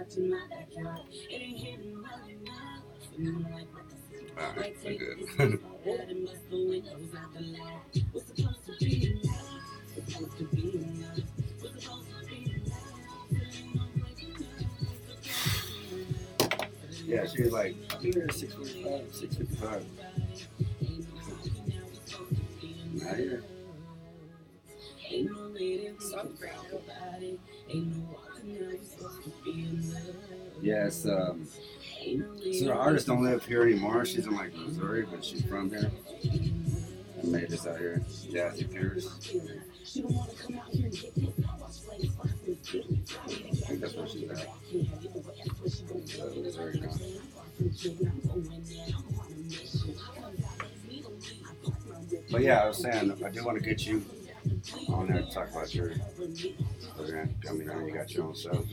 no 0.00 0.38
way 3.38 3.64
ah, 4.38 4.54
enough. 5.42 5.60
Yeah, 17.06 17.26
she 17.26 17.42
was 17.42 17.52
like, 17.52 17.74
there 18.00 18.24
at 18.24 18.34
645, 18.34 19.14
655. 19.14 19.84
Not 22.94 23.16
here. 23.16 23.42
Ain't 25.10 25.30
no 25.30 25.48
way 25.48 25.76
that 25.78 25.94
we 25.98 26.04
it's, 30.62 31.06
um, 31.06 31.46
so 32.52 32.64
the 32.64 32.72
artist 32.72 33.06
don't 33.06 33.22
live 33.22 33.44
here 33.44 33.62
anymore. 33.62 34.04
She's 34.04 34.26
in 34.26 34.34
like 34.34 34.54
Missouri, 34.54 35.06
but 35.10 35.24
she's 35.24 35.42
from 35.44 35.70
here. 35.70 35.90
I 36.24 37.26
made 37.26 37.48
this 37.48 37.66
out 37.66 37.78
here. 37.78 38.02
Jazzy 38.08 38.70
Pierce. 38.72 39.06
I 43.16 43.66
think 43.66 43.80
that's 43.80 43.94
where 43.94 44.06
she's 44.08 44.30
at. 44.30 44.48
Now. 46.80 46.90
But 52.30 52.42
yeah, 52.42 52.60
I 52.62 52.68
was 52.68 52.78
saying, 52.78 53.24
I 53.24 53.30
do 53.30 53.44
want 53.44 53.58
to 53.58 53.64
get 53.64 53.86
you 53.86 54.04
on 54.88 55.08
there 55.08 55.22
to 55.22 55.30
talk 55.30 55.50
about 55.50 55.74
your 55.74 55.92
program. 57.00 57.34
I 57.48 57.52
mean, 57.52 57.70
I 57.70 57.74
know 57.74 57.86
you 57.86 57.94
got 57.94 58.12
your 58.12 58.24
own 58.26 58.34
show. 58.34 58.64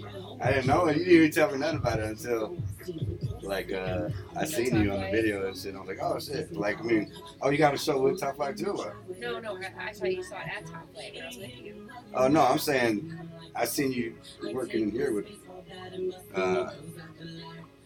I 0.42 0.52
didn't 0.52 0.68
know 0.68 0.88
it. 0.88 0.98
You 0.98 1.04
didn't 1.04 1.16
even 1.16 1.32
tell 1.32 1.52
me 1.52 1.58
nothing 1.58 1.80
about 1.80 2.00
it 2.00 2.06
until, 2.06 2.58
like, 3.42 3.72
uh, 3.72 4.10
I 4.36 4.46
seen 4.46 4.82
you 4.82 4.92
on 4.92 5.02
the 5.02 5.12
video 5.12 5.48
and 5.48 5.58
shit. 5.58 5.76
I 5.76 5.80
was 5.80 5.88
like, 5.88 6.00
oh 6.02 6.20
shit. 6.20 6.54
Like, 6.54 6.80
I 6.80 6.84
mean, 6.84 7.12
oh, 7.42 7.50
you 7.50 7.58
got 7.58 7.74
a 7.74 7.78
show 7.78 8.02
with 8.02 8.20
Top 8.20 8.36
Flight 8.36 8.58
too? 8.58 8.72
Or? 8.72 8.98
No, 9.20 9.40
no, 9.40 9.58
I, 9.80 9.94
thought 9.94 10.12
you 10.12 10.24
saw 10.24 10.40
it 10.40 10.48
at 10.58 10.66
Top 10.66 10.92
Flight 10.94 11.14
when 11.14 11.24
I 11.24 11.28
was 11.28 11.38
with 11.38 11.58
you. 11.58 11.90
Oh 12.14 12.28
no, 12.28 12.44
I'm 12.44 12.60
saying 12.60 13.18
I 13.56 13.66
seen 13.66 13.92
you 13.92 14.16
working 14.54 14.84
in 14.84 14.92
here 14.92 15.14
with 15.14 15.28
uh, 16.36 16.72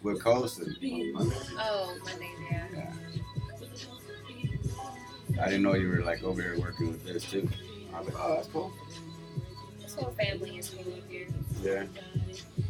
with 0.04 0.22
Colson 0.24 0.76
Monday. 1.14 1.36
Oh, 1.58 1.98
Monday, 2.04 2.32
yeah. 2.50 2.68
Yeah. 2.74 2.94
I 5.42 5.46
didn't 5.46 5.64
know 5.64 5.76
you 5.76 5.90
were 5.90 6.04
like 6.04 6.24
over 6.24 6.42
here 6.42 6.60
working 6.60 6.90
with 6.90 7.04
this 7.06 7.30
too. 7.30 7.50
I 7.94 8.00
was 8.00 8.08
like, 8.08 8.18
oh, 8.20 8.36
that's 8.36 8.48
cool. 8.48 8.74
This 9.92 10.00
whole 10.02 10.14
family 10.14 10.58
is 10.58 10.70
here. 10.72 11.28
Yeah, 11.62 11.84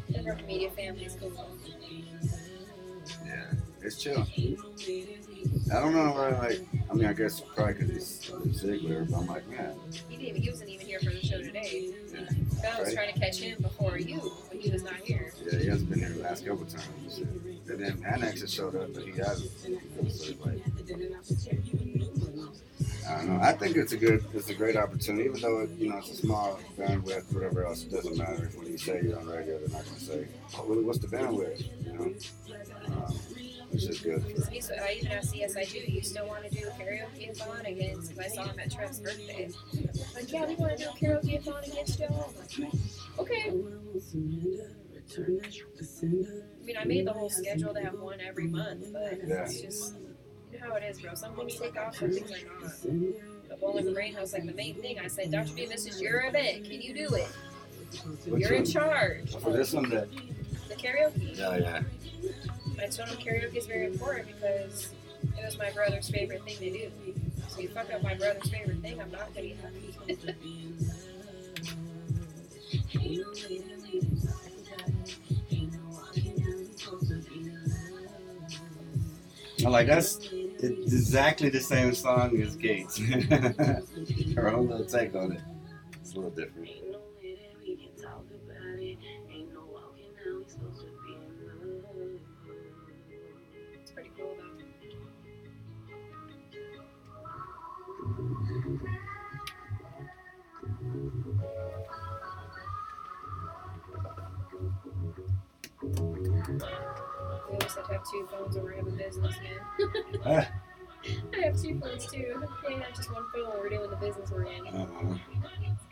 The 0.09 0.43
Media 0.47 0.71
family 0.71 1.05
is 1.05 1.15
cool. 1.19 1.31
yeah, 3.23 3.43
it's 3.79 4.01
chill. 4.01 4.25
I 5.71 5.79
don't 5.79 5.93
know 5.93 6.11
why, 6.13 6.29
like, 6.39 6.61
I 6.89 6.93
mean, 6.95 7.05
I 7.05 7.13
guess 7.13 7.39
probably 7.39 7.73
because 7.75 7.91
he's 7.91 8.31
Ziggler, 8.63 9.07
but 9.07 9.17
I'm 9.19 9.27
like, 9.27 9.47
man, 9.49 9.75
He 10.09 10.17
didn't 10.17 10.29
even, 10.29 10.41
he 10.41 10.49
wasn't 10.49 10.69
even 10.71 10.87
here 10.87 10.99
for 10.99 11.11
the 11.11 11.21
show 11.21 11.37
today. 11.37 11.93
yeah, 12.11 12.73
I 12.75 12.79
was 12.79 12.87
Right. 12.87 12.95
trying 12.95 13.13
to 13.13 13.19
catch 13.19 13.37
him 13.39 13.61
before 13.61 13.99
you, 13.99 14.19
but 14.49 14.57
he 14.59 14.71
was 14.71 14.81
not 14.81 14.95
here. 14.95 15.31
yeah, 15.45 15.59
he 15.59 15.67
hasn't 15.67 15.91
been 15.91 15.99
here 15.99 16.09
the 16.09 16.23
last 16.23 16.43
couple 16.43 16.65
times. 16.65 17.19
And 17.19 17.79
then 17.79 18.03
Annex 18.03 18.41
has 18.41 18.51
showed 18.51 18.75
up, 18.75 18.95
but 18.95 19.03
he 19.03 19.11
hasn't. 19.11 19.51
So 20.11 20.33
like, 20.43 20.59
I 23.11 23.17
don't 23.17 23.38
know. 23.38 23.44
I 23.44 23.51
think 23.53 23.75
it's 23.77 23.91
a 23.94 23.97
good, 23.97 24.23
it's 24.33 24.49
a 24.49 24.53
great 24.53 24.75
opportunity, 24.77 25.25
even 25.29 25.41
though 25.41 25.61
it, 25.61 25.69
you 25.77 25.89
know 25.89 25.97
it's 25.97 26.11
a 26.11 26.16
small 26.16 26.59
bandwidth, 26.77 27.33
whatever 27.33 27.66
else. 27.66 27.83
It 27.83 27.91
doesn't 27.91 28.17
matter 28.17 28.49
when 28.55 28.67
you 28.67 28.77
say 28.77 29.01
you're 29.03 29.19
on 29.19 29.27
radio. 29.27 29.57
They're 29.59 29.69
not 29.69 29.85
going 29.85 29.95
to 29.97 29.99
say, 30.01 30.27
oh, 30.57 30.63
what's 30.81 30.99
the 30.99 31.07
bandwidth? 31.07 31.63
You 31.85 31.94
know, 31.94 32.03
um, 32.95 33.16
it's 33.73 33.85
just 33.85 34.03
good 34.03 34.22
for. 34.23 34.83
I 34.83 34.95
even 34.99 35.11
asked 35.11 35.33
CSI 35.33 35.72
do 35.72 35.91
you 35.91 36.01
still 36.01 36.27
want 36.27 36.44
to 36.44 36.49
do 36.49 36.66
karaoke 36.79 37.35
thon 37.38 37.66
against? 37.66 38.09
Because 38.16 38.31
I 38.31 38.35
saw 38.35 38.44
him 38.44 38.59
at 38.59 38.72
Trev's 38.72 38.99
birthday. 38.99 39.49
Like, 40.16 40.31
yeah, 40.31 40.45
we 40.45 40.55
want 40.55 40.78
to 40.78 40.83
do 40.85 40.89
karaoke 40.91 41.41
thon 41.43 41.63
against 41.63 41.99
y'all. 41.99 42.33
Like, 42.38 42.73
okay. 43.19 43.51
I 45.17 46.66
mean, 46.66 46.78
I 46.79 46.83
made 46.85 47.07
the 47.07 47.13
whole 47.13 47.29
schedule 47.29 47.73
to 47.73 47.81
have 47.81 47.99
one 47.99 48.19
every 48.22 48.47
month, 48.47 48.91
but 48.93 49.19
Yeah. 49.28 49.43
it's 49.43 49.61
just 49.61 49.93
how 50.61 50.75
it 50.75 50.83
is, 50.83 51.01
bro. 51.01 51.13
Some 51.16 51.35
things 51.35 51.59
take 51.59 51.77
off, 51.77 51.95
some 51.95 52.11
things 52.11 52.31
are 52.31 52.61
not. 52.61 52.81
The 53.49 53.55
Bowling 53.59 53.94
Brain 53.94 54.13
House, 54.13 54.33
like 54.33 54.45
the 54.45 54.53
main 54.53 54.75
thing, 54.75 54.97
I 54.99 55.07
said, 55.07 55.31
Dr. 55.31 55.53
B, 55.53 55.66
this 55.66 55.85
is 55.85 56.01
your 56.01 56.25
event. 56.25 56.63
Can 56.63 56.81
you 56.81 56.94
do 56.94 57.16
it? 57.16 57.27
Which 58.25 58.41
You're 58.44 58.53
in 58.53 58.63
one? 58.63 58.72
charge. 58.72 59.35
For 59.38 59.51
this 59.51 59.73
one, 59.73 59.89
that 59.89 60.07
The 60.69 60.75
karaoke. 60.75 61.38
yeah, 61.38 61.57
yeah, 61.57 61.81
I 62.81 62.88
told 62.88 63.09
him 63.09 63.17
karaoke 63.17 63.57
is 63.57 63.66
very 63.67 63.88
important 63.88 64.27
because 64.27 64.91
it 65.38 65.44
was 65.45 65.57
my 65.57 65.69
brother's 65.72 66.09
favorite 66.09 66.44
thing 66.45 66.57
to 66.57 66.72
do. 66.72 66.91
So 67.49 67.59
you 67.59 67.67
fuck 67.69 67.91
up 67.93 68.01
my 68.01 68.13
brother's 68.16 68.49
favorite 68.49 68.79
thing, 68.81 69.01
I'm 69.01 69.11
not 69.11 69.33
gonna 69.33 69.41
be 69.41 69.57
happy. 69.61 70.35
I'm 79.66 79.72
like 79.72 79.88
that's 79.88 80.17
it's 80.63 80.94
exactly 80.94 81.49
the 81.49 81.59
same 81.59 81.94
song 81.94 82.39
as 82.41 82.55
Gates. 82.55 82.97
Her 84.35 84.49
own 84.49 84.67
little 84.67 84.85
take 84.85 85.16
on 85.16 85.33
it. 85.33 85.41
It's 85.99 86.13
a 86.13 86.16
little 86.16 86.31
different. 86.31 86.69
Always 107.72 107.76
have 107.76 107.88
to 107.88 107.94
have 107.94 108.03
two 108.12 108.28
phones 108.32 108.56
when 108.56 108.64
we're 108.66 108.76
having 108.76 108.96
business 108.96 109.35
now. 109.44 109.88
Ah, 110.26 110.52
I 111.38 111.41
have 111.46 111.62
two 111.62 111.79
phones 111.79 112.06
too. 112.06 112.44
Can't 112.68 112.84
have 112.84 112.96
just 112.96 113.12
one 113.12 113.23
phone 113.34 113.50
when 113.50 113.59
we're 113.59 113.70
doing 113.70 113.90
the 113.90 113.96
business 113.96 114.29
we're 114.32 114.44
in. 114.44 114.68
uh-uh. 114.68 115.18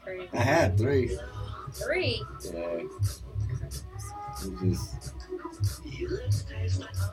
Crazy. 0.03 0.29
I 0.33 0.37
had 0.37 0.77
three. 0.77 1.17
Three. 1.73 2.23
Yeah. 2.45 2.81
It 4.41 4.53
just, 4.61 5.13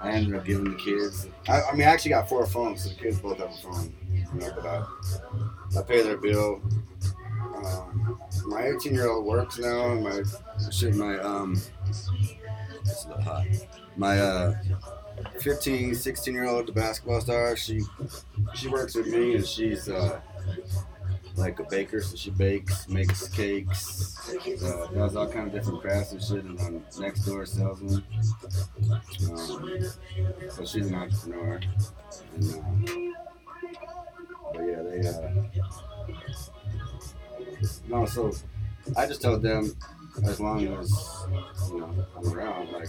I 0.01 0.13
ended 0.13 0.35
up 0.37 0.45
giving 0.45 0.71
the 0.71 0.77
kids. 0.77 1.27
I, 1.49 1.63
I 1.63 1.73
mean, 1.73 1.83
I 1.83 1.91
actually 1.91 2.11
got 2.11 2.29
four 2.29 2.47
phones, 2.47 2.83
so 2.83 2.91
the 2.91 2.95
kids 2.95 3.19
both 3.19 3.39
have 3.39 3.51
a 3.51 3.57
phone. 3.57 3.93
You 4.13 4.25
know, 4.41 4.53
but 4.55 4.67
I, 4.67 5.79
I 5.79 5.83
pay 5.83 6.03
their 6.03 6.19
bill. 6.19 6.61
Um, 7.57 8.21
my 8.47 8.69
18 8.69 8.95
year 8.95 9.09
old 9.11 9.25
works 9.25 9.59
now, 9.59 9.91
and 9.91 10.05
my 10.05 10.23
shit, 10.71 10.95
my 10.95 11.19
um, 11.19 11.61
it's 11.89 12.09
a 13.05 13.09
little 13.09 13.23
hot. 13.23 13.47
My 13.97 14.19
uh, 14.21 14.55
15, 15.41 15.95
16 15.95 16.35
year 16.35 16.47
old, 16.47 16.75
basketball 16.75 17.21
star, 17.21 17.57
she 17.57 17.81
she 18.55 18.69
works 18.69 18.95
with 18.95 19.07
me, 19.07 19.37
and 19.37 19.47
she's 19.47 19.89
uh, 19.89 20.21
like 21.37 21.59
a 21.61 21.65
baker, 21.65 22.01
so 22.01 22.17
she 22.17 22.31
bakes, 22.31 22.89
makes 22.89 23.29
cakes, 23.29 24.29
uh, 24.63 24.87
does 24.95 25.17
all 25.17 25.29
kind 25.29 25.47
of 25.47 25.53
different 25.53 25.81
crafts 25.81 26.13
and 26.13 26.23
shit, 26.23 26.45
and 26.45 26.59
then 26.59 26.85
next 26.99 27.25
door 27.25 27.45
them. 27.45 28.05
Um, 29.31 29.83
so 30.51 30.65
she's 30.65 30.87
an 30.87 30.95
entrepreneur. 30.95 31.61
And, 32.35 32.55
uh, 32.55 32.59
but 34.53 34.63
yeah, 34.63 34.83
they. 34.83 35.09
Uh, 35.09 35.31
no, 37.89 38.07
so 38.07 38.33
I 38.97 39.07
just 39.07 39.23
told 39.23 39.43
them 39.43 39.77
as 40.25 40.41
long 40.41 40.67
as 40.67 41.27
you 41.71 41.81
know 41.81 42.07
I'm 42.17 42.33
around, 42.33 42.73
like 42.73 42.89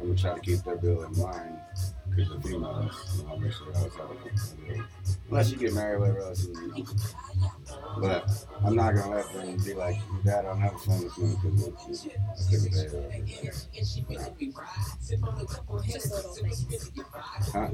I'm 0.00 0.08
gonna 0.08 0.18
try 0.18 0.34
to 0.34 0.40
keep 0.40 0.62
their 0.64 0.76
bill 0.76 1.02
in 1.04 1.18
mind 1.18 1.58
because 2.16 2.32
the 2.32 2.40
females, 2.48 3.18
you 3.18 3.28
know, 3.28 3.36
make 3.36 3.52
sure 3.52 3.66
I 3.74 3.82
was 3.84 3.96
out. 3.98 4.16
Unless 5.28 5.50
you 5.50 5.56
get 5.58 5.74
married, 5.74 6.00
whatever 6.00 6.20
else, 6.20 6.46
you 6.46 6.68
know. 6.68 6.84
But 8.00 8.46
I'm 8.64 8.74
not 8.74 8.94
gonna 8.94 9.16
let 9.16 9.32
them 9.32 9.56
be 9.58 9.74
like, 9.74 9.96
Dad, 10.24 10.44
I 10.44 10.48
don't 10.48 10.60
have 10.60 10.74
a 10.74 10.78
phone 10.78 11.00
this 11.02 11.18
month 11.18 11.42
because 11.42 12.06
I 12.06 12.50
couldn't 12.50 13.10
pay 13.10 13.48
it. 13.48 14.54
Huh? 17.52 17.68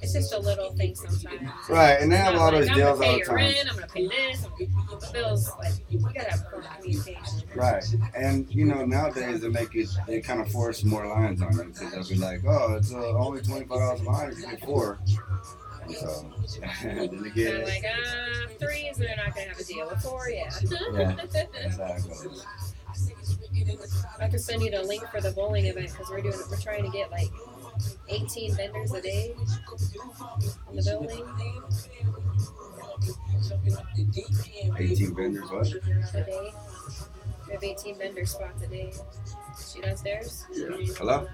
It's 0.00 0.12
just 0.12 0.34
a 0.34 0.38
little 0.38 0.72
thing 0.72 0.94
sometimes. 0.94 1.50
Right, 1.68 2.00
and 2.00 2.10
they 2.10 2.16
have 2.16 2.36
all 2.36 2.50
those 2.50 2.68
deals 2.68 3.00
all 3.00 3.04
pay 3.06 3.18
the 3.20 3.24
time. 3.24 3.34
rent. 3.36 3.58
I'm 3.68 3.74
gonna 3.76 3.86
pay 3.88 4.06
this. 4.06 4.44
I'm 4.44 4.50
gonna, 4.50 5.00
the 5.00 5.10
bills 5.12 5.50
like 5.58 5.72
you 5.90 5.98
gotta 6.00 6.30
have 6.30 6.44
communication. 6.50 7.42
Right, 7.54 7.84
and 8.16 8.52
you 8.54 8.64
know 8.64 8.84
nowadays 8.84 9.40
they 9.40 9.48
make 9.48 9.74
it 9.74 9.88
they 10.06 10.20
kind 10.20 10.40
of 10.40 10.50
force 10.50 10.84
more 10.84 11.06
lines 11.06 11.42
on 11.42 11.52
you 11.52 11.64
because 11.64 11.90
they'll 11.92 12.04
be 12.08 12.14
like, 12.16 12.44
oh, 12.46 12.74
it's 12.74 12.92
uh, 12.92 13.16
only 13.18 13.42
twenty 13.42 13.66
five 13.66 13.75
dollars 13.78 14.00
a 14.00 14.04
line 14.04 14.30
if 14.32 14.38
you 14.38 14.46
get. 14.46 14.98
And 15.82 15.94
so 15.94 16.26
then 16.82 17.22
they 17.22 17.30
They're 17.30 17.58
get 17.58 17.64
like, 17.64 17.84
uh, 17.84 18.48
threes, 18.58 18.96
they're 18.96 19.16
not 19.16 19.34
gonna 19.34 19.48
have 19.48 19.58
a 19.58 19.64
deal. 19.64 19.88
With 19.88 20.02
four, 20.02 20.28
yeah. 20.28 20.50
yeah, 20.94 21.16
exactly. 21.64 22.30
I 24.20 24.28
could 24.28 24.40
send 24.40 24.62
you 24.62 24.70
the 24.70 24.82
link 24.82 25.04
for 25.08 25.20
the 25.20 25.32
bowling 25.32 25.66
event 25.66 25.90
because 25.90 26.08
we're 26.10 26.22
doing 26.22 26.38
we're 26.50 26.56
trying 26.58 26.84
to 26.84 26.90
get 26.90 27.10
like 27.10 27.30
18 28.08 28.54
vendors 28.54 28.92
a 28.92 29.02
day 29.02 29.34
in 30.70 30.76
the 30.76 30.82
building 30.82 31.24
Eighteen 34.78 35.14
vendors, 35.14 35.50
what? 35.50 35.66
a 35.66 36.24
day. 36.24 36.52
We 37.46 37.52
have 37.52 37.62
18 37.62 37.98
vendor 37.98 38.26
spots 38.26 38.62
a 38.62 38.66
day. 38.66 38.92
She 39.72 39.80
downstairs? 39.80 40.46
Hello? 40.96 41.26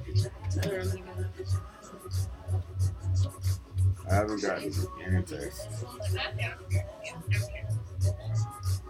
I 0.62 1.71
I 4.12 4.16
haven't 4.16 4.42
gotten 4.42 4.74
any 5.06 5.22
text. 5.22 5.68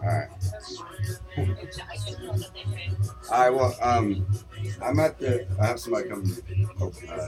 All 0.03 0.09
right. 0.09 0.29
All 1.39 1.47
right. 3.31 3.55
Well, 3.55 3.77
um, 3.81 4.27
I'm 4.83 4.99
at 5.01 5.19
the. 5.19 5.47
I 5.61 5.67
have 5.67 5.81
somebody 5.81 6.09
come 6.09 6.25
uh, 7.11 7.27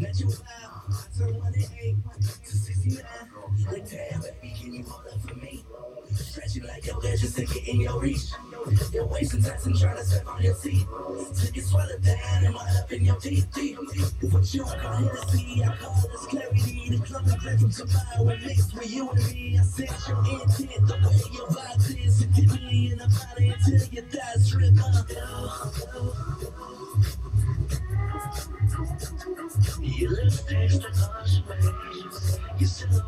get 0.00 0.18
you 0.20 0.26
all 4.90 5.02
the 5.04 5.22
okay. 5.24 5.64
Stretch 6.14 6.54
you 6.56 6.62
like 6.66 6.86
your 6.86 6.98
legends 6.98 7.34
to 7.34 7.46
get 7.46 7.68
in 7.68 7.80
your 7.80 8.00
reach. 8.00 8.32
You're 8.92 9.06
wasting 9.06 9.42
time 9.42 9.58
and 9.64 9.78
trying 9.78 9.96
to 9.96 10.04
step 10.04 10.26
on 10.26 10.42
your 10.42 10.54
seat. 10.54 10.86
Took 10.92 11.56
it 11.56 11.64
swallowed 11.64 12.02
down 12.02 12.44
and 12.44 12.54
my 12.54 12.60
up 12.78 12.92
in 12.92 13.06
your 13.06 13.16
teeth. 13.16 13.48
Deep. 13.54 13.78
What 14.30 14.54
you 14.54 14.62
call 14.62 14.76
Hennessy, 14.76 15.64
I 15.64 15.74
call 15.76 15.94
this 16.10 16.26
clarity. 16.26 16.90
The 16.90 16.98
club 17.04 17.26
and 17.26 17.40
grip 17.40 17.60
from 17.60 17.70
tomorrow 17.70 18.28
and 18.28 18.46
mixed 18.46 18.74
with 18.74 18.92
you 18.92 19.08
and 19.10 19.26
me. 19.26 19.58
I 19.58 19.62
sense 19.62 20.08
your 20.08 20.18
intent, 20.18 20.86
the 20.86 20.94
way 21.02 21.22
your 21.32 21.48
vibe 21.48 22.06
is. 22.06 22.20
It 22.22 22.32
did 22.34 22.52
me 22.62 22.92
in 22.92 22.98
the 22.98 23.08
body 23.08 23.48
until 23.48 23.88
your 23.88 24.04
thighs 24.04 24.54
rip 24.54 24.78
up. 24.84 25.06
You 29.80 30.08
look 30.08 30.32
taste 30.48 30.82
the 30.82 30.88
consequence. 30.88 32.38
You 32.58 32.66
the 32.66 33.02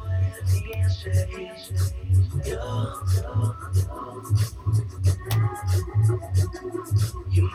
You 7.30 7.48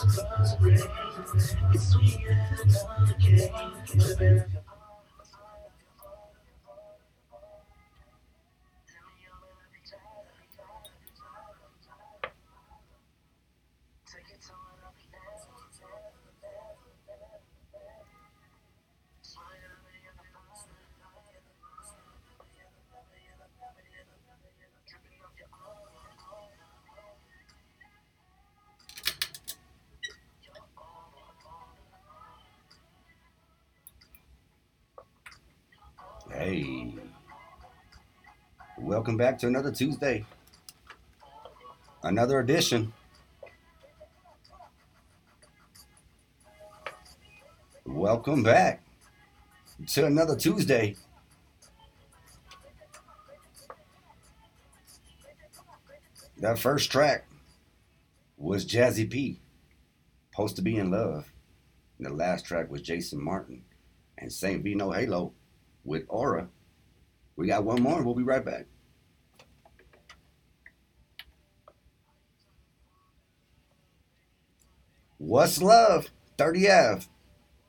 to 0.00 0.22
cross 0.24 0.52
break. 0.56 0.80
It's 1.74 1.88
sweet 1.88 2.20
and 2.26 2.60
another 3.92 4.46
Welcome 39.14 39.32
back 39.32 39.38
to 39.42 39.46
another 39.46 39.70
Tuesday. 39.70 40.24
Another 42.02 42.40
edition. 42.40 42.92
Welcome 47.84 48.42
back 48.42 48.82
to 49.86 50.06
another 50.06 50.34
Tuesday. 50.34 50.96
That 56.38 56.58
first 56.58 56.90
track 56.90 57.28
was 58.36 58.66
Jazzy 58.66 59.08
P, 59.08 59.38
Supposed 60.32 60.56
to 60.56 60.62
Be 60.62 60.76
in 60.76 60.90
Love. 60.90 61.30
And 61.98 62.06
the 62.08 62.12
last 62.12 62.46
track 62.46 62.68
was 62.68 62.82
Jason 62.82 63.22
Martin 63.22 63.62
and 64.18 64.32
St. 64.32 64.64
Vino 64.64 64.90
Halo 64.90 65.34
with 65.84 66.02
Aura. 66.08 66.48
We 67.36 67.46
got 67.46 67.62
one 67.62 67.80
more. 67.80 67.98
and 67.98 68.04
We'll 68.04 68.16
be 68.16 68.24
right 68.24 68.44
back. 68.44 68.66
What's 75.26 75.62
love? 75.62 76.10
30 76.36 76.70
Ave. 76.70 77.06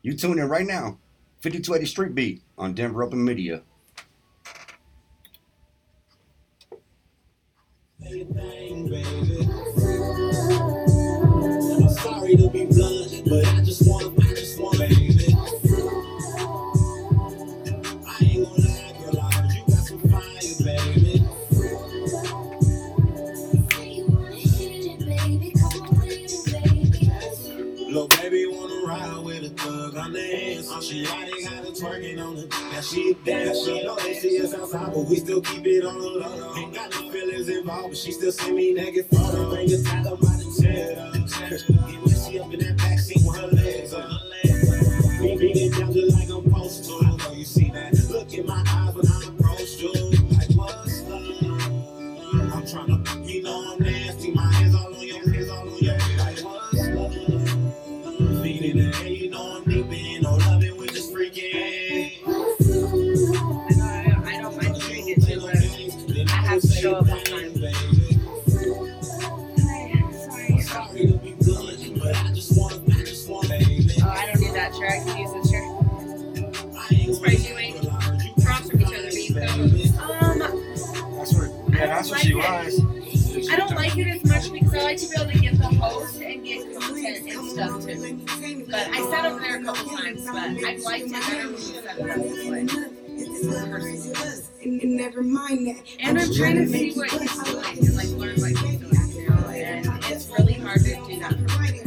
You 0.01 0.13
tune 0.13 0.39
in 0.39 0.49
right 0.49 0.67
now. 0.67 0.97
5280 1.41 1.85
Street 1.85 2.13
Beat 2.13 2.41
on 2.57 2.73
Denver 2.73 3.01
Open 3.01 3.23
Media. 3.23 3.61
I'm 8.01 8.29
sorry 11.89 12.35
to 12.35 12.49
be 12.49 12.65
blunt, 12.65 13.23
but 13.25 13.45
I 13.47 13.63
just 13.63 13.87
want, 13.87 14.19
I 14.21 14.24
She 30.85 31.03
riding, 31.03 31.43
got 31.43 31.65
her 31.65 31.71
twerking 31.71 32.23
on 32.23 32.35
the. 32.35 32.45
Now 32.71 32.79
she 32.79 33.15
dance, 33.25 33.65
she 33.65 33.83
know 33.83 33.95
they 33.95 34.13
see 34.13 34.39
us 34.39 34.53
outside, 34.53 34.93
but 34.93 35.05
we 35.05 35.15
still 35.15 35.41
keep 35.41 35.65
it 35.65 35.83
on 35.83 35.99
the 35.99 36.07
low. 36.07 36.55
Ain't 36.57 36.75
got 36.75 36.91
no 36.91 37.09
feelings 37.09 37.49
involved, 37.49 37.89
but 37.89 37.97
she 37.97 38.11
still 38.11 38.31
send 38.31 38.55
me 38.55 38.71
naked 38.71 39.07
photos. 39.09 39.51
Bring 39.51 39.83
tag 39.83 40.05
up 40.05 40.21
by 40.21 40.27
the 40.27 40.61
chair. 40.61 40.93
Get 41.89 42.01
messy 42.05 42.39
up 42.39 42.53
in 42.53 42.59
that 42.59 42.77
backseat 42.77 43.25
with 43.25 43.35
her 43.35 43.47
legs 43.47 43.93
up. 43.95 44.11
Me 45.21 45.35
beating 45.39 45.71
down 45.71 45.91
just 45.91 46.19
like 46.19 46.29
I'm 46.29 46.43
supposed 46.43 46.85
to. 46.85 46.99
I 47.03 47.15
know 47.17 47.31
you 47.33 47.45
see 47.45 47.71
that. 47.71 47.91
Look 48.11 48.31
in 48.35 48.45
my 48.45 48.63
eyes 48.67 48.93
when 48.93 49.07
I 49.07 49.25
approach 49.27 49.81
you. 49.81 50.04
That's 82.05 82.11
what 82.11 82.19
like 82.19 82.27
she 82.27 82.33
it. 82.33 82.35
was. 82.35 83.49
I 83.49 83.55
don't 83.55 83.75
like 83.75 83.97
it 83.97 84.07
as 84.07 84.23
much 84.25 84.51
because 84.51 84.73
I 84.75 84.83
like 84.83 84.97
to 84.97 85.07
be 85.09 85.15
able 85.15 85.31
to 85.31 85.39
get 85.39 85.57
the 85.57 85.67
host 85.67 86.21
and 86.21 86.43
get 86.43 86.79
content 86.79 87.27
and 87.27 87.49
stuff 87.49 87.83
too. 87.83 88.19
But 88.69 88.87
I 88.89 89.09
sat 89.09 89.25
over 89.25 89.39
there 89.39 89.59
a 89.59 89.63
couple 89.63 89.89
times, 89.97 90.25
but 90.25 90.35
I've 90.35 90.81
liked 90.81 91.05
it 91.07 91.11
better 91.11 91.47
when 91.47 91.51
you 91.51 91.57
set 91.57 91.97
it 91.97 92.09
up 92.09 92.17
this 92.17 92.47
way. 92.47 92.67
And 94.63 94.97
never 94.97 95.23
mind 95.23 95.67
that. 95.67 95.81
And 95.99 96.19
I'm 96.19 96.31
trying 96.33 96.57
to 96.57 96.67
see 96.67 96.93
what 96.93 97.09
he's 97.11 97.43
doing 97.43 97.65
and 97.65 97.95
like 97.95 98.09
learn 98.09 98.39
what 98.39 98.49
he's 98.51 98.79
doing 98.79 98.91
now. 99.25 99.49
And 99.49 100.03
it's 100.05 100.27
really 100.29 100.53
hard 100.53 100.81
to 100.81 100.95
do 101.07 101.19
that 101.21 101.33
for 101.33 101.61
me. 101.61 101.81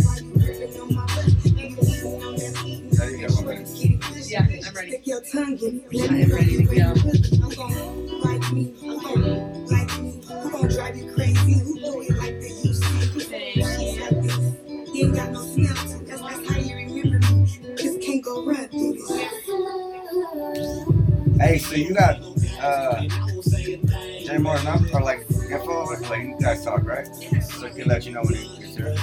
There 2.90 3.10
you 3.10 3.28
go, 3.28 3.34
my 3.42 3.54
man. 3.54 3.66
Yeah, 4.26 4.40
I'm 4.42 4.75
ready. 4.75 4.90
Stick 4.90 5.06
your 5.06 5.22
tongue 5.32 5.58
in 5.58 5.80
it. 5.90 6.10
I 6.10 6.14
am 6.16 6.30
ready 6.32 6.66
to 6.66 6.75
go. 6.75 6.94
I'm 10.59 10.67
gon' 10.67 10.77
like 10.77 10.95
me. 10.97 11.03
I'm 11.03 11.15
gon' 11.15 11.15
like 11.15 11.15
me. 11.15 11.15
Who 11.15 11.15
gon' 11.15 11.15
drive 11.15 11.15
you 11.15 11.15
crazy? 11.15 11.55
Who 11.61 11.79
do 11.79 12.03
it 12.03 12.19
like 12.19 12.41
they 12.41 12.49
used 12.49 12.83
to? 12.83 12.88
It 13.21 14.00
like 14.00 14.23
this? 14.23 14.38
You 14.93 15.07
ain't 15.07 15.15
got 15.15 15.31
no 15.31 15.41
smell 15.43 15.75
to 15.75 15.99
That's 16.05 16.21
that's 16.21 16.50
how 16.50 16.59
you 16.59 16.75
remember 16.77 17.19
me. 17.29 17.47
Just 17.77 18.00
can't 18.03 18.25
go 18.25 18.45
run 18.45 18.69
through 18.69 18.95
this. 18.95 19.29
Hey, 21.41 21.59
so 21.59 21.77
you 21.77 21.95
got 21.95 22.17
uh, 22.61 23.03
JMorr's 24.27 24.65
number 24.65 24.88
or 24.95 25.03
like 25.03 25.21
info? 25.31 25.85
Like 26.09 26.23
you 26.23 26.37
guys 26.41 26.65
talk, 26.65 26.83
right? 26.85 27.07
So 27.07 27.69
he 27.69 27.75
can 27.81 27.88
let 27.88 28.05
you 28.05 28.12
know 28.12 28.23
when 28.23 28.35
he 28.35 28.59
gets 28.59 28.77
here. 28.77 28.97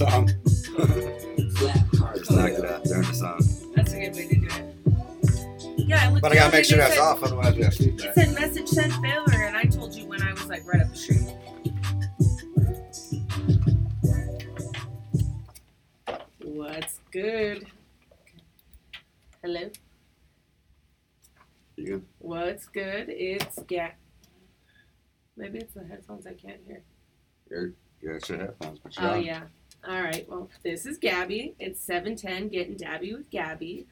Song. 0.00 0.26
Just 2.16 2.30
knocked 2.30 2.58
it 2.58 2.64
out 2.64 2.84
during 2.84 3.02
the 3.02 3.12
song. 3.12 3.38
That's 3.76 3.92
a 3.92 4.00
good 4.00 4.14
way 4.16 4.28
to 4.28 4.34
do 4.36 4.46
it. 4.46 5.88
Yeah, 5.88 6.06
I 6.06 6.10
looked 6.10 6.22
But 6.22 6.32
I 6.32 6.36
gotta 6.36 6.56
make 6.56 6.64
sure 6.64 6.78
that's 6.78 6.94
said- 6.94 7.00
off, 7.02 7.22
otherwise 7.22 7.54
we 7.56 7.62
have 7.64 7.74
It 7.78 8.14
said 8.14 8.34
message 8.34 8.68
sent 8.68 8.92
failure, 8.94 9.44
and 9.44 9.56
I 9.56 9.64
told 9.64 9.94
you 9.94 10.06
when 10.06 10.22
I 10.22 10.32
was 10.32 10.46
like 10.48 10.66
right 10.66 10.80
up 10.80 10.88
the 10.90 10.96
street. 10.96 11.26
What's 16.42 17.00
good? 17.12 17.66
Hello. 19.42 19.70
You 21.76 21.86
good? 21.86 22.04
What's 22.18 22.66
good? 22.66 23.06
It's 23.08 23.58
Gap. 23.66 23.96
Maybe 25.36 25.58
it's 25.58 25.74
the 25.74 25.84
headphones 25.84 26.26
I 26.26 26.34
can't 26.34 26.60
hear. 26.66 26.82
You're, 27.50 27.72
you 28.02 28.12
got 28.12 28.28
your 28.28 28.38
headphones, 28.38 28.78
but 28.80 28.96
you're 28.96 29.06
Oh 29.06 29.12
on. 29.14 29.22
yeah. 29.24 29.42
All 29.86 30.02
right. 30.02 30.28
Well, 30.28 30.50
this 30.62 30.84
is 30.84 30.98
Gabby. 30.98 31.54
It's 31.58 31.80
seven 31.80 32.14
ten. 32.14 32.48
Getting 32.48 32.76
dabby 32.76 33.14
with 33.14 33.30
Gabby. 33.30 33.86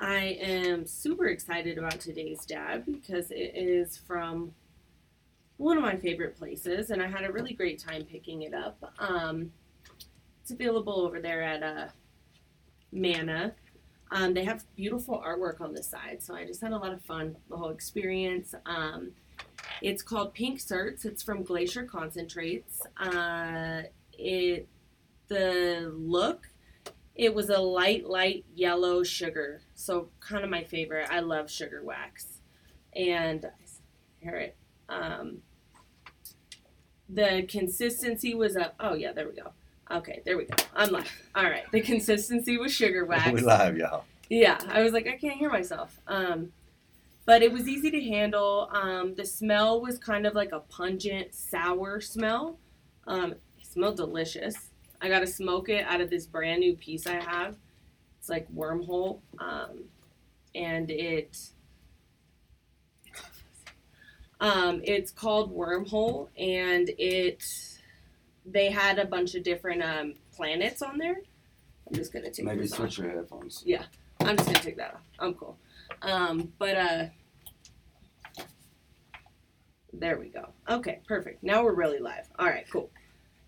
I 0.00 0.38
am 0.40 0.86
super 0.86 1.26
excited 1.26 1.78
about 1.78 2.00
today's 2.00 2.46
dab 2.46 2.86
because 2.86 3.30
it 3.32 3.52
is 3.56 3.96
from 3.96 4.54
one 5.56 5.76
of 5.76 5.82
my 5.82 5.96
favorite 5.96 6.38
places, 6.38 6.90
and 6.90 7.02
I 7.02 7.08
had 7.08 7.24
a 7.24 7.32
really 7.32 7.52
great 7.52 7.80
time 7.80 8.04
picking 8.04 8.42
it 8.42 8.54
up. 8.54 8.92
Um, 9.00 9.52
it's 10.42 10.52
available 10.52 11.00
over 11.00 11.20
there 11.20 11.42
at 11.42 11.62
uh, 11.62 11.88
Mana. 12.92 13.52
Um, 14.12 14.32
they 14.32 14.44
have 14.44 14.64
beautiful 14.76 15.22
artwork 15.26 15.60
on 15.60 15.74
the 15.74 15.82
side, 15.82 16.22
so 16.22 16.34
I 16.36 16.44
just 16.44 16.60
had 16.60 16.72
a 16.72 16.78
lot 16.78 16.92
of 16.92 17.02
fun 17.02 17.36
the 17.50 17.56
whole 17.56 17.70
experience. 17.70 18.54
Um, 18.64 19.10
it's 19.82 20.02
called 20.02 20.34
Pink 20.34 20.60
Certs. 20.60 21.04
It's 21.04 21.22
from 21.22 21.42
Glacier 21.42 21.82
Concentrates. 21.82 22.80
Uh, 22.96 23.82
it 24.12 24.68
the 25.30 25.90
look 25.96 26.48
it 27.14 27.34
was 27.34 27.48
a 27.48 27.58
light 27.58 28.06
light 28.06 28.44
yellow 28.54 29.02
sugar 29.02 29.62
so 29.74 30.08
kind 30.20 30.44
of 30.44 30.50
my 30.50 30.62
favorite 30.64 31.08
i 31.10 31.20
love 31.20 31.50
sugar 31.50 31.82
wax 31.82 32.40
and 32.94 33.46
hear 34.18 34.34
it 34.34 34.56
um, 34.88 35.38
the 37.08 37.46
consistency 37.48 38.34
was 38.34 38.56
a 38.56 38.72
oh 38.80 38.94
yeah 38.94 39.12
there 39.12 39.28
we 39.28 39.34
go 39.34 39.52
okay 39.90 40.20
there 40.24 40.36
we 40.36 40.44
go 40.44 40.56
i'm 40.74 40.90
live 40.90 41.10
all 41.34 41.44
right 41.44 41.64
the 41.72 41.80
consistency 41.80 42.58
was 42.58 42.72
sugar 42.72 43.04
wax 43.06 43.30
we 43.32 43.40
live, 43.40 43.76
y'all. 43.76 44.04
yeah, 44.28 44.58
I 44.68 44.82
was 44.82 44.92
like, 44.92 45.06
I 45.06 45.16
can't 45.16 45.38
hear 45.38 45.50
myself. 45.50 46.00
Um, 46.06 46.52
but 47.26 47.42
it 47.42 47.52
was 47.52 47.68
easy 47.68 47.90
to 47.92 48.00
handle. 48.00 48.68
Um, 48.72 49.14
the 49.14 49.24
smell 49.24 49.80
was 49.80 49.98
kind 49.98 50.26
of 50.26 50.34
like 50.34 50.50
a 50.52 50.60
pungent, 50.60 51.34
sour 51.34 52.00
smell. 52.00 52.58
Um, 53.06 53.32
it 53.32 53.66
smelled 53.66 53.96
delicious. 53.96 54.69
I 55.00 55.08
got 55.08 55.20
to 55.20 55.26
smoke 55.26 55.68
it 55.68 55.84
out 55.86 56.00
of 56.00 56.10
this 56.10 56.26
brand 56.26 56.60
new 56.60 56.74
piece 56.76 57.06
I 57.06 57.20
have. 57.22 57.56
It's 58.18 58.28
like 58.28 58.52
wormhole, 58.54 59.20
um, 59.38 59.84
and 60.54 60.90
it. 60.90 61.36
Um, 64.40 64.80
it's 64.84 65.10
called 65.10 65.54
Wormhole, 65.54 66.28
and 66.38 66.90
it. 66.98 67.42
They 68.46 68.70
had 68.70 68.98
a 68.98 69.04
bunch 69.04 69.34
of 69.34 69.42
different 69.42 69.82
um, 69.82 70.14
planets 70.34 70.82
on 70.82 70.98
there. 70.98 71.16
I'm 71.86 71.94
just 71.94 72.12
gonna 72.12 72.30
take 72.30 72.46
Maybe 72.46 72.62
this 72.62 72.72
off. 72.72 72.78
switch 72.78 72.98
your 72.98 73.10
headphones. 73.10 73.62
Yeah, 73.66 73.84
I'm 74.20 74.36
just 74.36 74.48
gonna 74.48 74.60
take 74.60 74.76
that 74.76 74.94
off. 74.94 75.02
I'm 75.18 75.34
cool. 75.34 75.58
Um, 76.02 76.52
but 76.58 76.76
uh, 76.76 77.04
there 79.92 80.18
we 80.18 80.28
go. 80.28 80.48
Okay, 80.68 81.00
perfect. 81.06 81.42
Now 81.42 81.62
we're 81.64 81.74
really 81.74 81.98
live. 81.98 82.28
All 82.38 82.46
right, 82.46 82.64
cool. 82.70 82.90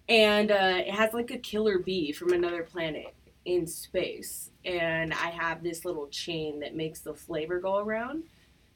And 0.08 0.50
uh, 0.50 0.82
it 0.86 0.90
has 0.90 1.14
like 1.14 1.30
a 1.30 1.38
killer 1.38 1.78
bee 1.78 2.12
from 2.12 2.32
another 2.32 2.62
planet 2.62 3.14
in 3.44 3.66
space, 3.66 4.50
and 4.64 5.12
I 5.12 5.30
have 5.30 5.62
this 5.62 5.84
little 5.84 6.06
chain 6.08 6.60
that 6.60 6.76
makes 6.76 7.00
the 7.00 7.14
flavor 7.14 7.60
go 7.60 7.78
around. 7.78 8.24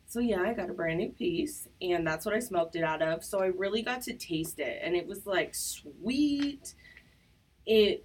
So 0.09 0.21
yeah, 0.21 0.43
I 0.43 0.55
got 0.55 0.71
a 0.71 0.73
brand 0.73 0.99
new 0.99 1.11
piece, 1.11 1.69
and 1.81 2.07
that's 2.07 2.25
what 2.25 2.35
I 2.35 2.39
smoked 2.39 2.77
it 2.77 2.85
out 2.85 3.03
of. 3.03 3.25
So 3.25 3.41
I 3.41 3.47
really 3.47 3.83
got 3.83 4.03
to 4.03 4.15
taste 4.15 4.61
it, 4.61 4.81
and 4.83 4.95
it 4.95 5.07
was 5.07 5.27
like 5.27 5.55
sweet. 5.55 6.75
It 7.67 8.05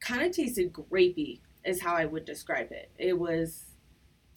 kind 0.00 0.22
of 0.22 0.32
tasted 0.32 0.72
grapey 0.72 1.40
is 1.64 1.80
how 1.80 1.94
I 1.94 2.06
would 2.06 2.24
describe 2.24 2.72
it. 2.72 2.90
It 2.98 3.18
was 3.18 3.64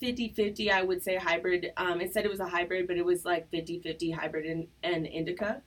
50-50, 0.00 0.70
I 0.70 0.82
would 0.82 1.02
say 1.02 1.16
hybrid. 1.16 1.72
Um, 1.76 2.00
it 2.00 2.12
said 2.12 2.24
it 2.24 2.30
was 2.30 2.40
a 2.40 2.46
hybrid, 2.46 2.86
but 2.86 2.96
it 2.96 3.04
was 3.04 3.24
like 3.24 3.50
50-50 3.50 4.14
hybrid 4.14 4.46
and, 4.46 4.68
and 4.82 5.06
indica. 5.06 5.62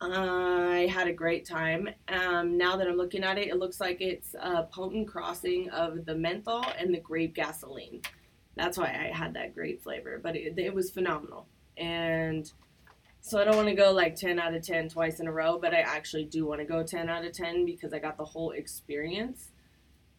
I 0.00 0.88
had 0.92 1.08
a 1.08 1.12
great 1.12 1.44
time. 1.44 1.88
Um, 2.08 2.56
now 2.56 2.76
that 2.76 2.86
I'm 2.86 2.96
looking 2.96 3.24
at 3.24 3.38
it, 3.38 3.48
it 3.48 3.58
looks 3.58 3.80
like 3.80 4.00
it's 4.00 4.34
a 4.34 4.64
potent 4.64 5.08
crossing 5.08 5.70
of 5.70 6.04
the 6.04 6.14
menthol 6.14 6.64
and 6.78 6.94
the 6.94 7.00
grape 7.00 7.34
gasoline. 7.34 8.02
That's 8.56 8.78
why 8.78 8.86
I 8.86 9.16
had 9.16 9.34
that 9.34 9.54
great 9.54 9.82
flavor, 9.82 10.20
but 10.22 10.36
it, 10.36 10.58
it 10.58 10.74
was 10.74 10.90
phenomenal. 10.90 11.46
And 11.76 12.50
so 13.20 13.40
I 13.40 13.44
don't 13.44 13.56
want 13.56 13.68
to 13.68 13.74
go 13.74 13.92
like 13.92 14.14
10 14.14 14.38
out 14.38 14.54
of 14.54 14.62
10 14.62 14.88
twice 14.88 15.20
in 15.20 15.26
a 15.26 15.32
row, 15.32 15.58
but 15.58 15.74
I 15.74 15.80
actually 15.80 16.24
do 16.24 16.46
want 16.46 16.60
to 16.60 16.64
go 16.64 16.82
10 16.82 17.08
out 17.08 17.24
of 17.24 17.32
10 17.32 17.64
because 17.64 17.92
I 17.92 17.98
got 17.98 18.16
the 18.16 18.24
whole 18.24 18.52
experience 18.52 19.50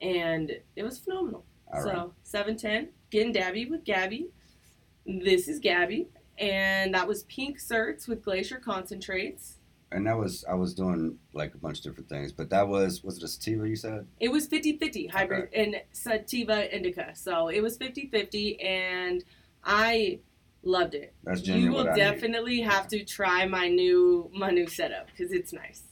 and 0.01 0.51
it 0.75 0.83
was 0.83 1.00
phenomenal. 1.00 1.45
All 1.71 1.83
right. 1.83 1.95
so 1.95 2.13
seven 2.24 2.57
ten, 2.57 2.89
getting 3.12 3.31
dabby 3.31 3.65
with 3.65 3.83
Gabby. 3.83 4.29
This 5.05 5.48
is 5.48 5.59
Gabby, 5.59 6.07
and 6.38 6.93
that 6.93 7.07
was 7.07 7.24
Pink 7.24 7.59
Certs 7.59 8.07
with 8.07 8.24
Glacier 8.24 8.57
Concentrates. 8.57 9.57
And 9.91 10.05
that 10.05 10.17
was 10.17 10.46
I 10.48 10.53
was 10.53 10.74
doing 10.74 11.17
like 11.34 11.55
a 11.55 11.58
bunch 11.58 11.79
of 11.79 11.84
different 11.84 12.10
things, 12.10 12.31
but 12.31 12.50
that 12.51 12.67
was 12.67 13.03
was 13.03 13.17
it 13.17 13.24
a 13.24 13.27
sativa 13.27 13.67
you 13.67 13.75
said? 13.75 14.05
It 14.19 14.31
was 14.31 14.48
50-50 14.48 15.10
hybrid 15.10 15.50
and 15.53 15.81
sativa 15.91 16.74
indica, 16.75 17.15
so 17.15 17.48
it 17.48 17.62
was 17.62 17.77
50-50, 17.77 18.63
and 18.63 19.24
I 19.63 20.19
loved 20.63 20.93
it. 20.93 21.13
That's 21.24 21.41
genuine. 21.41 21.72
You 21.72 21.77
will 21.77 21.88
I 21.89 21.93
need. 21.93 22.00
definitely 22.00 22.62
have 22.62 22.88
to 22.89 23.03
try 23.03 23.46
my 23.48 23.67
new 23.67 24.29
my 24.34 24.51
new 24.51 24.67
setup 24.67 25.08
because 25.08 25.31
it's 25.31 25.53
nice. 25.53 25.84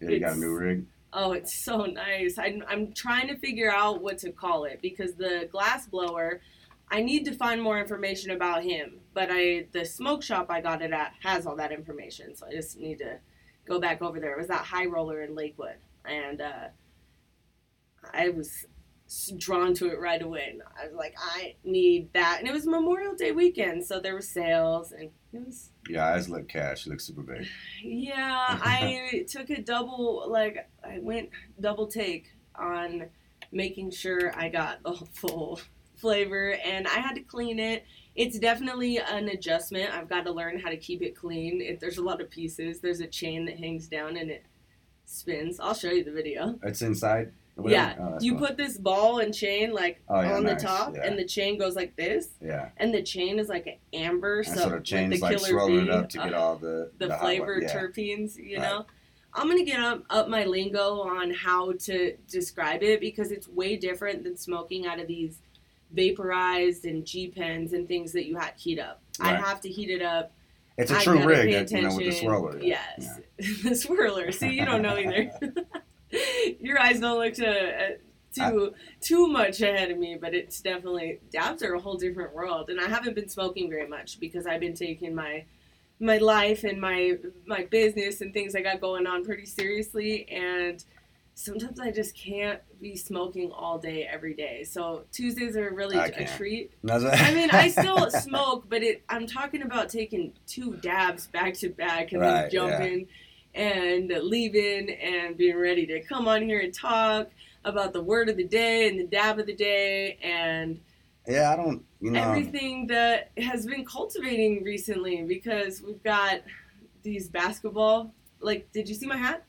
Yeah, 0.00 0.10
you 0.10 0.20
got 0.20 0.36
a 0.36 0.40
new 0.40 0.54
rig. 0.54 0.86
Oh, 1.12 1.32
it's 1.32 1.54
so 1.54 1.86
nice. 1.86 2.38
I'm, 2.38 2.62
I'm 2.68 2.92
trying 2.92 3.28
to 3.28 3.36
figure 3.36 3.70
out 3.70 4.00
what 4.00 4.18
to 4.18 4.30
call 4.30 4.64
it 4.64 4.78
because 4.80 5.14
the 5.14 5.48
glass 5.50 5.86
blower, 5.86 6.40
I 6.90 7.02
need 7.02 7.24
to 7.26 7.34
find 7.34 7.62
more 7.62 7.78
information 7.78 8.32
about 8.32 8.62
him. 8.64 9.00
But 9.14 9.28
I 9.30 9.66
the 9.72 9.84
smoke 9.84 10.22
shop 10.22 10.46
I 10.50 10.60
got 10.60 10.82
it 10.82 10.92
at 10.92 11.12
has 11.22 11.46
all 11.46 11.56
that 11.56 11.72
information, 11.72 12.34
so 12.34 12.46
I 12.46 12.52
just 12.52 12.78
need 12.78 12.98
to 12.98 13.18
go 13.66 13.80
back 13.80 14.02
over 14.02 14.20
there. 14.20 14.32
It 14.32 14.38
was 14.38 14.48
that 14.48 14.64
high 14.64 14.86
roller 14.86 15.22
in 15.22 15.34
Lakewood, 15.34 15.76
and 16.04 16.40
uh, 16.40 16.68
I 18.12 18.30
was 18.30 18.66
drawn 19.36 19.74
to 19.74 19.88
it 19.88 19.98
right 19.98 20.22
away. 20.22 20.50
And 20.52 20.62
I 20.80 20.86
was 20.86 20.94
like, 20.94 21.14
I 21.18 21.56
need 21.64 22.12
that, 22.12 22.36
and 22.38 22.48
it 22.48 22.52
was 22.52 22.66
Memorial 22.66 23.14
Day 23.14 23.32
weekend, 23.32 23.84
so 23.84 23.98
there 24.00 24.14
were 24.14 24.20
sales, 24.22 24.92
and 24.92 25.10
it 25.32 25.44
was 25.44 25.70
Your 25.88 26.02
eyes 26.02 26.28
look 26.28 26.48
cash. 26.48 26.86
You 26.86 26.92
look 26.92 27.00
super 27.00 27.22
big. 27.22 27.46
yeah, 27.82 28.58
I 28.62 29.24
took 29.28 29.50
a 29.50 29.60
double 29.60 30.26
like 30.28 30.68
I 30.84 30.98
went 31.00 31.30
double 31.60 31.86
take 31.88 32.30
on 32.54 33.06
making 33.52 33.90
sure 33.90 34.32
I 34.36 34.48
got 34.48 34.82
the 34.84 34.92
full 35.12 35.60
flavor, 36.00 36.52
and 36.64 36.86
I 36.88 36.98
had 37.00 37.14
to 37.14 37.20
clean 37.22 37.58
it. 37.58 37.84
It's 38.16 38.38
definitely 38.38 38.98
an 38.98 39.28
adjustment. 39.28 39.92
I've 39.94 40.08
got 40.08 40.24
to 40.26 40.32
learn 40.32 40.58
how 40.58 40.70
to 40.70 40.76
keep 40.76 41.02
it 41.02 41.16
clean. 41.16 41.60
It, 41.60 41.80
there's 41.80 41.98
a 41.98 42.02
lot 42.02 42.20
of 42.20 42.30
pieces. 42.30 42.80
There's 42.80 43.00
a 43.00 43.06
chain 43.06 43.44
that 43.46 43.58
hangs 43.58 43.86
down 43.88 44.16
and 44.16 44.30
it 44.30 44.44
spins. 45.04 45.60
I'll 45.60 45.74
show 45.74 45.90
you 45.90 46.04
the 46.04 46.12
video. 46.12 46.58
It's 46.62 46.82
inside. 46.82 47.32
Yeah. 47.64 47.94
Oh, 48.00 48.18
you 48.20 48.36
cool. 48.36 48.46
put 48.48 48.56
this 48.56 48.78
ball 48.78 49.18
and 49.18 49.34
chain 49.34 49.72
like 49.72 50.00
Oh, 50.08 50.20
yeah, 50.20 50.36
on 50.36 50.44
nice, 50.44 50.60
the 50.62 50.66
top, 50.66 50.94
yeah. 50.94 51.04
and 51.06 51.18
the 51.18 51.24
chain 51.26 51.58
goes 51.58 51.76
like 51.76 51.94
this, 51.96 52.28
Yeah. 52.40 52.70
and 52.78 52.94
the 52.94 53.02
chain 53.02 53.38
is 53.38 53.48
like 53.48 53.66
an 53.66 53.74
amber, 53.92 54.42
so, 54.44 54.54
so 54.54 54.68
the 54.70 54.74
like 54.76 54.84
chain's 54.84 55.14
the 55.16 55.20
like 55.26 55.36
killer 55.36 55.48
swirling 55.48 55.78
it 55.80 55.84
bee, 55.86 55.90
up 55.90 56.08
to 56.10 56.20
uh, 56.20 56.24
get 56.24 56.34
all 56.34 56.56
the 56.56 56.90
the, 56.98 57.10
flavored 57.18 57.64
yeah. 57.64 57.74
terpenes, 57.74 58.36
you 58.36 58.56
Right. 58.58 58.62
know. 58.62 58.86
I'm 59.34 59.46
gonna 59.46 59.64
get 59.64 59.78
up, 59.78 60.04
up 60.10 60.28
my 60.28 60.44
lingo 60.44 61.02
on 61.02 61.32
how 61.32 61.72
to 61.72 62.16
describe 62.28 62.82
it 62.82 62.98
because 63.00 63.30
it's 63.30 63.46
way 63.46 63.76
different 63.76 64.24
than 64.24 64.36
smoking 64.36 64.86
out 64.86 64.98
of 64.98 65.06
these 65.06 65.38
vaporized 65.92 66.84
and 66.84 67.04
G 67.04 67.28
pens 67.28 67.72
and 67.72 67.86
things 67.88 68.12
that 68.12 68.26
you 68.26 68.36
had 68.36 68.52
heat 68.56 68.78
up. 68.78 69.02
I 69.20 69.34
have 69.34 69.60
to 69.62 69.68
heat 69.68 69.90
it 69.90 70.02
up. 70.02 70.32
It's 70.78 70.90
a 70.90 70.96
I 70.96 71.02
true 71.02 71.24
rig, 71.24 71.52
that, 71.52 71.70
you 71.70 71.82
know, 71.82 71.94
with 71.94 72.20
the 72.20 72.26
swirler. 72.26 72.62
Yes, 72.62 73.20
the 73.38 73.70
swirler. 73.70 74.32
See, 74.32 74.50
you 74.50 74.64
don't 74.64 74.82
know 74.82 74.96
either. 74.96 75.30
Your 76.60 76.80
eyes 76.80 77.00
don't 77.00 77.18
look 77.18 77.34
to, 77.34 77.48
uh, 77.48 77.90
too 78.34 78.72
too 79.00 79.26
much 79.26 79.60
ahead 79.60 79.90
of 79.90 79.98
me, 79.98 80.16
but 80.20 80.34
it's 80.34 80.60
definitely 80.60 81.20
dabs 81.30 81.62
are 81.62 81.74
a 81.74 81.80
whole 81.80 81.96
different 81.96 82.34
world. 82.34 82.70
And 82.70 82.80
I 82.80 82.88
haven't 82.88 83.14
been 83.14 83.28
smoking 83.28 83.68
very 83.68 83.88
much 83.88 84.20
because 84.20 84.46
I've 84.46 84.60
been 84.60 84.74
taking 84.74 85.14
my 85.14 85.44
my 85.98 86.18
life 86.18 86.64
and 86.64 86.80
my 86.80 87.18
my 87.46 87.64
business 87.64 88.20
and 88.20 88.32
things 88.32 88.54
I 88.54 88.62
got 88.62 88.80
going 88.80 89.06
on 89.06 89.24
pretty 89.24 89.46
seriously 89.46 90.26
and 90.30 90.82
sometimes 91.40 91.80
I 91.80 91.90
just 91.90 92.14
can't 92.14 92.60
be 92.82 92.94
smoking 92.96 93.50
all 93.50 93.78
day 93.78 94.06
every 94.06 94.34
day. 94.34 94.62
So 94.62 95.04
Tuesdays 95.10 95.56
are 95.56 95.72
really 95.72 95.96
I 95.96 96.06
a 96.06 96.10
can't. 96.10 96.30
treat. 96.36 96.72
I 96.88 97.34
mean, 97.34 97.50
I 97.50 97.68
still 97.70 98.10
smoke, 98.10 98.66
but 98.68 98.82
it, 98.82 99.02
I'm 99.08 99.26
talking 99.26 99.62
about 99.62 99.88
taking 99.88 100.34
two 100.46 100.76
dabs 100.76 101.28
back 101.28 101.54
to 101.54 101.70
back 101.70 102.12
and 102.12 102.22
then 102.22 102.34
Right, 102.42 102.50
jumping 102.50 103.06
and 103.54 104.08
leaving 104.22 104.90
and 104.90 105.36
being 105.36 105.56
ready 105.56 105.86
to 105.86 106.00
come 106.02 106.28
on 106.28 106.42
here 106.42 106.60
and 106.60 106.74
talk 106.74 107.28
about 107.64 107.94
the 107.94 108.02
word 108.02 108.28
of 108.28 108.36
the 108.36 108.46
day 108.46 108.88
and 108.88 109.00
the 109.00 109.06
dab 109.06 109.38
of 109.38 109.46
the 109.46 109.54
day 109.54 110.18
and 110.22 110.78
Yeah, 111.26 111.50
I 111.52 111.56
don't, 111.56 111.82
you 112.02 112.10
know. 112.10 112.20
everything 112.20 112.86
that 112.88 113.30
has 113.38 113.66
been 113.66 113.84
cultivating 113.86 114.62
recently 114.62 115.22
because 115.22 115.80
we've 115.82 116.02
got 116.02 116.42
these 117.02 117.28
basketball. 117.28 118.12
Like, 118.40 118.70
did 118.72 118.88
you 118.88 118.94
see 118.94 119.06
my 119.06 119.16
hat? 119.16 119.44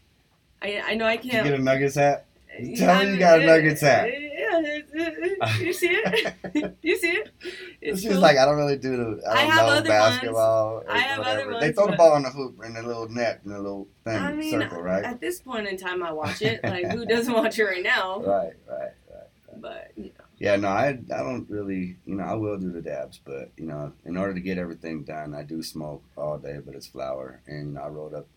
I, 0.62 0.82
I 0.88 0.96
know 0.96 1.06
I 1.06 1.16
Did 1.18 1.26
you 1.26 1.32
can't. 1.32 1.46
get 1.48 1.60
a 1.60 1.64
Nuggets 1.64 1.96
hat? 1.96 2.26
Uh, 2.54 2.76
Tell 2.76 3.04
me 3.04 3.12
you 3.14 3.20
got 3.20 3.42
a 3.42 3.46
Nuggets 3.46 3.82
hat. 3.82 4.08
Yeah, 4.12 4.60
it- 4.60 4.86
it- 4.94 5.62
you 5.62 5.74
see 5.74 5.88
it? 5.90 6.76
you 6.82 6.98
see 6.98 7.12
it? 7.12 7.30
It's 7.82 8.02
just 8.04 8.14
cool. 8.14 8.22
like 8.22 8.38
I 8.38 8.46
don't 8.46 8.58
really 8.58 8.78
do 8.78 8.96
the 8.96 9.28
I 9.28 9.32
I 9.32 9.42
don't 9.42 9.52
have 9.52 9.66
know 9.66 9.74
other 9.74 9.90
basketball. 9.90 10.84
I 10.88 10.98
have 11.00 11.20
other 11.22 11.46
whatever. 11.48 11.60
They 11.60 11.72
throw 11.72 11.88
the 11.88 11.98
ball 11.98 12.16
in 12.18 12.24
the 12.24 12.30
hoop 12.30 12.60
in 12.64 12.74
the 12.74 12.84
little 12.84 13.10
net 13.10 13.42
in 13.44 13.52
the 13.52 13.58
little 13.60 13.88
thing 14.04 14.18
I 14.18 14.34
mean, 14.34 14.52
circle, 14.52 14.82
right? 14.84 15.04
At 15.04 15.20
this 15.20 15.40
point 15.42 15.68
in 15.68 15.78
time, 15.78 16.04
I 16.04 16.12
watch 16.12 16.42
it. 16.44 16.60
Like, 16.64 16.86
who 16.92 17.06
doesn't 17.06 17.34
watch 17.34 17.58
it 17.58 17.64
right 17.64 17.82
now? 17.84 18.20
Right, 18.22 18.54
right, 18.70 18.92
right. 19.10 19.62
But 19.62 19.92
you 19.96 20.06
know, 20.18 20.26
Yeah, 20.38 20.58
no, 20.58 20.68
I 20.68 20.90
I 20.90 21.18
don't 21.24 21.50
really, 21.50 21.98
you 22.06 22.16
know, 22.16 22.24
I 22.24 22.34
will 22.36 22.58
do 22.60 22.72
the 22.72 22.82
dabs, 22.84 23.20
but 23.26 23.50
you 23.58 23.66
know, 23.66 23.94
in 24.06 24.16
order 24.18 24.34
to 24.36 24.42
get 24.42 24.60
everything 24.60 25.04
done, 25.04 25.34
I 25.34 25.42
do 25.44 25.64
smoke 25.64 26.04
all 26.16 26.38
day, 26.38 26.60
but 26.64 26.76
it's 26.76 26.86
flour, 26.88 27.42
and 27.48 27.68
you 27.70 27.74
know, 27.74 27.82
I 27.82 27.88
rolled 27.88 28.14
up, 28.14 28.28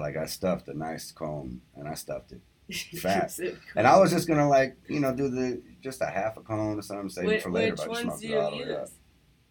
like 0.00 0.16
I 0.16 0.26
stuffed 0.26 0.68
a 0.68 0.74
nice 0.76 1.12
cone, 1.12 1.60
and 1.76 1.88
I 1.88 1.94
stuffed 1.94 2.32
it, 2.32 2.40
Fat. 3.00 3.38
And 3.76 3.86
I 3.86 3.98
was 3.98 4.10
just 4.12 4.28
gonna 4.28 4.48
like, 4.48 4.76
you 4.88 5.00
know, 5.00 5.14
do 5.14 5.28
the 5.28 5.62
just 5.80 6.00
a 6.02 6.06
half 6.06 6.36
a 6.36 6.40
cone 6.42 6.78
or 6.78 6.82
something, 6.82 7.08
save 7.08 7.30
it 7.30 7.42
for 7.42 7.50
later. 7.50 7.72
which 7.72 7.82
but 7.86 7.98
I 7.98 8.04
ones 8.04 8.20
do 8.20 8.26
it 8.26 8.30
you 8.30 8.38
all 8.38 8.50
the 8.50 8.62
up. 8.62 8.80
use? 8.80 8.90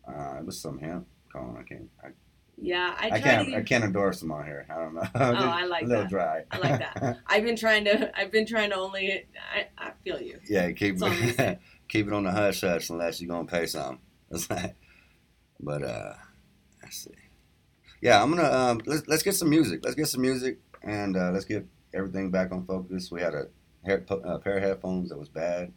Uh, 0.08 0.38
it 0.40 0.46
was 0.46 0.60
some 0.60 0.80
hemp 0.80 1.08
cone. 1.32 1.58
I 1.60 1.64
can't, 1.64 1.90
I, 2.04 2.08
Yeah, 2.58 2.96
I, 2.98 3.10
I, 3.12 3.20
can't. 3.22 3.54
I 3.56 3.62
can't 3.62 3.84
endorse 3.84 4.20
them 4.20 4.32
on 4.32 4.46
here. 4.46 4.66
I 4.70 4.76
don't 4.76 4.94
know. 4.96 5.04
Oh, 5.16 5.50
I 5.50 5.66
like 5.66 5.84
a 5.84 5.86
little 5.86 6.04
that. 6.04 6.10
dry. 6.10 6.44
I 6.52 6.58
like 6.60 6.80
that. 6.80 7.20
I've 7.28 7.44
been 7.44 7.56
trying 7.58 7.86
to. 7.86 8.18
I've 8.18 8.32
been 8.32 8.46
trying 8.46 8.70
to 8.72 8.78
only. 8.78 9.26
I, 9.54 9.68
I 9.78 9.92
feel 10.04 10.22
you. 10.22 10.40
Yeah, 10.50 10.72
keep 10.72 10.98
this. 11.00 11.58
keep 11.88 12.08
it 12.08 12.14
on 12.14 12.24
the 12.24 12.32
hush 12.32 12.62
hush 12.62 12.90
unless 12.90 13.20
you're 13.22 13.30
gonna 13.30 13.48
pay 13.48 13.66
some. 13.66 14.00
That's 14.30 14.50
right. 14.50 14.74
But 15.60 15.84
uh, 15.84 16.14
let's 16.84 16.98
see. 17.04 17.12
Yeah, 18.02 18.22
I'm 18.22 18.30
gonna 18.30 18.52
um, 18.52 18.82
let's 18.86 19.08
let's 19.08 19.24
get 19.24 19.36
some 19.36 19.50
music. 19.50 19.82
Let's 19.84 19.96
get 19.96 20.08
some 20.08 20.22
music 20.22 20.60
and 20.84 21.18
uh, 21.18 21.32
let's 21.32 21.46
get 21.46 21.66
everything 21.94 22.32
back 22.32 22.52
on 22.52 22.66
focus. 22.66 23.12
We 23.12 23.22
had 23.22 23.34
a 23.34 23.48
hair, 23.86 24.06
a 24.10 24.40
pair 24.40 24.58
of 24.58 24.64
headphones 24.64 25.10
that 25.10 25.18
was 25.18 25.30
bad. 25.30 25.74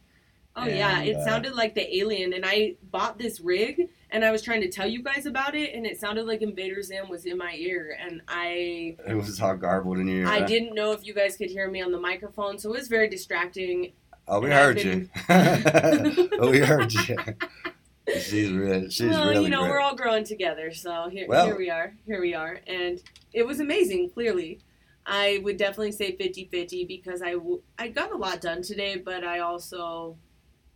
Oh 0.55 0.65
yeah, 0.65 1.01
it 1.01 1.15
uh, 1.15 1.25
sounded 1.25 1.55
like 1.55 1.75
the 1.75 1.97
alien, 1.97 2.33
and 2.33 2.45
I 2.45 2.75
bought 2.91 3.17
this 3.17 3.39
rig, 3.39 3.87
and 4.09 4.25
I 4.25 4.31
was 4.31 4.41
trying 4.41 4.59
to 4.61 4.69
tell 4.69 4.85
you 4.85 5.01
guys 5.01 5.25
about 5.25 5.55
it, 5.55 5.73
and 5.73 5.85
it 5.85 5.97
sounded 5.97 6.25
like 6.25 6.41
Invader 6.41 6.81
Zim 6.83 7.09
was 7.09 7.25
in 7.25 7.37
my 7.37 7.53
ear, 7.53 7.97
and 7.97 8.21
I 8.27 8.97
It 9.07 9.15
was 9.15 9.39
all 9.39 9.55
garbled 9.55 9.97
in 9.97 10.07
your 10.07 10.21
ear. 10.21 10.27
I 10.27 10.39
huh? 10.39 10.45
didn't 10.45 10.75
know 10.75 10.91
if 10.91 11.05
you 11.05 11.13
guys 11.13 11.37
could 11.37 11.49
hear 11.49 11.69
me 11.71 11.81
on 11.81 11.93
the 11.93 11.99
microphone, 11.99 12.59
so 12.59 12.73
it 12.73 12.79
was 12.79 12.89
very 12.89 13.07
distracting. 13.07 13.93
Oh, 14.27 14.41
we 14.41 14.47
and 14.47 14.53
I've 14.53 14.65
heard 14.65 14.81
you. 14.81 15.09
oh, 16.39 16.51
we 16.51 16.59
heard 16.59 16.93
you. 16.93 17.15
She's 18.07 18.51
really, 18.51 18.89
she's 18.89 19.09
well, 19.11 19.29
really 19.29 19.43
you 19.45 19.49
know, 19.49 19.59
great. 19.61 19.69
we're 19.71 19.79
all 19.79 19.95
growing 19.95 20.23
together, 20.23 20.71
so 20.73 21.07
here, 21.09 21.27
Well- 21.27 21.45
here 21.45 21.57
we 21.57 21.69
are. 21.69 21.93
Here 22.05 22.19
we 22.19 22.33
are, 22.33 22.59
and 22.67 23.01
it 23.33 23.45
was 23.45 23.59
amazing. 23.59 24.09
Clearly, 24.09 24.59
I 25.05 25.39
would 25.43 25.57
definitely 25.57 25.91
say 25.91 26.15
50-50 26.17 26.87
because 26.87 27.21
I 27.21 27.33
w- 27.33 27.61
I 27.77 27.87
got 27.89 28.11
a 28.11 28.17
lot 28.17 28.41
done 28.41 28.61
today, 28.63 28.97
but 28.97 29.23
I 29.23 29.39
also, 29.39 30.17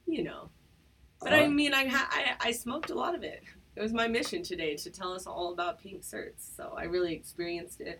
you 0.07 0.23
know, 0.23 0.49
but 1.19 1.33
I 1.33 1.45
Uh, 1.45 1.49
mean, 1.49 1.73
I, 1.73 1.87
ha- 1.87 2.09
I 2.11 2.49
I 2.49 2.51
smoked 2.51 2.89
a 2.91 2.95
lot 2.95 3.15
of 3.15 3.23
it. 3.23 3.41
It 3.75 3.81
was 3.81 3.91
my 3.91 4.07
mission 4.07 4.41
today 4.43 4.75
to 4.77 4.89
tell 4.89 5.11
us 5.11 5.25
all 5.27 5.51
about 5.51 5.79
pink 5.81 6.01
certs, 6.03 6.55
so 6.55 6.73
I 6.77 6.83
really 6.83 7.13
experienced 7.13 7.81
it. 7.81 7.99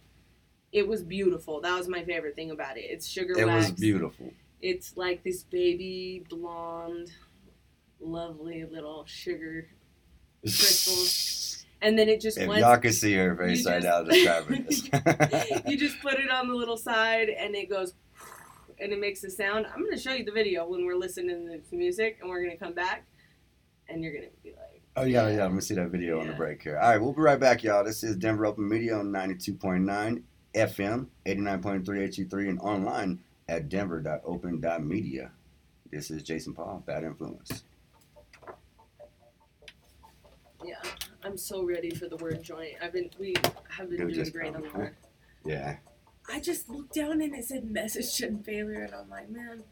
It 0.71 0.87
was 0.87 1.03
beautiful. 1.03 1.61
That 1.61 1.77
was 1.77 1.87
my 1.87 2.03
favorite 2.03 2.35
thing 2.35 2.51
about 2.51 2.77
it. 2.77 2.81
It's 2.85 3.07
sugar 3.07 3.37
it 3.37 3.45
wax. 3.47 3.71
was 3.71 3.79
beautiful. 3.79 4.31
It's 4.61 4.95
like 4.97 5.23
this 5.23 5.43
baby 5.43 6.23
blonde, 6.29 7.11
lovely 7.99 8.65
little 8.65 9.05
sugar 9.05 9.67
crystals, 10.41 11.65
and 11.81 11.97
then 11.97 12.09
it 12.09 12.21
just 12.21 12.37
If 12.37 12.47
went. 12.47 12.61
y'all 12.61 12.77
could 12.77 12.93
see 12.93 13.13
her 13.15 13.35
face 13.35 13.65
right 13.65 13.83
now 13.83 14.03
describing 14.03 14.63
this. 14.63 14.83
you 15.67 15.77
just 15.77 15.99
put 16.01 16.15
it 16.15 16.29
on 16.29 16.47
the 16.47 16.55
little 16.55 16.77
side, 16.77 17.29
and 17.29 17.55
it 17.55 17.69
goes, 17.69 17.93
and 18.79 18.91
it 18.91 18.99
makes 18.99 19.23
a 19.23 19.29
sound. 19.29 19.65
I'm 19.73 19.83
gonna 19.83 19.97
show 19.97 20.13
you 20.13 20.23
the 20.25 20.31
video 20.31 20.67
when 20.67 20.85
we're 20.85 20.95
listening 20.95 21.47
to 21.47 21.61
the 21.69 21.75
music, 21.75 22.17
and 22.21 22.29
we're 22.29 22.43
gonna 22.43 22.57
come 22.57 22.73
back, 22.73 23.05
and 23.89 24.03
you're 24.03 24.13
gonna 24.13 24.27
be 24.43 24.51
like, 24.51 24.81
Oh, 24.97 25.03
yeah, 25.03 25.27
yeah. 25.27 25.43
Let 25.43 25.53
me 25.53 25.59
see 25.59 25.73
that 25.75 25.89
video 25.89 26.21
on 26.21 26.27
the 26.27 26.33
break 26.33 26.63
here. 26.63 26.77
All 26.79 26.89
right, 26.89 27.01
we'll 27.01 27.11
be 27.11 27.19
right 27.21 27.37
back, 27.37 27.63
y'all. 27.63 27.83
This 27.83 28.01
is 28.01 28.15
Denver 28.15 28.45
Open 28.45 28.65
Media 28.65 28.95
on 28.97 29.07
92.9 29.11 30.21
FM, 30.53 31.07
89.3 31.25 31.83
HD3, 31.85 32.49
and 32.49 32.59
online 32.61 33.19
at 33.49 33.67
denver.open.media. 33.67 35.31
This 35.91 36.11
is 36.11 36.23
Jason 36.23 36.53
Paul, 36.53 36.81
Bad 36.85 37.03
Influence. 37.03 37.65
Yeah, 40.67 40.81
I'm 41.23 41.37
so 41.37 41.63
ready 41.63 41.91
for 41.91 42.07
the 42.07 42.17
word 42.17 42.41
joint. 42.43 42.75
I've 42.81 42.93
been, 42.93 43.09
we 43.19 43.35
have 43.69 43.89
been 43.89 43.99
doing 43.99 44.13
just 44.13 44.33
great 44.33 44.55
on 44.55 44.61
the 44.61 44.69
word. 44.69 44.95
Yeah. 45.45 45.77
I 46.27 46.39
just 46.39 46.69
looked 46.69 46.95
down 46.95 47.21
and 47.21 47.35
it 47.35 47.45
said 47.45 47.69
message 47.69 48.19
and 48.27 48.43
failure, 48.43 48.81
and 48.81 48.93
I'm 48.93 49.09
like, 49.09 49.29
man. 49.29 49.63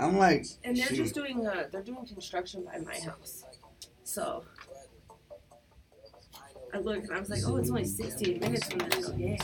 I'm 0.00 0.16
like, 0.16 0.46
And 0.64 0.76
they're 0.76 0.86
shoot. 0.86 0.96
just 0.96 1.14
doing 1.14 1.46
uh 1.46 1.64
they're 1.70 1.82
doing 1.82 2.06
construction 2.06 2.64
by 2.64 2.78
my 2.78 2.98
house. 2.98 3.44
So 4.04 4.44
I 6.72 6.78
looked 6.78 7.08
and 7.08 7.16
I 7.16 7.20
was 7.20 7.28
like, 7.28 7.42
oh, 7.46 7.56
it's 7.56 7.68
only 7.68 7.84
16 7.84 8.40
minutes 8.40 8.68
from 8.70 8.78
the 8.78 8.96
real 8.96 9.12
game. 9.12 9.38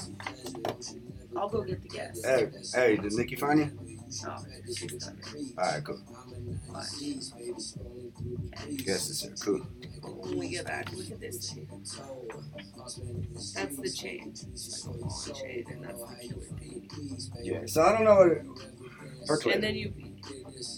I'll 1.37 1.51
go 1.51 1.62
get 1.62 1.83
the 1.83 1.88
guest. 1.90 2.24
hey, 2.24 2.48
hey, 2.74 2.96
did 2.96 3.12
Nikki 3.12 3.37
find 3.37 3.61
you? 3.61 3.97
Oh, 4.26 4.44
she's 4.66 5.04
coming. 5.04 5.52
All 5.58 5.64
right, 5.64 5.84
cool. 5.84 5.96
Why? 6.68 6.84
Guess 8.84 9.10
it's 9.10 9.22
here. 9.22 9.34
Cool. 9.40 9.58
When 10.22 10.38
we 10.38 10.48
get 10.48 10.66
back, 10.66 10.92
look 10.92 11.10
at 11.10 11.20
this 11.20 11.52
thing. 11.52 11.68
That's 13.54 13.76
the 13.76 13.90
chain. 13.94 14.34
Like 14.34 14.92
a 14.92 14.96
long 14.98 15.34
chain, 15.34 15.64
and 15.70 15.84
that's 15.84 16.00
the 16.04 16.16
killer. 16.28 17.42
Yeah. 17.42 17.66
So 17.66 17.82
I 17.82 17.92
don't 17.92 18.04
know 18.04 18.14
what. 18.16 18.28
It, 18.32 18.38
And 19.20 19.26
percolator. 19.26 19.60
then 19.60 19.74
you, 19.74 19.92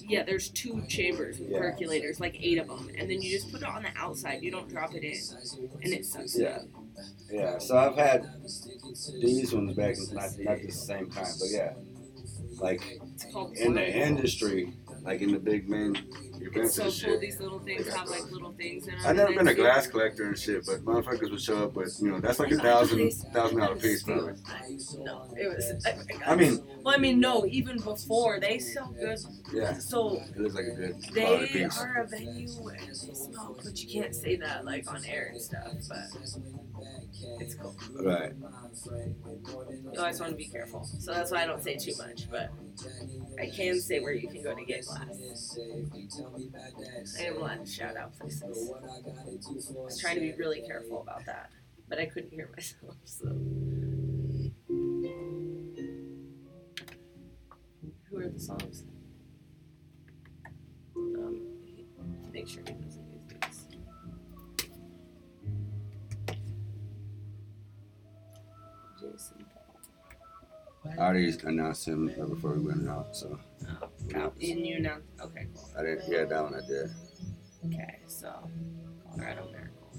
yeah, 0.08 0.24
there's 0.24 0.48
two 0.48 0.82
chambers 0.88 1.38
with 1.38 1.50
Yeah. 1.50 1.58
percolators, 1.60 2.18
like 2.20 2.36
eight 2.40 2.58
of 2.58 2.66
them, 2.68 2.90
and 2.98 3.08
then 3.08 3.22
you 3.22 3.30
just 3.30 3.52
put 3.52 3.62
it 3.62 3.68
on 3.68 3.82
the 3.82 3.90
outside. 3.96 4.42
You 4.42 4.50
don't 4.50 4.68
drop 4.68 4.94
it 4.94 5.04
in, 5.04 5.18
and 5.82 5.92
it 5.92 6.04
sucks. 6.04 6.34
it 6.34 6.42
Yeah. 6.42 6.48
up. 6.56 6.62
Yeah, 7.30 7.58
so 7.58 7.78
I've 7.78 7.96
had 7.96 8.26
these 9.20 9.52
ones 9.54 9.76
back, 9.76 9.96
not 10.12 10.36
not 10.38 10.54
at 10.54 10.62
the 10.66 10.72
same 10.72 11.10
time, 11.10 11.32
but 11.38 11.48
yeah, 11.50 11.74
like 12.60 13.00
It's 13.22 13.32
called 13.32 13.56
in 13.56 13.74
the 13.74 13.86
industry, 13.86 14.72
like 15.02 15.20
in 15.20 15.32
the 15.32 15.38
big 15.38 15.68
men 15.68 15.96
events 16.40 16.74
so 16.76 16.84
and 16.84 16.90
cool. 16.92 16.98
shit. 16.98 17.20
These 17.20 17.40
little 17.40 17.58
things 17.58 17.92
have 17.94 18.08
like 18.08 18.30
little 18.30 18.52
things 18.52 18.86
in 18.86 18.94
them. 18.94 19.02
I've 19.06 19.16
never 19.16 19.34
been 19.34 19.48
a 19.48 19.54
glass 19.54 19.86
collector 19.86 20.26
and 20.26 20.38
shit, 20.38 20.64
but 20.66 20.80
motherfuckers 20.84 21.30
would 21.30 21.40
show 21.40 21.64
up 21.64 21.74
with, 21.74 21.96
you 22.00 22.10
know, 22.10 22.20
that's 22.20 22.38
like 22.38 22.50
a 22.50 22.56
thousand 22.56 23.10
thousand 23.32 23.58
dollar 23.58 23.76
piece, 23.76 24.02
probably. 24.02 24.34
No, 24.98 25.26
it 25.36 25.48
was. 25.48 25.86
I 26.26 26.34
mean, 26.36 26.62
well, 26.82 26.94
I 26.94 26.98
mean, 26.98 27.20
no. 27.20 27.44
Even 27.46 27.78
before 27.78 28.40
they 28.40 28.58
sell 28.58 28.94
good, 28.98 29.18
yeah, 29.52 29.74
so 29.74 30.20
it 30.34 30.38
looks 30.38 30.54
like 30.54 30.66
a 30.66 30.74
good 30.74 31.02
they 31.12 31.46
piece. 31.46 31.78
are 31.78 32.02
a 32.02 32.06
venue 32.06 32.48
and 32.68 32.88
they 32.88 32.94
smoke, 32.94 33.60
but 33.62 33.82
you 33.82 34.00
can't 34.00 34.14
say 34.14 34.36
that 34.36 34.64
like 34.64 34.90
on 34.90 35.04
air 35.04 35.28
and 35.32 35.40
stuff. 35.40 35.72
But 35.88 36.06
it's 37.40 37.54
cool. 37.54 37.74
Right. 37.94 38.32
You 39.92 39.98
always 39.98 40.20
want 40.20 40.32
to 40.32 40.36
be 40.36 40.46
careful, 40.46 40.84
so 40.84 41.12
that's 41.12 41.30
why 41.30 41.42
I 41.42 41.46
don't 41.46 41.62
say 41.62 41.76
too 41.76 41.92
much. 41.98 42.30
But 42.30 42.50
I 43.38 43.46
can 43.46 43.80
say 43.80 44.00
where 44.00 44.12
you 44.12 44.28
can 44.28 44.42
go 44.42 44.54
to 44.54 44.64
get 44.64 44.86
glass. 44.86 45.58
I 47.18 47.24
am 47.24 47.36
allowed 47.36 47.64
to 47.64 47.70
shout 47.70 47.96
out 47.96 48.18
places. 48.18 48.72
I 48.72 49.82
was 49.82 50.00
trying 50.00 50.14
to 50.16 50.20
be 50.20 50.32
really 50.32 50.62
careful 50.62 51.02
about 51.02 51.26
that, 51.26 51.50
but 51.88 51.98
I 51.98 52.06
couldn't 52.06 52.32
hear 52.32 52.50
myself. 52.56 52.96
So. 53.04 53.26
Who 58.10 58.18
are 58.18 58.28
the 58.28 58.40
songs? 58.40 58.84
Um, 60.96 61.40
make 62.32 62.48
sure 62.48 62.62
he 62.66 62.72
doesn't 62.74 62.99
I 71.00 71.04
already 71.04 71.32
announced 71.44 71.88
him 71.88 72.08
before 72.28 72.52
we 72.52 72.66
went 72.66 72.86
out, 72.86 73.16
so 73.16 73.38
Oh, 73.82 73.88
Cal- 74.10 74.34
and 74.40 74.66
you 74.66 74.80
know. 74.80 74.96
Okay, 75.22 75.46
cool. 75.54 75.70
I 75.78 75.82
didn't. 75.82 76.12
Yeah, 76.12 76.24
that 76.26 76.42
one 76.42 76.54
I 76.54 76.60
did. 76.66 76.90
Okay, 77.66 78.00
so 78.06 78.30
Colorado 79.10 79.48
Miracle. 79.50 79.90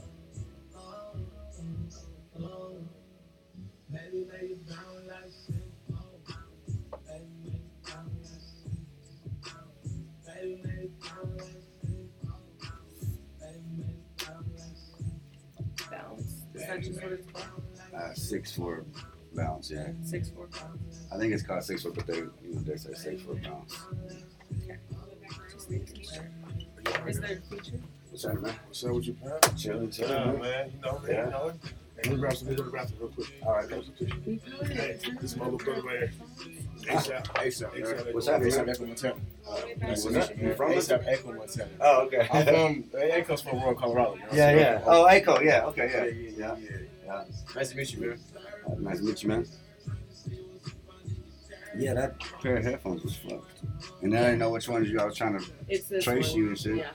Bounce. 15.90 16.46
Is 16.54 16.68
that 16.68 16.82
just 16.82 17.02
what 17.02 17.12
it's 17.12 17.28
called? 17.32 17.64
Uh, 17.96 18.14
six 18.14 18.52
four 18.56 18.86
bounce. 19.34 19.72
Yeah, 19.72 19.88
Six 20.04 20.30
four 20.30 20.48
bounce. 20.48 21.06
I 21.14 21.18
think 21.18 21.34
it's 21.34 21.44
called 21.44 21.64
six 21.64 21.84
four, 21.84 21.92
but 21.92 22.08
they, 22.08 22.18
you 22.18 22.32
know, 22.44 22.62
they 22.62 22.76
say 22.78 22.94
six 22.94 23.22
four 23.24 23.36
bounce. 23.36 23.78
Just 25.54 25.70
making 25.70 26.04
sure. 26.04 26.30
Is 27.08 27.20
there 27.20 27.38
a 27.38 27.56
feature? 27.56 27.78
What's 28.10 28.24
that, 28.24 28.42
man? 28.42 28.54
What's 28.68 28.84
up 28.84 28.92
with 28.92 29.08
you, 29.08 29.16
man? 29.24 29.40
Chilling, 29.58 29.84
Yeah, 29.86 29.92
chilling. 29.92 30.42
man. 30.42 30.72
You 30.76 30.82
know. 30.82 31.02
Yeah. 31.08 31.26
You 31.26 31.32
know. 31.32 31.54
Hey, 31.96 32.10
let 32.10 32.14
me 32.14 32.18
grab 32.20 32.36
some. 32.36 32.48
Let 32.48 32.58
me 32.58 32.64
go 32.64 32.64
to 32.64 32.72
the 32.72 32.78
bathroom 32.78 33.00
real 33.00 33.10
quick. 33.10 33.28
All 33.46 33.54
right, 33.54 33.70
thanks. 33.70 33.88
Hey, 34.74 35.00
this 35.22 35.36
my 35.38 35.46
little 35.46 35.60
brother 35.60 35.82
right 35.84 36.00
here. 36.00 36.12
ASAP. 36.88 37.24
ASAP. 37.26 37.68
Ah, 37.68 37.76
ASAP. 37.76 38.14
What's 38.14 38.28
happening, 38.28 38.52
ASAP 38.52 38.58
man? 38.66 38.70
Echo 38.70 38.86
Montana. 38.88 39.16
What's 39.46 40.06
Nice 40.06 40.28
that? 40.28 40.38
you, 40.38 40.54
from 40.56 40.72
ASAP 40.72 41.08
Echo 41.08 41.34
Montana. 41.34 41.70
Oh, 41.80 42.02
okay. 42.08 42.28
I'm 42.32 42.46
from. 42.46 42.84
Hey, 43.00 43.12
Echo's 43.12 43.42
from 43.44 43.60
Royal, 43.62 43.76
Colorado. 43.76 44.16
you 44.16 44.20
know, 44.22 44.28
yeah, 44.34 44.52
yeah. 44.56 44.82
Oh, 44.86 45.06
Echo. 45.06 45.40
Yeah. 45.40 45.66
Okay. 45.68 45.90
yeah, 45.94 46.04
Yeah. 46.06 46.12
yeah, 46.12 46.38
Yeah. 46.38 46.56
yeah. 46.70 46.78
Yeah. 47.06 47.24
Nice 47.56 47.70
to 47.72 47.78
meet 47.78 47.94
you, 47.94 48.00
man. 48.08 48.20
Nice 48.80 48.98
to 49.00 49.04
meet 49.04 49.24
you, 49.24 49.30
man. 49.30 49.46
Yeah, 51.78 51.94
that 51.94 52.20
pair 52.42 52.58
of 52.58 52.64
headphones 52.64 53.04
was 53.04 53.16
fucked. 53.16 53.62
And 54.02 54.12
then 54.12 54.24
I 54.24 54.26
didn't 54.28 54.40
know 54.40 54.50
which 54.50 54.68
ones 54.68 54.90
you. 54.90 55.00
I 55.00 55.06
was 55.06 55.16
trying 55.16 55.40
to 55.40 55.46
It's 55.70 55.88
this 55.88 56.04
trace 56.04 56.30
one. 56.32 56.38
you 56.38 56.48
and 56.50 56.60
shit. 56.60 56.78
Yeah. 56.78 56.92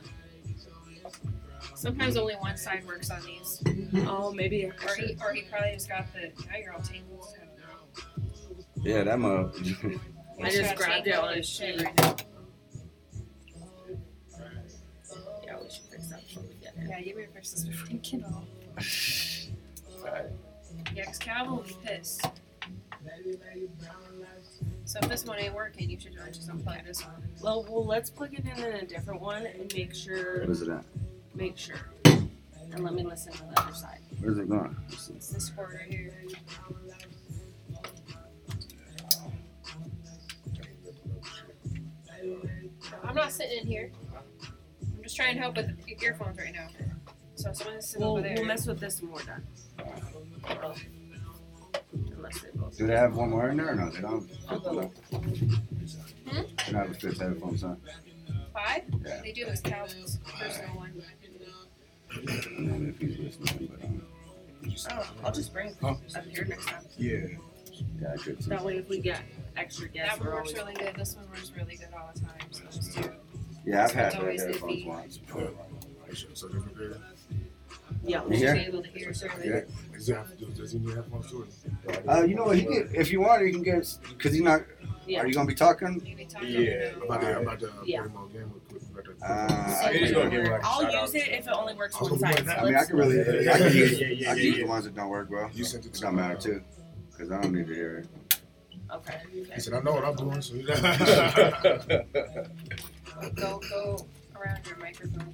Sometimes 1.75 2.17
only 2.17 2.35
one 2.35 2.57
side 2.57 2.85
works 2.87 3.11
on 3.11 3.23
these. 3.25 3.63
Oh, 4.07 4.33
maybe. 4.33 4.65
Or 4.65 4.95
he, 4.97 5.17
or 5.23 5.33
he 5.33 5.43
probably 5.43 5.73
just 5.73 5.89
got 5.89 6.07
the. 6.13 6.33
Now 6.51 6.57
you're 6.59 6.73
all 6.73 6.81
tangled. 6.81 7.27
Yeah, 8.83 9.05
that 9.05 9.19
mug. 9.19 9.57
I 10.43 10.51
just 10.51 10.77
grabbed 10.77 11.07
it 11.07 11.15
on 11.15 11.37
his 11.37 11.49
shoe 11.49 11.77
right 11.83 11.97
now. 12.01 12.17
Yeah, 15.45 15.57
we 15.63 15.71
should 15.71 15.85
fix 15.91 16.09
that 16.09 16.27
before 16.27 16.43
we 16.43 16.55
get 16.63 16.75
it. 16.77 16.89
Yeah, 16.89 16.99
you 16.99 17.15
better 17.15 17.29
fix 17.35 17.53
this 17.53 17.65
before 17.65 17.89
you 17.91 17.99
get 17.99 18.23
home. 18.23 18.47
Yeah, 20.97 21.03
because 21.03 21.19
Calvin 21.19 21.57
will 21.57 21.63
be 21.63 21.77
pissed. 21.85 22.23
So 24.87 24.99
if 25.03 25.09
this 25.11 25.27
one 25.27 25.39
ain't 25.39 25.55
working, 25.55 25.91
you 25.91 26.01
should 26.01 26.15
just 26.15 26.49
unplug 26.49 26.87
this 26.87 27.05
one. 27.05 27.23
Well, 27.43 27.67
well, 27.69 27.85
let's 27.85 28.09
plug 28.09 28.33
it 28.33 28.47
in 28.47 28.65
in 28.65 28.75
a 28.77 28.87
different 28.87 29.21
one 29.21 29.45
and 29.45 29.71
make 29.75 29.95
sure. 29.95 30.41
What 30.41 30.49
is 30.49 30.63
it 30.63 30.71
at? 30.71 30.85
Make 31.35 31.59
sure. 31.59 31.77
And 32.07 32.83
let 32.83 32.95
me 32.95 33.03
listen 33.03 33.33
to 33.35 33.43
the 33.43 33.61
other 33.61 33.75
side. 33.75 33.99
Where's 34.21 34.39
it 34.39 34.49
going? 34.49 34.75
It's 34.89 35.29
this 35.29 35.51
cord 35.51 35.75
right 35.75 35.93
here. 35.93 36.15
I'm 43.05 43.15
not 43.15 43.33
sitting 43.33 43.59
in 43.61 43.67
here. 43.67 43.91
I'm 44.97 45.03
just 45.03 45.15
trying 45.15 45.35
to 45.35 45.41
help 45.41 45.57
with 45.57 45.71
earphones 46.03 46.39
right 46.39 46.55
now. 46.55 46.69
So 47.35 47.53
someone's 47.53 47.87
sitting 47.87 48.03
We'll, 48.07 48.13
over 48.17 48.23
there. 48.23 48.35
we'll 48.37 48.47
mess 48.47 48.67
with 48.67 48.81
this 48.81 49.03
when 49.03 49.13
we're 49.13 49.23
done. 49.25 49.47
Unless 52.17 52.41
they 52.41 52.49
both. 52.55 52.77
Do 52.77 52.87
they 52.87 52.97
have 52.97 53.17
one 53.17 53.31
more 53.31 53.49
in 53.51 53.57
there 53.57 53.71
or 53.71 53.75
no? 53.75 53.91
They 53.91 54.01
don't. 54.01 54.29
I'll 54.49 54.59
go. 54.61 54.81
Hmm? 54.83 55.31
They 55.31 56.73
don't 56.73 56.75
have 56.75 56.91
a 56.91 56.95
fifth 56.95 57.21
headphones 57.21 57.65
on. 57.65 57.81
Five? 58.53 58.83
Yeah. 59.05 59.21
They 59.23 59.33
do. 59.33 59.47
It's 59.47 59.61
Calvin's 59.61 60.19
personal 60.25 60.77
one. 60.77 61.03
I 62.13 62.15
don't 62.17 62.59
know 62.83 62.89
if 62.89 62.99
he's 62.99 63.19
listening, 63.19 63.69
but 63.73 63.85
um, 63.85 64.03
Oh, 64.91 65.07
I'll 65.25 65.33
just 65.33 65.53
bring 65.53 65.69
it 65.69 65.77
Huh? 65.81 65.95
up 66.17 66.25
here 66.27 66.45
next 66.45 66.67
time. 66.67 66.83
Yeah. 66.99 67.19
yeah, 68.01 68.13
I 68.13 68.17
could. 68.17 68.39
That 68.41 68.65
way, 68.65 68.79
if 68.79 68.89
we 68.89 68.99
get 68.99 69.21
extra 69.57 69.89
guests, 69.89 70.17
That 70.17 70.21
one 70.21 70.29
we're 70.29 70.35
works 70.37 70.53
always. 70.59 70.75
really 70.77 70.85
good. 70.87 70.97
This 70.97 71.15
one 71.17 71.29
works 71.29 71.53
really 71.57 71.77
good 71.77 71.89
all 71.97 72.11
the 72.13 72.21
time. 72.21 72.39
So 72.51 72.65
those 72.65 72.95
two. 72.95 73.11
Yeah, 73.65 73.85
I've 73.85 73.93
had 73.93 74.07
It's 74.07 74.15
the 74.17 74.21
always 74.23 74.43
headphones 74.43 74.85
once 74.85 75.19
before. 75.19 75.51
So 76.35 76.49
different 76.49 76.77
there. 76.79 76.97
Yeah. 78.07 78.23
You 78.29 78.37
hear? 78.37 78.55
Be 78.55 78.61
able 78.61 78.83
to 78.83 78.89
hear 78.89 79.13
clearly. 79.13 79.49
Yeah. 79.49 79.61
Does 79.93 80.07
he 80.07 80.13
have- 80.13 80.39
does- 80.39 80.49
does 80.59 80.73
he 80.73 80.79
need 80.79 80.95
headphones 80.95 81.31
too? 81.31 81.47
Uh, 82.09 82.23
you 82.23 82.35
know 82.35 82.45
what? 82.45 82.57
He 82.59 82.65
can, 82.65 82.89
if 82.95 83.11
you 83.11 83.21
want, 83.21 83.43
you 83.45 83.53
can 83.53 83.63
get. 83.63 83.99
Cause 84.19 84.33
he's 84.33 84.43
not. 84.43 84.63
Yeah. 85.07 85.21
Are 85.21 85.27
you 85.27 85.35
gonna 85.35 85.47
be 85.47 85.55
talking? 85.55 86.01
You 86.05 86.17
can 86.17 86.29
Yeah. 86.49 86.91
them 86.91 87.03
I'm 87.03 87.03
about 87.05 87.21
to, 87.21 87.37
I'm 87.37 87.43
about 87.43 87.61
to 87.61 87.71
Yeah. 87.85 88.03
put 88.03 88.11
him 88.11 88.17
on 88.17 88.29
game 88.33 88.53
with, 88.53 88.73
with, 88.73 88.83
with, 88.95 89.07
with, 89.09 89.23
Uh, 89.23 89.49
So 89.49 89.87
I 89.87 89.99
just 89.99 90.15
gonna 90.15 90.31
give 90.31 90.43
him 90.45 90.51
like 90.53 90.63
a 90.63 90.67
I'll 90.67 90.83
use 90.83 90.95
out. 90.95 91.15
it 91.15 91.29
if 91.29 91.47
it 91.47 91.53
only 91.53 91.75
works 91.75 92.01
one 92.01 92.11
gonna 92.11 92.21
side. 92.21 92.49
I 92.49 92.65
mean, 92.65 92.75
I 92.75 92.85
can 92.85 92.97
really. 92.97 93.17
Yeah, 93.17 93.23
I 93.25 93.29
yeah, 93.31 93.57
can 93.59 93.63
yeah, 93.67 93.69
use, 93.73 94.01
yeah, 94.01 94.07
yeah, 94.09 94.31
I 94.31 94.35
can 94.35 94.43
use 94.45 94.57
the 94.57 94.65
ones 94.67 94.85
that 94.85 94.95
don't 94.97 95.09
work 95.09 95.31
well. 95.31 95.49
You 95.53 95.65
sent 95.65 95.85
it 95.85 95.89
It 95.89 95.95
to 95.95 96.01
don't 96.03 96.15
matter 96.17 96.37
too. 96.41 96.61
Cause 97.17 97.31
I 97.31 97.41
don't 97.41 97.53
need 97.53 97.67
to 97.69 97.75
hear 97.75 97.99
it. 97.99 98.09
Okay. 98.93 99.21
He 99.55 99.61
said, 99.61 99.75
I 99.75 99.81
know 99.81 99.93
what 99.93 100.05
I'm 100.05 100.15
doing. 100.17 100.41
So 100.43 100.55
Go 103.35 103.61
go 103.71 104.07
around 104.37 104.67
your 104.67 104.77
microphone. 104.79 105.33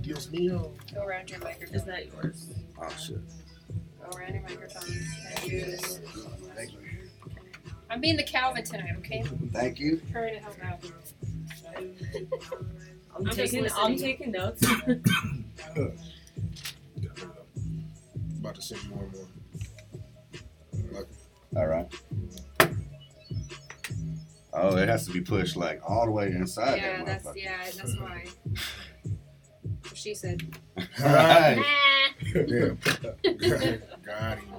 Dios 0.00 0.28
mío. 0.28 0.72
Go 0.94 1.02
around 1.02 1.30
your 1.30 1.40
microphone. 1.40 1.74
Is 1.74 1.84
that 1.84 2.06
yours? 2.06 2.54
Oh 2.80 2.88
shit. 2.96 3.18
Go 4.00 4.16
around 4.16 4.34
your 4.34 4.42
microphone. 4.42 4.84
And 4.84 5.50
do. 5.50 5.76
Thank 6.54 6.72
you. 6.72 6.78
I'm 7.90 8.00
being 8.00 8.16
the 8.16 8.22
Calvin 8.22 8.64
tonight, 8.64 8.94
okay? 8.98 9.24
Thank 9.52 9.78
you. 9.78 10.00
Trying 10.10 10.34
to 10.34 10.40
help 10.40 10.56
out. 10.64 10.80
I'm, 13.16 13.24
just 13.24 13.36
taking. 13.36 13.62
listening. 13.62 13.84
I'm 13.84 13.96
taking 13.96 14.30
notes. 14.32 14.62
About 18.40 18.54
to 18.54 18.62
sing 18.62 18.78
more 18.88 19.04
and 19.04 19.12
more. 20.92 21.06
All 21.56 21.66
right. 21.66 21.86
Oh, 24.58 24.76
it 24.78 24.88
has 24.88 25.06
to 25.06 25.12
be 25.12 25.20
pushed 25.20 25.56
like 25.56 25.80
all 25.88 26.06
the 26.06 26.12
way 26.12 26.28
inside 26.28 26.76
Yeah, 26.78 26.96
that 26.98 27.06
that's 27.06 27.26
motherfucker. 27.26 27.42
yeah, 27.42 27.64
that's 27.76 27.98
why. 27.98 28.24
She 29.94 30.14
said. 30.14 30.42
All 30.78 30.84
right. 31.04 31.56
Nah. 31.56 32.40
yeah. 32.46 33.76
Got 34.04 34.38
him. 34.38 34.54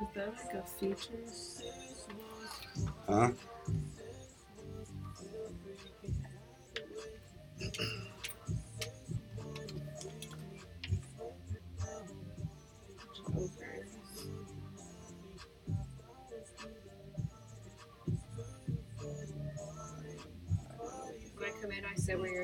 Is 0.00 0.08
that 0.14 0.28
like 0.36 0.54
a 0.54 0.62
features? 0.78 1.62
Huh? 3.08 3.30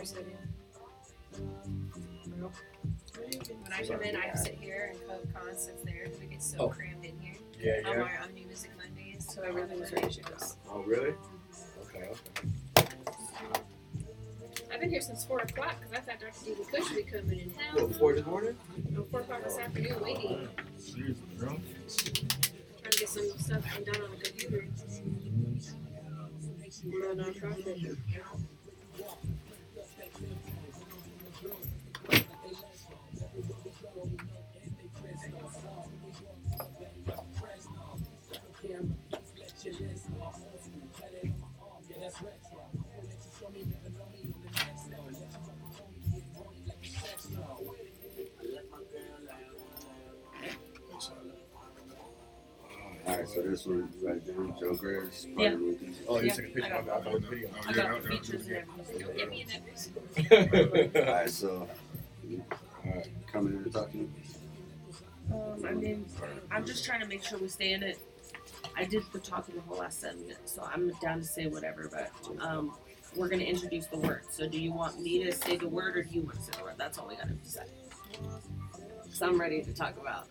Sit 0.04 0.26
where. 0.26 0.38
When 3.62 3.72
I 3.72 3.86
come 3.86 4.02
in, 4.02 4.16
I 4.16 4.34
sit 4.34 4.58
here 4.60 4.92
and 4.92 5.08
Coach 5.08 5.34
Con 5.34 5.56
sits 5.56 5.82
there 5.84 6.04
because 6.04 6.20
we 6.20 6.26
get 6.26 6.42
so 6.42 6.56
Oh. 6.58 6.68
crammed 6.68 7.04
in 7.04 7.16
here 7.20 7.34
Yeah, 7.58 7.88
on 7.88 7.96
yeah. 7.96 8.02
our 8.02 8.18
on 8.22 8.34
New 8.34 8.46
Music 8.46 8.70
Mondays. 8.76 9.32
So 9.32 9.42
everything's 9.42 9.92
ready 9.92 10.10
to 10.12 10.22
go. 10.22 10.34
Oh, 10.68 10.80
really? 10.82 11.14
Okay, 11.86 12.08
okay. 12.10 12.86
I've 14.72 14.80
been 14.80 14.90
here 14.90 15.00
since 15.02 15.24
4 15.24 15.38
o'clock 15.40 15.76
because 15.80 15.92
I 15.96 16.00
thought 16.00 16.20
Dr. 16.20 16.44
David 16.44 16.68
Cush 16.68 16.90
would 16.90 16.96
be 16.96 17.02
coming 17.12 17.38
in 17.40 17.54
Well, 17.54 17.86
town. 17.86 17.92
Oh, 17.94 17.98
four 17.98 18.12
this 18.14 18.26
morning? 18.26 18.56
No, 18.90 19.04
4 19.04 19.20
o'clock 19.20 19.44
this 19.44 19.58
afternoon 19.58 20.00
waiting. 20.02 20.48
Jeez, 20.78 21.38
girl. 21.38 21.60
Trying 22.80 22.90
to 22.90 22.98
get 22.98 23.08
some 23.08 23.30
stuff 23.38 23.64
done 23.84 24.02
on 24.02 24.10
the 24.18 24.24
computer. 24.24 24.66
For 26.82 27.14
the 27.14 27.22
nonprofit. 27.22 27.96
So 53.32 53.42
this 53.42 53.66
one 53.66 53.88
right 54.02 54.24
there, 54.26 54.34
Joe 54.34 54.74
Grizz. 54.76 55.26
Yeah. 55.36 55.56
Oh, 56.08 56.20
you 56.20 56.26
Yeah, 56.26 56.34
took 56.34 56.44
a 56.46 56.48
picture 56.48 56.74
I 56.74 56.78
of 56.78 56.86
got 56.86 57.04
that 57.04 57.20
video. 57.22 57.48
I 57.66 57.72
got 57.72 58.02
the 58.02 58.08
features 58.08 58.46
and 58.46 58.56
everything. 58.56 58.98
Don't 59.00 59.16
get 59.16 59.30
me 59.30 59.42
in 59.42 59.48
that 60.92 61.06
All 61.06 61.12
right, 61.14 61.30
so 61.30 61.68
all 62.84 62.92
right, 62.94 63.06
coming 63.32 63.54
in 63.54 63.62
and 63.62 63.72
talking. 63.72 64.12
Um, 65.32 65.64
I 65.66 65.72
mean, 65.72 66.04
I'm 66.50 66.66
just 66.66 66.84
trying 66.84 67.00
to 67.00 67.06
make 67.06 67.24
sure 67.24 67.38
we 67.38 67.48
stay 67.48 67.72
in 67.72 67.82
it. 67.82 67.98
I 68.76 68.84
did 68.84 69.02
the 69.12 69.18
talking 69.18 69.54
the 69.54 69.62
whole 69.62 69.78
last 69.78 70.00
seven 70.00 70.22
minutes, 70.22 70.52
so 70.54 70.62
I'm 70.62 70.90
down 71.00 71.18
to 71.20 71.24
say 71.24 71.46
whatever. 71.46 71.90
But 71.90 72.10
um, 72.44 72.72
we're 73.16 73.28
gonna 73.28 73.44
introduce 73.44 73.86
the 73.86 73.98
word. 73.98 74.22
So, 74.30 74.46
do 74.46 74.58
you 74.58 74.72
want 74.72 75.00
me 75.00 75.24
to 75.24 75.32
say 75.32 75.56
the 75.56 75.68
word, 75.68 75.96
or 75.96 76.02
do 76.02 76.14
you 76.14 76.22
want 76.22 76.36
to 76.36 76.42
say 76.42 76.52
the 76.58 76.64
word? 76.64 76.74
That's 76.76 76.98
all 76.98 77.08
we 77.08 77.16
gotta 77.16 77.32
decide. 77.34 77.70
So 79.10 79.26
I'm 79.26 79.40
ready 79.40 79.62
to 79.62 79.72
talk 79.74 79.96
about. 80.00 80.28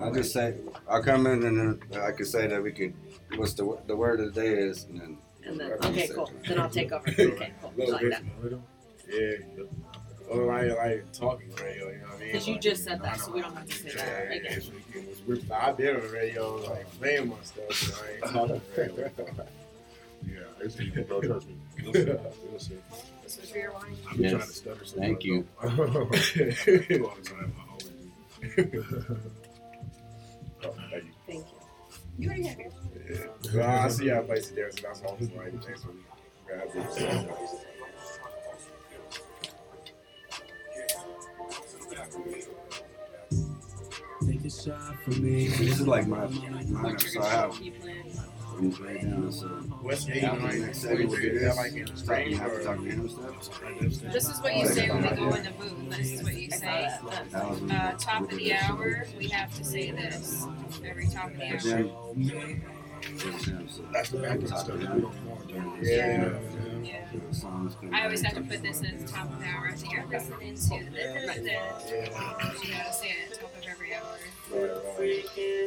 I'll 0.00 0.12
just 0.12 0.32
say 0.32 0.54
I'll 0.88 1.02
come 1.02 1.26
in 1.26 1.42
and 1.44 1.58
then 1.90 2.00
I 2.00 2.12
can 2.12 2.24
say 2.26 2.46
that 2.46 2.62
we 2.62 2.72
could. 2.72 2.94
What's 3.36 3.52
the 3.54 3.78
the 3.86 3.94
word 3.96 4.20
of 4.20 4.34
the 4.34 4.40
day 4.40 4.48
is, 4.54 4.84
and 4.84 5.00
then 5.00 5.18
And 5.46 5.60
then, 5.60 5.72
okay, 5.72 6.06
say. 6.08 6.14
cool. 6.14 6.30
Then 6.48 6.58
I'll 6.60 6.70
take 6.70 6.92
over. 6.92 7.08
Okay, 7.10 7.52
cool. 7.60 7.72
I 7.74 7.78
Little 7.78 7.92
like 7.92 8.00
bit 8.02 8.10
that. 8.10 8.18
from 8.20 8.28
the 8.36 8.42
middle. 8.44 8.62
Yeah. 9.08 9.64
Or 10.28 10.46
like, 10.46 10.76
like 10.78 11.12
talking 11.12 11.50
radio, 11.56 11.90
you 11.90 11.98
know 11.98 12.04
what 12.06 12.16
I 12.16 12.18
mean? 12.20 12.28
Because 12.32 12.46
you 12.46 12.52
Like, 12.54 12.62
just 12.62 12.84
said 12.84 13.02
that, 13.02 13.18
so 13.20 13.32
we 13.32 13.40
don't 13.40 13.54
have 13.56 13.66
to 13.68 13.74
say 13.74 13.88
Yeah, 13.88 13.96
that 13.96 14.24
yeah, 14.30 14.36
again. 14.36 14.62
yeah. 14.94 15.00
It's 15.10 15.20
weird. 15.26 15.50
I've 15.50 15.76
been 15.76 15.96
on 15.96 16.02
the 16.02 16.08
radio, 16.08 16.54
like 16.56 16.86
playing 17.00 17.28
my 17.30 17.36
stuff, 17.42 17.72
so 17.72 18.04
I 18.04 18.10
ain't 18.12 18.22
talking 18.32 18.60
radio. 18.76 19.10
Yeah, 20.26 20.38
it's 20.60 20.80
easy, 20.80 21.02
bro. 21.02 21.20
Trust 21.20 21.48
me. 21.48 21.54
You'll 21.82 21.92
see. 21.94 22.00
You'll 22.00 22.58
see. 22.60 22.76
This 23.24 23.40
was 23.40 23.50
for 23.50 23.58
your 23.58 23.72
wine. 23.72 23.96
I've 24.08 24.16
been 24.18 24.22
Yes. 24.24 24.32
trying 24.32 24.46
to 24.48 24.54
stutter 24.54 24.84
so 24.84 24.96
Thank 24.98 25.24
you. 25.24 25.46
All 25.62 25.70
the 25.70 25.86
time. 27.24 27.52
I 27.58 27.70
always 27.70 27.84
do. 28.56 29.20
Ah, 32.20 32.22
you 32.22 32.28
already 32.28 32.46
have 32.46 32.58
yours. 32.58 32.74
Well, 33.54 33.68
I 33.68 33.88
see 33.88 34.06
y'all 34.06 34.22
place 34.22 34.50
it 34.50 34.56
there, 34.56 34.70
so 34.70 34.82
that's 34.82 35.02
all 35.02 35.16
it's 35.20 35.34
like. 35.34 35.64
Thanks 35.64 35.82
for 35.82 35.92
grab 36.46 36.68
it. 36.74 37.30
Take 44.26 44.44
a 44.44 44.50
shot 44.50 45.02
from 45.02 45.22
me. 45.22 45.48
this 45.48 45.80
is 45.80 45.86
like 45.88 46.06
my 46.06 46.26
my 46.26 46.96
so 46.96 47.22
I 47.22 47.28
have 47.30 47.58
Keep 48.60 48.74
playing. 48.76 48.94
right 48.96 49.10
down. 49.10 49.32
So 49.32 49.46
What's 49.82 50.04
the 50.04 50.16
Yeah, 50.20 50.32
like? 50.32 50.58
next 50.58 50.78
segment 50.78 51.08
we'll 51.10 51.20
do 51.20 51.26
Is 51.28 51.40
this. 51.40 51.56
that 51.56 51.56
like 51.62 51.72
in 51.72 51.86
Stop 51.86 51.98
spring 51.98 52.36
have 52.36 52.52
to 52.52 52.64
talk 52.64 52.76
to 52.76 52.82
him 52.84 53.08
stuff. 53.08 54.12
This 54.12 54.28
is 54.28 54.40
what 54.40 54.56
you 54.56 54.66
say 54.66 54.90
when 54.90 55.02
we 55.02 55.08
go 55.16 55.32
in 55.34 55.42
the 55.44 55.50
booth. 55.50 55.90
This 55.96 56.12
is 56.12 56.22
what 56.22 56.34
you 56.34 56.50
say. 56.50 56.88
Uh, 57.34 57.92
top 57.98 58.22
of 58.22 58.30
the 58.30 58.52
hour, 58.54 59.06
we 59.18 59.28
have 59.28 59.54
to 59.56 59.64
say 59.64 59.90
this. 59.90 60.46
Every 60.84 61.06
top 61.08 61.30
of 61.30 61.36
the 61.38 61.46
hour. 61.46 61.56
That's 63.92 64.10
the 64.10 64.18
back 64.18 64.40
stuff. 64.46 64.66
that 64.66 64.76
we 64.78 64.84
don't 64.84 65.24
want. 65.24 65.50
Yeah. 65.82 66.38
Yeah. 66.82 67.06
I 67.92 68.04
always 68.04 68.20
have 68.22 68.34
to 68.34 68.42
put 68.42 68.62
this 68.62 68.82
at 68.82 68.98
the 69.00 69.06
top 69.10 69.30
of 69.32 69.38
the 69.40 69.46
hour. 69.46 69.72
So 69.76 69.86
you're 69.90 70.06
listening 70.06 70.54
to 70.54 70.90
this. 70.92 71.40
Yeah. 71.44 71.80
You 72.62 72.72
gotta 72.72 72.92
say 72.92 73.08
it 73.08 73.16
at 73.24 73.30
the 73.30 73.36
top 73.36 73.56
of 73.56 73.56
every 73.56 73.59
hour. 73.59 73.59
Right, 74.52 74.70
right. 74.98 75.24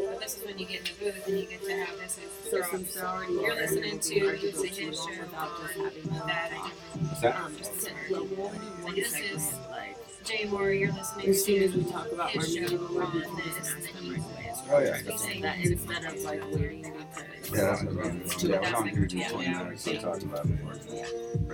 But 0.10 0.20
this 0.22 0.38
is 0.38 0.46
when 0.46 0.58
you 0.60 0.66
get 0.66 0.80
in 0.80 0.86
the 0.86 1.06
booth 1.12 1.28
and 1.28 1.40
you 1.40 1.46
get 1.46 1.64
to 1.64 1.72
have 1.72 1.98
this 2.00 2.20
as 2.24 2.52
So 2.52 2.78
the 2.78 3.06
already 3.06 3.34
You're 3.34 3.56
listening 3.56 4.00
to 4.00 4.10
be 4.10 4.20
hard 4.20 4.40
to 4.40 4.46
Luke's 4.46 4.58
go 4.58 4.64
and 4.64 4.74
too 4.76 4.86
his 4.88 5.00
long 5.00 5.14
show 5.14 5.84
having 5.84 6.10
that 6.28 7.36
um, 7.46 7.58
just 7.58 7.74
a 7.74 7.80
set 7.80 7.94
level. 8.10 8.52
This 8.96 9.20
is- 9.20 9.54
like 9.72 9.98
JMorr, 10.24 10.80
you're 10.80 10.92
listening 10.94 11.28
as 11.30 11.44
soon 11.44 11.64
as 11.64 11.74
we 11.76 11.84
to 11.84 11.92
talk 11.92 12.12
about 12.12 12.36
our 12.36 12.42
his 12.42 12.54
show 12.54 12.62
meeting, 12.62 12.80
we're 12.96 13.04
on 13.04 13.12
going 13.12 13.24
to 13.24 13.44
this, 13.44 13.56
just 13.56 13.76
and 13.76 13.84
ask 13.84 13.94
then 13.94 13.94
them 13.96 14.06
you 14.06 14.12
right 14.12 14.20
away. 14.20 14.54
Oh 14.72 14.80
yeah. 14.80 14.98
you 15.12 15.18
say 15.18 15.42
That 15.42 15.60
instead 15.60 16.06
of 16.06 16.22
like 16.24 16.42
where 16.54 16.72
you 16.72 16.84
need 16.84 16.94
to. 16.94 17.24
Yeah, 17.54 17.62
that's 17.62 17.84
what 17.84 18.06
I'm 18.06 18.30
Two 18.30 18.48
Yeah, 18.48 18.56
of 18.56 18.62
we're 18.62 18.62
that's 18.62 18.72
gonna 18.72 18.92
do 18.92 19.00
like 19.02 19.10
two 19.10 19.18
yeah, 19.18 19.28
twenty 19.30 19.46
yeah. 19.52 19.64
minutes. 19.64 19.86
We 19.86 19.98
talked 19.98 20.24
about 20.24 20.46
it. 20.46 20.52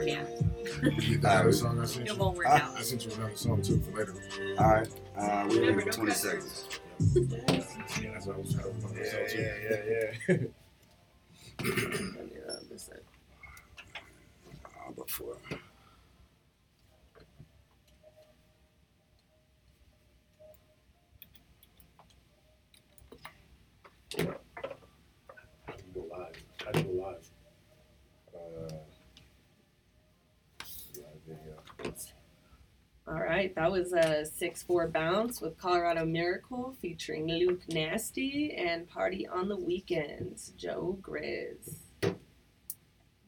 Yeah, 0.05 0.25
You 0.83 1.09
get 1.09 1.21
that 1.21 1.41
other 1.41 1.51
song 1.51 1.79
I 1.79 1.85
sent 1.85 2.07
it 2.07 2.13
you? 2.13 2.19
won't 2.19 2.37
work 2.37 2.45
Ah. 2.47 2.71
out. 2.71 2.77
I 2.77 2.81
sent 2.83 3.05
you 3.05 3.11
another 3.13 3.35
song 3.35 3.61
too 3.63 3.79
for 3.79 3.97
later. 3.97 4.13
All 4.59 4.65
right, 4.69 4.87
uh, 5.17 5.45
we're 5.49 5.59
Remember, 5.61 5.81
in 5.81 5.85
no 5.87 5.91
twenty 5.91 6.11
cuss 6.11 6.21
seconds. 6.21 6.65
Yeah, 8.01 8.11
that's 8.13 8.25
what 8.27 8.35
I 8.35 8.39
was 8.39 8.53
trying 8.53 8.73
to 8.73 8.81
find. 8.81 8.95
Yeah, 8.95 9.03
yeah, 9.35 9.55
yeah, 9.69 10.01
yeah. 10.27 10.37
Let 11.65 12.25
me, 12.25 12.37
uh, 12.47 12.53
this 12.69 12.83
side. 12.83 12.99
Uh, 14.65 14.91
before. 14.95 15.37
I 24.17 24.21
can 25.71 25.91
go 25.93 26.05
live. 26.11 26.43
I 26.67 26.71
can 26.71 26.83
go 26.83 27.03
live. 27.03 27.29
Uh, 28.35 28.75
live 30.97 31.21
video. 31.27 31.93
All 33.07 33.13
right, 33.29 33.53
that 33.53 33.71
was 33.71 33.93
a 33.93 34.25
6 34.25 34.63
4 34.63 34.87
bounce 34.87 35.39
with 35.39 35.57
Colorado 35.57 36.03
Miracle 36.03 36.75
featuring 36.81 37.27
Luke 37.27 37.61
Nasty 37.69 38.55
and 38.55 38.89
Party 38.89 39.27
on 39.27 39.47
the 39.47 39.55
Weekends, 39.55 40.51
Joe 40.57 40.97
Grizz. 40.99 42.15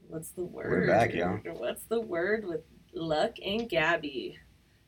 What's 0.07 0.31
the 0.31 0.43
word? 0.43 0.71
We're 0.71 0.87
back, 0.87 1.13
y'all. 1.13 1.39
What's 1.55 1.83
the 1.83 2.01
word 2.01 2.45
with 2.45 2.61
Luck 2.93 3.35
and 3.45 3.69
Gabby? 3.69 4.39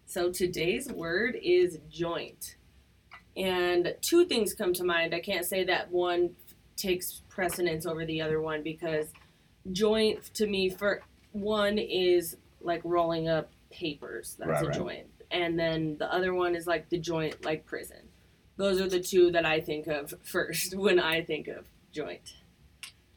So 0.07 0.31
today's 0.31 0.91
word 0.91 1.37
is 1.41 1.77
joint. 1.91 2.55
And 3.37 3.95
two 4.01 4.25
things 4.25 4.55
come 4.55 4.73
to 4.73 4.83
mind. 4.83 5.13
I 5.13 5.19
can't 5.19 5.45
say 5.45 5.63
that 5.65 5.91
one 5.91 6.31
takes 6.75 7.21
precedence 7.29 7.85
over 7.85 8.03
the 8.03 8.19
other 8.19 8.41
one 8.41 8.63
because 8.63 9.13
joint 9.71 10.23
to 10.33 10.47
me, 10.47 10.71
for 10.71 11.03
one, 11.33 11.77
is 11.77 12.35
like 12.61 12.81
rolling 12.83 13.29
up 13.29 13.51
papers. 13.73 14.35
That's 14.39 14.49
Right, 14.49 14.63
a 14.63 14.67
right. 14.67 14.75
joint. 14.77 15.07
And 15.31 15.57
then 15.57 15.97
the 15.97 16.11
other 16.13 16.33
one 16.33 16.55
is 16.55 16.67
like 16.67 16.89
the 16.89 16.99
joint, 16.99 17.43
like 17.43 17.65
prison. 17.65 17.97
Those 18.55 18.79
are 18.79 18.87
the 18.87 18.99
two 18.99 19.31
that 19.31 19.45
I 19.45 19.59
think 19.59 19.87
of 19.87 20.13
first 20.23 20.75
when 20.75 20.99
I 20.99 21.23
think 21.23 21.47
of 21.47 21.65
joint. 21.91 22.33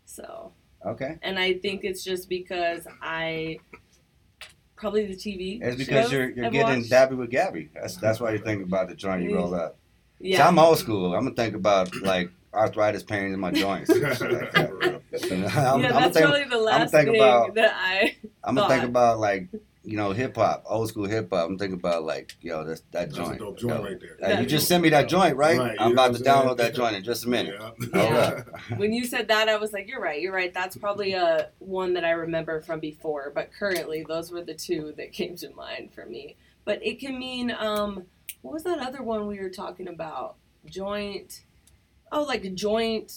So, 0.05 0.53
Okay. 0.85 1.19
and 1.23 1.39
I 1.39 1.55
think 1.55 1.85
it's 1.85 2.03
just 2.03 2.29
because 2.29 2.87
I 3.03 3.59
probably 4.77 5.07
the 5.07 5.15
TV. 5.15 5.61
It's 5.63 5.77
because 5.77 6.13
you're 6.13 6.31
you're 6.31 6.47
I've 6.47 6.53
getting 6.53 6.79
watched. 6.79 6.91
dabby 6.91 7.15
with 7.17 7.31
Gabby. 7.31 7.71
That's 7.75 7.97
that's 7.97 8.21
why 8.21 8.33
you 8.33 8.39
think 8.39 8.63
about 8.65 8.89
the 8.89 8.95
joint 8.95 9.23
you 9.23 9.35
roll 9.35 9.51
mm-hmm. 9.51 9.61
up. 9.61 9.77
Yeah. 10.21 10.39
See, 10.39 10.43
I'm 10.43 10.59
old 10.59 10.79
school. 10.79 11.15
I'm 11.15 11.25
gonna 11.25 11.35
think 11.35 11.55
about 11.55 11.95
like 12.03 12.31
arthritis 12.55 13.03
pains 13.03 13.35
in 13.35 13.41
my 13.41 13.51
joints. 13.51 13.91
like 13.91 14.01
that. 14.01 15.01
I'm, 15.31 15.31
yeah, 15.33 15.71
I'm 15.71 15.81
that's 15.81 16.15
think, 16.15 16.27
probably 16.27 16.45
the 16.45 16.59
last 16.59 16.91
think 16.91 17.11
thing 17.11 17.17
about- 17.17 17.55
that 17.55 17.75
I. 17.75 18.17
I'm 18.45 18.55
gonna 18.55 18.69
think 18.69 18.85
about 18.85 19.19
like 19.19 19.49
you 19.87 19.97
know 19.97 20.11
hip 20.11 20.35
hop, 20.35 20.65
old 20.67 20.89
school 20.89 21.07
hip 21.07 21.31
hop. 21.31 21.49
I'm 21.49 21.57
thinking 21.57 21.79
about 21.79 22.03
like 22.03 22.35
yo, 22.41 22.65
that's 22.65 22.81
that 22.91 23.13
That's 23.13 23.15
joint. 23.17 23.37
a 23.37 23.39
dope 23.39 23.59
joint 23.59 23.75
Yo, 23.75 23.83
right 23.85 24.01
there. 24.21 24.41
you 24.41 24.47
just 24.47 24.67
sent 24.67 24.83
me 24.83 24.89
that 24.91 25.09
joint, 25.09 25.37
right? 25.37 25.59
Right, 25.59 25.77
I'm 25.79 25.93
about 25.93 26.15
to 26.17 26.23
download 26.23 26.57
that 26.57 26.75
joint 26.75 26.97
in 26.97 27.05
just 27.05 27.25
a 27.25 27.29
minute. 27.29 27.55
Yeah. 27.95 28.43
Hold 28.43 28.45
When 28.79 28.93
you 28.93 29.05
said 29.05 29.29
that, 29.29 29.49
I 29.49 29.57
was 29.57 29.73
like, 29.73 29.89
"You're 29.89 30.01
right. 30.01 30.21
You're 30.21 30.35
right. 30.35 30.53
That's 30.53 30.77
probably 30.77 31.13
a 31.13 31.51
one 31.61 31.95
that 31.95 32.05
I 32.05 32.11
remember 32.11 32.61
from 32.61 32.81
before." 32.81 33.31
But 33.35 33.53
currently, 33.57 34.05
those 34.07 34.33
were 34.33 34.43
the 34.43 34.55
two 34.55 34.93
that 34.97 35.13
came 35.13 35.37
to 35.37 35.51
mind 35.51 35.93
for 35.95 36.05
me. 36.05 36.37
But 36.65 36.85
it 36.85 36.99
can 36.99 37.17
mean, 37.17 37.53
um, 37.57 38.07
what 38.43 38.53
was 38.55 38.65
that 38.65 38.81
other 38.81 39.03
one 39.03 39.29
we 39.29 39.39
were 39.39 39.51
talking 39.51 39.87
about? 39.87 40.35
Joint. 40.67 41.45
Oh, 42.11 42.25
like 42.25 42.45
a 42.45 42.51
joint 42.51 43.13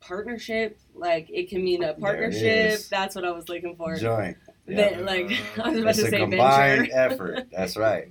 partnership. 0.00 0.78
Like 0.94 1.28
it 1.30 1.48
can 1.50 1.62
mean 1.62 1.82
a 1.82 1.86
There 1.86 1.92
it 1.92 2.00
partnership. 2.00 2.80
That's 2.90 3.14
what 3.14 3.24
I 3.24 3.30
was 3.32 3.48
looking 3.48 3.76
for. 3.76 3.96
Joint. 3.96 4.36
Ven- 4.76 5.04
like 5.04 5.30
I 5.62 5.68
was 5.70 5.78
about 5.78 5.90
It's 5.90 5.98
to 6.00 6.06
a 6.06 6.10
say 6.10 6.18
combined 6.18 6.88
venture. 6.90 6.92
effort. 7.14 7.46
That's 7.52 7.76
right. 7.76 8.08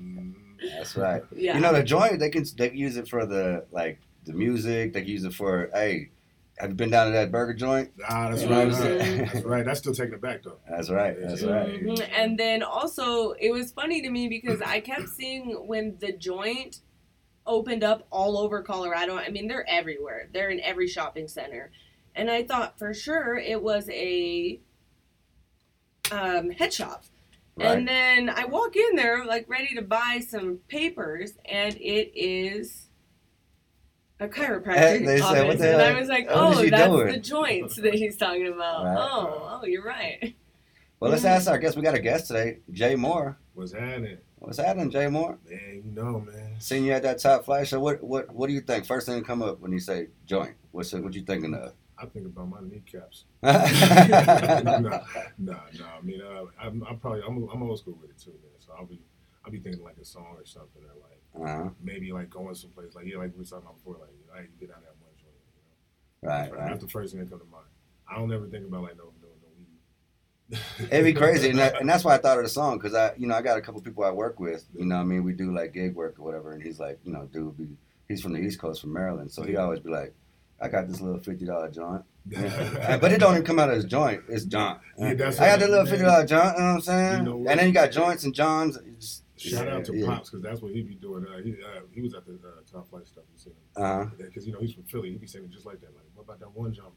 That's 0.77 0.95
right. 0.95 1.23
yeah. 1.35 1.55
You 1.55 1.61
know 1.61 1.73
the 1.73 1.83
joint 1.83 2.19
they 2.19 2.29
can 2.29 2.45
they 2.57 2.69
can 2.69 2.77
use 2.77 2.97
it 2.97 3.07
for 3.07 3.25
the 3.25 3.65
like 3.71 3.99
the 4.25 4.33
music. 4.33 4.93
They 4.93 5.01
can 5.01 5.09
use 5.09 5.23
it 5.25 5.33
for 5.33 5.69
hey, 5.73 6.09
Have 6.59 6.69
you 6.69 6.75
been 6.75 6.91
down 6.91 7.07
to 7.07 7.13
that 7.13 7.31
burger 7.31 7.55
joint? 7.55 7.89
Ah, 8.07 8.29
that's 8.29 8.43
right. 8.43 8.67
what 8.67 8.75
I'm? 8.77 9.17
That's 9.17 9.45
right. 9.45 9.65
That's 9.65 9.79
still 9.79 9.93
taking 9.95 10.13
it 10.13 10.21
back 10.21 10.43
though. 10.43 10.59
That's 10.69 10.89
right. 10.91 11.15
That's 11.19 11.41
right. 11.43 11.81
Mhm. 11.83 12.07
And 12.15 12.37
then 12.37 12.61
also, 12.61 13.31
it 13.31 13.51
was 13.51 13.71
funny 13.71 14.01
to 14.03 14.09
me 14.11 14.27
because 14.27 14.61
I 14.61 14.79
kept 14.81 15.09
seeing 15.09 15.51
when 15.67 15.97
the 15.99 16.11
joint 16.11 16.81
opened 17.47 17.83
up 17.83 18.05
all 18.11 18.37
over 18.37 18.61
Colorado. 18.61 19.15
I 19.17 19.29
mean, 19.29 19.47
they're 19.47 19.67
everywhere. 19.67 20.29
They're 20.31 20.51
in 20.51 20.59
every 20.59 20.87
shopping 20.87 21.27
center, 21.27 21.71
and 22.15 22.29
I 22.29 22.43
thought 22.43 22.77
for 22.77 22.93
sure 22.93 23.35
it 23.35 23.63
was 23.63 23.89
a 23.89 24.59
um, 26.11 26.51
head 26.51 26.73
shop. 26.73 27.03
Right. 27.55 27.77
And 27.77 27.87
then 27.87 28.29
I 28.29 28.45
walk 28.45 28.75
in 28.75 28.95
there 28.95 29.25
like 29.25 29.45
ready 29.47 29.75
to 29.75 29.81
buy 29.81 30.21
some 30.27 30.59
papers, 30.67 31.33
and 31.45 31.75
it 31.75 32.11
is 32.15 32.87
a 34.19 34.27
chiropractic 34.27 34.75
Hey, 34.75 35.05
they 35.05 35.17
said, 35.17 35.25
office. 35.25 35.47
"What 35.47 35.57
the 35.59 35.73
and 35.73 35.81
I 35.81 35.99
was 35.99 36.09
like, 36.09 36.27
"Oh, 36.29 36.53
that's 36.69 36.87
doing?" 36.87 37.07
the 37.07 37.19
joints 37.19 37.75
that 37.75 37.93
he's 37.93 38.17
talking 38.17 38.47
about." 38.47 38.85
Right. 38.85 38.97
Oh, 38.97 39.59
oh, 39.61 39.65
you're 39.65 39.83
right. 39.83 40.35
Well, 40.99 41.09
let's 41.09 41.25
ask 41.25 41.49
our 41.49 41.57
guest. 41.57 41.75
We 41.75 41.81
got 41.81 41.95
a 41.95 41.99
guest 41.99 42.27
today, 42.27 42.59
JMorr. 42.71 43.35
What's 43.55 43.73
happening? 43.73 44.19
What's 44.37 44.59
happening, 44.59 44.91
JMorr? 44.91 45.37
Man, 45.49 45.81
you 45.83 45.91
know, 45.91 46.19
man. 46.19 46.55
Seeing 46.59 46.85
you 46.85 46.93
at 46.93 47.03
that 47.03 47.19
top 47.19 47.45
flight 47.45 47.67
show. 47.67 47.79
What 47.79 48.03
what 48.03 48.33
what 48.33 48.47
do 48.47 48.53
you 48.53 48.61
think? 48.61 48.85
First 48.85 49.07
thing 49.07 49.19
to 49.19 49.25
come 49.25 49.41
up 49.41 49.59
when 49.59 49.71
you 49.71 49.79
say 49.79 50.07
joint. 50.25 50.53
What's 50.71 50.93
it, 50.93 51.03
what 51.03 51.13
you 51.13 51.23
thinking 51.23 51.53
of? 51.53 51.73
I 52.01 52.05
think 52.07 52.25
about 52.25 52.49
my 52.49 52.59
kneecaps. 52.61 53.25
right. 53.43 54.63
nah, 54.63 54.99
nah, 55.37 55.53
nah. 55.77 55.97
I 55.97 56.01
mean, 56.01 56.21
uh, 56.21 56.45
I'm, 56.59 56.83
I'm 56.89 56.97
probably 56.97 57.21
I'm, 57.27 57.47
I'm 57.49 57.63
old 57.63 57.79
school 57.79 57.97
with 58.01 58.09
it 58.09 58.17
too, 58.17 58.31
man. 58.31 58.51
So 58.59 58.73
I'll 58.77 58.85
be 58.85 58.99
I'll 59.45 59.51
be 59.51 59.59
thinking 59.59 59.83
like 59.83 59.97
a 60.01 60.05
song 60.05 60.35
or 60.37 60.45
something, 60.45 60.81
or 60.83 60.95
like 61.01 61.21
Uh-huh. 61.47 61.69
maybe 61.81 62.11
like 62.11 62.29
going 62.29 62.55
someplace 62.55 62.95
like 62.95 63.05
yeah, 63.05 63.17
like 63.17 63.33
we 63.33 63.39
were 63.39 63.45
talking 63.45 63.65
about 63.65 63.77
before, 63.77 63.97
like 63.99 64.09
I 64.35 64.47
get 64.59 64.71
out 64.71 64.77
of 64.77 64.83
that 64.83 64.95
one 64.99 65.11
joint. 65.19 65.33
You 66.23 66.29
Right, 66.29 66.51
know? 66.51 66.57
right. 66.57 66.69
That's 66.71 66.83
the 66.83 66.89
first 66.89 67.13
thing 67.13 67.21
that 67.23 67.29
come 67.29 67.39
to 67.39 67.45
mind. 67.45 67.65
I 68.09 68.15
don't 68.17 68.31
ever 68.33 68.47
think 68.47 68.67
about 68.67 68.83
like 68.83 68.97
no 68.97 69.05
no 69.21 69.29
no 69.41 69.47
weed. 69.57 70.59
It'd 70.91 71.05
be 71.05 71.13
crazy, 71.13 71.49
and, 71.49 71.59
that, 71.59 71.75
and 71.79 71.89
that's 71.89 72.03
why 72.03 72.15
I 72.15 72.17
thought 72.17 72.37
of 72.37 72.43
the 72.43 72.49
song 72.49 72.77
because 72.77 72.93
I, 72.93 73.13
you 73.17 73.27
know, 73.27 73.35
I 73.35 73.41
got 73.41 73.57
a 73.57 73.61
couple 73.61 73.81
people 73.81 74.03
I 74.03 74.11
work 74.11 74.39
with. 74.39 74.65
You 74.75 74.85
know, 74.85 74.95
what 74.95 75.01
I 75.01 75.05
mean, 75.05 75.23
we 75.23 75.33
do 75.33 75.53
like 75.55 75.73
gig 75.73 75.95
work 75.95 76.19
or 76.19 76.23
whatever, 76.23 76.51
and 76.53 76.61
he's 76.61 76.79
like, 76.79 76.99
you 77.03 77.11
know, 77.13 77.25
dude, 77.31 77.57
be 77.57 77.67
he's 78.07 78.21
from 78.21 78.33
the 78.33 78.39
East 78.39 78.59
Coast, 78.59 78.81
from 78.81 78.91
Maryland, 78.93 79.31
so 79.31 79.43
he 79.43 79.55
always 79.55 79.79
be 79.79 79.89
like, 79.89 80.13
I 80.61 80.67
got 80.67 80.87
this 80.87 81.01
little 81.01 81.19
fifty 81.19 81.45
dollar 81.45 81.69
joint, 81.71 82.03
Uh, 82.37 82.97
but 82.97 83.11
it 83.11 83.19
don't 83.19 83.33
even 83.33 83.43
come 83.45 83.59
out 83.59 83.69
as 83.71 83.85
joint. 83.85 84.21
It's 84.29 84.45
John. 84.45 84.79
Yeah, 84.97 85.13
that's 85.15 85.39
I 85.39 85.47
got 85.47 85.59
the 85.59 85.67
little 85.67 85.85
fifty 85.85 86.05
dollar 86.05 86.25
joint. 86.25 86.55
You 86.57 86.61
know 86.63 86.67
what 86.67 86.75
I'm 86.75 86.81
saying? 86.81 87.17
You 87.17 87.23
know 87.23 87.35
what? 87.37 87.49
and 87.51 87.59
then 87.59 87.67
you 87.67 87.73
got 87.73 87.91
joints 87.91 88.23
and 88.23 88.33
Johns. 88.33 88.77
It's- 88.77 89.21
Shout 89.37 89.67
out 89.67 89.83
to 89.85 89.97
yeah. 89.97 90.05
Pops 90.05 90.29
because 90.29 90.43
that's 90.43 90.61
what 90.61 90.71
he'd 90.71 90.87
be 90.87 90.93
doing. 90.93 91.25
Uh, 91.25 91.41
he 91.41 91.53
uh, 91.53 91.79
he 91.91 91.99
was 92.01 92.13
at 92.13 92.27
the 92.27 92.33
uh, 92.33 92.61
top 92.71 92.87
flight 92.91 93.07
stuff. 93.07 93.23
You 93.43 93.51
him? 93.51 93.57
Uh-huh. 93.75 94.05
Because 94.15 94.45
you 94.45 94.53
know 94.53 94.59
he's 94.59 94.73
from 94.73 94.83
Philly. 94.83 95.09
He'd 95.09 95.19
be 95.19 95.25
saying 95.25 95.49
just 95.51 95.65
like 95.65 95.81
that. 95.81 95.87
Like, 95.95 96.05
what 96.13 96.25
about 96.25 96.39
that 96.41 96.51
one 96.55 96.71
jump? 96.71 96.91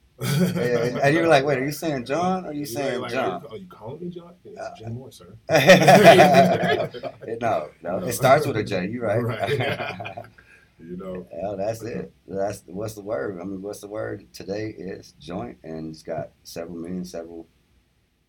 Yeah, 0.55 0.99
and 1.03 1.15
you're 1.15 1.27
like, 1.27 1.47
wait, 1.47 1.57
are 1.57 1.65
you 1.65 1.73
saying 1.73 2.05
John 2.05 2.45
or 2.45 2.49
are 2.51 2.53
you 2.53 2.67
saying 2.67 3.01
like, 3.01 3.13
John? 3.13 3.47
Oh, 3.51 3.57
you 3.57 3.67
calling 3.67 3.99
me 4.01 4.11
John? 4.11 4.35
Yeah, 4.45 4.61
Uh, 4.61 4.71
it's 4.77 4.83
JMorr, 4.83 5.15
sir. 5.15 5.35
no, 7.41 7.71
no, 7.83 7.99
it 8.07 8.13
starts 8.13 8.47
with 8.47 8.59
a 8.59 8.63
J. 8.63 8.89
You 8.89 9.01
right? 9.03 9.23
Right. 9.23 10.27
You 10.89 10.97
know, 10.97 11.27
Well, 11.33 11.57
that's 11.57 11.83
it. 11.83 12.13
That's 12.27 12.63
what's 12.67 12.95
the 12.95 13.03
word? 13.03 13.41
I 13.41 13.45
mean, 13.45 13.63
what's 13.63 13.81
the 13.81 13.89
word 13.89 14.33
today? 14.33 14.75
Is 14.77 15.13
joint, 15.19 15.59
and 15.63 15.91
it's 15.91 16.03
got 16.03 16.31
several 16.43 16.77
meanings, 16.77 17.11
several. 17.13 17.47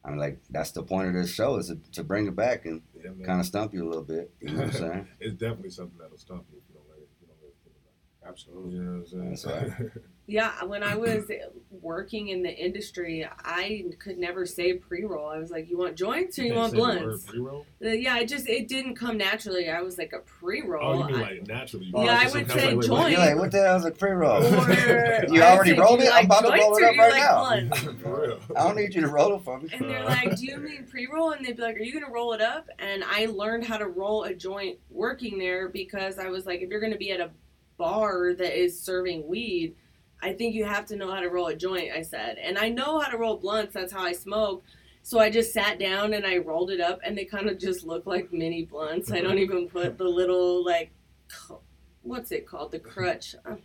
I 0.03 0.09
mean, 0.09 0.19
like 0.19 0.39
that's 0.49 0.71
the 0.71 0.83
point 0.83 1.07
of 1.09 1.13
this 1.15 1.33
show 1.33 1.57
is 1.57 1.67
to, 1.67 1.79
to 1.93 2.03
bring 2.03 2.27
it 2.27 2.35
back 2.35 2.65
and 2.65 2.81
yeah, 2.95 3.25
kind 3.25 3.39
of 3.39 3.45
stump 3.45 3.73
you 3.73 3.83
a 3.83 3.89
little 3.89 4.03
bit. 4.03 4.31
You 4.39 4.51
know 4.51 4.65
what 4.65 4.67
I'm 4.67 4.71
saying? 4.73 5.07
it's 5.19 5.35
definitely 5.35 5.71
something 5.71 5.97
that'll 5.99 6.17
stump 6.17 6.45
you 6.51 6.59
if 6.59 6.63
you 6.69 6.75
don't 6.75 6.89
let 6.89 6.99
it. 6.99 7.09
If 7.11 7.21
you 7.21 7.27
don't 7.27 7.41
let 7.41 7.49
it 7.49 8.29
Absolutely. 8.29 8.75
You 8.75 8.83
know 8.83 8.91
what 8.99 9.29
I'm 9.29 9.35
saying? 9.35 9.75
That's 9.79 9.97
Yeah, 10.27 10.63
when 10.63 10.81
I 10.81 10.95
was 10.95 11.29
working 11.69 12.29
in 12.29 12.41
the 12.41 12.49
industry, 12.51 13.27
I 13.43 13.85
could 13.99 14.17
never 14.17 14.47
say 14.47 14.73
pre-roll. 14.73 15.29
I 15.29 15.37
was 15.37 15.51
like, 15.51 15.69
"You 15.69 15.77
want 15.77 15.95
joints 15.95 16.39
or 16.39 16.43
you 16.43 16.49
They 16.49 16.55
want 16.57 16.71
say 16.71 16.77
the 16.77 16.81
word 16.81 16.99
blunts?" 17.03 17.25
pre-roll? 17.27 17.65
Uh, 17.83 17.89
Yeah, 17.89 18.17
it 18.17 18.27
just 18.27 18.49
it 18.49 18.67
didn't 18.67 18.95
come 18.95 19.17
naturally. 19.17 19.69
I 19.69 19.81
was 19.83 19.99
like 19.99 20.13
a 20.13 20.17
Oh, 20.17 20.21
pre-roll. 20.25 20.99
you 21.01 21.05
mean 21.05 21.15
I- 21.17 21.21
like 21.21 21.47
naturally? 21.47 21.91
Yeah, 21.93 22.21
I 22.23 22.31
would 22.31 22.49
say 22.51 22.71
joint. 22.79 23.11
You're 23.11 23.19
like, 23.19 23.35
what 23.37 23.51
the 23.51 23.61
hell's 23.67 23.85
a 23.85 23.91
pre-roll? 23.91 24.43
or 24.43 24.45
you 25.29 25.43
I 25.43 25.51
already 25.51 25.71
said, 25.71 25.79
rolled 25.79 25.99
"Do 25.99 26.05
you 26.05 26.11
it. 26.11 26.15
I'm 26.15 26.25
about 26.25 26.41
to 26.41 26.49
roll 26.59 26.75
it 26.77 26.83
up 26.83 26.97
right 26.97 27.11
like 27.11 27.65
now. 27.85 27.91
For 28.01 28.21
real. 28.21 28.39
I 28.55 28.63
don't 28.63 28.77
need 28.77 28.95
you 28.95 29.01
to 29.01 29.07
roll 29.09 29.35
it 29.35 29.43
for 29.43 29.59
me. 29.59 29.69
And 29.73 29.87
they're 29.87 30.05
like, 30.05 30.35
"Do 30.37 30.45
you 30.45 30.57
mean 30.57 30.85
pre-roll?" 30.89 31.31
And 31.33 31.45
they'd 31.45 31.55
be 31.55 31.61
like, 31.61 31.75
"Are 31.75 31.83
you 31.83 31.93
gonna 31.93 32.11
roll 32.11 32.33
it 32.33 32.41
up?" 32.41 32.67
And 32.79 33.03
I 33.03 33.27
learned 33.27 33.65
how 33.65 33.77
to 33.77 33.85
roll 33.87 34.23
a 34.23 34.33
joint 34.33 34.79
working 34.89 35.37
there 35.37 35.69
because 35.69 36.17
I 36.17 36.29
was 36.29 36.47
like, 36.47 36.61
if 36.61 36.69
you're 36.69 36.81
gonna 36.81 36.97
be 36.97 37.11
at 37.11 37.19
a 37.19 37.29
bar 37.77 38.33
that 38.33 38.59
is 38.59 38.79
serving 38.81 39.27
weed, 39.27 39.75
I 40.25 40.33
think 40.33 40.55
you 40.55 40.65
have 40.65 40.85
to 40.87 40.95
know 40.95 41.11
how 41.11 41.19
to 41.19 41.29
roll 41.29 41.47
a 41.47 41.55
joint. 41.55 41.91
I 41.95 42.01
said, 42.01 42.39
and 42.39 42.57
I 42.57 42.69
know 42.69 42.99
how 42.99 43.11
to 43.11 43.17
roll 43.17 43.37
blunts. 43.37 43.75
That's 43.75 43.93
how 43.93 44.01
I 44.01 44.13
smoke. 44.13 44.63
So 45.03 45.19
I 45.19 45.29
just 45.29 45.53
sat 45.53 45.77
down 45.77 46.13
and 46.15 46.25
I 46.25 46.37
rolled 46.39 46.71
it 46.71 46.81
up, 46.81 46.99
and 47.03 47.15
they 47.15 47.25
kind 47.25 47.47
of 47.47 47.59
just 47.59 47.85
look 47.85 48.07
like 48.07 48.33
mini 48.33 48.65
blunts. 48.65 49.11
I 49.11 49.21
don't 49.21 49.37
even 49.37 49.67
put 49.67 49.99
the 49.99 50.05
little 50.05 50.65
like, 50.65 50.89
what's 52.01 52.31
it 52.31 52.47
called, 52.47 52.71
the 52.71 52.79
crutch. 52.79 53.35
Uh, 53.45 53.57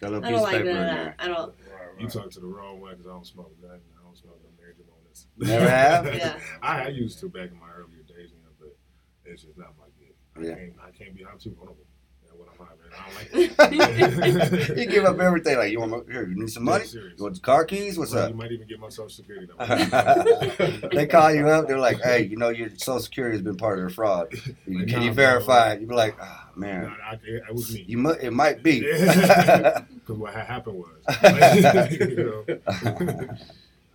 Got 0.00 0.12
a 0.12 0.18
little 0.20 0.24
I 0.24 0.30
don't 0.30 0.42
like 0.42 0.52
paper 0.52 0.72
none 0.72 0.82
of 0.84 0.86
that. 0.86 1.14
I 1.18 1.26
don't. 1.26 1.54
You 1.98 2.04
right. 2.06 2.12
talk 2.12 2.30
to 2.30 2.40
the 2.40 2.46
wrong 2.46 2.80
one 2.80 2.92
because 2.92 3.06
I 3.08 3.10
don't 3.10 3.26
smoke 3.26 3.52
nothing. 3.60 3.80
I 3.98 4.02
don't 4.04 4.16
smoke 4.16 4.38
no 4.44 4.50
Mary 4.60 4.74
Jamonas. 4.74 5.26
Never 5.36 5.68
have? 5.68 6.06
Yeah. 6.14 6.38
I, 6.62 6.84
I 6.84 6.88
used 6.88 7.18
to 7.20 7.28
back 7.28 7.50
in 7.50 7.58
my 7.58 7.70
earlier 7.76 8.02
days, 8.02 8.30
you 8.30 8.38
know, 8.38 8.50
but 8.60 8.76
it's 9.24 9.42
just 9.42 9.58
not 9.58 9.74
my 9.76 9.86
gig. 9.98 10.14
I 10.36 10.40
Yeah. 10.48 10.54
can't. 10.54 10.74
I 10.80 10.90
can't 10.96 11.16
be. 11.16 11.26
I'm 11.26 11.40
too 11.40 11.54
vulnerable. 11.56 11.86
And 12.30 12.38
when 12.38 12.48
I'm 12.48 12.56
high, 12.56 12.74
man, 12.74 12.83
I 12.96 13.04
don't 13.06 13.14
like 13.14 13.56
that. 13.56 14.74
you 14.76 14.86
give 14.86 15.04
up 15.04 15.18
everything. 15.20 15.56
Like 15.58 15.72
you 15.72 15.80
want 15.80 15.90
my- 15.92 16.12
here? 16.12 16.26
You 16.28 16.34
need 16.36 16.50
some 16.50 16.64
money? 16.64 16.84
Dead 16.84 16.90
serious. 16.90 17.14
You 17.18 17.24
want 17.24 17.34
the 17.36 17.40
car 17.40 17.64
keys? 17.64 17.98
What's 17.98 18.12
Well, 18.12 18.24
up? 18.24 18.30
You 18.30 18.36
might 18.36 18.52
even 18.52 18.66
get 18.66 18.78
my 18.80 18.88
social 18.88 19.08
security 19.10 19.48
number. 19.58 20.88
they 20.92 21.06
call 21.06 21.32
you 21.34 21.48
up. 21.48 21.66
They're 21.68 21.78
like, 21.78 22.00
"Hey, 22.02 22.22
you 22.24 22.36
know 22.36 22.48
your 22.50 22.70
social 22.70 23.00
security 23.00 23.36
has 23.36 23.42
been 23.42 23.56
part 23.56 23.78
of 23.78 23.88
the 23.88 23.94
fraud. 23.94 24.28
You, 24.66 24.78
Like, 24.80 24.88
can 24.88 25.00
nah, 25.00 25.04
you 25.06 25.12
verify 25.12 25.72
it?" 25.72 25.80
You 25.80 25.86
be 25.86 25.94
like, 25.94 26.16
"Ah, 26.20 26.48
Nah, 26.56 26.60
man, 26.66 26.96
I, 27.04 27.14
it 27.24 27.52
was 27.54 27.72
me. 27.74 27.84
you 27.88 27.98
mu- 27.98 28.10
it 28.10 28.32
might 28.32 28.62
be." 28.62 28.80
Because 28.80 29.82
what 30.18 30.34
happened 30.34 30.76
was, 30.78 31.92
you 31.92 32.16
know, 32.16 32.44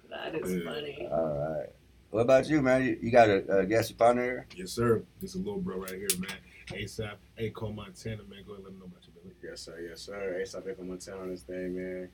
That 0.10 0.36
is 0.36 0.56
Yeah. 0.56 0.64
funny. 0.72 1.08
All 1.12 1.56
right. 1.58 1.70
What 2.12 2.22
about 2.22 2.48
you, 2.50 2.62
man? 2.62 2.84
You, 2.84 2.98
you 3.02 3.12
got 3.12 3.30
a, 3.30 3.60
a 3.60 3.66
guest 3.66 3.96
partner 3.98 4.24
here? 4.24 4.48
yes, 4.56 4.72
sir. 4.72 5.04
This 5.22 5.32
is 5.32 5.36
a 5.36 5.40
little 5.40 5.60
bro 5.60 5.78
right 5.78 5.92
here, 5.92 6.08
man. 6.18 6.32
ASAP, 6.70 7.16
A. 7.38 7.50
Cole 7.52 7.74
Montana, 7.74 8.18
man. 8.30 8.44
Go 8.46 8.54
ahead 8.54 8.58
and 8.58 8.64
let 8.64 8.64
them 8.66 8.80
know 8.80 8.86
about 8.86 9.06
you, 9.06 9.14
Billy. 9.22 9.36
Yes, 9.44 9.62
sir. 9.62 9.80
Yes, 9.88 10.02
sir. 10.02 10.38
ASAP 10.42 10.70
Echo 10.70 10.84
Montana 10.84 11.22
on 11.22 11.30
this 11.30 11.42
thing, 11.44 11.76
man. 11.76 12.10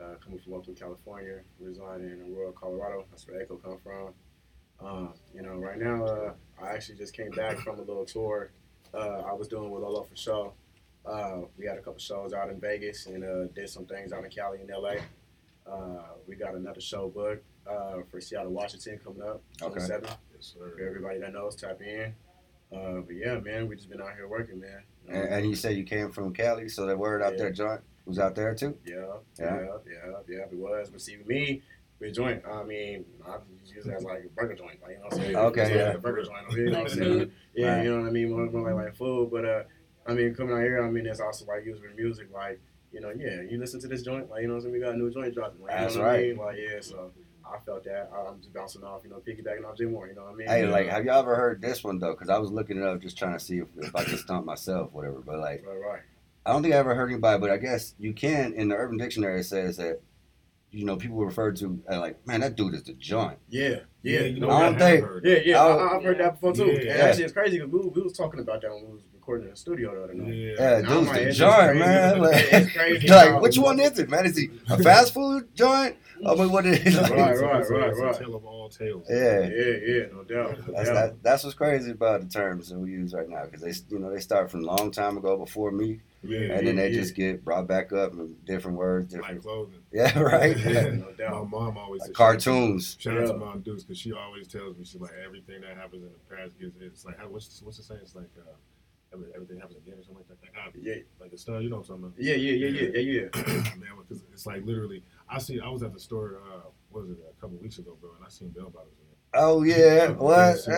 Uh, 0.00 0.14
coming 0.22 0.38
from 0.38 0.54
Oakland, 0.54 0.78
California, 0.80 1.40
residing 1.60 2.10
in 2.10 2.32
Aurora, 2.34 2.52
Colorado. 2.52 3.04
That's 3.10 3.26
where 3.28 3.40
Echo 3.40 3.56
come 3.56 3.78
from. 3.84 4.14
Um, 4.84 5.12
you 5.34 5.42
know, 5.42 5.56
right 5.56 5.78
now, 5.78 6.04
uh, 6.04 6.32
I 6.62 6.68
actually 6.70 6.96
just 6.96 7.14
came 7.14 7.30
back 7.30 7.58
from 7.58 7.78
a 7.78 7.82
little 7.82 8.04
tour 8.06 8.50
uh, 8.94 9.22
I 9.28 9.32
was 9.34 9.46
doing 9.46 9.70
with 9.70 9.82
Lolo 9.82 10.02
for 10.02 10.16
show. 10.16 10.52
Uh, 11.06 11.42
we 11.56 11.66
had 11.66 11.76
a 11.78 11.80
couple 11.80 11.98
shows 12.00 12.32
out 12.32 12.50
in 12.50 12.58
Vegas 12.58 13.06
and 13.06 13.22
uh, 13.22 13.44
did 13.54 13.68
some 13.68 13.84
things 13.86 14.12
out 14.12 14.24
in 14.24 14.30
Cali 14.30 14.58
and 14.60 14.70
LA. 14.70 14.94
Uh, 15.70 16.02
we 16.26 16.34
got 16.34 16.54
another 16.54 16.80
show 16.80 17.08
booked 17.08 17.44
uh, 17.70 17.98
for 18.10 18.20
Seattle, 18.20 18.50
Washington 18.52 18.98
coming 19.04 19.22
up, 19.22 19.42
Okay. 19.62 19.74
27. 19.74 20.04
Yes, 20.34 20.54
For 20.58 20.76
sir. 20.78 20.86
everybody 20.88 21.20
that 21.20 21.32
knows, 21.32 21.54
tap 21.56 21.80
in. 21.82 22.12
Uh, 22.72 23.00
but 23.00 23.14
yeah, 23.16 23.38
man, 23.40 23.68
we 23.68 23.76
just 23.76 23.88
been 23.90 24.00
out 24.00 24.14
here 24.14 24.28
working, 24.28 24.60
man. 24.60 24.82
And, 25.08 25.24
and 25.28 25.46
you 25.48 25.56
said 25.56 25.76
you 25.76 25.84
came 25.84 26.10
from 26.10 26.32
Cali, 26.32 26.68
so 26.68 26.86
that 26.86 26.96
word 26.98 27.22
out 27.22 27.32
Yeah. 27.32 27.38
there, 27.38 27.52
joint, 27.52 27.80
was 28.06 28.18
out 28.18 28.34
there 28.34 28.54
too. 28.54 28.76
Yeah, 28.86 28.96
Yeah. 29.38 29.60
yeah, 29.60 29.66
yeah, 29.86 30.12
yeah, 30.28 30.38
It 30.50 30.54
was. 30.54 30.88
But 30.90 31.00
see, 31.00 31.16
me, 31.26 31.62
with 31.98 32.14
joint, 32.14 32.42
I 32.46 32.62
mean, 32.62 33.04
I 33.26 33.36
use 33.66 33.86
it 33.86 33.92
as 33.92 34.04
like 34.04 34.24
a 34.24 34.28
burger 34.28 34.54
joint, 34.54 34.80
like 34.82 34.92
you 34.92 34.96
know 34.98 35.04
what 35.04 35.14
I'm 35.14 35.20
saying? 35.20 35.36
Okay, 35.36 35.76
yeah. 35.76 35.86
like 35.88 35.96
a 35.96 35.98
burger 35.98 36.22
joint. 36.22 36.52
You 36.52 36.70
know 36.70 36.82
what 36.82 36.92
I'm 36.92 36.98
saying? 37.02 37.32
Yeah, 37.54 37.74
Right. 37.76 37.84
you 37.84 37.90
know 37.90 38.00
what 38.02 38.08
I 38.08 38.10
mean. 38.10 38.30
More, 38.30 38.46
more 38.46 38.72
like, 38.74 38.84
like 38.86 38.94
food, 38.96 39.30
but 39.32 39.44
uh, 39.44 39.62
I 40.06 40.14
mean, 40.14 40.34
coming 40.34 40.54
out 40.54 40.62
here, 40.62 40.82
I 40.84 40.90
mean, 40.90 41.06
it's 41.06 41.20
also 41.20 41.44
like 41.46 41.64
using 41.66 41.84
music, 41.96 42.28
like 42.32 42.60
you 42.92 43.00
know, 43.00 43.12
yeah, 43.16 43.40
you 43.42 43.58
listen 43.58 43.80
to 43.80 43.88
this 43.88 44.02
joint, 44.02 44.30
like 44.30 44.42
you 44.42 44.48
know, 44.48 44.54
what 44.54 44.58
I'm 44.58 44.62
saying? 44.62 44.72
we 44.74 44.80
got 44.80 44.94
a 44.94 44.98
new 44.98 45.10
joint 45.10 45.34
dropping, 45.34 45.60
like, 45.62 45.72
you 45.72 45.78
That's 45.80 45.94
know 45.96 46.02
what 46.02 46.10
I 46.10 46.12
right. 46.14 46.28
mean? 46.28 46.36
Like 46.38 46.56
yeah, 46.56 46.80
so 46.80 47.10
I 47.54 47.58
felt 47.64 47.84
that. 47.84 48.10
I- 48.14 48.28
I'm 48.28 48.38
just 48.40 48.52
bouncing 48.52 48.82
off, 48.84 49.02
you 49.04 49.10
know, 49.10 49.16
piggybacking 49.26 49.64
off 49.64 49.76
JMorr, 49.76 50.08
you 50.08 50.14
know 50.14 50.22
what 50.24 50.32
I 50.32 50.34
mean? 50.34 50.46
Hey, 50.48 50.62
Yeah. 50.64 50.70
like, 50.70 50.86
have 50.88 51.04
y'all 51.04 51.20
ever 51.20 51.36
heard 51.36 51.60
this 51.60 51.82
one 51.84 51.98
though? 51.98 52.12
Because 52.12 52.28
I 52.28 52.38
was 52.38 52.50
looking 52.50 52.76
it 52.78 52.82
up, 52.84 53.00
just 53.00 53.18
trying 53.18 53.34
to 53.34 53.40
see 53.40 53.58
if, 53.58 53.68
if 53.78 53.94
I 53.94 54.04
could 54.04 54.18
stump 54.18 54.44
myself, 54.46 54.92
whatever. 54.92 55.20
But 55.20 55.38
like, 55.38 55.64
right, 55.66 55.78
right. 55.80 56.00
I 56.46 56.52
don't 56.52 56.62
think 56.62 56.74
I 56.74 56.78
ever 56.78 56.94
heard 56.94 57.10
anybody, 57.10 57.38
but 57.40 57.50
I 57.50 57.56
guess 57.58 57.94
you 57.98 58.12
can. 58.14 58.54
In 58.54 58.68
the 58.68 58.74
Urban 58.76 58.96
Dictionary, 58.96 59.40
it 59.40 59.44
says 59.44 59.76
that 59.76 60.00
you 60.72 60.84
know 60.84 60.96
people 60.96 61.18
refer 61.24 61.50
to 61.52 61.82
uh, 61.90 61.98
like, 61.98 62.24
man, 62.26 62.40
that 62.40 62.54
dude 62.56 62.74
is 62.74 62.84
the 62.84 62.92
joint. 62.94 63.38
Yeah, 63.48 63.80
yeah, 64.02 64.20
you 64.20 64.40
know, 64.40 64.48
I 64.50 64.62
don't 64.62 64.72
have 64.74 64.80
think- 64.80 65.04
heard 65.04 65.24
Yeah, 65.26 65.38
yeah. 65.44 65.62
I, 65.64 65.96
I've 65.96 66.02
heard 66.04 66.18
that 66.18 66.34
before 66.34 66.52
too. 66.54 66.66
Yeah. 66.66 66.82
Yeah. 66.82 66.92
actually, 67.06 67.24
it's 67.24 67.32
crazy 67.32 67.58
because 67.58 67.72
we, 67.72 67.80
we 67.88 68.02
was 68.02 68.12
talking 68.16 68.40
about 68.40 68.62
that 68.62 68.70
when 68.72 68.86
we 68.86 68.92
was 68.92 69.02
recording 69.30 69.46
in 69.46 69.50
the 69.52 69.56
studio 69.56 69.94
the 69.94 70.04
other 70.04 70.14
night. 70.14 70.34
Yeah. 70.34 70.52
Yeah, 70.58 70.76
And 70.78 70.86
I'm 70.88 70.92
dude's 71.04 71.08
like, 71.08 71.24
the 71.24 71.32
joint, 71.32 71.78
man. 71.78 72.20
Like, 72.20 72.52
It's 72.52 72.72
crazy 72.72 73.08
like, 73.08 73.30
how- 73.30 73.40
which 73.40 73.58
one 73.58 73.80
is 73.80 73.98
it, 73.98 74.10
man? 74.10 74.26
Is 74.26 74.36
he 74.36 74.50
a 74.68 74.82
fast 74.82 75.14
food 75.14 75.54
joint? 75.54 75.96
I 76.26 76.34
mean, 76.34 76.52
what 76.52 76.66
is 76.66 76.78
it? 76.84 77.00
Like, 77.00 77.10
Right, 77.12 77.30
It's 77.32 77.40
right, 77.40 77.52
right, 77.70 77.88
it's 77.90 77.98
a 77.98 78.02
right. 78.02 78.14
tale 78.18 78.34
of 78.34 78.44
all 78.44 78.68
tales. 78.68 79.06
Yeah. 79.08 79.40
Yeah, 79.40 79.76
yeah, 79.86 80.02
no 80.12 80.22
doubt. 80.24 80.58
No 80.68 80.74
That's 80.74 80.88
doubt. 80.88 80.94
that, 80.94 81.22
that's 81.22 81.44
what's 81.44 81.56
crazy 81.56 81.92
about 81.92 82.20
the 82.20 82.28
terms 82.28 82.68
that 82.68 82.78
we 82.78 82.90
use 82.90 83.14
right 83.14 83.26
now 83.28 83.44
because 83.46 83.62
they 83.62 83.72
you 83.94 84.00
know 84.00 84.10
they 84.12 84.20
start 84.20 84.50
from 84.50 84.60
a 84.60 84.66
long 84.66 84.90
time 84.90 85.16
ago 85.16 85.38
before 85.38 85.70
me 85.70 86.00
Yeah, 86.22 86.40
and 86.40 86.66
then 86.66 86.76
they 86.76 86.90
yeah. 86.90 87.00
just 87.00 87.14
get 87.14 87.42
brought 87.42 87.66
back 87.66 87.92
up 87.94 88.12
in 88.12 88.36
different 88.44 88.76
words, 88.76 89.14
like 89.14 89.22
different. 89.22 89.42
clothing. 89.42 89.74
Yeah, 89.92 90.18
right. 90.20 90.58
Yeah. 90.58 90.90
No 91.18 91.46
My 91.46 91.58
mom 91.58 91.78
always 91.78 92.04
said- 92.04 92.14
Cartoons. 92.14 92.96
Shout 93.00 93.16
out 93.16 93.26
to 93.28 93.34
Mom 93.38 93.60
Dukes 93.60 93.84
because 93.84 93.98
she 93.98 94.12
always 94.12 94.46
tells 94.46 94.76
me 94.76 94.84
she's 94.84 95.00
like 95.00 95.12
everything 95.24 95.62
that 95.62 95.74
happens 95.76 96.02
in 96.02 96.10
the 96.10 96.36
past 96.36 96.58
gets 96.60 96.76
it's 96.82 97.04
like 97.06 97.18
how, 97.18 97.28
what's 97.28 97.62
what's 97.62 97.78
the 97.78 97.82
saying? 97.82 98.00
It's 98.02 98.14
like 98.14 98.28
uh, 98.36 98.42
every, 98.42 98.54
everything 99.12 99.58
happens 99.58 99.78
again 99.78 99.94
or 99.98 100.02
something 100.02 100.16
like 100.16 100.28
that. 100.28 100.38
Like, 100.42 100.52
uh, 100.56 100.70
Yeah, 100.80 100.94
like 101.20 101.32
a 101.32 101.38
star, 101.38 101.60
you 101.60 101.68
know 101.70 101.76
what 101.78 101.88
I'm 101.90 102.00
talking 102.00 102.04
about? 102.04 102.22
yeah, 102.22 102.34
yeah, 102.34 102.52
yeah, 102.52 102.68
yeah, 102.68 103.00
yeah, 103.00 103.00
yeah. 103.00 103.22
about? 103.26 103.46
Man, 103.78 103.88
because 104.08 104.22
it's 104.32 104.46
like 104.46 104.64
literally. 104.64 105.02
I 105.28 105.38
see. 105.38 105.60
I 105.60 105.68
was 105.68 105.82
at 105.82 105.92
the 105.92 106.00
store. 106.00 106.40
Uh, 106.46 106.60
what 106.90 107.02
was 107.06 107.10
it? 107.10 107.18
A 107.36 107.40
couple 107.40 107.56
weeks 107.58 107.78
ago, 107.78 107.96
bro, 108.00 108.10
and 108.16 108.24
I 108.24 108.28
seen 108.28 108.50
bell 108.50 108.70
bottoms 108.70 108.94
Oh 109.32 109.62
yeah, 109.62 110.08
what? 110.10 110.56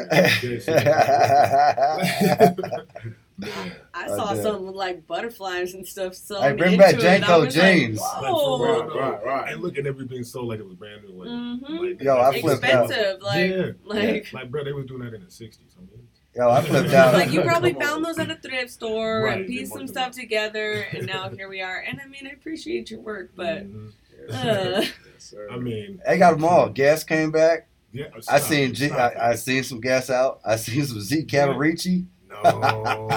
Man, 3.38 3.72
I 3.94 4.04
I 4.04 4.06
saw 4.08 4.34
did. 4.34 4.42
some 4.42 4.66
with 4.66 4.74
like 4.74 5.06
butterflies 5.06 5.74
and 5.74 5.86
stuff. 5.86 6.14
So 6.14 6.40
Hey, 6.40 6.52
bring 6.52 6.78
back 6.78 6.94
into 6.94 7.06
it, 7.06 7.24
I 7.24 7.26
JNCO 7.26 7.44
was 7.46 7.56
like, 7.56 7.74
jeans. 7.74 8.00
like, 8.00 8.20
for 8.20 8.30
Whoa. 8.30 8.64
real, 8.64 8.86
though. 8.88 8.98
Right, 9.00 9.24
right. 9.24 9.52
And 9.52 9.62
look 9.62 9.78
at 9.78 9.86
everything 9.86 10.08
being 10.08 10.24
sold 10.24 10.48
like 10.48 10.60
it 10.60 10.66
was 10.66 10.74
brand 10.76 11.02
new. 11.02 11.12
Like, 11.14 11.28
Mhm. 11.28 11.80
like, 11.80 12.02
Yo, 12.02 12.16
I 12.16 12.28
like, 12.28 12.40
flipped 12.42 12.64
out. 12.64 12.90
Expensive, 12.90 13.22
like, 13.22 13.50
yeah, 13.50 13.70
like, 13.84 14.32
like, 14.32 14.50
bro, 14.50 14.64
they 14.64 14.72
was 14.72 14.86
doing 14.86 15.00
that 15.00 15.14
in 15.14 15.22
the 15.24 15.30
'60s. 15.30 15.76
I 15.76 15.80
mean, 15.80 16.08
Yo, 16.34 16.48
I 16.50 16.62
flipped 16.62 16.94
out. 16.94 17.12
like 17.14 17.30
you 17.30 17.42
probably 17.42 17.74
found 17.74 18.04
those 18.04 18.18
at 18.18 18.30
a 18.30 18.36
thrift 18.36 18.70
store 18.70 19.22
Right, 19.24 19.38
and 19.40 19.46
pieced 19.46 19.72
some 19.72 19.86
stuff 19.86 20.08
up. 20.08 20.12
together, 20.12 20.86
and 20.92 21.06
now 21.06 21.28
here 21.28 21.48
we 21.48 21.60
are. 21.60 21.78
And 21.80 22.00
I 22.00 22.06
mean, 22.06 22.26
I 22.26 22.30
appreciate 22.30 22.90
your 22.90 23.00
work, 23.00 23.32
but 23.36 23.70
mhm. 23.70 23.92
Yes, 24.28 24.44
Uh. 24.44 24.80
Yes. 25.12 25.34
I 25.50 25.56
mean, 25.56 26.00
They 26.06 26.16
got 26.18 26.32
them 26.32 26.44
all. 26.44 26.68
Gas 26.68 27.04
came 27.04 27.30
back. 27.32 27.66
yeah, 27.92 28.06
I 28.16 28.20
stop, 28.20 28.40
seen 28.40 28.74
I, 28.92 28.96
I 29.10 29.30
it. 29.32 29.36
seen 29.38 29.62
some 29.62 29.80
gas 29.80 30.08
out. 30.10 30.40
I 30.44 30.56
seen 30.56 30.84
some 30.86 31.00
Zeke 31.00 31.26
Cavaricci. 31.28 32.06
No. 32.42 33.08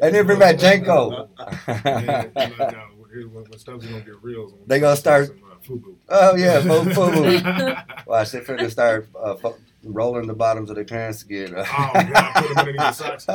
And 0.00 0.14
then 0.14 0.24
bring 0.26 0.38
back 0.38 0.56
JNCO. 0.56 1.28
Man, 1.84 2.32
no, 2.34 2.56
no, 2.56 2.86
here, 3.12 3.28
when, 3.28 3.44
when 3.44 3.58
stuff's 3.58 3.84
gonna 3.86 4.00
get 4.00 4.14
real, 4.22 4.46
is 4.46 4.52
They 4.66 4.76
we 4.76 4.80
gonna 4.80 4.96
start 4.96 5.26
start- 5.26 5.38
some, 5.38 5.78
uh, 5.78 5.78
FUBU. 5.78 5.94
oh 6.08 6.36
yeah, 6.36 6.60
Fo- 6.62 6.84
Fubu. 6.84 8.06
Watch, 8.06 8.30
they 8.32 8.40
finna 8.40 8.70
start 8.70 9.08
uh, 9.20 9.34
fu- 9.34 9.54
rolling 9.84 10.26
the 10.26 10.34
bottoms 10.34 10.68
of 10.70 10.76
their 10.76 10.84
pants 10.84 11.22
again. 11.22 11.54
Oh 11.56 11.62
God, 11.64 12.32
put 12.34 12.48
them 12.48 12.58
underneath 12.58 12.76
the 12.78 12.92
socks. 12.92 13.26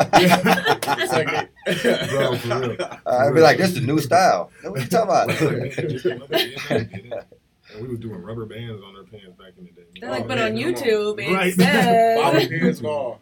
Bro, 2.09 2.37
for 2.37 2.59
real. 2.59 2.99
I'd 3.05 3.33
be 3.33 3.41
like, 3.41 3.57
this 3.57 3.69
is 3.69 3.75
the 3.75 3.81
new 3.81 3.99
style. 3.99 4.51
What 4.63 4.79
are 4.79 4.83
you 4.83 4.87
talking 4.87 5.09
about? 5.09 5.29
come 5.29 6.21
up 6.21 6.29
with 6.29 6.69
it, 6.71 6.91
get 6.91 7.05
it. 7.05 7.27
And 7.73 7.81
we 7.81 7.87
was 7.89 7.99
doing 7.99 8.21
rubber 8.21 8.45
bands 8.45 8.81
on 8.83 8.95
our 8.95 9.03
pants 9.03 9.35
back 9.37 9.53
in 9.57 9.65
the 9.65 9.71
day. 9.71 9.81
they're 9.99 10.09
like, 10.11 10.25
Oh, 10.25 10.27
but 10.27 10.37
man, 10.37 10.53
on 10.55 10.57
come 10.61 10.67
on. 10.67 10.73
YouTube 10.83 11.19
it 11.19 11.33
Right. 11.33 11.57
Bobby 12.23 12.39
says. 12.41 12.47
pins 12.49 12.81
ball. 12.81 13.19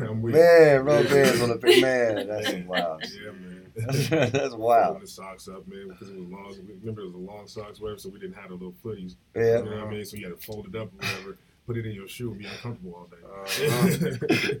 I'm 0.00 0.22
man, 0.22 0.84
rubber 0.84 1.08
bands 1.08 1.40
on 1.40 1.48
the 1.48 1.56
big 1.56 1.82
man. 1.82 2.26
That's 2.28 2.52
wild. 2.66 3.02
Yeah, 3.02 3.30
man. 3.32 3.52
That's 3.76 4.08
Folding 4.08 4.58
wild. 4.58 5.00
the 5.02 5.06
socks 5.06 5.48
up, 5.48 5.66
man, 5.66 5.88
because 5.88 6.08
it 6.10 6.16
was 6.16 6.28
long. 6.28 6.56
Remember, 6.80 7.02
it 7.02 7.06
was 7.06 7.14
a 7.14 7.18
long 7.18 7.46
socks, 7.48 7.80
whatever, 7.80 7.98
so 7.98 8.08
we 8.08 8.18
didn't 8.18 8.36
have 8.36 8.48
the 8.48 8.54
little 8.54 8.74
footies. 8.84 9.16
Yeah. 9.34 9.58
You 9.58 9.64
know 9.64 9.70
what 9.78 9.86
I 9.86 9.90
mean? 9.90 10.04
So 10.04 10.16
you 10.16 10.28
had 10.28 10.38
to 10.40 10.46
fold 10.46 10.66
it 10.72 10.76
up 10.78 10.88
or 10.92 10.96
whatever, 10.96 11.38
put 11.66 11.76
it 11.76 11.84
in 11.86 11.94
your 11.94 12.06
shoe, 12.08 12.30
and 12.30 12.38
be 12.38 12.46
uncomfortable 12.46 12.94
all 12.94 13.06
day. 13.06 13.16
Uh-huh. 13.24 14.54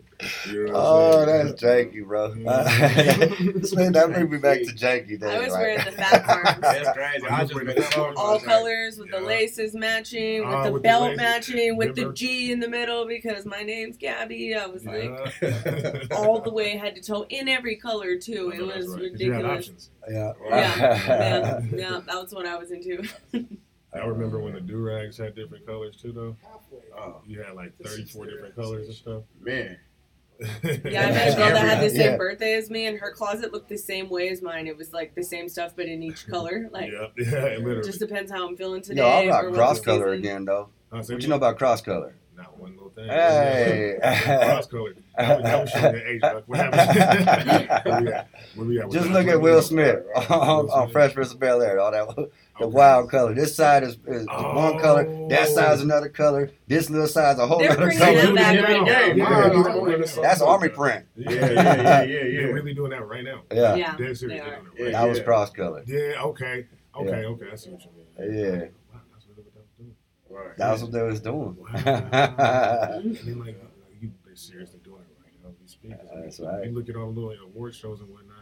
You 0.50 0.66
know 0.66 0.72
Oh, 0.74 1.26
that's 1.26 1.62
janky, 1.62 2.04
bro. 2.04 2.30
Mhm. 2.30 2.44
Man, 3.76 3.92
that 3.92 4.12
brings 4.12 4.30
me 4.30 4.38
back 4.38 4.58
to 4.60 4.72
janky 4.72 5.18
days. 5.20 5.22
I 5.22 5.38
was 5.38 5.52
right? 5.52 5.60
wearing 5.60 5.84
the 5.84 5.92
Phat 5.92 6.24
Farms. 6.26 6.60
That's 6.60 6.90
crazy. 6.96 7.26
I 7.28 7.40
just 7.42 7.54
Remember 7.54 7.80
that 7.80 8.14
all 8.16 8.40
colors 8.40 8.98
with 8.98 9.10
the 9.10 9.20
laces 9.20 9.74
matching, 9.74 10.40
with 10.46 10.54
Ah, 10.54 10.64
the 10.64 10.72
with 10.72 10.82
belt 10.82 11.02
laces. 11.04 11.16
matching, 11.18 11.76
with 11.76 11.94
the 11.96 12.12
G 12.12 12.50
in 12.52 12.60
the 12.60 12.68
middle 12.68 13.06
because 13.06 13.44
my 13.46 13.62
name's 13.62 13.96
Gabby. 13.96 14.54
I 14.54 14.66
was 14.66 14.84
like 14.84 15.10
all 16.12 16.40
the 16.40 16.52
way 16.52 16.76
head 16.76 16.96
to 16.96 17.02
toe 17.02 17.26
in 17.28 17.48
every 17.48 17.76
color 17.76 18.16
too. 18.16 18.50
It 18.54 18.58
know 18.58 18.66
that's 18.66 18.78
was 18.78 18.88
right, 18.88 19.12
'cause 19.12 19.20
You 19.20 19.32
had 19.32 19.44
ridiculous. 19.44 19.58
options. 19.68 19.90
Yeah. 20.08 20.32
Yeah, 20.48 20.76
yeah, 20.78 21.60
yeah, 21.72 22.00
that 22.06 22.14
was 22.22 22.32
what 22.32 22.46
I 22.46 22.56
was 22.56 22.70
into. 22.70 23.02
I 24.02 24.06
remember 24.06 24.38
when 24.40 24.54
the 24.54 24.60
do 24.60 24.78
rags 24.78 25.16
had 25.18 25.34
different 25.34 25.66
colors 25.66 25.96
too, 25.96 26.12
though. 26.12 26.36
Oh, 26.98 27.20
You 27.26 27.42
had 27.42 27.54
like 27.54 27.72
34 27.82 28.26
different 28.26 28.54
colors 28.56 28.86
and 28.88 28.96
stuff. 28.96 29.22
man. 29.40 29.78
Yeah, 30.38 30.48
I 30.62 31.10
met 31.12 31.32
a 31.32 31.36
girl 31.36 31.48
that 31.50 31.66
had 31.66 31.80
the 31.82 31.88
same 31.88 32.12
Yeah. 32.12 32.16
birthday 32.18 32.54
as 32.54 32.68
me, 32.70 32.86
and 32.86 32.98
her 32.98 33.10
closet 33.10 33.52
looked 33.54 33.68
the 33.70 33.78
same 33.78 34.10
way 34.10 34.28
as 34.28 34.42
mine. 34.42 34.66
It 34.66 34.76
was 34.76 34.92
like 34.92 35.14
the 35.14 35.22
same 35.22 35.48
stuff, 35.48 35.72
but 35.74 35.86
in 35.86 36.02
each 36.02 36.26
color. 36.26 36.68
Like, 36.72 36.90
yeah, 36.92 37.06
yeah, 37.16 37.56
literally. 37.58 37.82
just 37.84 38.00
depends 38.00 38.30
how 38.30 38.46
I'm 38.46 38.56
feeling 38.56 38.82
today. 38.82 39.00
Yo, 39.00 39.06
I 39.08 39.40
or 39.40 39.44
rock 39.44 39.44
what 39.44 39.54
cross 39.54 39.80
color 39.80 40.14
season. 40.14 40.18
again, 40.18 40.44
though. 40.44 40.68
Uh, 40.92 41.02
What 41.02 41.22
you 41.22 41.28
know 41.28 41.36
about 41.36 41.56
cross 41.58 41.80
color? 41.80 42.14
Not 42.36 42.58
one 42.58 42.72
little 42.74 42.90
thing. 42.90 43.06
Hey. 43.08 43.96
Cross 44.02 44.66
color. 44.66 44.94
That 45.16 45.38
was, 45.38 45.44
that 45.44 45.60
was 45.62 45.70
showing 45.70 46.02
age, 46.06 46.20
What 46.44 46.58
happened? 46.58 47.86
Where 47.86 48.00
we 48.02 48.12
at? 48.12 48.28
Where 48.56 48.66
we 48.66 48.78
at 48.80 48.86
with 48.88 48.94
Just 48.98 49.08
look 49.10 49.26
at 49.26 49.40
Will 49.40 49.62
Smith 49.62 50.04
on, 50.14 50.26
Will 50.28 50.70
on 50.70 50.82
Smith. 50.84 50.92
Fresh 50.92 51.14
Prince 51.14 51.32
of 51.32 51.40
Bel 51.40 51.62
Air. 51.62 51.80
All 51.80 51.90
that 51.92 52.30
the 52.58 52.64
Okay. 52.66 52.74
wild 52.74 53.10
color. 53.10 53.34
This 53.34 53.54
side 53.54 53.82
is, 53.82 53.98
is 54.06 54.26
one 54.26 54.78
color. 54.78 55.04
That 55.28 55.48
Oh. 55.48 55.54
side's 55.54 55.82
another 55.82 56.08
color. 56.08 56.50
This 56.66 56.88
little 56.90 57.06
side's 57.06 57.38
a 57.38 57.46
whole 57.46 57.58
They're 57.58 57.72
other 57.72 57.90
color. 57.92 58.14
that 58.22 58.34
back 58.34 58.54
Yeah, 58.54 58.60
right 58.62 58.70
now. 58.80 58.86
yeah, 58.86 59.06
Yeah, 59.06 59.14
yeah. 59.14 59.28
right 59.40 59.98
now. 60.16 60.22
That's 60.22 60.40
army 60.42 60.68
print. 60.70 61.04
Yeah, 61.16 61.30
Yeah, 61.30 61.50
yeah, 61.50 61.52
yeah, 61.52 62.02
yeah, 62.02 62.02
They're 62.40 62.54
really 62.54 62.74
doing 62.74 62.90
that 62.90 63.06
right 63.06 63.24
now. 63.24 63.42
Yeah, 63.52 63.74
Yeah, 63.74 63.96
they 63.96 64.04
They're 64.04 64.10
are. 64.12 64.14
doing 64.14 64.32
it 64.32 64.42
Yeah. 64.78 64.90
that 64.92 65.08
was 65.08 65.20
cross 65.20 65.50
color. 65.50 65.82
Yeah, 65.86 66.22
okay. 66.22 66.66
Okay, 66.98 67.24
okay. 67.26 67.46
I 67.52 67.56
see 67.56 67.70
what 67.70 67.82
you 67.84 67.90
mean. 67.94 68.34
Yeah. 68.38 68.50
Wow, 68.50 69.00
that's 69.12 69.26
really 69.28 69.42
what 69.42 69.54
that 69.54 69.60
was 69.60 69.70
doing. 69.78 69.94
Right. 70.30 70.56
That 70.56 70.72
was 70.72 70.82
what 70.82 70.92
they 70.92 71.02
was 71.02 71.20
doing. 71.20 71.56
Wow. 71.60 71.68
and 72.94 73.16
then, 73.16 73.38
like, 73.38 73.62
you, 74.00 74.10
they're 74.24 74.34
seriously 74.34 74.80
doing 74.82 75.00
it 75.02 75.16
right 75.22 75.32
now. 75.44 75.50
These 75.60 75.72
speakers. 75.72 75.98
I 76.14 76.20
That's 76.22 76.40
right. 76.40 76.64
You 76.66 76.72
look 76.72 76.88
at 76.88 76.96
all 76.96 77.12
the 77.12 77.20
little 77.20 77.44
award 77.46 77.74
shows 77.74 78.00
and 78.00 78.08
whatnot. 78.08 78.35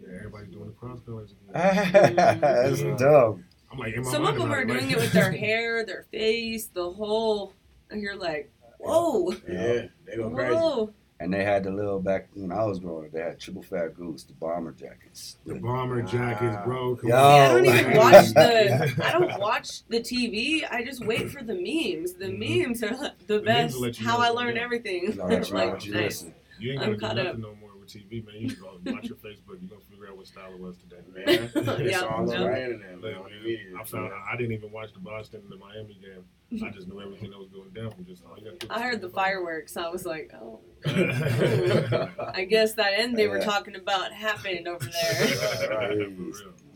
Yeah, 0.00 0.16
everybody's 0.18 0.50
doing 0.52 0.66
the 0.66 0.72
cross 0.72 1.00
colors 1.04 1.32
again. 1.50 2.14
That's 2.40 2.80
dumb. 3.00 3.44
I'm 3.70 3.78
like, 3.78 3.94
in 3.94 4.02
my 4.04 4.10
Some 4.10 4.22
mind, 4.22 4.36
of 4.36 4.42
them 4.42 4.52
I'm 4.52 4.58
are 4.58 4.64
like, 4.64 4.78
doing 4.80 4.90
it 4.90 4.96
with 4.96 5.12
their 5.12 5.32
hair, 5.46 5.84
their 5.84 6.04
face, 6.10 6.66
the 6.66 6.90
whole. 6.90 7.52
And 7.90 8.00
you're 8.00 8.16
like, 8.16 8.50
whoa, 8.78 9.32
Yeah, 9.48 9.86
they 10.06 10.16
go 10.16 10.30
crazy. 10.30 10.54
whoa. 10.54 10.92
And 11.20 11.34
they 11.34 11.42
had 11.42 11.64
the 11.64 11.72
little 11.72 11.98
back 11.98 12.28
when 12.34 12.52
I 12.52 12.64
was 12.64 12.78
growing 12.78 13.06
up. 13.06 13.12
They 13.12 13.20
had 13.20 13.40
triple 13.40 13.62
fat 13.62 13.96
goose, 13.96 14.22
the 14.22 14.34
bomber 14.34 14.70
jackets. 14.70 15.36
The 15.44 15.56
bomber 15.56 16.00
jackets, 16.02 16.56
bro. 16.64 16.94
Come 16.94 17.08
Yo. 17.10 17.16
on. 17.16 17.20
See, 17.32 17.38
I 17.40 17.48
don't 17.48 17.66
even 17.66 17.96
watch 17.96 18.26
the. 18.34 19.04
I 19.04 19.12
don't 19.12 19.40
watch 19.40 19.82
the 19.88 19.98
TV. 19.98 20.62
I 20.70 20.84
just 20.84 21.04
wait 21.04 21.28
for 21.32 21.42
the 21.42 21.54
memes. 21.54 22.12
The 22.14 22.26
Mhm. 22.26 22.66
memes 22.68 22.82
are 22.84 23.10
the 23.26 23.40
best. 23.40 23.74
will 23.74 23.82
let 23.82 23.98
you 23.98 24.06
How 24.06 24.18
know 24.18 24.24
I 24.24 24.28
learn 24.28 24.46
going 24.54 24.58
on. 24.58 24.64
everything. 24.64 25.20
All 25.20 25.26
right, 25.26 25.44
you 25.48 25.52
know 25.54 25.58
like, 25.58 25.72
what 25.72 25.84
you 25.86 25.92
nice. 25.94 26.02
listen. 26.04 26.34
You 26.60 26.72
ain't 26.72 26.82
I'm 26.82 26.86
gonna 26.96 26.98
caught 27.00 27.16
do 27.16 27.22
up. 27.22 27.38
no 27.38 27.54
more 27.60 27.67
with 27.67 27.67
TV, 27.88 28.24
man. 28.24 28.34
You 28.36 28.48
just 28.48 28.60
go 28.60 28.78
watch 28.86 29.04
your 29.04 29.16
Facebook. 29.16 29.58
You're 29.60 29.68
gonna 29.70 29.80
figure 29.90 30.08
out 30.08 30.16
what 30.16 30.26
style 30.26 30.52
it 30.52 30.60
was 30.60 30.76
today. 30.78 31.02
Man, 31.12 31.50
it's 31.54 31.54
Yeah, 31.92 32.00
all 32.00 32.28
yeah. 32.30 32.38
over 32.40 32.50
the 32.52 32.62
internet, 32.64 32.90
man. 32.90 33.00
man, 33.00 33.14
on 33.14 33.30
the 33.30 33.40
media. 33.42 33.72
I 33.80 33.84
found 33.84 34.12
I 34.30 34.36
didn't 34.36 34.52
even 34.52 34.70
watch 34.70 34.92
the 34.92 35.00
Boston 35.00 35.40
and 35.42 35.50
the 35.50 35.56
Miami 35.56 35.98
game. 36.00 36.24
I 36.64 36.70
just 36.70 36.88
knew 36.88 37.00
everything 37.00 37.30
that 37.30 37.38
was 37.38 37.48
going 37.50 37.70
down 37.70 37.90
from 37.90 38.06
just 38.06 38.24
all 38.24 38.38
you 38.38 38.44
gotta. 38.58 38.72
I 38.72 38.82
heard 38.82 39.00
the 39.00 39.10
fireworks. 39.10 39.76
I 39.76 39.88
was 39.88 40.06
like, 40.06 40.30
oh. 40.34 40.60
I 40.86 42.46
guess 42.48 42.74
that 42.74 42.92
end 42.96 43.16
they 43.18 43.26
were 43.26 43.40
talking 43.40 43.74
about 43.76 44.12
happened 44.12 44.68
over 44.68 44.86
there. 44.86 46.08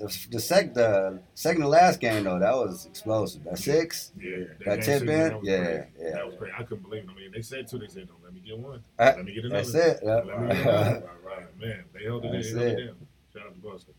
The, 0.03 0.27
the, 0.33 0.41
sec, 0.41 0.75
the 0.75 1.21
second 1.35 1.63
to 1.63 1.69
last 1.69 2.01
game, 2.01 2.25
though, 2.25 2.41
that 2.41 2.55
was 2.57 2.87
explosive. 2.87 3.45
That 3.45 3.57
six, 3.57 4.11
Yeah, 4.21 4.47
That 4.67 4.81
game 4.81 4.83
tip 4.83 4.99
six, 4.99 5.03
in? 5.03 5.35
was 5.35 5.41
Yeah, 5.45 5.85
yeah. 5.97 6.11
That 6.15 6.27
was 6.27 6.35
great. 6.35 6.53
I 6.59 6.63
couldn't 6.65 6.83
believe 6.83 7.05
it. 7.05 7.09
I 7.11 7.15
mean, 7.15 7.31
they 7.33 7.41
said 7.43 7.69
too. 7.69 7.79
They 7.79 7.87
said, 7.87 8.09
"Don't 8.09 8.21
let 8.25 8.35
me 8.35 8.41
get 8.41 8.59
one. 8.59 8.83
Uh, 8.99 9.13
let 9.17 9.25
me 9.25 9.33
get 9.33 9.45
another." 9.45 9.63
that's 9.63 9.75
it. 9.75 10.01
Let 10.05 10.27
me 10.27 10.33
get 10.33 10.57
Yeah. 10.57 10.81
another. 10.81 11.11
right, 11.25 11.61
man. 11.61 11.85
They 11.95 12.05
held 12.05 12.25
it. 12.25 12.33
That's 12.33 12.53
They 12.53 12.59
held 12.59 12.73
it. 12.73 12.79
it 12.81 12.87
down. 12.87 12.97
Shout 13.33 13.43
out 13.47 13.55
to 13.55 13.61
Boston. 13.61 13.95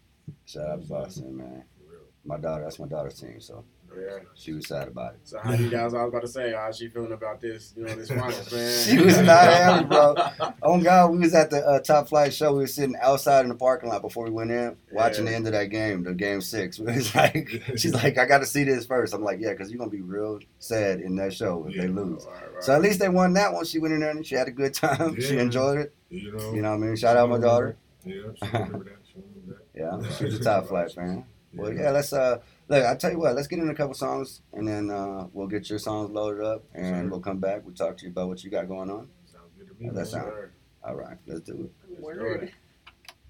Shout 0.45 0.67
out 0.67 0.81
to 0.81 0.87
Boston, 0.89 1.37
man. 1.37 1.63
For 1.77 1.91
real. 1.93 2.01
My 2.25 2.37
daughter, 2.37 2.63
that's 2.65 2.79
my 2.79 2.87
daughter's 2.87 3.17
team, 3.19 3.39
so 3.39 3.63
Yeah. 3.95 4.19
she 4.35 4.53
was 4.53 4.67
sad 4.67 4.87
about 4.87 5.13
it. 5.13 5.19
So 5.23 5.39
how 5.39 5.53
you 5.53 5.69
guys? 5.69 5.93
I 5.93 6.03
was 6.03 6.09
about 6.09 6.21
to 6.21 6.27
say, 6.27 6.53
how 6.53 6.71
she 6.71 6.87
feeling 6.89 7.11
about 7.11 7.39
this? 7.41 7.73
You 7.77 7.83
know, 7.85 7.95
this 7.95 8.07
finals, 8.09 8.51
man. 8.51 8.83
She 8.85 8.97
was 9.03 9.17
not 9.19 9.43
happy, 9.43 9.85
bro. 9.85 10.15
Oh 10.61 10.79
God, 10.81 11.11
we 11.11 11.19
was 11.19 11.33
at 11.33 11.49
the 11.49 11.65
uh, 11.65 11.79
top 11.79 12.07
flight 12.09 12.33
show. 12.33 12.53
We 12.53 12.59
were 12.59 12.67
sitting 12.67 12.95
outside 13.01 13.41
in 13.41 13.49
the 13.49 13.55
parking 13.55 13.89
lot 13.89 14.01
before 14.01 14.25
we 14.25 14.31
went 14.31 14.51
in, 14.51 14.75
watching 14.91 15.25
Yeah. 15.25 15.31
the 15.31 15.35
end 15.35 15.47
of 15.47 15.53
that 15.53 15.65
game, 15.65 16.03
the 16.03 16.13
game 16.13 16.41
six. 16.41 16.79
We 16.83 16.93
was 16.95 17.13
like, 17.15 17.49
she's 17.77 17.93
like, 17.93 18.17
I 18.17 18.25
got 18.25 18.39
to 18.39 18.45
see 18.45 18.63
this 18.63 18.85
first. 18.85 19.13
I'm 19.13 19.23
like, 19.23 19.39
yeah, 19.39 19.51
because 19.51 19.69
you're 19.69 19.79
gonna 19.79 19.91
be 19.91 20.01
real 20.01 20.39
sad 20.59 20.99
in 20.99 21.15
that 21.17 21.33
show 21.33 21.65
if 21.67 21.75
Yeah. 21.75 21.83
they 21.83 21.87
lose. 21.89 22.25
Right, 22.25 22.53
right. 22.55 22.63
So 22.63 22.73
at 22.73 22.81
least 22.81 22.99
they 22.99 23.09
won 23.09 23.33
that 23.33 23.53
one. 23.53 23.65
She 23.65 23.79
went 23.79 23.93
in 23.93 23.99
there 24.01 24.09
and 24.11 24.25
she 24.25 24.35
had 24.35 24.47
a 24.47 24.51
good 24.51 24.73
time. 24.73 25.15
She 25.21 25.37
enjoyed 25.37 25.77
it. 25.79 25.93
You 26.09 26.31
know. 26.31 26.53
You 26.53 26.61
know 26.61 26.69
what 26.69 26.75
I 26.83 26.87
mean? 26.87 26.95
Shout 26.95 27.17
out 27.17 27.29
my 27.29 27.39
daughter. 27.39 27.75
Yeah, 28.05 28.13
she 28.35 28.47
remember 28.51 28.83
that. 28.85 28.97
She 29.07 29.15
remember 29.15 29.61
that. 29.73 30.03
Yeah, 30.03 30.15
she's 30.17 30.39
a 30.39 30.43
top 30.43 30.67
flight 30.67 30.91
fan. 30.91 31.25
Well, 31.55 31.71
yeah, 31.73 31.91
let's 31.91 32.11
uh, 32.11 32.39
look. 32.73 32.85
I 32.85 32.95
tell 32.95 33.11
you 33.11 33.19
what, 33.19 33.35
let's 33.35 33.47
get 33.47 33.59
in 33.59 33.69
a 33.69 33.75
couple 33.75 33.93
songs, 33.93 34.41
and 34.53 34.67
then 34.67 34.89
uh, 34.89 35.27
we'll 35.33 35.47
get 35.47 35.69
your 35.69 35.79
songs 35.79 36.09
loaded 36.11 36.43
up, 36.43 36.63
and 36.73 37.03
Sure. 37.03 37.09
we'll 37.11 37.19
come 37.19 37.39
back. 37.39 37.63
We'll 37.65 37.75
talk 37.75 37.97
to 37.97 38.05
you 38.05 38.11
about 38.11 38.27
what 38.29 38.43
you 38.43 38.49
got 38.49 38.67
going 38.67 38.89
on. 38.89 39.07
Sounds 39.31 39.51
good 39.57 39.67
to 39.67 39.83
me. 39.83 39.89
That 39.91 40.07
sound- 40.07 40.25
Sure. 40.27 40.51
All 40.83 40.95
right, 40.95 41.17
let's 41.27 41.41
do 41.41 41.69
it. 41.89 41.99
Word. 42.01 42.51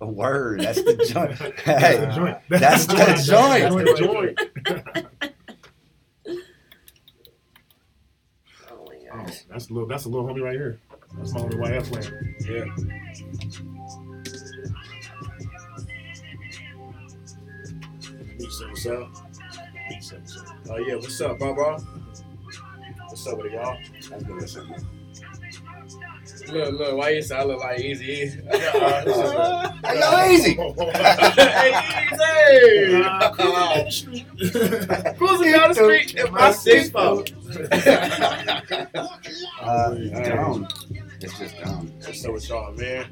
A 0.01 0.07
word. 0.07 0.61
That's 0.61 0.81
the 0.81 0.95
joint. 1.13 1.37
That's 1.37 1.61
Hey, 1.61 1.97
the 1.97 2.07
joint. 2.07 2.37
that's 2.49 2.85
the 2.87 2.93
That's 2.95 3.25
joint. 3.27 3.69
the 3.69 3.95
joint. 3.97 4.39
Oh 8.71 8.85
my 8.87 8.95
Oh, 9.13 9.25
that's 9.49 9.69
a 9.69 9.73
little. 9.73 9.87
That's 9.87 10.05
a 10.05 10.09
little 10.09 10.27
homie 10.27 10.41
right 10.41 10.53
here. 10.55 10.79
That's 11.17 11.33
my 11.33 11.41
homie 11.41 11.53
YF 11.53 11.85
playing. 11.91 12.35
Yeah. 12.49 13.73
said 18.49 18.69
What's 18.69 18.85
Oh 20.69 20.77
yeah, 20.77 20.95
what's 20.95 21.19
up, 21.21 21.37
bro? 21.39 21.53
What's 21.53 23.27
up 23.27 23.37
with 23.37 23.47
it, 23.47 23.53
y'all? 23.53 23.77
That's 24.09 24.23
good. 24.55 24.67
Good. 24.67 24.85
Look, 26.53 26.73
look, 26.79 26.97
why 26.97 27.09
you 27.11 27.21
say 27.21 27.35
I 27.37 27.43
look 27.43 27.59
like 27.59 27.79
Easy? 27.79 28.31
Yeah, 28.45 29.03
this 29.05 29.17
is 29.17 29.31
Hey, 29.85 29.99
yo, 29.99 30.09
easy. 30.31 30.53
hey, 30.91 31.71
Easy! 34.09 34.25
Cruising 35.17 35.51
down 35.51 35.69
the 35.69 35.73
street 35.75 36.15
in 36.15 36.31
my 36.31 36.51
six 36.51 36.89
foot. 36.89 37.31
Uh, 39.61 39.89
dumb. 39.93 40.67
It's 41.21 41.37
just. 41.39 41.55
What's 42.05 42.25
up 42.25 42.33
with 42.33 42.49
y'all, 42.49 42.73
man? 42.73 43.05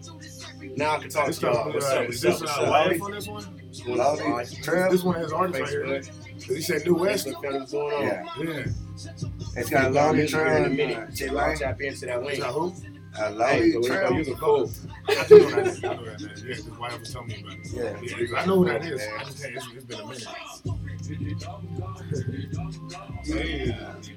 Now 0.76 0.96
I 0.96 1.00
can 1.00 1.10
talk 1.10 1.28
This 1.28 1.40
to 1.40 1.46
y'all. 1.48 1.72
What's 1.74 1.86
uh, 1.86 1.96
up? 2.02 2.08
What's 2.08 2.22
this 2.22 2.36
up? 2.36 2.42
What's 2.42 2.58
uh, 2.58 2.62
up? 2.62 2.70
live 2.70 3.02
on 3.02 3.12
this 3.12 3.28
one? 3.28 3.44
What's 3.44 3.82
going 3.82 4.00
on? 4.00 4.92
This 4.92 5.04
one 5.04 5.16
has 5.16 5.32
artists 5.32 5.62
right 5.62 5.70
here. 5.70 5.86
Facebook. 6.02 6.56
He 6.56 6.62
said 6.62 6.86
New 6.86 6.96
West. 6.96 7.28
Facebook 7.28 7.42
family, 7.44 7.60
what's 7.60 7.72
going 7.72 7.94
on? 7.96 8.04
Yeah. 8.04 8.26
Yeah. 8.40 8.66
It's 9.56 9.70
got 9.70 9.86
a 9.86 9.90
Loaded 9.90 9.96
loaded 9.96 10.18
music 10.18 10.36
here 10.40 10.46
trail. 10.46 10.56
in 10.58 10.62
a 10.62 10.66
and, 10.66 10.74
uh, 10.74 10.76
minute. 11.00 11.16
T 11.16 11.28
I'll 11.28 11.36
Lane. 11.36 11.58
tap 11.58 11.82
into 11.82 12.06
that 12.06 12.20
Is 12.20 12.26
link. 12.26 12.40
that 12.40 12.52
who? 12.52 12.74
A 13.14 13.18
Hey, 13.18 13.30
loaded 13.34 13.72
so 13.74 13.80
we 13.80 13.88
trail. 13.88 14.04
gonna 14.10 14.18
use 14.20 14.28
a 14.30 14.38
fool. 14.38 14.70
I 15.10 15.26
do 15.28 15.40
know 15.40 15.50
that. 15.50 15.66
name. 15.66 15.92
I 15.92 15.96
know 15.96 16.06
that 16.06 16.22
man. 16.22 16.34
Yeah, 16.48 16.54
his 16.54 16.64
wife 16.70 17.00
was 17.00 17.12
telling 17.12 17.28
me 17.28 17.42
about 17.42 17.54
it. 17.54 17.60
Yeah. 17.74 17.82
Yeah, 18.02 18.40
I 18.40 18.46
know 18.46 18.56
who 18.58 18.66
that 18.66 18.86
is. 18.86 19.02
I 19.02 19.24
just, 19.24 19.44
it's, 19.46 19.68
it's 19.74 19.86
been 19.86 20.00
a 20.00 20.06
minute. 20.06 20.28
yeah. 23.26 23.94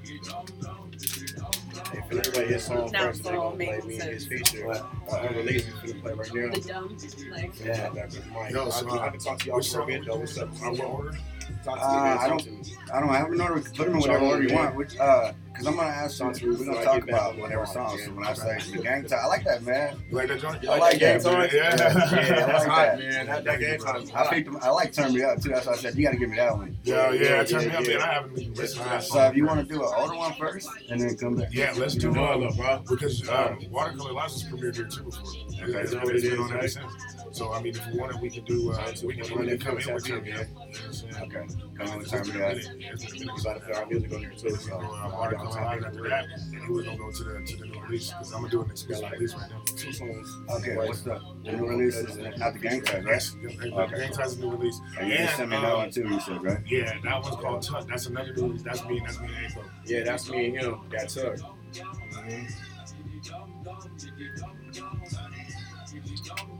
Hey, 2.15 2.21
everybody 2.21 2.53
his 2.53 2.63
song 2.63 2.91
Now 2.91 3.01
first, 3.07 3.23
they 3.23 3.29
for 3.29 3.35
all 3.35 3.51
gonna 3.51 3.55
play 3.55 3.65
making 3.75 3.87
me 3.89 3.95
his 3.95 4.03
sense. 4.03 4.25
feature. 4.25 4.71
Uh, 4.71 4.83
unreleased, 5.11 5.67
we 5.83 5.91
finna 5.91 6.01
play 6.01 6.13
right 6.13 6.33
now. 6.33 6.51
The 6.53 6.61
dumb, 6.61 6.97
like. 7.31 7.59
Yeah, 7.59 7.89
that's 7.89 8.19
Mike. 8.33 8.51
Yo, 8.51 8.65
I, 8.65 8.69
so, 8.69 8.85
can, 8.85 8.99
I 8.99 9.09
can 9.09 9.19
talk 9.19 9.39
to 9.39 9.45
y'all 9.47 9.57
Which 9.57 9.69
for 9.69 9.81
a 9.81 9.85
bit 9.85 10.05
though. 10.05 10.15
What's 10.17 10.37
up? 10.37 10.49
I 10.63 10.69
will 10.69 10.81
order. 10.81 11.17
Talk 11.63 11.79
to 11.79 11.85
Uh. 11.85 12.17
I 12.21 12.27
don't- 12.29 12.47
I 12.93 12.99
don't 12.99 13.09
have 13.09 13.31
an 13.31 13.41
order. 13.41 13.55
We 13.55 13.61
put 13.61 13.77
them 13.77 13.93
in 13.95 13.99
whatever 13.99 14.25
order 14.25 14.43
you 14.43 14.53
want. 14.55 14.75
Which, 14.75 14.97
uh, 14.99 15.33
cause 15.55 15.65
I'm 15.65 15.75
gonna 15.75 15.87
ask 15.89 16.19
you. 16.19 16.25
Talk 16.25 16.35
to 16.35 16.45
me 16.47 16.55
We're 16.55 16.65
gonna 16.65 16.79
I 16.79 16.83
talk 16.83 17.03
about 17.03 17.37
whatever 17.37 17.63
line, 17.63 17.73
songs. 17.73 18.03
So 18.05 18.11
when 18.11 18.25
I 18.27 18.33
say 18.33 18.59
the 18.71 18.77
gang 18.83 19.05
time, 19.05 19.19
I 19.23 19.27
like 19.27 19.43
that, 19.45 19.63
man. 19.63 19.97
You 20.09 20.15
like 20.17 20.27
that 20.27 20.39
joint? 20.39 20.67
I 20.67 20.77
like 20.77 20.99
game 20.99 21.19
that. 21.19 21.23
time. 21.23 21.49
Yeah. 21.51 21.57
Yeah, 21.57 21.69
I 21.73 21.75
that's 21.75 22.29
like 22.29 22.67
hot, 22.67 22.85
that. 22.85 22.99
man. 22.99 23.25
That, 23.25 23.43
that 23.43 23.59
game 23.59 23.79
time. 23.79 24.03
I 24.13 24.17
hot. 24.17 24.29
picked 24.31 24.45
them. 24.51 24.59
I 24.61 24.69
like 24.69 24.93
turn 24.93 25.13
me 25.13 25.23
up 25.23 25.41
too. 25.41 25.49
That's 25.49 25.65
why 25.65 25.73
I 25.73 25.75
said 25.77 25.95
you 25.95 26.03
got 26.05 26.11
to 26.11 26.17
give 26.17 26.29
me 26.29 26.35
that 26.37 26.55
one. 26.55 26.77
Yeah, 26.83 27.11
yeah. 27.11 27.21
Yeah, 27.23 27.43
Turn 27.43 27.59
me 27.61 27.65
yeah, 27.71 27.79
up, 27.79 27.87
man. 27.87 28.01
I 28.01 28.13
haven't 28.13 28.39
even 28.39 28.53
listened 28.53 28.83
to 28.83 28.89
that 28.89 29.03
song. 29.03 29.17
So 29.17 29.27
if 29.27 29.35
you 29.35 29.45
want 29.47 29.67
to 29.67 29.73
do 29.73 29.81
an 29.83 29.89
older 29.97 30.15
one 30.15 30.33
first 30.35 30.69
and 30.89 31.01
then 31.01 31.17
come 31.17 31.35
back. 31.37 31.47
Yeah, 31.51 31.73
let's 31.75 31.95
do 31.95 32.11
No, 32.11 32.23
uh, 32.25 32.35
look, 32.37 32.55
bro. 32.55 32.83
because 32.87 33.27
uh, 33.27 33.55
Watercolor 33.71 34.13
License 34.13 34.43
premiered 34.43 34.75
here 34.75 34.85
too 34.85 35.03
before. 35.03 35.23
Okay. 35.63 35.79
It's 35.81 35.91
Know 35.93 35.99
been, 36.01 36.05
what 36.07 36.15
it's 36.15 36.25
it 36.25 36.39
on 36.39 36.53
ever 36.53 36.67
since. 36.67 36.93
So 37.35 37.51
I 37.51 37.61
mean, 37.61 37.75
if 37.75 37.85
you 37.93 37.99
want 37.99 38.15
it, 38.15 38.21
we 38.21 38.29
can 38.29 38.45
do. 38.45 38.71
Uh, 38.71 38.93
we 39.03 39.13
can, 39.13 39.37
we 39.37 39.45
can 39.47 39.59
come 39.59 39.77
in 39.77 39.93
with 39.93 40.05
Turn 40.07 40.23
Me 40.23 40.31
Up. 40.31 40.47
You 40.47 40.53
know 40.55 40.61
I'm 40.85 40.93
saying? 40.93 41.15
Okay. 41.23 41.45
Come 41.77 41.89
on, 41.89 41.99
It's 42.01 42.09
turn 42.09 42.23
been 42.23 42.33
me 42.35 42.39
a 42.41 42.47
up. 42.47 42.55
minute. 42.55 42.67
Yeah, 42.79 42.89
it's 42.93 43.05
been 43.05 43.11
a 43.11 43.19
We 43.19 43.25
minute. 43.25 43.41
about 43.41 43.53
to 43.55 43.59
put 43.59 43.75
our 43.75 43.85
music 43.87 44.13
on 44.13 44.21
there 44.21 44.31
too. 44.31 44.49
So, 44.51 44.55
So, 44.55 44.75
uh, 44.79 45.09
Watercolor 45.11 45.49
Lies 45.65 45.83
after 45.83 46.09
that, 46.09 46.25
and 46.53 46.69
we're 46.69 46.83
gonna 46.83 46.97
go 46.97 47.11
to 47.11 47.23
the 47.25 47.45
to 47.45 47.57
the 47.57 47.65
new 47.65 47.81
release 47.81 48.07
because 48.11 48.31
I'm 48.31 48.39
gonna 48.39 48.51
do 48.51 48.61
an 48.63 48.71
exclusive 48.71 49.11
release 49.11 49.33
right 49.35 49.49
now. 49.49 49.61
two 49.75 49.91
songs. 49.91 50.37
Okay. 50.49 50.77
What's 50.77 51.01
the, 51.01 51.19
the 51.43 51.51
new 51.51 51.67
release? 51.67 51.95
Is 51.97 52.17
not 52.37 52.53
the 52.53 52.59
gang 52.59 52.81
time, 52.83 53.03
right? 53.03 53.11
Yes, 53.15 53.35
okay. 53.43 53.69
Gang 53.97 54.11
Ties 54.13 54.31
is 54.31 54.37
a 54.37 54.41
new 54.41 54.51
release. 54.51 54.79
And 54.97 55.09
you 55.09 55.17
just 55.17 55.35
sent 55.35 55.49
me 55.49 55.57
that 55.57 55.75
one 55.75 55.91
too. 55.91 56.07
You 56.07 56.19
said 56.21 56.41
right? 56.41 56.59
Yeah, 56.65 56.97
that 57.03 57.21
one's 57.21 57.35
called 57.35 57.61
Tuck. 57.63 57.85
That's 57.85 58.05
another 58.05 58.33
new 58.33 58.43
release. 58.47 58.63
That's 58.63 58.85
me. 58.85 59.01
That's 59.05 59.19
me 59.19 59.27
and 59.35 59.45
April. 59.51 59.65
Yeah, 59.85 60.03
that's 60.05 60.29
me 60.29 60.45
and 60.45 60.55
him. 60.57 60.79
Got 60.89 61.09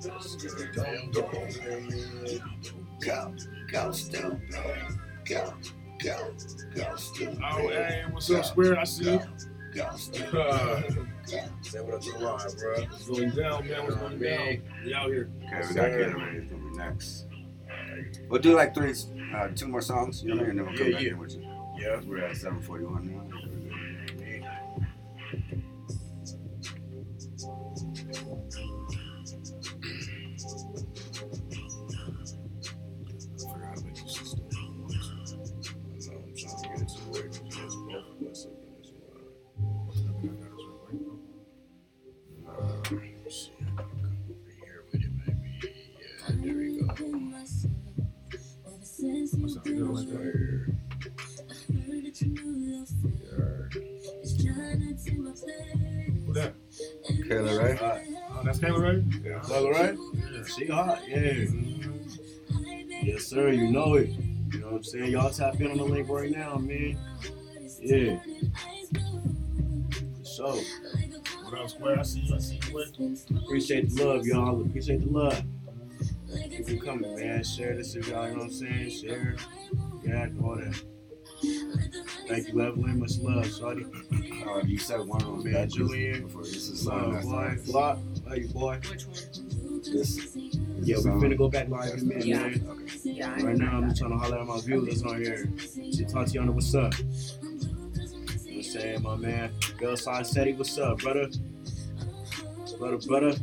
Go, 0.06 0.12
go, 3.72 3.91
stupid. 3.91 4.36
Go, 5.28 5.53
go, 6.03 6.34
go, 6.76 6.95
stupid. 6.95 7.39
Oh, 7.43 7.68
hey, 7.70 8.03
what's 8.12 8.30
up, 8.32 8.45
Square? 8.45 8.80
I 8.80 8.84
see 8.84 9.12
you. 9.14 9.20
Uh, 9.80 10.82
Say 11.62 11.82
what 11.82 11.95
up 11.95 12.01
to 12.01 12.12
the 12.12 12.18
bro. 12.20 12.34
what's 12.34 13.06
going 13.08 13.30
down, 13.32 13.68
man? 13.68 13.84
What's 13.84 13.95
going 13.95 14.20
down? 14.20 14.62
We 14.86 14.93
out 14.93 15.08
here. 15.08 15.30
Okay, 15.43 15.68
we 15.68 15.74
got 15.76 15.89
it 15.89 16.16
ready. 16.16 16.39
Gonna 16.45 16.72
be 16.72 16.78
next. 16.78 17.26
We'll 18.30 18.41
do 18.41 18.56
like 18.56 18.74
three, 18.76 18.93
uh, 19.36 19.47
two 19.49 19.68
more 19.68 19.82
songs. 19.82 20.24
You 20.24 20.30
know 20.30 20.36
what 20.38 20.49
I 20.49 20.53
mean? 20.53 20.60
And 20.60 20.60
then 20.60 20.66
we'll 20.68 20.78
come 20.78 20.88
Yeah, 20.88 20.93
back 20.93 21.01
yeah. 21.03 21.10
in 21.12 21.18
with 21.20 21.36
you. 21.36 21.41
Yeah. 21.78 22.01
We're 22.06 22.20
at 22.20 22.38
741 22.38 23.30
now. 23.32 23.35
She 60.56 60.68
hot, 60.68 61.01
yeah. 61.08 61.45
Yes, 63.03 63.26
sir, 63.26 63.51
you 63.51 63.72
know 63.72 63.95
it. 63.95 64.10
You 64.53 64.60
know 64.60 64.68
what 64.68 64.76
I'm 64.78 64.84
saying? 64.84 65.12
Y'all 65.12 65.30
tap 65.30 65.60
in 65.60 65.72
on 65.72 65.78
the 65.78 65.84
link 65.84 66.08
right 66.08 66.32
now, 66.32 66.56
man. 66.56 66.97
Yeah. 67.82 68.20
So, 70.24 70.58
What 71.43 71.60
up, 71.60 71.70
Square? 71.70 71.99
I 71.99 72.03
see 72.03 72.20
you. 72.22 72.36
I 72.36 72.39
see 72.39 72.60
you. 72.70 73.18
Appreciate 73.38 73.89
the 73.89 74.06
love, 74.06 74.26
y'all. 74.26 74.62
Appreciate 74.62 75.01
the 75.01 75.10
love. 75.10 75.43
Keep 76.34 76.70
it 76.70 76.86
coming, 76.86 77.16
man. 77.16 77.43
Share 77.43 77.76
this 77.76 77.95
if 77.95 78.08
y'all, 78.08 78.28
you 78.28 78.34
know 78.34 78.39
what 78.39 78.45
I'm 78.45 78.51
saying? 78.51 78.89
Share. 78.91 79.36
Yeah, 80.03 80.30
all 80.41 80.56
that. 80.56 80.82
Thank 82.28 82.47
you, 82.47 82.62
Evelyn. 82.62 82.99
Much 82.99 83.18
love, 83.20 83.51
shorty. 83.53 83.86
Uh, 84.47 84.62
you 84.66 84.78
said 84.78 85.01
one 85.01 85.20
them. 85.20 85.43
Man, 85.51 85.70
Julian. 85.70 86.24
Before 86.24 86.43
this 86.43 86.70
is. 86.70 86.88
Love, 86.88 87.22
boy. 87.24 87.58
Block. 87.66 87.99
Love 88.26 88.38
you, 88.38 88.47
boy. 88.49 88.80
Which 88.89 89.06
one? 89.06 89.45
This. 89.92 90.36
Yeah, 90.36 90.98
we 90.98 91.02
song. 91.04 91.22
finna 91.22 91.38
go 91.38 91.50
back 91.50 91.70
live 91.70 91.94
in 91.94 92.00
a 92.00 92.04
minute, 92.04 92.26
Yeah. 92.26 92.40
man. 92.40 92.68
Okay. 92.70 92.86
Yeah. 93.04 93.34
I 93.38 93.42
Right 93.44 93.58
now, 93.58 93.78
I'm 93.78 93.88
just 93.90 94.00
trying 94.02 94.12
to 94.12 94.18
holler 94.18 94.40
at 94.40 94.48
my 94.48 94.60
viewers 94.62 95.04
on 95.04 95.18
here. 95.22 95.46
To 95.94 96.06
Tatiana, 96.06 96.52
what's 96.52 96.74
up? 96.76 96.94
You 97.00 97.06
know 97.06 97.70
what 97.88 98.52
I'm 98.56 98.64
saying, 98.64 99.02
my 99.04 99.16
man? 99.16 99.52
Girl 99.78 99.96
Side 99.98 100.28
City, 100.28 100.54
what's 100.54 100.78
up, 100.78 101.00
brother? 101.00 101.28
Brother, 102.80 102.98
brother. 103.08 103.36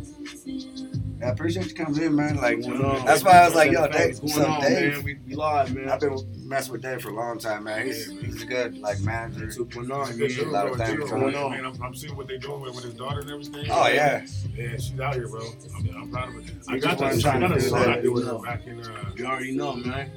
I 1.24 1.28
appreciate 1.28 1.68
you 1.68 1.74
coming 1.74 2.02
in, 2.02 2.16
man. 2.16 2.36
Like, 2.36 2.56
What's 2.58 2.66
going 2.80 3.04
that's 3.04 3.22
why 3.22 3.32
I 3.32 3.44
was 3.46 3.54
like, 3.54 3.70
yo, 3.70 3.82
What's 3.82 3.96
Dave. 3.96 4.16
going 4.20 4.28
So 4.32 4.44
on, 4.46 4.60
Dave, 4.60 4.94
man? 4.96 5.04
We, 5.04 5.18
we 5.28 5.34
live, 5.36 5.74
man. 5.74 5.88
I've 5.88 6.00
been 6.00 6.18
messing 6.48 6.72
with 6.72 6.82
Dave 6.82 7.00
for 7.00 7.10
a 7.10 7.14
long 7.14 7.38
time, 7.38 7.64
man. 7.64 7.86
He's 7.86 8.10
he's 8.20 8.42
a 8.42 8.46
good 8.46 8.78
like 8.78 9.00
manager. 9.00 9.46
2.9, 9.46 9.72
Good 9.72 9.88
man. 9.88 10.16
dude, 10.18 10.38
a 10.38 10.50
lot 10.50 10.64
bro. 10.64 10.72
of 10.72 10.78
things 10.78 10.90
Dude, 11.00 11.10
going 11.10 11.26
man, 11.32 11.34
on. 11.36 11.50
Man, 11.52 11.64
I'm, 11.66 11.82
I'm 11.82 11.94
seeing 11.94 12.16
what 12.16 12.26
they're 12.26 12.38
doing 12.38 12.60
with, 12.60 12.74
with 12.74 12.84
his 12.84 12.94
daughter 12.94 13.20
and 13.20 13.30
everything. 13.30 13.66
Oh 13.70 13.86
yeah, 13.88 14.26
Yeah, 14.56 14.76
she's 14.76 14.98
out 14.98 15.14
here, 15.14 15.28
bro. 15.28 15.40
I'm, 15.76 15.96
I'm 15.96 16.10
proud 16.10 16.28
of 16.28 16.34
her. 16.34 16.40
I 16.68 16.72
We 16.74 16.80
got 16.80 16.98
just 16.98 17.22
that. 17.22 17.28
I 17.28 17.38
trying 17.38 17.40
got 17.40 17.48
to 17.48 17.54
a 17.54 17.58
do 17.60 17.68
song 17.68 17.80
that. 17.80 17.88
I 17.90 18.00
did 18.00 18.08
with 18.10 18.26
her 18.26 18.38
back 18.38 18.66
in. 18.66 18.80
Uh, 18.80 19.12
You 19.16 19.26
already 19.26 19.56
know, 19.56 19.74
man. 19.76 20.10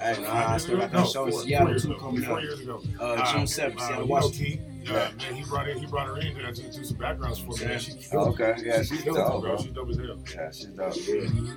Hey, 0.00 0.22
nah, 0.22 0.52
I 0.54 0.56
still 0.56 0.78
got 0.78 0.90
that 0.92 1.06
show 1.08 1.26
in 1.26 1.30
four- 1.32 1.40
four 1.40 1.46
Seattle, 1.46 1.78
too, 1.78 1.90
ago. 1.92 2.00
coming 2.00 2.22
Four 2.22 2.36
up. 2.38 2.42
years 2.42 2.60
ago. 2.60 2.82
Uh, 2.98 3.32
June 3.32 3.42
7th, 3.44 3.76
uh, 3.76 3.86
Seattle, 3.86 4.06
Washington. 4.06 4.75
Key, 4.86 4.94
uh, 4.94 5.10
man, 5.16 5.34
he 5.34 5.44
brought 5.44 5.68
in, 5.68 5.78
he 5.78 5.86
brought 5.86 6.06
her 6.06 6.18
in 6.18 6.34
to 6.34 6.52
do, 6.52 6.62
do 6.70 6.84
some 6.84 6.96
backgrounds 6.96 7.38
for 7.40 7.50
me. 7.50 7.56
Yeah. 7.60 7.68
Man. 7.68 7.80
She 7.80 7.92
Oh, 8.12 8.26
it. 8.32 8.40
okay. 8.40 8.54
Yeah, 8.64 8.82
she's 8.82 9.02
killed 9.02 9.16
it, 9.16 9.20
dope, 9.20 9.42
bro. 9.42 9.54
bro. 9.54 9.56
She's 9.62 9.72
dope 9.72 9.90
as 9.90 9.96
hell. 9.96 10.18
Yeah, 10.34 10.50
she's 10.50 10.66
dope. 10.66 10.96
Yeah. 10.96 11.54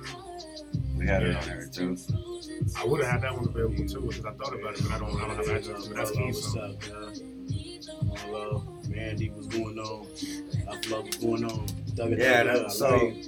We 0.96 1.06
had 1.06 1.22
her 1.22 1.38
on 1.38 1.46
there 1.46 1.68
too. 1.72 1.96
I 2.78 2.84
would 2.84 3.00
have 3.02 3.10
had 3.12 3.22
that 3.22 3.34
one 3.34 3.48
available 3.48 3.86
too 3.88 4.00
because 4.02 4.24
I 4.24 4.32
thought 4.32 4.54
about 4.58 4.74
it, 4.78 4.82
but 4.82 4.92
I 4.92 4.98
don't, 4.98 5.16
I 5.22 5.26
don't 5.28 5.36
have 5.36 5.48
access 5.56 5.84
to 5.84 5.90
it. 5.92 5.96
That's 5.96 6.10
Hello, 6.10 6.26
key. 6.26 6.32
what's 6.32 6.56
up, 6.56 6.88
man? 6.88 8.16
Hello, 8.16 8.62
Mandy, 8.88 9.30
what's 9.30 9.46
going 9.46 9.78
on? 9.78 10.06
Upload, 10.06 11.02
what's 11.04 11.16
going 11.16 11.44
on? 11.44 11.66
Thug 11.96 12.12
it, 12.12 12.18
Yeah, 12.18 12.42
thug 12.42 12.46
it, 12.46 12.52
that- 12.58 12.66
I 12.66 12.68
so- 12.68 12.88
love 12.90 13.02
you. 13.02 13.24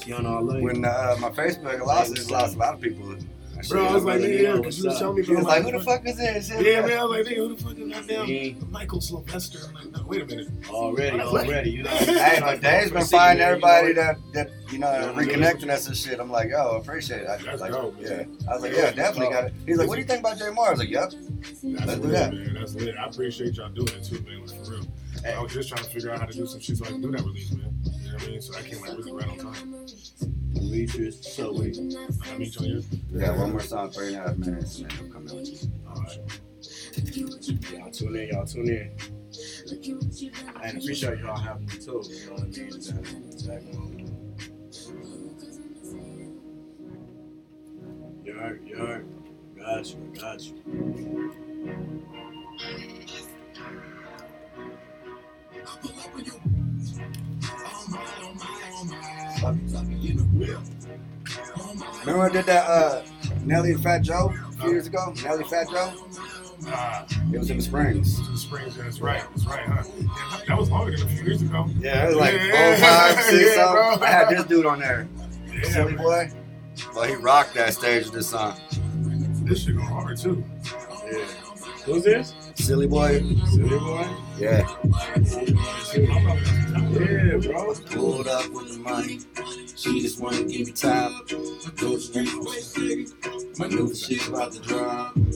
Tiana, 0.00 0.26
I 0.26 0.40
love 0.40 0.56
you. 0.56 0.62
When 0.64 0.84
uh, 0.84 1.16
my 1.20 1.30
Facebook 1.30 1.84
lost, 1.84 2.18
it 2.18 2.30
lost 2.30 2.54
a 2.56 2.58
lot 2.58 2.74
of 2.74 2.80
people. 2.80 3.14
I 3.58 3.62
Bro, 3.68 3.86
I 3.86 3.94
was 3.94 4.04
like, 4.04 4.20
man, 4.20 4.30
yeah, 4.32 4.56
because 4.56 4.78
you 4.78 4.88
was 4.88 4.98
telling 4.98 5.16
me, 5.16 5.24
He 5.24 5.30
was 5.34 5.44
bro, 5.44 5.52
like, 5.54 5.62
who 5.64 5.72
the 5.72 5.80
fuck 5.84 6.06
is 6.06 6.16
this? 6.16 6.50
Yeah, 6.50 6.82
man, 6.86 6.98
I 6.98 7.04
was 7.04 7.18
like, 7.18 7.26
nigga, 7.26 7.36
who 7.36 7.54
the 7.54 7.62
fuck 7.62 7.78
is 7.78 7.90
that 7.90 8.06
damn 8.06 8.26
Yeah. 8.26 8.52
Michael 8.70 9.00
Sylvester? 9.00 9.58
I'm 9.68 9.74
like, 9.74 9.90
no, 9.92 10.04
wait 10.06 10.22
a 10.22 10.26
minute. 10.26 10.48
Already, 10.68 11.20
I 11.20 11.24
was 11.24 11.32
like- 11.32 11.46
already, 11.48 11.70
you 11.70 11.82
know. 11.84 11.90
Hey, 11.90 12.38
but 12.40 12.60
Dave's 12.60 12.90
been 12.92 13.02
City, 13.02 13.16
finding 13.16 13.44
everybody 13.44 13.88
you 13.88 13.94
know 13.94 14.02
that 14.02 14.32
that 14.34 14.50
you 14.72 14.78
know 14.78 14.92
You 14.92 15.00
know 15.00 15.12
what 15.12 15.16
I 15.16 15.26
mean? 15.26 15.36
reconnecting 15.36 15.70
us 15.70 15.86
and 15.86 15.96
shit. 15.96 16.20
I'm 16.20 16.30
like, 16.30 16.50
yo, 16.50 16.76
appreciate 16.76 17.22
it. 17.22 17.28
I, 17.28 17.36
That's 17.38 17.60
like, 17.62 17.72
dope, 17.72 17.96
yeah. 18.00 18.08
man. 18.10 18.38
I 18.48 18.52
was 18.54 18.62
like, 18.62 18.72
yeah, 18.72 18.90
definitely 18.92 19.34
got 19.34 19.44
it. 19.44 19.54
He's 19.66 19.78
like, 19.78 19.88
what 19.88 19.94
do 19.94 20.00
you 20.00 20.06
think 20.06 20.20
about 20.20 20.38
JMorr? 20.38 20.66
I 20.66 20.70
was 20.70 20.78
like, 20.78 20.90
yep. 20.90 21.10
That's 21.10 21.62
Let's 21.62 21.62
do 21.62 21.68
lit, 22.08 22.12
that. 22.12 22.34
man. 22.34 22.54
That's 22.54 22.74
lit. 22.74 22.96
I 22.96 23.04
appreciate 23.06 23.54
y'all 23.54 23.68
doing 23.70 23.88
it 23.88 24.04
too, 24.04 24.20
man. 24.28 24.46
Like, 24.46 24.64
for 24.64 24.72
real. 24.72 24.86
I 25.26 25.42
was 25.42 25.52
just 25.52 25.68
trying 25.70 25.82
to 25.82 25.90
figure 25.90 26.10
out 26.12 26.20
how 26.20 26.26
to 26.26 26.32
do 26.32 26.46
some 26.46 26.60
shit 26.60 26.76
so 26.76 26.84
I 26.84 26.88
can 26.88 27.00
do 27.00 27.10
that 27.10 27.22
release, 27.22 27.50
man. 27.52 27.72
You 27.84 28.08
know 28.08 28.14
what 28.14 28.22
I 28.22 28.26
mean? 28.28 28.40
So 28.42 28.54
I 28.56 28.62
came 28.62 28.80
like 28.80 28.90
really 28.96 29.12
right 29.12 29.28
on 29.28 29.38
time. 29.38 29.85
Demetrius. 30.70 31.34
So 31.34 31.52
we. 31.52 31.66
I 31.68 32.38
meet 32.38 32.60
you 32.60 32.74
on. 32.74 32.84
We 33.12 33.20
got 33.20 33.38
one 33.38 33.52
more 33.52 33.60
song, 33.60 33.90
three 33.90 34.08
and 34.08 34.16
a 34.16 34.28
half 34.28 34.36
minutes, 34.36 34.78
and 34.78 34.90
then 34.90 35.12
come 35.12 35.28
in 35.28 35.36
with 35.36 35.62
you. 35.62 35.70
All 35.88 36.02
right. 36.02 36.18
Y'all 37.16 37.90
tune 37.90 38.16
in. 38.16 38.28
Y'all 38.28 38.46
tune 38.46 38.68
in. 38.68 38.96
And 40.62 40.78
appreciate 40.78 41.18
y'all 41.18 41.36
having 41.36 41.66
me 41.66 41.72
too. 41.72 42.02
You 42.08 42.26
know 42.26 42.32
what 42.32 42.42
I 42.42 42.46
mean? 42.46 43.38
Tag 43.38 43.74
along. 43.74 43.92
You 48.24 48.32
heard, 48.32 48.66
you 48.66 48.76
heard. 48.76 49.06
Got 49.56 49.86
you, 49.90 50.12
got 50.18 50.42
you. 50.42 51.95
Remember 62.16 62.38
did 62.38 62.46
that 62.46 62.66
uh, 62.66 63.02
Nelly 63.44 63.72
and 63.72 63.82
Fat 63.82 64.00
Joe 64.02 64.32
a 64.48 64.52
few 64.52 64.70
years 64.70 64.86
ago? 64.86 65.12
Nelly 65.22 65.44
Fat 65.44 65.68
Joe? 65.70 65.92
Ah, 66.68 67.06
It 67.32 67.38
was 67.38 67.50
in 67.50 67.58
the 67.58 67.62
Springs. 67.62 68.18
In 68.18 68.32
the 68.32 68.38
Springs. 68.38 68.74
Yeah, 68.76 68.84
that's 68.84 69.00
right. 69.00 69.22
That's 69.30 69.46
right, 69.46 69.66
huh? 69.66 69.82
Yeah, 70.00 70.40
that 70.48 70.58
was 70.58 70.70
longer 70.70 70.96
than 70.96 71.06
a 71.06 71.10
few 71.10 71.24
years 71.24 71.42
ago. 71.42 71.68
Yeah, 71.78 72.04
it 72.04 72.06
was 72.08 72.16
like 72.16 72.32
Yeah. 72.32 72.76
oh 72.78 72.80
five, 72.80 73.24
six, 73.24 73.54
Yeah. 73.56 73.98
I 74.00 74.06
had 74.06 74.28
this 74.30 74.44
dude 74.46 74.64
on 74.66 74.78
there. 74.80 75.06
Yeah, 75.52 75.62
Silly 75.70 75.94
man. 75.94 76.02
boy. 76.04 76.30
Well, 76.94 77.04
he 77.04 77.14
rocked 77.14 77.54
that 77.54 77.72
stage 77.72 78.04
with 78.04 78.12
this 78.14 78.28
song. 78.28 78.58
This 79.44 79.64
shit 79.64 79.74
go 79.76 79.82
hard 79.82 80.18
too. 80.18 80.44
Yeah. 81.10 81.24
Who's 81.86 82.04
this? 82.04 82.34
Silly 82.56 82.86
boy. 82.86 83.20
Silly 83.46 83.78
boy? 83.78 84.06
Yeah. 84.38 84.68
Yeah, 85.96 87.36
bro. 87.38 87.74
Pulled 87.86 88.28
up 88.28 88.50
with 88.50 88.72
the 88.72 88.78
money. 88.80 89.20
She 89.76 90.00
just 90.00 90.18
wanna 90.20 90.42
give 90.44 90.66
me 90.66 90.72
time. 90.72 91.20
Those 91.76 92.10
Maneuver 93.58 93.94
shit 93.94 94.26
about 94.28 94.52
to 94.52 94.60
drop. 94.60 95.14
And 95.16 95.34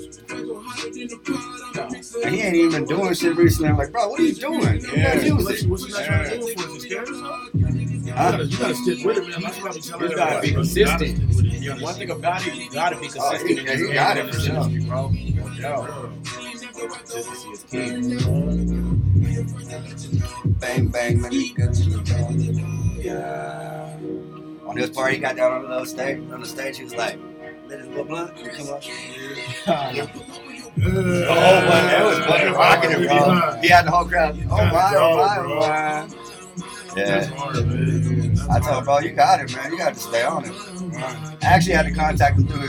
he 2.35 2.41
ain't 2.41 2.55
even 2.57 2.71
been 2.73 2.85
doing 2.87 3.13
shit 3.15 3.37
recently. 3.37 3.69
I'm 3.69 3.77
like, 3.77 3.93
bro, 3.93 4.09
what 4.09 4.19
are 4.21 4.25
you 4.25 4.35
doing? 4.35 4.81
Yeah. 4.95 5.15
Music. 5.17 5.35
What's, 5.45 5.65
what's 5.65 5.87
you 5.89 5.93
not 5.95 6.05
trying 6.05 6.31
to 6.31 6.39
do 6.39 6.47
for? 6.55 6.69
Is 6.71 6.77
it 6.77 6.81
scared 6.89 7.09
or 7.11 7.15
something? 7.15 8.07
You 8.07 8.13
Huh? 8.13 8.31
gotta, 8.33 8.45
you 8.47 8.59
gotta 8.59 8.75
stick 8.75 9.05
with 9.05 9.19
it, 9.19 9.29
man. 9.29 9.41
That's 9.43 9.61
what 9.63 9.71
I 9.71 9.75
be 9.75 9.81
telling 9.81 10.11
You 10.11 10.17
gotta 10.17 10.41
be 10.41 10.51
consistent. 10.53 10.79
You 10.79 10.87
gotta 10.87 11.07
stick 11.07 11.19
with 11.37 11.47
it. 11.47 11.63
You 11.63 11.73
One 11.85 11.95
thing 11.95 12.11
about 12.11 12.47
it, 12.47 12.55
you 12.55 12.71
gotta 12.71 12.97
be 12.99 13.07
Oh, 13.07 13.11
consistent. 13.11 13.51
he- 13.51 13.55
yeah, 13.67 13.77
he 13.77 13.93
got 13.93 14.17
it 14.17 14.35
for 14.35 14.41
sure. 14.41 14.69
bro. 14.87 15.07
understand. 15.07 16.25
Consistency 16.91 17.49
is 17.51 17.63
key. 17.71 17.91
Bang, 20.61 20.89
bang, 20.89 21.21
man. 21.21 21.33
you 21.33 21.55
good 21.55 21.73
to 21.75 21.83
go. 21.91 22.01
Yeah. 23.01 23.97
On 24.71 24.77
this 24.77 24.91
part, 24.91 25.13
he 25.13 25.19
got 25.19 25.35
down 25.35 25.65
on 25.65 25.69
the 25.69 25.85
stage. 25.85 26.19
On 26.31 26.41
the 26.41 26.47
stage, 26.47 26.77
he 26.79 26.85
was 26.85 26.95
like, 26.95 27.19
"Let 27.67 27.81
his 27.81 27.89
little 27.89 28.05
blunt 28.05 28.39
and 28.39 28.51
come 28.53 28.69
up." 28.69 28.83
Oh, 30.83 30.87
Oh, 30.87 30.87
man, 30.87 31.87
that 31.89 32.05
was 32.05 32.19
fucking 32.21 32.53
rocking 32.53 32.91
it, 32.93 33.09
bro. 33.09 33.61
He 33.61 33.69
had 33.69 33.87
the 33.87 33.91
whole 33.91 34.05
crowd. 34.05 34.39
Oh 34.49 34.57
my, 34.57 34.95
oh 34.97 35.17
my, 35.17 35.39
oh 35.39 35.59
my. 35.59 36.97
Yeah. 36.97 37.25
hard, 37.27 37.57
I 37.57 37.61
told 37.61 37.67
him, 37.67 38.63
hard. 38.63 38.85
bro, 38.85 38.99
you 39.01 39.11
got 39.11 39.41
it, 39.41 39.55
man. 39.55 39.73
You 39.73 39.79
got 39.79 39.95
to 39.95 40.01
stay 40.01 40.23
on 40.23 40.45
it. 40.45 40.53
I 40.95 41.37
actually 41.43 41.75
had 41.75 41.87
to 41.87 41.93
contact 41.93 42.39
him 42.39 42.47
through 42.47 42.69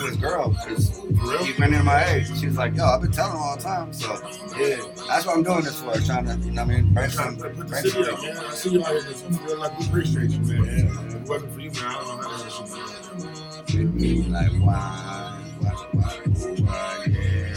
his 0.00 0.10
his 0.10 0.16
girl 0.18 0.50
because 0.50 0.90
For 1.00 1.06
real? 1.30 1.44
he 1.44 1.52
went 1.60 1.72
into 1.74 1.84
my 1.84 2.04
age. 2.04 2.26
She 2.38 2.46
was 2.46 2.56
like, 2.56 2.76
"Yo, 2.76 2.84
I've 2.84 3.00
been 3.02 3.10
telling 3.12 3.32
him 3.36 3.42
all 3.42 3.56
the 3.56 3.62
time." 3.62 3.92
So 3.92 4.12
yeah, 4.58 4.76
that's 5.08 5.26
what 5.26 5.36
I'm 5.36 5.42
doing 5.42 5.62
this 5.64 5.80
for. 5.80 5.92
Trying 6.00 6.26
to, 6.26 6.36
you 6.44 6.52
know, 6.52 6.64
what 6.64 6.74
I 6.74 6.80
mean, 6.80 6.94
break 6.94 7.10
some, 7.10 7.36
Put 7.36 7.56
the 7.56 7.64
break 7.64 7.84
city 7.86 8.04
some. 8.04 8.14
up, 8.14 8.22
man. 8.22 8.36
I 8.36 8.54
see 8.54 8.70
you 8.70 8.84
out 8.84 8.90
here. 8.92 9.00
I 9.00 9.02
feel 9.46 9.58
like 9.58 9.78
we 9.78 9.86
appreciate 9.86 10.30
you, 10.30 10.40
man. 10.40 10.86
If 11.08 11.14
it 11.14 11.22
wasn't 11.28 11.52
for 11.54 11.60
you, 11.60 11.70
man, 11.70 11.84
I 11.84 11.92
don't 11.94 12.22
know 12.22 12.28
how 12.28 13.62
to 13.66 13.72
do 13.72 13.78
With 13.84 13.94
me, 13.94 14.22
like 14.24 14.52
why, 14.52 15.40
why, 15.60 15.70
why, 15.92 16.12
why, 16.60 17.04
yeah. 17.08 17.54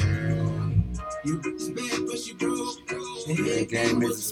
The 1.23 1.37
game 3.69 4.01
is 4.03 4.31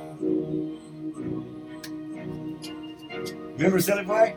remember 3.61 3.79
Silly 3.81 4.03
Boy? 4.03 4.33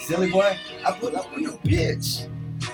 Silly 0.00 0.30
Boy? 0.30 0.56
I 0.86 0.92
put 0.92 1.14
up 1.14 1.34
with 1.34 1.46
a 1.54 1.58
bitch. 1.66 2.28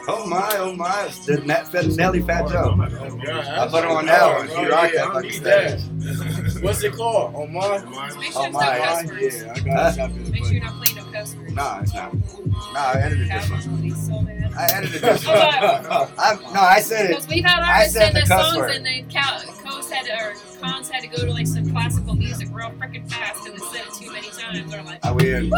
Oh 0.08 0.26
my, 0.26 0.48
oh 0.58 0.74
my. 0.74 1.08
The 1.26 1.38
Nat- 1.44 1.72
Nelly 1.96 2.22
Fat 2.22 2.48
Joe. 2.48 2.76
I 2.80 3.68
put 3.68 3.84
him 3.84 3.90
on 3.92 4.06
that 4.06 4.36
one. 4.38 4.48
He 4.48 4.66
rocked 4.66 4.94
that 4.94 5.12
fucking 5.12 5.30
stage. 5.30 6.62
What's 6.62 6.82
it 6.82 6.92
called? 6.92 7.34
Oh, 7.36 7.46
my. 7.46 7.78
cuss 7.78 7.86
words. 7.86 8.36
Oh 8.36 8.42
yeah, 8.50 9.52
I 9.54 9.60
got 9.60 10.10
it. 10.10 10.30
Make 10.30 10.44
sure 10.44 10.52
you're 10.54 10.64
not 10.64 10.74
playing 10.82 10.96
no 10.96 11.12
cuss 11.12 11.34
words. 11.36 11.52
Nah, 11.52 11.80
it's 11.80 11.94
not. 11.94 12.14
Nah, 12.14 12.78
I 12.78 13.00
edited 13.02 13.28
this 13.30 13.50
one. 13.50 13.60
Casualties, 13.60 14.06
so 14.06 14.22
bad. 14.22 14.52
I 14.54 14.66
edited 14.76 15.02
this 15.02 15.26
one. 15.26 15.36
Oh, 15.36 16.10
I, 16.18 16.34
no, 16.52 16.60
I 16.60 16.80
said 16.80 17.04
it. 17.06 17.08
Because 17.10 17.28
we've 17.28 17.44
had 17.44 17.62
I 17.62 17.72
artists 17.78 17.94
said 17.94 18.12
send 18.12 18.28
the 18.28 18.34
us 18.34 18.52
songs 18.54 18.76
and 18.76 18.86
then 18.86 19.08
Cal- 19.08 19.40
Co's 19.40 19.60
had 19.96 20.06
to, 20.06 20.24
or 20.24 20.34
Cons 20.60 20.88
had 20.88 21.02
to 21.02 21.08
go 21.08 21.24
to 21.24 21.32
like 21.32 21.46
some 21.46 21.70
classical 21.70 22.14
music 22.14 22.48
real 22.52 22.70
freaking 22.72 23.08
fast 23.10 23.46
and 23.46 23.54
they 23.54 23.64
said 23.66 23.86
it 23.86 23.94
too 23.94 24.12
many 24.12 24.28
times. 24.30 24.70
They're 24.70 24.82
like, 24.82 25.04
I 25.04 25.12
will. 25.12 25.52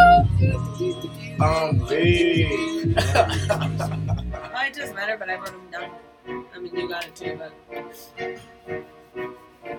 Um, 1.41 1.87
big. 1.89 2.97
Well, 2.97 4.67
it 4.67 4.75
doesn't 4.75 4.95
matter, 4.97 5.17
but 5.19 5.31
I 5.31 5.37
wrote 5.37 5.47
them 5.47 5.71
down. 5.71 5.91
I 6.55 6.59
mean, 6.59 6.75
you 6.75 6.89
got 6.89 7.07
it 7.07 7.15
too, 7.15 7.39
but 7.39 7.53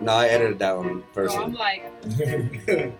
No, 0.02 0.14
I 0.14 0.28
edited 0.28 0.60
that 0.60 0.78
one 0.78 1.04
so 1.14 1.44
I'm 1.44 1.54
like, 1.54 1.84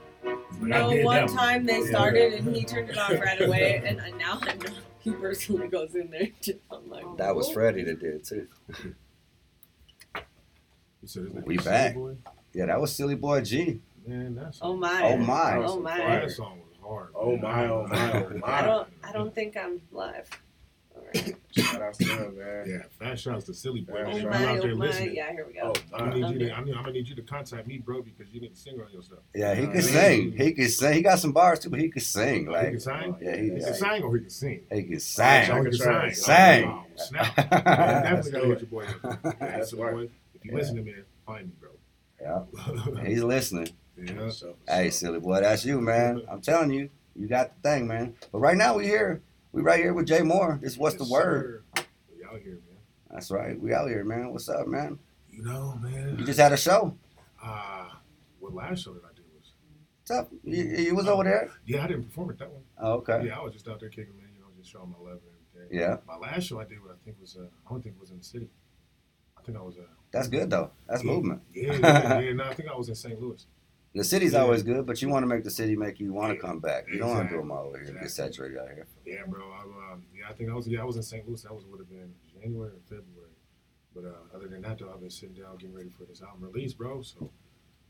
no. 0.62 0.92
One 1.04 1.28
time 1.28 1.66
they 1.66 1.86
started 1.86 2.34
and 2.34 2.56
he 2.56 2.64
turned 2.64 2.90
it 2.90 2.98
off 2.98 3.12
right 3.12 3.42
away, 3.42 3.82
and 3.86 3.98
now 4.18 4.40
I 4.42 4.56
know 4.56 4.72
he 5.00 5.12
personally 5.12 5.68
goes 5.68 5.96
in 5.96 6.12
there. 6.12 6.28
I'm 6.72 6.90
like, 6.90 7.06
That 7.18 7.36
was. 7.36 7.50
Freddie 7.52 7.84
that 7.84 8.00
did 8.00 8.16
it 8.16 8.26
too. 8.26 8.48
You 11.02 11.08
said 11.08 11.24
his 11.24 11.34
name 11.34 11.44
We 11.46 11.58
back. 11.58 11.96
Boy? 11.96 12.16
Yeah, 12.54 12.66
that 12.68 12.80
was 12.82 12.96
Silly 12.96 13.16
Boy 13.16 13.42
G. 13.42 13.80
Man, 14.06 14.36
that's 14.36 14.60
Oh 14.62 14.76
my. 14.76 15.02
Oh 15.04 15.18
my. 15.18 15.58
Oh 15.58 15.80
my. 15.80 15.98
That 15.98 16.32
song 16.32 16.60
was 16.68 16.78
hard. 16.82 17.10
Oh 17.16 17.32
man. 17.38 17.42
my, 17.42 17.68
oh 17.68 17.88
my, 17.88 18.14
oh 18.14 18.32
I 18.44 18.62
my. 18.62 18.62
don't. 18.68 18.88
I 19.04 19.12
don't 19.12 19.34
think 19.36 19.56
I'm 19.56 19.82
live. 19.92 20.28
All 20.96 21.04
right. 21.14 21.36
Shout 21.52 21.82
out 21.82 21.94
to 21.94 22.04
him, 22.06 22.38
man. 22.38 22.66
Yeah, 22.68 22.82
fast 23.00 23.24
shouts 23.24 23.46
to 23.46 23.54
Silly 23.54 23.82
Boy. 23.82 24.00
Yeah, 24.00 24.04
man. 24.06 24.26
Oh 24.26 24.30
my. 24.30 24.46
out 24.46 24.62
there 24.62 24.72
Oh 24.72 24.76
my. 24.76 24.86
listening. 24.88 25.16
Yeah. 25.16 25.32
Here 25.32 25.46
we 25.48 25.60
Oh, 25.62 25.74
go. 25.74 25.82
I 25.96 26.06
my. 26.06 26.14
need 26.16 26.16
you 26.18 26.40
to, 26.40 26.46
Okay. 26.46 26.54
I 26.54 26.64
need, 26.64 26.74
I'm 26.74 26.82
gonna 26.84 26.92
need 26.94 27.08
you 27.08 27.16
to 27.16 27.22
contact 27.22 27.68
me, 27.68 27.78
bro, 27.78 28.02
because 28.02 28.34
you 28.34 28.42
need 28.42 28.54
to 28.56 28.60
sing 28.60 28.74
on 28.82 28.92
yourself. 28.92 29.20
Yeah, 29.36 29.54
he 29.56 29.66
Uh, 29.66 29.72
could 29.72 29.84
sing. 29.84 30.32
He 30.34 30.54
could 30.54 30.72
sing. 30.72 30.94
He 30.94 31.02
got 31.02 31.20
some 31.20 31.32
bars 31.32 31.60
too, 31.60 31.70
but 31.70 31.80
he 31.80 31.90
could 31.90 32.02
sing. 32.02 32.46
he 32.46 32.50
Like 32.50 32.72
can 32.72 32.80
sing. 32.80 33.16
yeah, 33.22 33.36
he 33.38 33.44
He 33.44 33.50
can 33.52 33.62
sing. 33.62 33.74
sing 33.76 34.04
or 34.04 34.16
he 34.16 34.22
can 34.22 34.30
sing. 34.32 34.62
He 34.72 34.84
could 34.84 34.96
Oh, 34.96 34.98
sing. 35.00 35.42
he 35.44 35.62
can 35.64 35.74
Sing. 35.74 36.14
Sing. 36.14 36.66
Oh, 36.66 36.84
snap. 36.96 37.34
Yeah, 37.38 37.44
That's 37.50 38.30
definitely 38.30 38.32
gotta 38.32 38.48
hit 38.48 38.60
your 38.62 38.68
boy 38.70 38.86
up. 38.86 39.20
Yeah, 39.24 39.34
That's 39.40 39.70
Silly 39.70 39.84
right. 39.84 39.94
Boy. 39.94 40.10
If 40.40 40.46
you 40.46 40.52
Yeah. 40.52 40.58
listen 40.58 40.76
to 40.78 40.82
me, 40.82 40.94
find 41.26 41.48
me, 41.48 41.54
bro. 41.60 41.70
Yeah, 42.22 43.04
he's 43.06 43.24
listening. 43.24 43.70
yeah. 43.98 44.30
So- 44.30 44.56
Hey, 44.68 44.90
silly 44.90 45.20
boy, 45.20 45.42
that's 45.42 45.66
you, 45.66 45.80
man. 45.82 46.22
I'm 46.30 46.42
telling 46.42 46.72
you, 46.72 46.90
you 47.16 47.28
got 47.28 47.56
the 47.62 47.70
thing, 47.70 47.88
man. 47.88 48.16
But 48.32 48.40
right 48.40 48.58
now 48.58 48.78
we 48.78 48.86
here. 48.86 49.22
We 49.52 49.62
right 49.62 49.80
here 49.80 49.94
with 49.94 50.08
JMorr. 50.08 50.62
This 50.62 50.78
what's 50.78 50.96
the 50.96 51.06
word? 51.10 51.64
sir. 51.76 51.84
We 52.16 52.24
out 52.24 52.40
here, 52.42 52.54
man. 52.70 52.78
That's 53.10 53.32
right. 53.32 53.60
We 53.60 53.74
out 53.74 53.88
here, 53.90 54.04
man. 54.04 54.32
What's 54.32 54.48
up, 54.50 54.68
man? 54.68 55.00
You 55.30 55.44
know, 55.44 55.76
man. 55.82 56.18
You 56.20 56.26
just 56.26 56.40
had 56.40 56.52
a 56.54 56.58
show. 56.58 56.96
Uh, 57.44 57.90
what 58.40 58.54
last 58.54 58.84
show 58.84 58.94
did 58.94 59.04
I 59.04 59.14
did 59.16 59.26
was, 59.34 59.52
What's 60.02 60.12
up? 60.12 60.32
You, 60.44 60.64
you 60.64 60.96
was 60.96 61.08
over 61.08 61.24
there? 61.24 61.50
yeah, 61.66 61.84
I 61.84 61.88
didn't 61.88 62.04
perform 62.04 62.30
at 62.32 62.38
that 62.40 62.52
one. 62.52 62.64
Oh, 62.78 62.94
okay. 62.96 63.26
Yeah, 63.26 63.40
I 63.40 63.44
was 63.44 63.54
just 63.54 63.68
out 63.68 63.80
there 63.80 63.90
kicking, 63.90 64.16
man. 64.18 64.28
You 64.36 64.42
know, 64.42 64.48
just 64.58 64.72
showing 64.72 64.90
my 64.92 64.98
love 65.00 65.20
and 65.24 65.62
everything. 65.62 65.80
Yeah. 65.80 65.98
My 66.08 66.18
last 66.18 66.44
show 66.44 66.60
I 66.60 66.66
did, 66.66 66.82
what 66.84 66.92
I 66.92 66.96
think 67.06 67.18
was, 67.20 67.38
uh, 67.38 67.46
I 67.66 67.70
don't 67.72 67.82
think 67.82 67.96
it 67.96 68.00
was 68.02 68.12
in 68.12 68.18
the 68.20 68.24
city. 68.24 68.50
Think 69.50 69.58
I 69.62 69.66
was, 69.66 69.78
uh, 69.78 69.82
That's 70.12 70.28
good 70.28 70.50
though. 70.50 70.72
That's 70.88 71.04
yeah, 71.04 71.12
movement. 71.12 71.42
Yeah, 71.54 71.74
yeah, 71.74 72.20
yeah. 72.20 72.34
No, 72.34 72.44
I 72.44 72.54
think 72.54 72.70
I 72.70 72.76
was 72.78 72.90
in 72.90 72.96
St. 72.96 73.20
Louis. 73.20 73.46
The 73.96 74.04
city's 74.04 74.34
Yeah. 74.34 74.42
always 74.42 74.62
good, 74.62 74.86
but 74.86 75.02
you 75.02 75.10
want 75.10 75.24
to 75.24 75.28
make 75.28 75.44
the 75.44 75.50
city 75.50 75.76
make 75.76 76.00
you 76.00 76.14
want 76.14 76.32
to 76.34 76.40
come 76.40 76.60
back. 76.60 76.88
You 76.92 77.00
don't 77.00 77.10
want 77.10 77.30
to 77.30 77.36
do 77.36 77.40
Exactly. 77.40 77.42
them 77.42 77.52
all 77.52 77.66
over 77.68 77.80
here 77.80 77.88
and 77.90 78.00
get 78.00 78.12
saturated 78.12 78.58
out 78.60 78.68
here. 78.70 78.86
Yeah, 79.06 79.24
bro. 79.28 79.42
I, 79.52 79.92
um, 79.94 80.04
yeah, 80.16 80.30
I 80.30 80.34
think 80.34 80.52
I 80.52 80.54
was. 80.54 80.68
Yeah, 80.68 80.82
I 80.82 80.86
was 80.86 80.96
in 80.98 81.02
St. 81.04 81.28
Louis. 81.28 81.42
That 81.42 81.56
was 81.56 81.66
would 81.66 81.80
have 81.80 81.90
been 81.90 82.14
January 82.40 82.70
or 82.72 82.80
February. 82.84 83.32
But 83.96 84.06
uh, 84.06 84.36
other 84.36 84.48
than 84.48 84.62
that, 84.62 84.78
though, 84.78 84.92
I've 84.94 85.00
been 85.02 85.10
sitting 85.10 85.34
down 85.36 85.58
getting 85.58 85.74
ready 85.76 85.90
for 85.90 86.04
this 86.06 86.22
album 86.22 86.44
release, 86.52 86.74
bro. 86.74 87.02
So, 87.02 87.32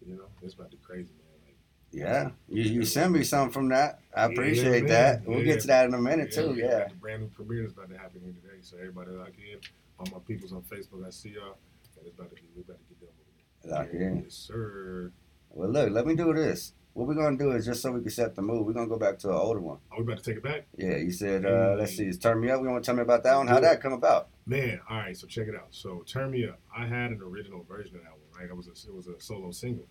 you 0.06 0.16
know, 0.16 0.24
it's 0.42 0.54
about 0.54 0.72
to 0.72 0.78
be 0.78 0.84
crazy, 0.84 1.12
man. 1.12 1.26
Like, 1.46 1.58
Yeah, 1.92 2.32
you, 2.48 2.64
you 2.64 2.86
send 2.86 3.12
me 3.12 3.24
something 3.24 3.52
from 3.52 3.68
that. 3.70 4.00
I 4.16 4.26
appreciate 4.26 4.84
man. 4.86 4.92
that. 4.92 5.26
We'll 5.28 5.40
Yeah. 5.40 5.46
get 5.46 5.62
to 5.62 5.68
that 5.68 5.86
in 5.86 5.94
a 5.94 6.02
minute 6.02 6.32
too. 6.32 6.54
Yeah. 6.56 6.88
the 6.88 6.96
Brand 6.96 7.24
new 7.24 7.28
premiere 7.28 7.66
is 7.66 7.74
about 7.74 7.90
to 7.90 7.98
happen 7.98 8.22
here 8.24 8.32
today, 8.32 8.62
so 8.62 8.78
everybody 8.78 9.12
lock 9.12 9.34
in. 9.38 9.60
All 10.00 10.08
my 10.12 10.20
peoples 10.26 10.54
on 10.54 10.62
Facebook, 10.62 11.06
I 11.06 11.10
see 11.10 11.30
y'all, 11.30 11.58
and 11.98 12.08
it's 12.08 12.16
about 12.16 12.30
to 12.30 12.36
be 12.36 12.44
we 12.56 12.62
about 12.62 12.78
to 12.80 12.84
get 12.88 13.00
done 13.02 13.10
with 13.20 13.66
it. 13.66 13.70
Lock 13.70 13.94
in. 13.94 14.24
Yes, 14.24 14.34
sir. 14.34 15.12
Well, 15.50 15.70
look, 15.70 15.92
let 15.92 16.06
me 16.06 16.16
do 16.16 16.34
this. 16.34 16.74
What 16.94 17.08
we're 17.08 17.16
gonna 17.16 17.38
do 17.38 17.52
is 17.52 17.66
just 17.66 17.82
so 17.82 17.92
we 17.92 18.02
can 18.02 18.10
set 18.10 18.36
the 18.36 18.42
mood. 18.42 18.66
We're 18.66 18.74
gonna 18.74 18.88
go 18.88 18.98
back 18.98 19.20
to 19.20 19.30
an 19.30 19.36
older 19.36 19.60
one. 19.60 19.78
Are 19.92 19.98
we 19.98 20.04
about 20.04 20.18
to 20.18 20.24
take 20.24 20.38
it 20.38 20.44
back? 20.44 20.68
Yeah, 20.78 20.96
you 20.98 21.12
said. 21.12 21.46
Uh, 21.46 21.76
let's 21.78 21.96
see. 21.96 22.06
It's 22.06 22.18
turn 22.18 22.40
me 22.40 22.50
up. 22.50 22.62
You 22.62 22.70
want 22.70 22.84
to 22.84 22.88
tell 22.88 22.96
me 22.96 23.02
about 23.02 23.24
that 23.24 23.36
one? 23.36 23.48
How 23.48 23.60
that 23.60 23.82
come 23.82 23.94
about? 23.94 24.30
Man, 24.50 24.80
all 24.90 24.98
right, 24.98 25.16
so 25.16 25.28
check 25.28 25.48
it 25.48 25.54
out. 25.56 25.68
So 25.70 26.04
Turn 26.08 26.32
Me 26.32 26.48
Up, 26.48 26.60
I 26.76 26.88
had 26.88 27.12
an 27.12 27.22
original 27.22 27.64
version 27.70 27.98
of 27.98 28.02
that 28.02 28.12
one, 28.12 28.42
right? 28.42 28.50
It 28.50 28.58
was 28.58 28.68
a, 28.68 28.72
it 28.72 28.96
was 28.96 29.06
a 29.06 29.20
solo 29.20 29.52
single. 29.52 29.86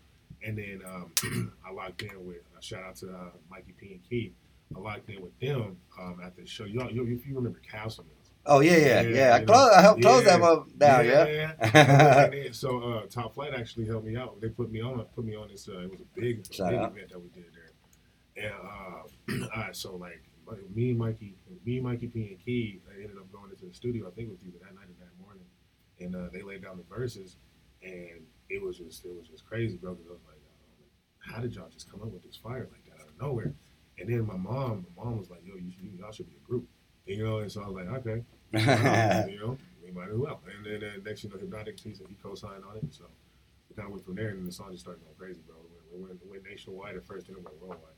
And 0.44 0.58
then 0.58 0.80
um, 0.84 1.52
I 1.66 1.70
locked 1.72 2.02
in 2.02 2.26
with, 2.26 2.38
uh, 2.56 2.60
shout 2.60 2.82
out 2.82 2.96
to 2.96 3.08
uh, 3.08 3.30
Mikey 3.48 3.74
P 3.78 3.92
and 3.92 4.00
Keith. 4.10 4.32
I 4.74 4.80
locked 4.80 5.08
in 5.10 5.22
with 5.22 5.38
them 5.38 5.76
um, 6.00 6.20
at 6.24 6.36
the 6.36 6.44
show. 6.44 6.64
Y'all, 6.64 6.90
you, 6.90 7.02
if 7.04 7.24
you 7.24 7.36
remember 7.36 7.60
Castle 7.60 8.04
Mills. 8.04 8.17
Oh 8.48 8.60
yeah, 8.60 8.76
yeah, 8.76 9.02
Yeah, 9.02 9.08
yeah. 9.14 9.34
I 9.34 9.40
you 9.40 9.46
close. 9.46 9.70
I 9.76 9.80
helped 9.82 10.02
close 10.02 10.24
that 10.24 10.40
Yeah. 10.40 10.48
one 10.54 10.64
down. 10.78 11.04
Yeah. 11.04 12.28
and 12.32 12.54
so 12.54 12.78
uh, 12.82 13.06
Top 13.06 13.34
Flight 13.34 13.52
actually 13.54 13.86
helped 13.86 14.06
me 14.06 14.16
out. 14.16 14.40
They 14.40 14.48
put 14.48 14.70
me 14.72 14.80
on, 14.82 15.04
put 15.14 15.24
me 15.24 15.36
on 15.36 15.48
this. 15.48 15.68
Uh, 15.68 15.80
it 15.80 15.90
was 15.90 16.00
a 16.00 16.20
big, 16.20 16.46
a 16.58 16.68
big 16.68 16.78
out. 16.78 16.92
event 16.92 17.10
that 17.10 17.20
we 17.20 17.28
did 17.28 17.44
there. 17.54 17.72
And 18.36 18.54
uh, 19.42 19.46
right, 19.56 19.76
so 19.76 19.96
like 19.96 20.22
me 20.74 20.90
and 20.90 20.98
Mikey, 20.98 21.34
me 21.66 21.76
and 21.76 21.84
Mikey 21.84 22.06
P 22.08 22.28
and 22.28 22.44
Key, 22.44 22.80
I 22.90 23.02
ended 23.02 23.16
up 23.18 23.30
going 23.32 23.50
into 23.50 23.66
the 23.66 23.74
studio. 23.74 24.06
I 24.08 24.10
think 24.12 24.28
it 24.28 24.32
was 24.32 24.40
either 24.46 24.58
that 24.64 24.74
night 24.74 24.88
or 24.88 25.04
that 25.04 25.22
morning, 25.22 25.44
and 26.00 26.16
uh, 26.16 26.30
they 26.32 26.42
laid 26.42 26.62
down 26.62 26.78
the 26.78 26.84
verses, 26.96 27.36
and 27.82 28.22
it 28.48 28.62
was 28.62 28.78
just 28.78 29.04
it 29.04 29.14
was 29.14 29.28
just 29.28 29.46
crazy, 29.46 29.76
bro. 29.76 29.92
Because 29.94 30.08
I 30.08 30.12
was 30.14 30.22
like, 30.26 30.36
uh, 30.38 31.34
how 31.34 31.42
did 31.42 31.54
y'all 31.54 31.68
just 31.68 31.90
come 31.90 32.00
up 32.02 32.08
with 32.12 32.22
this 32.22 32.36
fire 32.36 32.68
like 32.72 32.84
that 32.86 33.02
out 33.02 33.08
of 33.08 33.20
nowhere? 33.20 33.52
And 33.98 34.08
then 34.08 34.24
my 34.26 34.36
mom, 34.36 34.86
my 34.96 35.04
mom 35.04 35.18
was 35.18 35.28
like, 35.28 35.40
yo, 35.44 35.56
you, 35.56 35.72
you 35.82 35.90
y'all 35.98 36.12
should 36.12 36.28
be 36.30 36.36
a 36.36 36.48
group, 36.48 36.66
you 37.04 37.22
know. 37.22 37.38
And 37.38 37.50
so 37.50 37.62
I 37.62 37.66
was 37.68 37.74
like, 37.74 37.88
okay, 38.06 38.22
you 39.32 39.38
know, 39.40 39.58
we 39.84 39.90
might 39.90 40.08
as 40.10 40.16
well. 40.16 40.40
And 40.56 40.64
then 40.82 40.88
uh, 40.88 40.92
next, 41.04 41.24
you 41.24 41.30
know, 41.30 41.36
Hypnotic, 41.36 41.78
he, 41.80 41.90
he 41.90 42.16
co-signed 42.22 42.62
on 42.68 42.76
it. 42.76 42.84
So 42.90 43.04
we 43.68 43.76
kind 43.76 43.86
of 43.86 43.92
went 43.92 44.04
from 44.04 44.14
there, 44.16 44.30
and 44.30 44.46
the 44.46 44.52
song 44.52 44.70
just 44.72 44.84
started 44.84 45.02
going 45.04 45.14
crazy, 45.18 45.40
bro. 45.46 45.56
We 45.92 46.02
went, 46.04 46.20
we 46.24 46.30
went 46.32 46.44
nationwide 46.44 46.96
at 46.96 47.06
first, 47.06 47.28
and 47.28 47.36
it 47.38 47.44
went 47.44 47.60
worldwide. 47.60 47.92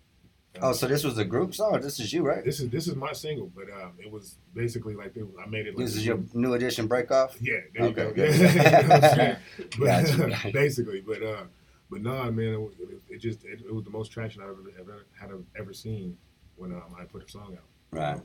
Oh, 0.61 0.73
so 0.73 0.89
this 0.89 1.05
was 1.05 1.17
a 1.17 1.25
group 1.25 1.55
song. 1.55 1.81
This 1.81 2.01
is 2.01 2.13
you, 2.13 2.23
right? 2.27 2.45
This 2.45 2.59
is 2.59 2.69
this 2.71 2.89
is 2.89 2.97
my 2.97 3.13
single, 3.13 3.53
but 3.55 3.71
um, 3.71 3.93
it 4.01 4.11
was 4.11 4.37
basically 4.53 4.95
like 4.95 5.17
it, 5.17 5.25
I 5.41 5.49
made 5.49 5.69
it. 5.69 5.77
Like 5.77 5.87
This 5.87 5.95
is 5.95 6.05
your 6.05 6.19
new 6.35 6.55
edition 6.55 6.89
break 6.89 7.13
off. 7.13 7.37
yeah, 7.41 7.59
there 7.73 7.87
you 7.87 7.95
Okay, 7.97 8.13
go. 8.13 8.25
Yeah, 8.25 8.33
you 8.33 8.89
know 8.89 8.89
what 8.89 9.79
But, 9.79 10.31
Gotcha, 10.31 10.51
basically, 10.53 11.03
but 11.03 11.23
uh, 11.23 11.45
but 11.89 12.03
nah, 12.03 12.29
man, 12.33 12.55
it, 12.55 12.83
it, 12.83 13.03
it 13.11 13.19
just 13.19 13.45
it, 13.45 13.61
it 13.65 13.73
was 13.73 13.85
the 13.85 13.91
most 13.91 14.11
traction 14.11 14.43
I've 14.43 14.49
ever, 14.51 14.73
ever 14.81 15.07
had 15.21 15.31
ever 15.57 15.73
seen 15.73 16.17
when 16.57 16.73
um, 16.73 16.97
I 16.99 17.05
put 17.05 17.23
a 17.25 17.31
song 17.31 17.57
out. 17.57 17.65
Right. 17.93 18.21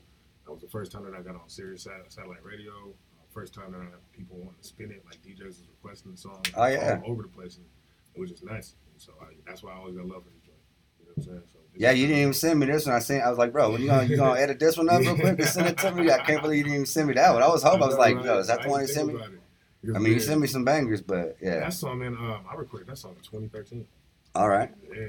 That 0.45 0.51
was 0.51 0.61
the 0.61 0.67
first 0.67 0.91
time 0.91 1.03
that 1.05 1.13
I 1.15 1.21
got 1.21 1.35
on 1.35 1.47
Sirius 1.47 1.87
satellite 2.09 2.43
radio. 2.43 2.71
Uh, 2.73 3.23
first 3.33 3.53
time 3.53 3.71
that 3.71 3.81
I 3.81 3.85
had 3.85 4.11
people 4.15 4.37
wanting 4.37 4.55
to 4.61 4.67
spin 4.67 4.91
it, 4.91 5.03
like 5.05 5.21
DJs 5.23 5.45
was 5.47 5.63
requesting 5.69 6.11
the 6.11 6.17
song 6.17 6.41
Oh, 6.55 6.65
yeah. 6.67 6.99
all 7.03 7.11
over 7.11 7.23
the 7.23 7.27
place, 7.27 7.57
and 7.57 7.65
it 8.13 8.19
was 8.19 8.29
just 8.31 8.43
nice. 8.45 8.75
And 8.91 9.01
so 9.01 9.13
I, 9.21 9.33
that's 9.45 9.63
why 9.63 9.71
I 9.73 9.75
always 9.77 9.95
got 9.95 10.05
love 10.07 10.23
for 10.23 10.29
this 10.29 10.39
joint. 10.45 10.57
You 10.99 11.05
know 11.05 11.11
what 11.15 11.17
I'm 11.17 11.23
saying? 11.23 11.41
So 11.51 11.59
Yeah, 11.75 11.91
you 11.91 12.07
didn't 12.07 12.21
even 12.21 12.33
send 12.33 12.59
me 12.59 12.67
this 12.67 12.85
one. 12.85 12.95
I 12.95 12.99
seen. 12.99 13.21
I 13.21 13.29
was 13.29 13.37
like, 13.39 13.51
bro, 13.51 13.71
when 13.71 13.81
you 13.81 13.87
gonna 13.87 14.03
you 14.07 14.15
gonna 14.17 14.39
edit 14.39 14.59
this 14.59 14.77
one 14.77 14.89
up 14.89 15.01
real 15.01 15.15
quick 15.15 15.39
and 15.39 15.47
send 15.47 15.67
it 15.67 15.77
to 15.79 15.91
me? 15.91 16.09
I 16.11 16.19
can't 16.19 16.41
believe 16.41 16.57
you 16.59 16.63
didn't 16.63 16.75
even 16.75 16.85
send 16.85 17.07
me 17.07 17.13
that 17.15 17.33
one. 17.33 17.41
I 17.43 17.47
was 17.47 17.63
hoping. 17.63 17.83
I 17.83 17.87
was 17.87 17.97
like, 17.97 18.23
yo, 18.23 18.37
is 18.39 18.47
that 18.47 18.61
the 18.63 18.69
one 18.69 18.81
you 18.81 18.87
sent 18.87 19.07
me? 19.07 19.15
about 19.15 19.29
it. 19.31 19.39
Because, 19.81 19.95
I 19.97 19.99
mean, 19.99 20.13
you 20.13 20.19
sent 20.19 20.41
me 20.41 20.47
some 20.47 20.63
bangers, 20.65 21.01
but 21.01 21.37
yeah. 21.41 21.59
That 21.59 21.73
song, 21.73 21.99
man, 21.99 22.15
um, 22.15 22.41
I 22.49 22.55
recorded 22.55 22.87
that 22.87 22.97
song 22.97 23.11
in 23.17 23.21
2013. 23.21 23.85
All 24.33 24.49
right. 24.49 24.71
Yeah, 24.89 24.95
yeah, 24.95 25.03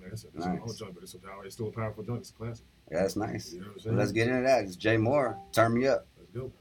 man, 0.00 0.10
it's 0.12 0.24
a, 0.24 0.28
it's 0.28 0.36
Nice. 0.46 0.46
an 0.46 0.60
old 0.60 0.76
joint, 0.78 0.94
but 0.94 1.02
it's, 1.02 1.12
a, 1.14 1.18
power- 1.18 1.44
it's 1.44 1.54
still 1.56 1.68
a 1.68 1.72
powerful 1.72 2.02
joint. 2.04 2.20
It's 2.20 2.30
a 2.30 2.32
classic. 2.34 2.64
Yeah, 2.90 3.00
that's 3.02 3.16
nice. 3.16 3.52
You 3.52 3.60
know 3.60 3.66
what 3.68 3.86
I'm 3.86 3.90
Well, 3.92 3.98
let's 4.00 4.12
get 4.12 4.28
into 4.28 4.42
that. 4.42 4.64
It's 4.64 4.76
JMorr. 4.76 5.36
Turn 5.52 5.74
me 5.74 5.86
up. 5.86 6.06
Let's 6.18 6.30
go. 6.32 6.52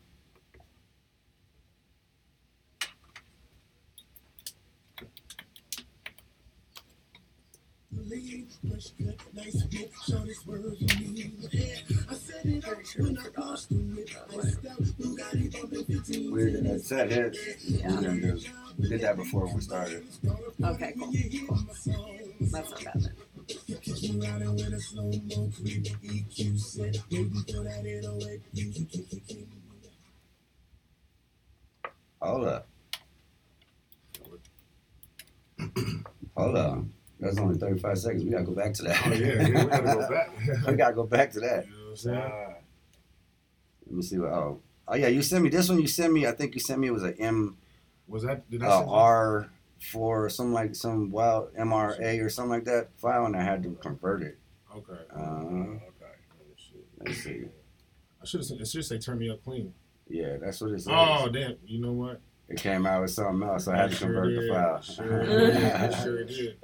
We 16.32 16.58
uh, 16.70 16.78
set 16.80 17.12
hits. 17.12 17.40
Yeah. 17.66 17.90
We're 17.96 18.02
gonna 18.02 18.22
do- 18.22 18.40
We 18.80 18.90
did 18.90 19.02
that 19.02 19.16
before 19.16 19.54
we 19.54 19.62
started. 19.62 20.04
Okay, 20.64 20.94
cool. 20.98 21.14
cool. 21.48 21.60
That's 22.42 22.72
not 22.72 22.84
bad 22.84 23.02
then. 23.02 23.14
Hold 32.22 32.46
up. 32.46 32.68
Hold 36.36 36.56
up. 36.56 36.80
That's 37.20 37.38
only 37.38 37.58
35 37.58 37.98
seconds. 37.98 38.24
We 38.24 38.32
gotta 38.32 38.44
go 38.44 38.54
back 38.54 38.74
to 38.74 38.84
that. 38.84 39.02
Oh, 39.06 39.14
yeah, 39.14 39.48
yeah, 39.48 39.64
we 39.64 39.70
gotta 39.70 39.84
go 39.84 40.10
back. 40.10 40.32
we 40.68 40.74
gotta 40.74 40.96
go 40.96 41.04
back 41.04 41.32
to 41.32 41.40
that. 41.42 41.66
You 41.66 41.72
know 41.72 41.78
what 41.84 41.90
I'm 41.90 41.96
saying? 41.96 42.18
Uh, 42.18 42.54
Let 43.88 43.96
me 43.96 44.02
see 44.02 44.18
what. 44.18 44.32
Oh, 44.32 44.60
oh 44.88 44.96
yeah. 44.96 45.08
You 45.08 45.22
sent 45.22 45.44
me 45.44 45.50
this 45.50 45.70
one. 45.70 45.80
You 45.80 45.88
sent 45.88 46.12
me. 46.12 46.28
I 46.28 46.32
think 46.32 46.54
you 46.54 46.60
sent 46.60 46.80
me. 46.80 46.88
It 46.88 46.92
was 46.92 47.04
a 47.04 47.18
M 47.18 47.58
Was 48.08 48.24
that, 48.24 48.50
did 48.50 48.64
I 48.64 48.68
uh, 48.68 48.80
send 48.80 48.90
R 48.90 48.94
four 48.94 49.50
or 49.96 50.30
something 50.30 50.54
like 50.54 50.76
some 50.76 51.12
wild 51.12 51.54
MRA 51.56 52.24
or 52.24 52.30
something 52.30 52.52
like 52.52 52.66
that 52.66 52.90
file, 52.98 53.26
and 53.26 53.36
I 53.36 53.44
had 53.44 53.64
to 53.64 53.78
convert 53.82 54.24
it. 54.24 54.38
Okay. 54.76 55.02
Uh, 55.16 55.20
okay. 55.20 55.84
let's 57.00 57.24
see. 57.24 57.44
I 58.22 58.26
should 58.26 58.40
have 58.40 58.48
said, 58.48 58.62
it 58.62 58.68
should 58.68 58.86
say 58.86 58.98
turn 58.98 59.20
me 59.20 59.30
up 59.30 59.44
clean. 59.44 59.74
Yeah, 60.08 60.38
that's 60.42 60.62
what 60.62 60.72
it 60.72 60.80
says. 60.80 60.90
Oh, 60.92 61.30
damn. 61.30 61.58
You 61.66 61.82
know 61.82 61.92
what? 61.94 62.22
It 62.50 62.58
came 62.58 62.86
out 62.86 63.02
with 63.02 63.12
something 63.12 63.48
else, 63.48 63.68
I 63.68 63.78
had 63.78 63.92
to 63.92 63.96
Sure 63.96 64.08
convert 64.08 64.42
the 64.42 64.54
file. 64.54 64.82
Sure 64.82 65.26
did. 65.26 65.96
Sure 65.96 66.24
did. 66.24 66.58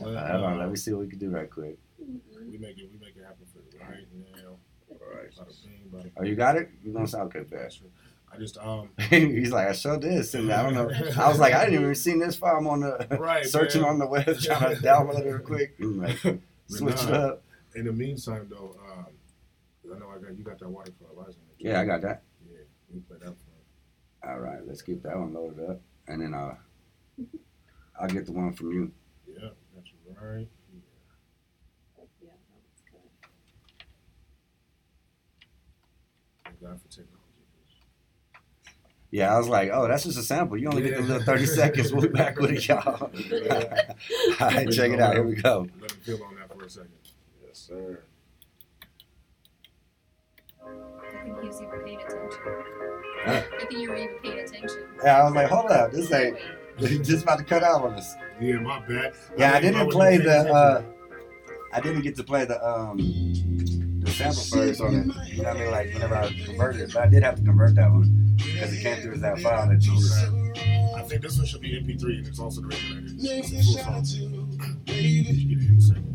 Uh, 0.00 0.04
Hold 0.04 0.44
on, 0.44 0.52
uh, 0.54 0.56
let 0.58 0.70
me 0.70 0.76
see 0.76 0.92
what 0.92 1.00
we 1.00 1.08
can 1.08 1.18
do 1.18 1.30
right 1.30 1.48
quick. 1.50 1.78
we 1.98 2.58
make 2.58 2.78
it, 2.78 2.90
we 2.92 2.98
make 2.98 3.16
it 3.16 3.24
happen 3.24 3.46
for 3.52 3.60
you, 3.60 3.80
right 3.80 4.06
now. 4.42 4.56
All 4.90 5.16
right. 5.16 5.30
Bada 5.30 5.64
bing, 5.64 5.90
bada 5.92 6.10
Oh, 6.18 6.24
you 6.24 6.34
got 6.34 6.56
it? 6.56 6.70
You 6.82 6.92
gonna 6.92 7.06
sound 7.06 7.34
okay, 7.34 7.48
bang. 7.48 7.70
Fast. 8.32 8.36
I 8.36 8.38
just 8.38 8.58
um 8.58 8.90
He's 9.10 9.52
like, 9.52 9.68
I 9.68 9.72
sure 9.72 9.98
this, 9.98 10.34
and. 10.34 10.52
I 10.52 10.62
don't 10.62 10.74
know. 10.74 10.90
I 11.18 11.28
was 11.28 11.38
like, 11.38 11.54
I 11.54 11.64
didn't 11.64 11.80
even 11.82 11.94
see 11.94 12.18
this 12.18 12.36
file. 12.36 12.56
I'm 12.56 12.66
on 12.66 12.80
the 12.80 13.06
Right, 13.20 13.44
searching 13.46 13.82
man. 13.82 13.90
on 13.90 13.98
the 13.98 14.06
web, 14.06 14.24
trying 14.40 14.76
to 14.76 14.82
download 14.82 15.20
it 15.20 15.26
real 15.26 15.38
quick. 15.40 15.74
I'm 15.80 16.00
like, 16.00 16.18
switch 16.66 17.02
it 17.02 17.08
nah. 17.10 17.16
up. 17.16 17.42
in 17.74 17.84
the 17.86 17.92
meantime 17.92 18.48
though, 18.50 18.76
um 18.92 19.06
'cause 19.82 19.92
I 19.94 19.98
know 19.98 20.10
I 20.10 20.18
got 20.18 20.36
you 20.36 20.44
got 20.44 20.58
that 20.60 20.68
water 20.68 20.92
for 20.98 21.08
Eliza. 21.20 21.38
Yeah, 21.58 21.80
I 21.80 21.84
got 21.84 22.02
that. 22.02 22.22
Yeah, 22.50 22.58
we 22.92 23.00
play 23.00 23.18
that 23.20 23.34
for 24.22 24.28
All 24.28 24.38
right, 24.40 24.66
let's 24.66 24.82
get 24.82 25.02
that 25.02 25.18
one 25.18 25.32
loaded 25.34 25.68
up, 25.68 25.80
and 26.08 26.22
then 26.22 26.34
uh, 26.34 26.54
I'll 28.00 28.08
get 28.08 28.26
the 28.26 28.32
one 28.32 28.52
from 28.52 28.72
you. 28.72 28.92
Yeah, 29.26 29.48
got 29.74 29.84
you 29.86 30.16
right. 30.20 30.48
Yeah, 32.20 32.30
that 32.30 32.56
was 32.56 32.82
good. 32.90 33.00
Thank 36.44 36.60
God 36.60 36.80
for 36.80 36.88
technology. 36.88 37.11
Yeah, 39.12 39.34
I 39.34 39.36
was 39.36 39.46
like, 39.46 39.70
oh, 39.70 39.86
that's 39.86 40.04
just 40.04 40.18
a 40.18 40.22
sample. 40.22 40.56
You 40.56 40.68
only 40.68 40.80
get 40.80 40.96
the 40.96 41.02
little 41.02 41.22
30 41.22 41.44
seconds. 41.44 41.92
We'll 41.92 42.00
be 42.00 42.08
back 42.08 42.38
with 42.40 42.50
it, 42.52 42.66
y'all. 42.66 42.86
All 44.40 44.48
right, 44.48 44.70
check 44.70 44.90
it 44.90 45.00
out. 45.00 45.14
Here 45.14 45.22
we 45.22 45.34
go. 45.34 45.68
Let 45.82 45.92
him 45.92 45.98
feel 46.00 46.24
on 46.24 46.34
that 46.36 46.48
for 46.50 46.64
a 46.64 46.70
second. 46.70 46.90
Yes, 47.46 47.58
sir. 47.58 48.00
I 50.64 51.24
think 51.24 51.40
he 51.42 51.46
was 51.46 51.60
even 51.60 51.80
paying 51.84 51.98
attention. 52.00 52.40
Huh? 53.24 53.42
I 53.52 53.58
think 53.66 53.72
you 53.72 53.90
were 53.90 53.96
even 53.96 54.16
paying 54.22 54.38
attention. 54.40 54.82
Yeah, 55.04 55.20
I 55.20 55.24
was 55.24 55.34
like, 55.34 55.48
hold 55.48 55.70
up, 55.70 55.92
this 55.92 56.10
ain't 56.10 56.38
just 57.04 57.24
about 57.24 57.38
to 57.38 57.44
cut 57.44 57.62
out 57.62 57.82
on 57.82 57.92
us. 57.92 58.14
Yeah, 58.40 58.60
my 58.60 58.80
bad. 58.80 59.12
Yeah, 59.36 59.50
I 59.52 59.60
think 59.60 59.76
didn't 59.76 59.90
play 59.92 60.16
the. 60.16 60.50
uh 60.50 60.82
I 61.74 61.80
didn't 61.80 62.00
get 62.02 62.16
to 62.16 62.24
play 62.24 62.46
the 62.46 62.66
um 62.66 62.96
the 64.00 64.10
sample 64.10 64.42
first 64.42 64.80
on 64.80 64.94
it. 64.94 65.28
You 65.28 65.42
know 65.42 65.48
what 65.50 65.56
I 65.56 65.60
mean? 65.60 65.70
Like 65.70 65.92
whenever 65.92 66.14
I 66.16 66.32
converted 66.44 66.80
it, 66.80 66.92
but 66.94 67.02
I 67.02 67.06
did 67.08 67.22
have 67.22 67.36
to 67.36 67.42
convert 67.42 67.74
that 67.76 67.90
one 67.90 68.21
because 68.36 68.72
it 68.72 68.82
came 68.82 68.96
through 69.02 69.14
as 69.14 69.20
that 69.20 69.38
file 69.40 69.68
that 69.68 69.82
you 69.84 69.94
just. 69.96 70.28
I 70.96 71.02
think 71.02 71.22
this 71.22 71.36
one 71.36 71.46
should 71.46 71.60
be 71.60 71.70
MP3 71.80 72.02
and 72.18 72.26
it's 72.26 72.38
also 72.38 72.60
the 72.60 72.68
regular. 72.68 73.02
It's 73.04 73.52
a 73.52 73.62
full 73.62 74.04
song. 74.04 74.04
It 74.86 75.28
in 75.28 75.76
a 75.76 75.80
second. 75.80 76.12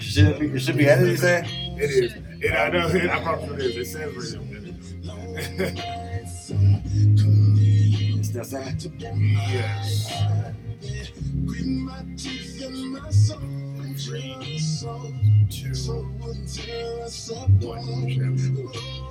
Should. 0.00 0.38
Be. 0.38 0.46
It 0.46 0.60
should 0.60 0.76
be 0.76 0.86
edited. 0.88 1.10
You 1.10 1.16
say? 1.16 1.74
It 1.78 1.90
is. 1.90 2.12
It, 2.40 2.52
I 2.52 2.68
know. 2.68 2.86
It, 2.88 3.10
I 3.10 3.20
promise 3.22 3.50
it 3.50 3.60
is. 3.60 3.76
It 3.76 3.86
says 3.86 4.36
radio. 4.36 4.56
It's 8.18 8.28
still 8.28 8.44
saying. 8.44 8.78
yes. 9.50 10.12
Three, 13.96 14.36
two, 15.50 15.74
one. 17.66 19.05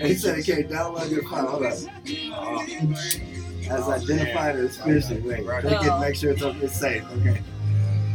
He 0.00 0.14
said 0.14 0.44
can't 0.44 0.68
download 0.70 1.10
your 1.10 1.22
file. 1.28 1.46
Hold 1.48 1.64
up. 1.64 1.72
As 3.70 3.88
identified 3.88 4.56
as 4.56 4.78
phishing. 4.78 5.22
Wait, 5.24 5.46
click 5.46 5.82
it, 5.82 6.00
make 6.00 6.14
sure 6.16 6.30
it's, 6.32 6.42
it's 6.42 6.76
safe. 6.76 7.04
Okay. 7.18 7.42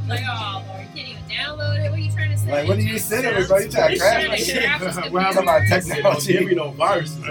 Like, 0.08 0.22
oh, 0.28 0.64
Lord, 0.68 0.82
you 0.82 0.88
can't 0.93 1.08
even 1.10 1.24
download 1.24 1.80
it. 1.80 1.89
What 1.89 1.99
are 1.99 2.01
you 2.01 2.12
trying 2.12 2.32
to 2.32 2.38
say? 2.38 2.51
Like, 2.51 2.68
what 2.68 2.78
do 2.78 2.84
you 2.84 2.99
send 2.99 3.26
it 3.26 3.47
bro? 3.47 3.58
You 3.58 3.70
trying 3.70 3.93
to 3.93 3.99
crash 3.99 4.14
trying 4.14 4.28
my 4.28 4.36
shit? 4.36 5.12
We're 5.12 5.22
talking 5.22 5.43
about 5.43 5.62
computer. 5.68 6.01
Don't 6.01 6.26
give 6.26 6.45
me 6.45 6.56
no 6.56 6.72
virus. 6.72 7.18
I 7.24 7.28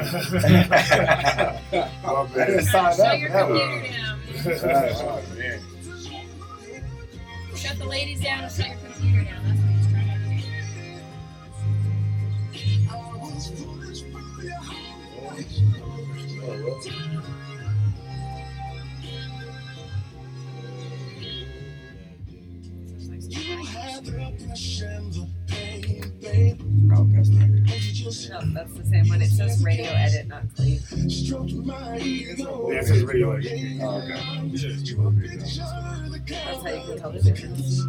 didn't 2.35 2.65
sign 2.65 2.85
up 2.87 2.97
shut 2.97 3.19
your 3.19 3.29
that 3.29 3.47
computer 3.47 3.89
down. 3.89 4.19
oh, 4.47 5.23
man. 5.37 5.61
Shut 7.55 7.79
the 7.79 7.85
ladies 7.85 8.21
down 8.23 8.45
and 8.45 8.53
shut 8.53 8.69
your 8.69 8.77
computer 8.77 9.25
down. 9.25 9.45
That's 9.45 9.61
what 9.61 9.71
he's 9.71 9.87
trying 9.93 10.09
to 10.09 10.19
do. 10.19 10.43
Oh, 12.91 13.21
oh, 16.45 17.22
No, 24.05 24.11
that's 27.13 27.29
not 27.29 27.49
it. 27.49 28.31
No, 28.31 28.41
that's 28.53 28.73
the 28.75 28.85
same 28.91 29.09
one. 29.09 29.23
It 29.23 29.31
says 29.31 29.63
radio 29.63 29.87
edit, 29.87 30.27
not 30.27 30.43
clean. 30.57 30.81
Yeah, 30.91 32.81
it 32.81 32.87
says 32.87 33.05
radio. 33.05 33.31
edit. 33.33 33.79
Oh, 33.81 33.99
okay. 33.99 34.19
That's 36.19 36.63
how 36.63 36.69
you 36.69 36.83
can 36.83 36.99
tell 36.99 37.13
the 37.13 37.21
difference. 37.23 37.81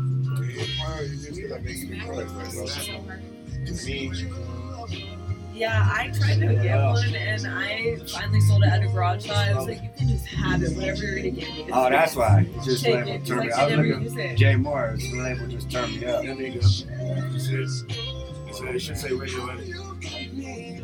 Yeah, 5.53 5.87
I 5.91 6.11
tried 6.17 6.39
to 6.39 6.55
get 6.55 6.83
one 6.83 7.15
and 7.15 7.47
I 7.47 7.97
finally 8.11 8.39
sold 8.41 8.63
it 8.63 8.67
at 8.69 8.81
a 8.83 8.87
garage 8.87 9.25
sale. 9.25 9.33
I 9.35 9.53
was 9.53 9.67
like, 9.67 9.83
you 9.83 9.89
can 9.97 10.07
just 10.09 10.25
have 10.25 10.63
it, 10.63 10.75
whatever 10.75 11.03
you're 11.03 11.15
gonna 11.17 11.29
give 11.29 11.47
me. 11.47 11.67
Oh, 11.71 11.89
that's 11.89 12.15
why. 12.15 12.47
It's 12.55 12.65
just 12.65 12.83
Take 12.83 12.95
label 12.95 13.11
it. 13.11 13.25
turned 13.25 13.41
me. 13.41 13.49
Like, 13.51 13.59
I 13.59 13.63
was 13.63 13.71
you 13.71 13.77
never 13.77 13.87
looking 13.89 14.03
use 14.03 14.17
it. 14.17 14.37
JMorr. 14.37 14.97
The 14.99 15.21
label 15.21 15.47
just 15.47 15.69
turned 15.71 15.95
me 16.01 16.05
up. 16.07 16.23
There 16.23 16.33
you 16.33 16.51
go. 16.53 16.57
It 16.59 17.39
says, 17.39 17.85
it 17.87 18.55
says, 18.55 18.61
it 18.61 18.79
should 18.79 18.97
say 18.97 19.13
radio 19.13 19.47
edit. 19.49 19.69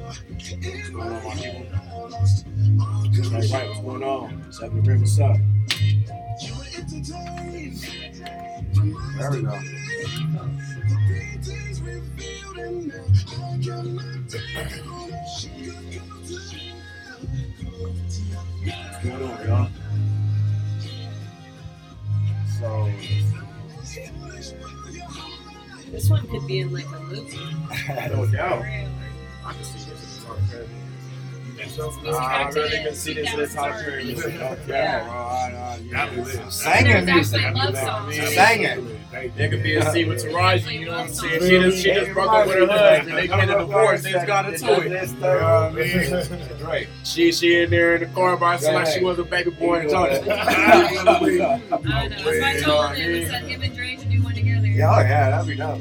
What's 0.01 0.89
going 0.89 1.13
on, 1.13 1.24
my 1.24 1.34
people? 1.34 3.30
That's 3.32 3.51
right, 3.51 3.67
what's 3.70 3.82
going 3.82 4.03
on? 4.03 4.45
Seven 4.51 4.82
Green, 4.84 5.01
what's 5.01 5.20
up? 5.20 5.36
There 8.74 9.32
we 9.32 9.41
go. 9.41 9.59
What's 18.63 19.03
going 19.03 19.24
on, 19.24 19.47
y'all? 19.47 19.70
So, 22.59 22.89
This 25.91 26.09
one 26.09 26.28
could 26.28 26.45
be 26.47 26.59
in 26.59 26.72
like 26.74 26.86
a 26.86 26.99
movie. 26.99 27.38
No 28.13 28.26
doubt. 28.32 28.61
I 28.63 29.53
can 29.53 29.63
see 29.63 29.89
this 29.89 30.26
I 31.62 32.12
tracks 32.12 32.55
really 32.55 32.78
in 32.78 32.84
can 32.86 32.95
see 32.95 33.14
this 33.14 33.34
in 33.34 33.39
the 33.39 33.82
period. 33.84 34.18
Yeah, 34.68 35.07
well, 35.07 35.28
I, 35.28 35.51
I, 35.51 35.78
you 35.78 35.91
That'd 35.91 36.12
be 36.12 36.18
know, 36.18 36.24
lit. 36.24 36.36
some 36.36 36.51
singing 36.51 37.05
music. 37.05 37.41
actually 37.41 37.72
love. 37.74 38.14
Singing. 38.14 38.99
It 39.12 39.49
could 39.49 39.64
be 39.64 39.76
a 39.76 39.91
scene 39.91 40.07
with 40.07 40.24
Taraji, 40.24 40.80
you 40.80 40.86
know 40.86 40.91
what 40.91 41.01
I'm 41.01 41.10
saying? 41.14 41.41
She 41.41 41.49
just, 41.49 41.78
she 41.84 41.93
just 41.93 42.12
broke 42.14 42.30
up 42.32 42.47
with 42.47 42.55
her 42.57 42.68
husband, 42.68 43.18
they 43.18 43.28
get 43.28 43.49
a 43.49 43.57
divorce, 43.57 44.03
they 44.03 44.12
just 44.12 44.28
got 44.28 44.53
into 44.53 44.72
it. 44.82 46.64
Right. 46.64 46.88
She 47.03 47.32
she 47.32 47.62
in 47.64 47.70
there 47.70 47.95
in 47.95 48.01
the 48.01 48.07
car 48.16 48.38
by 48.38 48.53
herself 48.53 48.76
like 48.76 48.88
she 48.88 49.03
was 49.03 49.18
a 49.20 49.24
baby 49.24 49.51
boy 49.51 49.80
and 49.80 49.89
Tony. 49.89 50.12
I 50.32 51.03
know. 51.03 51.20
That's 51.20 52.26
why 52.26 52.55
I 52.55 52.60
told 52.62 52.95
him. 52.95 53.26
I 53.26 53.28
said 53.28 53.43
him 53.43 53.62
and 53.64 53.76
Dre 53.76 53.97
should 53.97 54.10
do 54.10 54.22
one 54.24 54.36
together. 54.36 54.68
Yeah, 54.68 54.95
oh 54.95 54.99
yeah, 55.01 55.30
that'd 55.32 55.47
be 55.47 55.55
dope. 55.55 55.80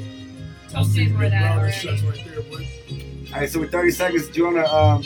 Told 0.69 0.91
Jay 0.93 1.07
more 1.07 1.23
of 1.25 1.31
that 1.31 1.41
Brown 1.41 1.59
already. 1.59 1.73
shuts 1.73 2.01
right 2.03 2.25
there, 2.25 2.41
boy. 2.43 2.67
All 3.33 3.39
right, 3.39 3.49
so 3.49 3.59
with 3.59 3.71
30 3.71 3.91
seconds, 3.91 4.27
do 4.29 4.39
you 4.39 4.45
want 4.45 4.55
to 4.57 4.75
um, 4.75 5.03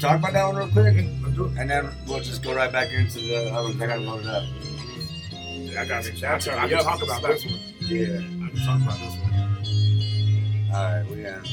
talk 0.00 0.18
about 0.18 0.32
that 0.32 0.46
one 0.46 0.56
real 0.56 0.68
quick? 0.68 1.06
Let's 1.22 1.34
do 1.34 1.46
it. 1.46 1.58
And 1.58 1.70
then 1.70 1.90
we'll 2.06 2.20
just 2.20 2.42
go 2.42 2.54
right 2.54 2.70
back 2.70 2.92
into 2.92 3.18
the 3.18 3.52
other 3.52 3.68
one. 3.68 3.82
I 3.82 3.86
gotta 3.86 4.00
load 4.00 4.20
it 4.20 4.26
up. 4.26 4.44
Yeah, 5.32 5.82
I 5.82 5.86
got 5.86 6.06
it. 6.06 6.16
Shout 6.16 6.48
out 6.48 6.58
I 6.58 6.68
to 6.68 6.68
can 6.68 6.78
the 6.78 6.84
talk 6.84 7.02
about 7.02 7.22
this 7.22 7.44
one. 7.44 7.58
Yeah. 7.80 8.18
I 8.18 8.48
can 8.48 8.58
talk 8.64 8.80
about 8.82 8.98
this 8.98 9.14
one. 9.16 9.28
All 10.74 10.84
right, 10.84 11.04
we 11.10 11.22
got. 11.22 11.46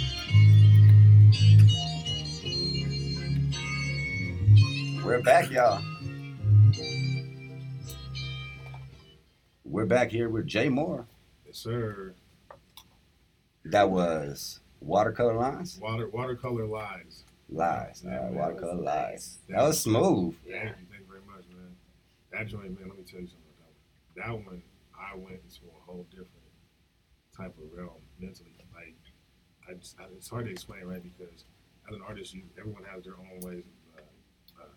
We're 5.06 5.22
back, 5.22 5.52
y'all. 5.52 5.82
We're 9.64 9.86
back 9.86 10.10
here 10.10 10.30
with 10.30 10.48
JMorr. 10.48 11.06
Yes, 11.46 11.58
sir. 11.58 12.14
That 13.66 13.89
was 13.89 14.62
Watercolor 14.80 15.36
Lines? 15.36 15.78
Water, 15.82 16.08
watercolor 16.08 16.66
lies. 16.66 17.25
Lies. 17.50 18.04
Right, 18.06 18.14
Yeah, 18.14 18.22
man. 18.24 18.36
watercolor 18.36 18.76
Lies. 18.82 19.39
That 19.50 19.62
was 19.64 19.80
smooth. 19.82 20.36
Thank 20.43 20.64
you, 20.64 20.86
thank 20.89 21.02
you 21.02 21.08
very 21.08 21.22
much, 21.28 21.46
man. 21.54 21.76
That 22.32 22.48
joint, 22.48 22.80
man. 22.80 22.89
Let 22.89 22.98
me 22.98 23.04
tell 23.04 23.22
you 23.22 23.28
something 23.28 23.54
about 23.58 23.74
that 24.16 24.32
one. 24.34 24.43
That 24.46 24.52
one, 24.52 24.64
I 24.98 25.16
went 25.16 25.39
into 25.46 25.66
a 25.70 25.80
whole 25.86 26.06
different 26.10 26.32
type 27.36 27.56
of 27.58 27.66
realm 27.78 28.02
mentally. 28.20 28.52
Like, 28.74 28.96
I, 29.70 29.74
just, 29.76 29.96
I 30.00 30.06
it's 30.18 30.30
hard 30.30 30.46
to 30.46 30.52
explain, 30.52 30.86
right? 30.86 31.02
Because 31.04 31.46
as 31.88 31.96
an 31.96 32.02
artist, 32.08 32.34
you 32.34 32.43
everyone 32.58 32.84
has 32.91 33.04
their 33.04 33.16
own 33.16 33.39
ways 33.41 33.66
of 33.70 34.02
uh, 34.02 34.64
uh, 34.64 34.68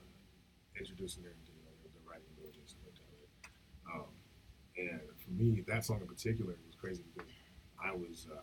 introducing 0.78 1.22
their, 1.22 1.32
you 1.32 1.54
know, 1.64 1.72
their, 1.80 1.90
their 1.92 2.04
writing 2.04 2.28
ability 2.36 2.58
and 2.60 2.68
stuff 2.68 2.84
like 2.84 2.96
that. 3.00 3.08
right? 3.08 4.00
Um, 4.04 4.12
and 4.76 5.00
for 5.18 5.30
me, 5.32 5.64
that 5.66 5.84
song 5.84 6.00
in 6.00 6.06
particular 6.06 6.54
was 6.66 6.76
crazy 6.76 7.02
because 7.14 7.30
I 7.82 7.92
was. 7.92 8.26
Uh, 8.30 8.42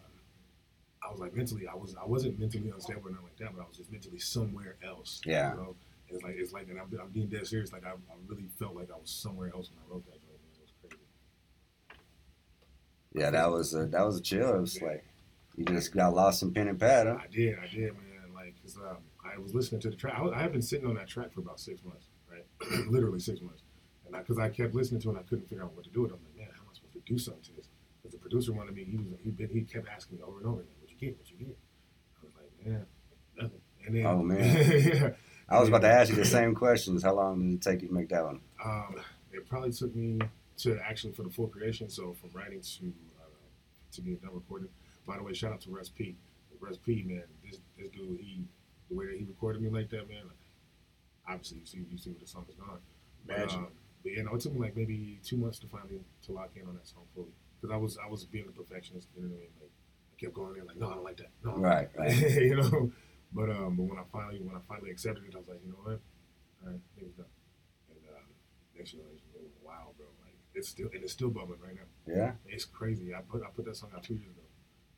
I 1.06 1.12
was 1.12 1.20
like 1.20 1.36
mentally, 1.36 1.68
I 1.68 1.76
was 1.76 1.96
I 2.02 2.06
wasn't 2.06 2.40
mentally 2.40 2.70
unstable 2.70 3.08
or 3.08 3.12
nothing 3.12 3.26
like 3.26 3.38
that, 3.38 3.56
but 3.56 3.64
I 3.64 3.68
was 3.68 3.78
just 3.78 3.92
mentally 3.92 4.20
somewhere 4.20 4.76
else. 4.84 5.22
Yeah. 5.26 5.52
You 5.52 5.58
know? 5.58 5.76
It's 6.10 6.24
like 6.24 6.36
it's 6.38 6.54
like, 6.54 6.68
and 6.70 6.80
I'm, 6.80 6.88
I'm 7.02 7.10
being 7.10 7.28
dead 7.28 7.48
serious. 7.48 7.74
Like 7.74 7.86
I, 7.86 7.90
I 7.92 8.16
really 8.28 8.48
felt 8.60 8.76
like 8.76 8.90
I 8.92 8.98
was 8.98 9.10
somewhere 9.10 9.52
else 9.54 9.70
when 9.70 9.80
I 9.80 9.94
wrote 9.94 10.06
that. 10.06 10.12
Man. 10.12 10.38
It 10.56 10.62
was 10.62 10.74
crazy. 10.82 11.04
Yeah, 13.14 13.32
that 13.32 13.50
was 13.52 13.74
a, 13.74 13.86
that 13.88 14.06
was 14.06 14.18
a 14.18 14.22
chill. 14.22 14.56
It 14.56 14.62
was 14.62 14.82
like 14.82 15.06
you 15.56 15.66
just 15.66 15.94
got 15.94 16.14
lost 16.14 16.44
in 16.44 16.54
pen 16.54 16.68
and 16.68 16.80
pad, 16.80 17.08
huh? 17.08 17.18
I 17.22 17.28
did, 17.28 17.58
I 17.58 17.68
did, 17.68 17.94
man. 17.94 18.34
Like, 18.34 18.56
cause 18.62 18.78
um, 18.78 18.98
I 19.24 19.38
was 19.38 19.56
listening 19.56 19.82
to 19.82 19.90
the 19.90 19.96
track. 19.96 20.16
I, 20.18 20.28
I 20.30 20.42
have 20.42 20.52
been 20.52 20.62
sitting 20.62 20.88
on 20.88 20.96
that 20.96 21.08
track 21.08 21.34
for 21.34 21.40
about 21.40 21.60
six 21.60 21.84
months, 21.84 22.08
right? 22.30 22.46
Literally 22.90 23.20
six 23.20 23.42
months. 23.42 23.64
And 24.06 24.16
because 24.16 24.38
I, 24.38 24.50
kept 24.50 24.76
listening 24.76 25.02
to 25.02 25.10
it, 25.10 25.12
and 25.12 25.20
I 25.20 25.24
couldn't 25.24 25.48
figure 25.50 25.64
out 25.64 25.74
what 25.74 25.86
to 25.86 25.90
do 25.90 26.02
with 26.02 26.12
it. 26.12 26.16
I'm 26.16 26.24
like, 26.26 26.38
man, 26.38 26.48
how 26.54 26.62
am 26.62 26.68
I 26.70 26.74
supposed 26.76 26.94
to 26.94 27.00
do 27.12 27.18
something 27.18 27.44
to 27.44 27.54
this? 27.54 27.68
Because 28.02 28.14
the 28.14 28.20
producer 28.20 28.54
wanted 28.54 28.76
me. 28.76 28.84
He 28.84 28.98
was 28.98 29.08
he 29.24 29.32
been, 29.32 29.50
he 29.50 29.62
kept 29.62 29.88
asking 29.88 30.18
me 30.18 30.24
over 30.24 30.38
and 30.38 30.48
over, 30.48 30.58
what 30.58 30.75
you 31.00 31.08
get, 31.10 31.18
what 31.18 31.30
you 31.32 31.38
get. 31.46 31.58
I 32.22 32.26
was 32.26 32.34
like, 32.36 32.66
man, 32.68 32.86
nothing. 33.38 33.62
And 33.86 33.96
then, 33.96 34.06
Oh, 34.06 34.22
man. 34.24 34.72
yeah. 34.94 35.10
I 35.48 35.60
was 35.60 35.70
about 35.70 35.82
to 35.82 35.88
ask 35.90 36.10
you 36.10 36.16
the 36.16 36.26
same 36.26 36.56
questions. 36.56 37.04
How 37.04 37.14
long 37.14 37.40
did 37.52 37.56
it 37.56 37.62
take 37.62 37.82
you 37.84 37.90
to 37.90 37.94
make 37.94 38.10
that 38.10 38.24
one? 38.24 38.42
Um, 38.64 38.96
it 39.32 39.48
probably 39.48 39.72
took 39.72 39.96
me 39.96 40.20
to 40.58 40.80
actually 40.84 41.14
for 41.14 41.24
the 41.24 41.30
full 41.30 41.48
creation. 41.48 41.90
So 41.90 42.14
from 42.20 42.32
writing 42.34 42.62
to 42.62 42.86
uh, 43.20 43.26
to 43.94 44.02
being 44.02 44.18
done 44.18 44.32
recording. 44.34 44.70
By 45.06 45.18
the 45.18 45.24
way, 45.24 45.34
shout 45.34 45.54
out 45.54 45.62
to 45.62 45.70
Russ 45.70 45.90
P. 45.90 46.16
Russ 46.60 46.78
P. 46.78 47.04
Man, 47.06 47.24
this 47.44 47.60
this 47.78 47.90
dude, 47.90 48.20
he 48.22 48.44
the 48.90 48.96
way 48.96 49.06
that 49.06 49.18
he 49.18 49.24
recorded 49.26 49.62
me 49.62 49.70
like 49.70 49.90
that, 49.92 50.10
man. 50.10 50.24
Like, 50.26 50.38
obviously, 51.30 51.60
you 51.60 51.66
see 51.66 51.86
you 51.92 51.98
see 51.98 52.10
where 52.10 52.20
the 52.22 52.28
song 52.28 52.46
is 52.50 52.56
gone. 52.56 52.80
But, 53.28 53.38
Imagine. 53.38 53.60
um, 53.60 53.68
but 54.02 54.12
you 54.14 54.24
know, 54.24 54.34
it 54.34 54.42
took 54.42 54.54
me 54.54 54.60
like 54.62 54.76
maybe 54.76 55.20
two 55.24 55.38
months 55.38 55.60
to 55.60 55.68
finally 55.68 56.00
to 56.26 56.32
lock 56.32 56.50
in 56.56 56.68
on 56.68 56.74
that 56.74 56.88
song 56.88 57.04
fully 57.14 57.28
because 57.62 57.72
I 57.72 57.78
was 57.78 57.98
I 58.04 58.10
was 58.10 58.24
being 58.24 58.46
a 58.48 58.52
perfectionist. 58.52 59.10
You 59.16 59.22
know 59.24 59.30
what 59.30 59.36
I 59.36 59.40
mean? 59.42 59.50
Like 59.62 59.72
kept 60.20 60.34
going 60.34 60.60
in 60.60 60.66
like, 60.66 60.78
no, 60.78 60.90
I 60.90 60.94
don't 60.96 61.04
like 61.04 61.18
that. 61.18 61.30
No, 61.44 61.52
don't 61.52 61.62
Right, 61.62 61.90
you 62.20 62.56
know. 62.56 62.92
But 63.34 63.50
um, 63.50 63.76
but 63.76 63.84
when 63.84 63.98
I 64.00 64.04
finally 64.12 64.40
when 64.40 64.56
I 64.56 64.60
finally 64.68 64.92
accepted 64.92 65.24
it, 65.28 65.36
I 65.36 65.40
was 65.40 65.48
like, 65.48 65.60
you 65.66 65.72
know 65.72 65.80
what? 65.84 66.00
All 66.64 66.72
right, 66.72 66.80
it's 66.98 67.12
done. 67.14 67.26
And 67.90 68.00
um, 68.16 68.24
next 68.78 68.94
year, 68.94 69.04
it's 69.14 69.24
wow, 69.62 69.92
bro. 69.98 70.08
Like 70.24 70.36
it's 70.54 70.70
still 70.70 70.88
and 70.94 71.04
it's 71.04 71.14
still 71.14 71.30
bubbling 71.30 71.60
right 71.62 71.76
now. 71.76 72.14
Yeah. 72.16 72.32
It's 72.48 72.66
crazy. 72.66 73.14
I 73.14 73.22
put 73.22 73.44
I 73.44 73.48
put 73.56 73.66
that 73.66 73.76
song 73.76 73.90
out 73.96 74.04
two 74.04 74.16
years 74.16 74.32
ago. 74.32 74.42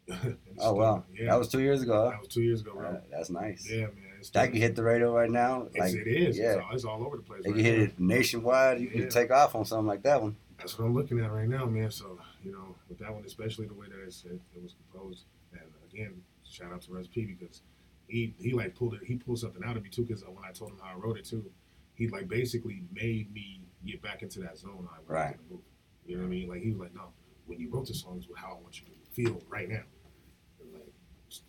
Oh 0.59 0.61
still- 0.61 0.75
wow, 0.77 1.03
Yeah, 1.13 1.31
that 1.31 1.39
was 1.39 1.49
two 1.49 1.59
years 1.59 1.81
ago. 1.81 2.09
that 2.11 2.19
was 2.19 2.29
two 2.29 2.41
years 2.41 2.61
ago, 2.61 2.73
bro. 2.75 2.87
Uh, 2.87 3.01
that's 3.11 3.29
nice. 3.29 3.67
Yeah, 3.69 3.81
man. 3.87 3.93
It's 4.19 4.29
That 4.31 4.47
could 4.51 4.61
hit 4.61 4.75
the 4.75 4.83
radio 4.83 5.13
right 5.13 5.29
now. 5.29 5.67
Like 5.77 5.93
it 5.93 6.07
is. 6.07 6.37
yeah. 6.37 6.53
It's, 6.53 6.61
all, 6.63 6.75
it's 6.75 6.85
all 6.85 7.03
over 7.05 7.17
the 7.17 7.23
place. 7.23 7.41
right 7.45 7.53
could 7.55 7.63
hit 7.65 7.77
now. 7.77 7.83
it 7.85 7.99
nationwide. 7.99 8.79
You 8.81 8.87
Yeah. 8.93 9.01
could 9.01 9.11
take 9.11 9.31
off 9.31 9.53
on 9.55 9.65
something 9.65 9.85
like 9.87 10.03
that 10.03 10.21
one. 10.21 10.35
That's 10.59 10.77
what 10.79 10.85
I'm 10.85 10.93
looking 10.93 11.19
at 11.19 11.31
right 11.31 11.47
now, 11.49 11.65
man. 11.65 11.91
So 11.91 12.17
you 12.47 12.53
know, 12.53 12.75
with 12.87 12.97
that 12.99 13.13
one, 13.13 13.25
especially 13.25 13.65
the 13.67 13.73
way 13.73 13.87
that 13.89 13.99
it, 13.99 14.39
it 14.55 14.63
was 14.63 14.73
composed, 14.91 15.25
and 15.51 15.61
again, 15.91 16.13
shout 16.49 16.71
out 16.71 16.81
to 16.83 16.93
Russ 16.93 17.07
P 17.07 17.25
because 17.25 17.61
he 18.07 18.33
he 18.39 18.53
like 18.53 18.73
pulled 18.73 18.93
it. 18.93 19.01
He 19.05 19.15
pulled 19.15 19.39
something 19.39 19.61
out 19.65 19.75
of 19.75 19.83
me 19.83 19.89
too. 19.89 20.03
Because 20.03 20.23
when 20.23 20.45
I 20.47 20.53
told 20.53 20.71
him 20.71 20.77
how 20.81 20.95
I 20.95 20.97
wrote 20.97 21.17
it 21.17 21.25
too, 21.25 21.43
he 21.95 22.07
like 22.07 22.29
basically 22.29 22.83
made 22.93 23.33
me 23.33 23.59
get 23.85 24.01
back 24.01 24.23
into 24.23 24.39
that 24.39 24.57
zone 24.57 24.87
I 24.95 24.99
was 24.99 25.09
Right. 25.09 25.33
in 25.33 25.39
the 25.49 25.53
movie. 25.55 25.63
You 26.05 26.15
know 26.15 26.21
what 26.23 26.27
I 26.27 26.31
mean? 26.31 26.47
Like 26.47 26.61
he 26.61 26.69
was 26.71 26.79
like, 26.79 26.95
no, 26.95 27.09
when 27.47 27.59
you 27.59 27.69
wrote 27.69 27.87
the 27.87 27.93
song 27.93 28.19
is 28.19 28.27
how 28.37 28.51
I 28.51 28.61
want 28.61 28.79
you 28.79 28.85
to 28.87 29.11
feel 29.11 29.41
right 29.49 29.67
now. 29.67 29.83
Like, 30.73 30.93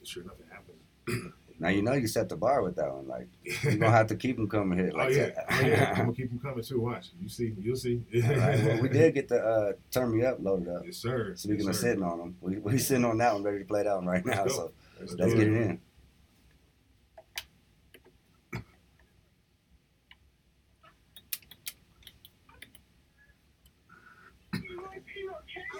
sure 0.02 0.24
nothing 0.24 0.46
happened. 0.50 1.32
Now 1.60 1.68
you 1.68 1.82
know 1.82 1.94
you 1.94 2.06
set 2.06 2.28
the 2.28 2.36
bar 2.36 2.62
with 2.62 2.76
that 2.76 2.92
one. 2.94 3.08
Like 3.08 3.28
you're 3.62 3.76
gonna 3.76 3.90
have 3.96 4.06
to 4.08 4.16
keep 4.16 4.36
them 4.36 4.48
coming 4.48 4.78
here 4.78 4.92
oh 4.94 5.08
yeah, 5.08 5.30
oh, 5.50 5.60
yeah. 5.60 5.90
I'm 5.90 5.96
gonna 5.96 6.12
keep 6.16 6.30
them 6.30 6.38
coming 6.38 6.62
too. 6.62 6.80
Watch, 6.80 7.10
you 7.20 7.28
see, 7.28 7.54
you'll 7.60 7.76
see. 7.76 8.02
Right, 8.14 8.64
well, 8.64 8.80
we 8.82 8.88
did 8.88 9.14
get 9.14 9.28
the 9.28 9.44
uh, 9.44 9.72
turn 9.90 10.16
me 10.16 10.24
up 10.24 10.38
loaded 10.40 10.68
up. 10.68 10.82
Yes, 10.84 10.96
sir. 10.96 11.34
Speaking 11.36 11.66
yes, 11.66 11.76
of 11.76 11.82
sitting 11.82 12.02
on 12.02 12.18
them, 12.18 12.36
we 12.40 12.58
we 12.58 12.78
sitting 12.78 13.04
on 13.04 13.18
that 13.18 13.34
one, 13.34 13.42
ready 13.42 13.58
to 13.58 13.64
play 13.64 13.82
that 13.82 13.94
one 13.94 14.06
right 14.06 14.24
now. 14.24 14.42
Let's. 14.42 14.54
So 14.54 14.72
Let's, 15.00 15.14
let's 15.14 15.34
get 15.34 15.48
it 15.48 15.54
in. 15.54 15.80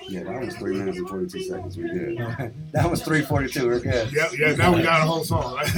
Yeah, 0.09 0.23
that 0.25 0.41
was 0.41 0.57
three 0.57 0.77
minutes 0.77 0.99
and 0.99 1.09
forty 1.09 1.27
two 1.27 1.43
seconds. 1.43 1.77
We 1.77 1.83
good. 1.85 2.19
that 2.73 2.91
was 2.91 3.03
three 3.03 3.23
forty 3.23 3.49
two. 3.49 3.67
We're 3.67 3.81
good. 3.81 4.11
Yeah, 4.13 4.29
yeah. 4.39 4.55
Now 4.55 4.75
we 4.75 4.83
got 4.83 5.03
a 5.03 5.05
whole 5.05 5.25
song. 5.25 5.59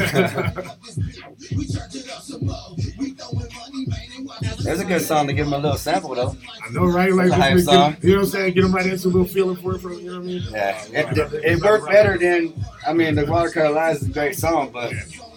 There's 4.63 4.81
a 4.81 4.85
good 4.85 5.03
song 5.03 5.27
to 5.27 5.33
give 5.33 5.47
him 5.47 5.53
a 5.53 5.59
little 5.59 5.77
sample 5.79 6.15
though. 6.15 6.37
I 6.65 6.71
know, 6.71 6.85
right? 6.85 7.13
Like, 7.13 7.33
hype 7.33 7.57
get- 7.57 7.65
song. 7.65 7.97
you 8.03 8.11
know 8.11 8.17
what 8.19 8.25
I'm 8.25 8.31
saying? 8.31 8.55
Get 8.55 8.63
them 8.63 8.73
right 8.75 8.87
into 8.87 9.09
a 9.09 9.11
little 9.11 9.25
feeling 9.25 9.57
for 9.57 9.75
it. 9.75 9.81
For, 9.81 9.93
you 9.93 10.07
know 10.11 10.19
what 10.19 10.25
I 10.25 10.27
mean? 10.27 10.43
Yeah, 10.51 10.85
it, 10.93 11.19
it, 11.19 11.45
it 11.45 11.61
worked 11.63 11.89
better 11.89 12.19
than 12.19 12.55
I 12.87 12.93
mean 12.93 13.15
the 13.15 13.27
Watercolor 13.27 13.71
Lies 13.71 14.03
is 14.03 14.09
a 14.09 14.13
great 14.13 14.37
song, 14.37 14.71
but 14.73 14.93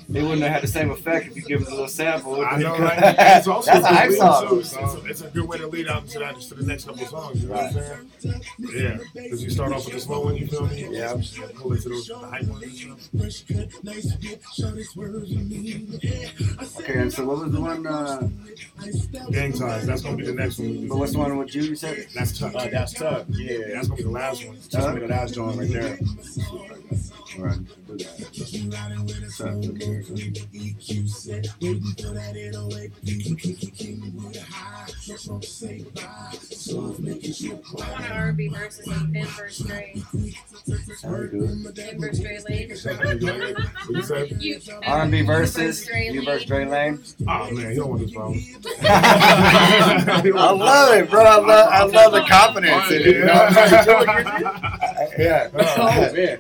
it 0.10 0.22
wouldn't 0.24 0.42
have 0.42 0.52
had 0.52 0.64
the 0.64 0.68
same 0.68 0.92
effect 0.92 1.28
if 1.28 1.36
you 1.36 1.42
give 1.44 1.62
it 1.62 1.68
a 1.68 1.72
little 1.72 1.88
sample. 1.88 2.44
I 2.46 2.58
know, 2.58 2.78
right? 2.78 3.00
It's 3.38 3.48
also 3.48 3.72
That's 3.72 3.86
a 3.86 3.90
good 3.90 3.98
hype 3.98 4.10
lead, 4.10 4.18
song. 4.18 4.48
too. 4.50 4.60
It's, 4.60 4.74
it's, 4.74 4.94
a, 4.94 5.06
it's 5.06 5.22
a 5.22 5.28
good 5.30 5.48
way 5.48 5.58
to 5.58 5.68
lead 5.68 5.88
out 5.88 6.08
to, 6.10 6.20
that, 6.20 6.40
to 6.42 6.56
the 6.56 6.66
next 6.66 6.86
couple 6.86 7.06
songs. 7.06 7.42
You 7.42 7.48
know 7.50 7.56
what 7.56 7.66
I'm 7.66 7.74
saying? 8.20 8.42
Yeah, 8.60 8.98
because 9.14 9.44
you 9.44 9.50
start 9.50 9.74
off 9.74 9.86
with 9.86 9.94
the 9.96 10.00
slow 10.02 10.22
one, 10.26 10.36
you 10.38 10.48
feel 10.48 10.66
me? 10.68 10.88
Yeah. 10.90 11.14
And 11.14 11.56
pull 11.56 11.74
into 11.74 11.90
those 11.90 12.08
the 12.08 12.18
hype 12.18 12.44
ones. 12.46 12.64
and 12.64 13.00
stuff. 13.00 13.14
Okay, 16.80 17.00
and 17.00 17.14
so 17.14 17.26
what 17.26 17.38
was 17.40 17.52
the 17.52 17.62
one? 17.62 17.86
Uh, 17.88 18.28
Gang 19.32 19.54
ties. 19.54 19.86
That's 19.86 20.02
gonna 20.02 20.18
be 20.18 20.26
the 20.26 20.34
next 20.34 20.60
one. 20.60 20.88
but 20.88 20.98
what's 20.98 21.14
the 21.14 21.20
one 21.20 21.38
with 21.38 21.56
you? 21.56 21.64
You 21.64 21.76
said? 21.76 22.08
That's 22.14 22.38
tough. 22.38 22.56
Uh, 22.56 22.68
that's 22.70 22.94
tough. 22.94 23.26
Yeah, 23.30 23.58
Yeah, 23.58 23.66
that's 23.76 23.88
gonna 23.88 23.98
be 23.98 24.04
the 24.04 24.10
last 24.10 24.46
one. 24.46 24.56
that's 24.56 24.76
gonna 24.76 24.94
be 25.00 25.02
the 25.02 25.08
last 25.14 25.34
joint 25.34 25.58
right 25.58 25.70
there. 25.70 25.98
All 27.38 27.46
right. 27.46 27.58
do 27.88 27.98
that. 27.98 29.34
I 37.80 37.84
want 37.84 38.06
an 38.06 38.12
R&B 38.12 38.48
versus 38.50 38.88
a 38.88 38.92
Pin 39.12 39.26
verse 39.26 39.58
Dre. 39.60 39.94
Sounds 40.66 41.00
verse 41.98 42.20
Dre 42.20 42.40
Lane. 42.50 42.70
You 44.40 44.60
R&B 44.86 45.22
versus 45.22 45.56
versus 45.56 45.86
Dre 45.86 46.06
you 46.06 46.12
Lane. 46.22 46.26
versus 46.26 46.46
Dre 46.48 46.66
Lane. 46.66 47.00
Oh 47.28 47.52
man, 47.52 47.70
you 47.72 47.76
don't 47.76 47.90
want 47.90 48.02
this 48.02 48.12
problem. 48.12 48.40
I 48.84 50.52
love 50.52 50.94
it, 50.96 51.10
bro. 51.10 51.24
I 51.24 51.36
love 51.38 51.70
I 51.70 51.84
love 51.84 52.12
the 52.14 52.22
confidence 52.22 52.92
in 52.92 53.02
it. 53.02 53.06
You 53.08 53.26
yeah. 55.24 55.50
Oh, 55.54 56.12
man. 56.14 56.38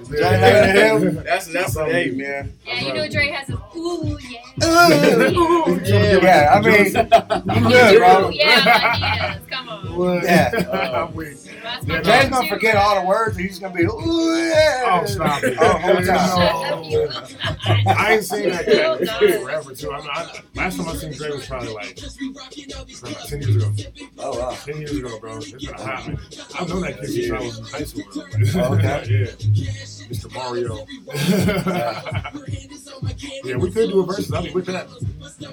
Dre 0.90 0.94
Lane 1.00 1.08
and 1.08 1.18
him. 1.18 1.24
That's 1.24 1.48
that's 1.48 1.76
a 1.76 1.86
hey 1.86 2.12
man. 2.12 2.54
Yeah, 2.66 2.80
you 2.82 2.94
know 2.94 3.08
Dre 3.10 3.30
has 3.30 3.50
a 3.50 3.62
ooh 3.76 4.18
yeah. 4.30 4.40
Ooh, 4.62 5.80
yeah, 5.84 6.51
I 6.54 6.62
mean, 6.62 6.86
you 6.86 6.93
good, 7.70 7.97
bro. 7.97 8.30
Yeah, 8.30 9.34
ideas. 9.34 9.47
Come 9.49 9.70
on. 9.70 10.22
Yeah. 10.24 10.51
I'm 11.08 11.14
weak. 11.16 11.38
That's 11.64 11.86
Yeah, 11.88 12.01
Jay's 12.01 12.24
go-to. 12.24 12.30
gonna 12.30 12.47
forget 12.49 12.76
all 12.76 12.99
the 13.01 13.08
words. 13.08 13.36
and 13.38 13.45
He's 13.45 13.58
gonna 13.58 13.74
be, 13.74 13.84
ooh, 13.84 14.36
yeah. 14.47 14.99
Oh, 15.01 15.06
stop 15.06 15.43
it. 15.43 15.58
Oh, 15.60 15.78
whole 15.78 15.95
time. 15.95 16.06
No. 16.06 16.14
I 17.93 18.14
ain't 18.14 18.24
seen 18.26 18.49
that 18.49 18.66
guy 18.66 18.74
God. 19.06 19.41
forever 19.41 19.74
too. 19.74 19.91
I 19.91 19.97
mean, 20.01 20.10
I, 20.14 20.41
last 20.56 20.78
time 20.78 20.88
I 20.88 20.93
seen 20.95 21.14
Dre 21.14 21.30
was 21.32 21.47
probably 21.47 21.74
like, 21.74 21.99
like 23.04 23.24
ten 23.28 23.41
years 23.41 23.56
ago. 23.56 23.72
Oh, 24.20 24.39
wow. 24.39 24.51
Ten 24.66 24.78
years 24.78 24.91
ago, 24.97 25.20
bro. 25.20 25.38
It's 25.38 25.51
been 25.51 25.70
a 25.74 25.82
hot 25.82 26.08
minute. 26.08 26.45
I've 26.60 26.70
known 26.70 26.82
that 26.82 26.99
kid 26.99 27.10
since 27.10 27.32
I 27.32 27.39
was 27.39 27.58
in 27.60 27.66
high 27.66 27.84
school. 27.86 28.04
Bro. 28.14 28.24
Oh, 28.64 28.74
okay. 28.76 29.04
yeah, 29.54 29.72
Mr. 30.10 30.28
Mario. 30.34 30.86
yeah, 33.43 33.56
we 33.58 33.72
could 33.72 33.89
do 33.89 33.99
a 34.01 34.06
versus. 34.06 34.30
I'll 34.44 34.50
be 34.50 34.54
with 34.54 34.66
that. 34.66 34.88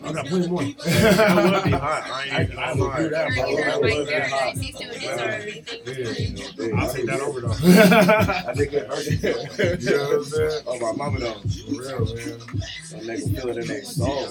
I 0.05 0.13
got 0.13 0.27
plenty 0.27 0.49
more. 0.49 0.63
That 0.63 1.53
would 1.55 1.65
be 1.65 1.71
hot. 1.71 2.03
I 2.11 2.41
ain't. 2.41 2.59
I 2.59 2.73
will 2.75 2.93
do 2.97 3.09
that, 3.11 3.29
bro. 3.35 3.49
You 3.49 3.57
That 3.57 3.65
heard 3.65 3.81
would 3.81 3.91
Mike 3.91 3.99
be 3.99 4.05
there. 4.05 4.29
hot. 4.29 4.57
He's 4.57 4.77
doing 4.79 5.01
his 5.01 5.19
R&B 5.19 5.51
thing. 5.61 6.71
Yeah, 6.71 6.81
I'll 6.81 6.93
take 6.93 7.07
that 7.07 7.21
over 7.21 7.41
though. 7.41 7.49
I 8.49 8.55
think 8.55 8.73
it 8.73 8.87
hurt. 8.87 9.07
you 9.83 9.91
know 9.91 10.05
what 10.05 10.15
I'm 10.17 10.25
saying? 10.25 10.63
Oh, 10.67 10.79
my 10.81 10.93
mama 10.93 11.19
though. 11.21 11.35
For 11.35 11.71
real, 11.71 12.15
man. 12.15 12.41
Some 12.85 13.01
nigga 13.01 13.35
feel 13.37 13.49
it 13.49 13.57
in 13.59 13.67
their 13.69 13.85
soul. 13.85 14.29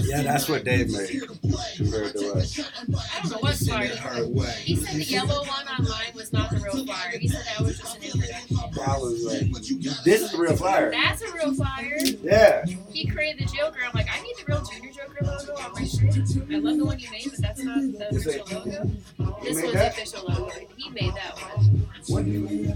Yeah, 0.00 0.22
that's 0.22 0.48
what 0.48 0.64
Dave 0.64 0.90
made 0.92 1.22
compared 1.76 2.12
to 2.16 2.32
us. 2.34 2.58
I 2.60 2.62
don't 3.22 3.30
know 3.32 3.38
what 3.38 3.54
fire. 3.56 3.86
He 4.56 4.76
said 4.76 4.94
the 4.96 5.04
yellow 5.04 5.40
one 5.44 5.68
online 5.78 6.12
was 6.14 6.32
not 6.32 6.50
the 6.50 6.58
real 6.58 6.86
fire. 6.86 7.18
He 7.18 7.28
said 7.28 7.44
that 7.46 7.60
was 7.64 7.78
just 7.78 7.96
an 7.96 8.02
introduction. 8.04 8.45
I 8.80 8.96
was 8.98 9.24
like, 9.24 9.50
this 10.04 10.22
is 10.22 10.30
the 10.32 10.38
real 10.38 10.56
flyer. 10.56 10.90
That's 10.90 11.22
a 11.22 11.32
real 11.32 11.54
fire. 11.54 11.96
Yeah. 12.22 12.64
He 12.92 13.06
created 13.06 13.46
the 13.48 13.52
Joker. 13.56 13.78
I'm 13.86 13.92
like, 13.94 14.06
I 14.10 14.20
need 14.22 14.34
the 14.38 14.44
real 14.46 14.62
Junior 14.64 14.92
Joker 14.92 15.24
logo 15.24 15.54
on 15.62 15.72
my 15.72 15.84
shirt. 15.84 16.14
I 16.52 16.58
love 16.58 16.76
the 16.78 16.84
one 16.84 16.98
you 16.98 17.10
made, 17.10 17.24
but 17.30 17.40
that's 17.40 17.62
not 17.62 17.78
the 17.80 18.08
Is 18.14 18.26
it- 18.26 18.40
official 18.40 18.58
logo. 18.64 18.90
This 19.42 19.62
was 19.62 19.72
that? 19.72 19.94
the 19.96 20.02
official 20.02 20.28
logo. 20.28 20.50
He 20.76 20.90
made 20.90 21.14
that 21.14 21.34
one. 21.56 21.88
What 22.08 22.24
do 22.24 22.30
you 22.30 22.74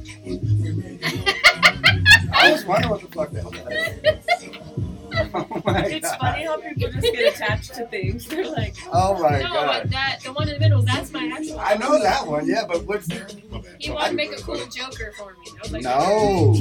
I 2.33 2.53
was 2.53 2.65
wondering 2.65 2.91
what 2.91 3.01
the 3.01 3.09
fuck 3.09 3.31
that 3.31 3.45
was. 3.45 4.85
Oh 5.35 5.63
It's 5.67 6.09
God. 6.11 6.19
funny 6.21 6.45
how 6.45 6.61
people 6.61 6.91
just 6.91 7.03
get 7.13 7.35
attached 7.35 7.75
to 7.75 7.87
things. 7.87 8.27
They're 8.27 8.49
like, 8.51 8.75
Oh 8.93 9.21
my 9.21 9.39
no, 9.41 9.49
god. 9.49 9.91
that 9.91 10.21
the 10.25 10.33
one 10.33 10.49
in 10.49 10.55
the 10.55 10.61
middle. 10.61 10.83
That's 10.83 11.13
my 11.13 11.31
actual. 11.35 11.59
I 11.61 11.75
know 11.77 11.91
logo. 11.91 12.03
that 12.03 12.27
one, 12.27 12.47
yeah, 12.49 12.65
but 12.67 12.85
what's 12.87 13.09
My. 13.09 13.17
He 13.79 13.91
wanted 13.91 14.11
to 14.11 14.15
make 14.17 14.33
a 14.33 14.43
cool 14.43 14.57
Joker 14.67 15.13
for 15.17 15.33
me. 15.35 15.47
I 15.59 15.63
was 15.63 15.73
like, 15.73 15.83
no, 15.83 16.53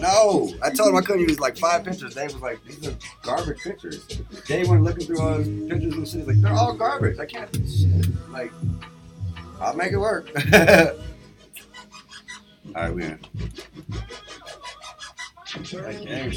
no. 0.00 0.52
I 0.62 0.70
told 0.70 0.90
him 0.90 0.96
I 0.96 1.00
couldn't 1.02 1.28
use 1.28 1.38
like 1.40 1.56
five 1.58 1.84
pictures. 1.84 2.14
Dave 2.14 2.32
was 2.32 2.42
like, 2.42 2.62
these 2.64 2.86
are 2.88 2.94
garbage 3.22 3.60
pictures. 3.62 4.04
Dave 4.46 4.68
went 4.68 4.82
looking 4.82 5.06
through 5.06 5.20
all 5.20 5.34
his 5.38 5.48
pictures 5.68 5.94
and 5.94 6.06
shit. 6.08 6.18
He's 6.20 6.26
like, 6.28 6.40
they're 6.40 6.52
all 6.52 6.74
garbage. 6.74 7.18
I 7.18 7.26
can't 7.26 7.50
do 7.52 7.66
shit. 7.66 8.06
Like, 8.30 8.52
I'll 9.60 9.74
make 9.74 9.92
it 9.92 9.98
work. 9.98 10.28
all 10.52 10.62
right, 12.74 12.94
we 12.94 13.04
in. 13.04 13.18
That 15.72 16.04
gang 16.04 16.30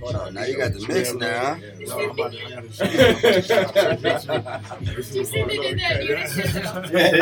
Hold 0.00 0.14
on, 0.14 0.34
now 0.34 0.44
you 0.44 0.56
got 0.56 0.72
the 0.72 0.86
mix 0.88 1.12
now. 1.14 1.58
No, 1.80 1.98
I'm 2.00 2.10
about 2.10 2.32
to, 2.32 2.38
I 2.38 2.48
you. 2.48 2.56
I'm 2.56 2.64
about 2.64 2.72
to 3.34 3.42
show 3.42 3.60
you. 3.60 4.94
This 4.94 5.14
You 5.14 5.20
is 5.22 5.30
said 5.30 5.48
they 5.48 5.58
did 5.58 5.78
that 5.80 6.00
in 6.00 6.06
unison. 6.06 6.62
though. 6.62 6.84
Yeah, 6.92 7.16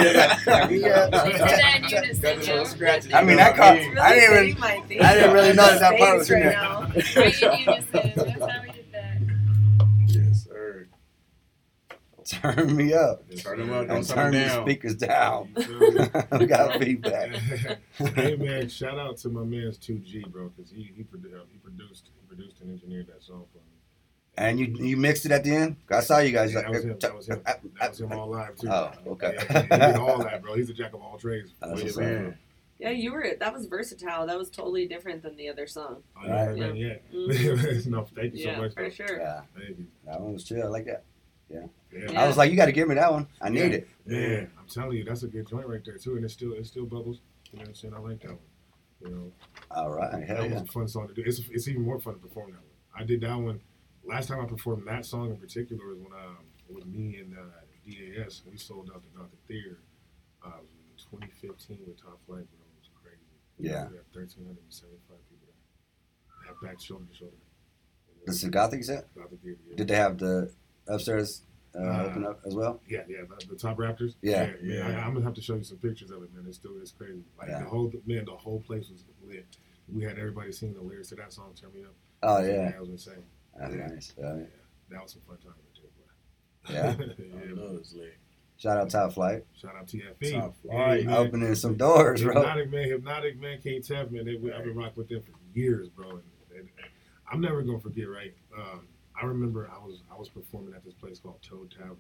yeah. 0.71 1.07
They 1.11 1.33
did 1.33 1.41
that 1.41 1.81
in 1.83 1.89
unison. 1.89 2.23
Got 2.23 2.37
the 2.37 2.47
little 2.47 2.57
though. 2.59 2.65
scratches. 2.65 3.13
I 3.15 3.23
mean, 3.23 3.37
that 3.37 3.57
caught. 3.57 3.77
I 3.77 4.15
didn't 4.15 4.49
even. 4.49 4.63
I 5.03 5.15
didn't 5.15 5.33
really 5.33 5.53
notice 5.55 5.81
that 5.81 5.99
part 5.99 6.19
was 6.19 6.31
in 6.31 6.43
Face 6.43 6.43
there. 6.43 6.53
right 6.53 6.55
now. 6.55 6.81
Right 7.17 7.43
in 7.43 7.59
unison. 7.59 8.13
That's 8.27 8.41
how 8.53 8.63
we 8.63 8.71
did 8.73 8.93
that. 8.93 9.19
Yes, 10.07 10.45
sir. 10.45 10.89
Turn 12.27 12.75
me 12.77 12.93
up. 12.93 13.23
Turn 13.39 13.59
them 13.61 13.73
up, 13.73 13.87
don't 13.87 13.99
And 13.99 14.07
turn 14.07 14.17
turn 14.17 14.33
them 14.33 14.43
these 14.43 14.53
speakers 14.75 14.95
down. 14.97 15.55
we 16.41 16.47
got 16.47 16.79
feedback. 16.81 17.31
hey 18.15 18.37
man, 18.37 18.69
shout 18.69 18.99
out 18.99 19.17
to 19.19 19.29
my 19.29 19.43
man's 19.45 19.79
2G, 19.79 20.27
bro, 20.31 20.49
because 20.49 20.71
he 20.71 20.91
he, 20.97 21.05
produ- 21.05 21.35
uh, 21.35 21.45
he 21.53 21.59
produced 21.59 22.11
he 22.21 22.27
produced 22.27 22.61
and 22.61 22.71
engineered 22.73 23.07
that 23.07 23.23
song 23.23 23.45
for 23.53 23.59
me. 23.59 23.65
And 24.39 24.59
you 24.59 24.67
you 24.87 24.97
mixed 24.97 25.25
it 25.25 25.33
at 25.33 25.45
the 25.45 25.55
end. 25.55 25.77
I 25.91 26.01
saw 26.01 26.19
you 26.19 26.33
guys. 26.33 26.53
Yeah, 26.53 26.63
that 26.63 26.71
was 26.71 26.85
uh, 26.85 26.89
him. 26.89 26.99
That 26.99 27.15
was 27.17 27.29
him. 27.29 27.43
Uh, 27.47 27.51
uh, 27.51 27.55
that 27.81 27.91
was 27.91 28.01
him 28.01 28.13
all 28.13 28.29
live 28.29 28.57
too. 28.57 28.69
Oh, 28.69 28.91
okay. 29.07 29.35
Yeah, 29.51 29.63
he 29.63 29.69
did 29.93 29.97
all 29.97 30.19
that, 30.19 30.43
bro. 30.43 30.55
He's 30.57 30.69
a 30.69 30.75
jack 30.75 30.93
of 30.95 31.01
all 31.03 31.17
trades. 31.19 31.55
That's 31.61 31.79
Yeah, 31.79 31.85
what's 31.85 31.97
man. 31.97 32.39
Yeah, 32.79 32.91
you 32.91 33.13
were. 33.13 33.27
That 33.41 33.55
was 33.55 33.65
versatile. 33.65 34.27
That 34.27 34.37
was 34.37 34.51
totally 34.51 34.87
different 34.87 35.23
than 35.23 35.37
the 35.37 35.49
other 35.49 35.67
song. 35.67 36.03
Oh, 36.21 36.25
you 36.27 36.29
heard 36.31 36.59
that 36.61 36.77
yet? 36.77 37.11
Mm-hmm. 37.15 37.91
no, 37.91 38.05
thank 38.15 38.35
you 38.35 38.43
so 38.43 38.51
Yeah, 38.51 38.59
much. 38.59 38.75
for 38.75 38.81
bro. 38.83 38.91
sure. 38.91 39.19
Yeah, 39.19 39.41
Thank 39.57 39.79
you. 39.79 39.87
that 40.05 40.21
one 40.21 40.35
was 40.35 40.45
chill. 40.45 40.63
I 40.63 40.67
like 40.67 40.85
that. 40.85 41.05
Yeah. 41.49 41.67
Yeah. 41.93 42.21
I 42.21 42.27
was 42.27 42.37
like, 42.37 42.51
you 42.51 42.57
got 42.57 42.67
to 42.67 42.73
give 42.73 42.89
me 42.89 42.97
that 42.97 43.13
one. 43.13 43.29
I 43.41 43.49
need 43.49 43.73
it. 43.73 43.89
Yeah, 44.07 44.47
I'm 44.59 44.67
telling 44.69 44.97
you, 44.97 45.05
that's 45.05 45.23
a 45.23 45.29
good 45.29 45.49
joint 45.49 45.67
right 45.67 45.81
there 45.85 45.97
too, 45.97 46.17
and 46.17 46.25
it 46.25 46.31
still 46.31 46.53
it 46.53 46.67
still 46.67 46.85
bubbles. 46.87 47.21
You 47.53 47.59
know 47.59 47.63
what 47.63 47.69
I'm 47.69 47.75
saying? 47.75 47.95
I 47.95 47.99
like 47.99 48.21
that 48.23 48.31
one. 48.31 48.39
You 49.01 49.09
know, 49.11 49.33
All 49.71 49.91
right, 49.91 50.23
hell 50.27 50.43
that 50.43 50.51
was 50.51 50.63
a 50.63 50.67
fun 50.67 50.89
song 50.89 51.09
to 51.09 51.15
do. 51.15 51.23
It's 51.25 51.41
it's 51.51 51.69
even 51.69 51.83
more 51.83 52.01
fun 52.01 52.15
to 52.15 52.21
perform 52.21 52.53
that 52.53 52.59
one. 52.61 53.03
I 53.03 53.05
did 53.05 53.21
that 53.21 53.37
one. 53.37 53.61
Last 54.05 54.29
time 54.29 54.41
I 54.41 54.47
performed 54.47 54.87
that 54.89 55.05
song 55.05 55.31
in 55.31 55.37
particular 55.37 55.85
was 55.87 55.99
when 55.99 56.13
um 56.13 56.39
with 56.69 56.87
me 56.87 57.19
and 57.19 57.37
uh, 57.37 57.43
DAS. 57.87 58.43
We 58.51 58.57
sold 58.57 58.91
out 58.95 59.03
the 59.03 59.19
Gothic 59.19 59.39
Theater. 59.47 59.79
Uh, 60.45 60.59
it 60.59 60.93
was 60.95 61.07
in 61.13 61.19
2015 61.19 61.79
with 61.87 62.01
Top 62.01 62.19
Flight, 62.27 62.47
bro. 62.51 62.61
It 62.67 62.81
was 62.81 62.91
crazy. 63.03 63.23
Yeah. 63.59 63.89
We 63.89 63.97
had 63.97 64.07
1,375 64.13 65.19
people 65.31 65.47
there. 65.47 66.47
Had 66.47 66.61
back 66.63 66.81
shoulder 66.81 67.05
to 67.07 67.15
shoulder. 67.15 67.37
This 68.27 68.43
is 68.43 68.49
Gothic 68.51 68.85
set. 68.85 69.15
Gothic 69.15 69.41
Theater. 69.43 69.61
Yeah. 69.69 69.77
Did 69.77 69.89
they 69.89 69.97
have 69.97 70.19
the 70.19 70.51
upstairs 70.89 71.43
uh, 71.75 71.79
Uh, 71.83 72.05
open 72.07 72.25
up 72.25 72.41
as 72.47 72.55
well? 72.55 72.81
Yeah, 72.89 73.03
yeah, 73.09 73.19
the, 73.29 73.47
the 73.49 73.57
Top 73.57 73.77
Raptors. 73.77 74.15
Yeah. 74.23 74.47
man, 74.47 74.57
Yeah. 74.63 74.87
I, 74.89 75.05
I'm 75.07 75.13
gonna 75.13 75.25
have 75.25 75.35
to 75.35 75.43
show 75.43 75.55
you 75.57 75.63
some 75.65 75.79
pictures 75.79 76.11
of 76.11 76.23
it, 76.23 76.33
man. 76.35 76.45
It's 76.49 76.57
still 76.57 76.73
it's 76.81 76.93
crazy. 76.93 77.23
Like 77.39 77.49
Yeah. 77.49 77.61
the 77.61 77.67
whole 77.69 77.93
man, 78.07 78.25
the 78.25 78.33
whole 78.33 78.61
place 78.61 78.89
was 78.89 79.05
lit. 79.27 79.47
We 79.93 80.03
had 80.03 80.19
everybody 80.19 80.53
singing 80.53 80.75
the 80.75 80.83
lyrics 80.83 81.11
to 81.11 81.15
that 81.17 81.33
song, 81.33 81.53
"Turn 81.55 81.71
Me 81.75 81.83
Up." 81.85 81.95
Oh 82.23 82.39
yeah, 82.45 82.71
that 82.71 82.81
was 82.81 82.89
insane. 82.91 83.25
that's 83.59 83.75
nice. 83.75 84.15
Uh, 84.19 84.45
That 84.91 85.03
was 85.03 85.13
some 85.13 85.23
fun 85.29 85.37
time 85.39 85.53
right 85.53 86.73
Yeah. 86.75 86.93
there, 86.93 87.07
boy. 87.07 87.13
I 87.39 87.45
yeah, 87.47 87.55
know 87.55 87.69
man. 87.69 87.77
it's 87.79 87.93
lit. 87.95 88.15
shout 88.57 88.79
out 88.79 88.89
Top 88.91 89.13
Flight, 89.13 89.45
Shout 89.55 89.77
out 89.77 89.87
TFE. 89.87 90.33
Top 90.33 90.55
Flight. 90.63 91.05
man. 91.07 91.15
opening 91.15 91.55
some 91.55 91.77
doors, 91.77 92.23
bro. 92.23 92.33
Hypnotic 92.35 92.71
man, 92.71 92.89
hypnotic 92.89 93.39
man, 93.41 93.59
King 93.61 93.83
Tef 93.83 94.11
man. 94.11 94.25
They, 94.25 94.33
I've 94.53 94.65
been 94.65 94.75
rocking 94.77 94.95
with 94.97 95.09
them 95.09 95.21
for 95.23 95.33
years, 95.53 95.89
bro. 95.91 96.09
And, 96.11 96.23
and, 96.53 96.61
and 96.61 96.71
I'm 97.31 97.41
never 97.43 97.63
gonna 97.63 97.79
forget. 97.81 98.09
Right, 98.09 98.35
um, 98.57 98.89
I 99.21 99.27
remember 99.27 99.71
I 99.75 99.79
was 99.85 100.03
I 100.13 100.17
was 100.19 100.29
performing 100.29 100.75
at 100.75 100.85
this 100.85 100.95
place 100.95 101.19
called 101.19 101.43
Toad 101.43 101.71
Tavern. 101.71 101.97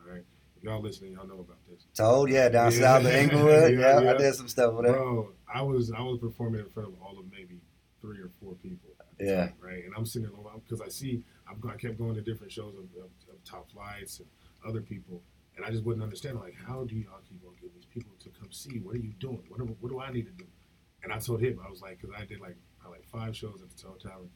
All 0.00 0.12
right, 0.12 0.24
if 0.56 0.62
y'all 0.62 0.80
listening, 0.80 1.12
y'all 1.12 1.26
know 1.26 1.40
about 1.40 1.58
this. 1.68 1.86
Toad, 1.94 2.30
yeah, 2.30 2.48
down 2.48 2.72
Yeah. 2.72 2.78
south 2.80 3.00
of 3.04 3.12
Englewood. 3.12 3.72
Yeah, 3.78 3.78
Yeah, 3.78 4.00
yeah. 4.00 4.10
I 4.12 4.16
did 4.16 4.34
some 4.34 4.48
stuff 4.48 4.74
with 4.74 4.86
that. 4.86 4.92
Bro, 4.92 5.32
I 5.52 5.62
was 5.62 5.90
I 5.92 6.00
was 6.02 6.18
performing 6.18 6.60
in 6.60 6.68
front 6.70 6.88
of 6.88 6.94
all 7.02 7.18
of 7.18 7.24
maybe 7.30 7.60
three 8.00 8.18
or 8.20 8.30
four 8.40 8.54
people. 8.54 8.88
Yeah. 9.18 9.46
time, 9.48 9.54
right, 9.60 9.84
and 9.84 9.92
I'm 9.96 10.06
sitting 10.06 10.30
along 10.30 10.62
because 10.64 10.80
I 10.80 10.88
see 10.88 11.22
I'm 11.48 11.60
I 11.68 11.76
kept 11.76 11.98
going 11.98 12.14
to 12.14 12.22
different 12.22 12.50
shows 12.52 12.74
of, 12.74 12.84
of, 12.96 13.10
of 13.30 13.44
top 13.44 13.70
flights 13.70 14.20
and 14.20 14.28
other 14.66 14.80
people, 14.80 15.20
and 15.56 15.64
I 15.64 15.70
just 15.70 15.84
wouldn't 15.84 16.02
understand 16.02 16.38
like 16.40 16.54
how 16.66 16.84
do 16.84 16.94
y'all 16.96 17.20
keep 17.28 17.42
on 17.46 17.52
getting 17.56 17.74
these 17.74 17.84
people 17.84 18.12
to 18.20 18.30
come 18.30 18.50
see? 18.50 18.78
What 18.78 18.94
are 18.94 18.98
you 18.98 19.12
doing? 19.18 19.42
What 19.48 19.58
do, 19.58 19.76
what 19.80 19.90
do 19.90 20.00
I 20.00 20.10
need 20.10 20.24
to 20.24 20.32
do? 20.32 20.46
And 21.02 21.12
I 21.12 21.18
told 21.18 21.42
him 21.42 21.60
I 21.66 21.68
was 21.68 21.82
like 21.82 22.00
because 22.00 22.14
I 22.18 22.24
did 22.24 22.40
like 22.40 22.56
like 22.88 23.04
five 23.12 23.36
shows 23.36 23.60
at 23.62 23.68
the 23.68 23.76
Toad 23.82 24.00
Tavern, 24.00 24.30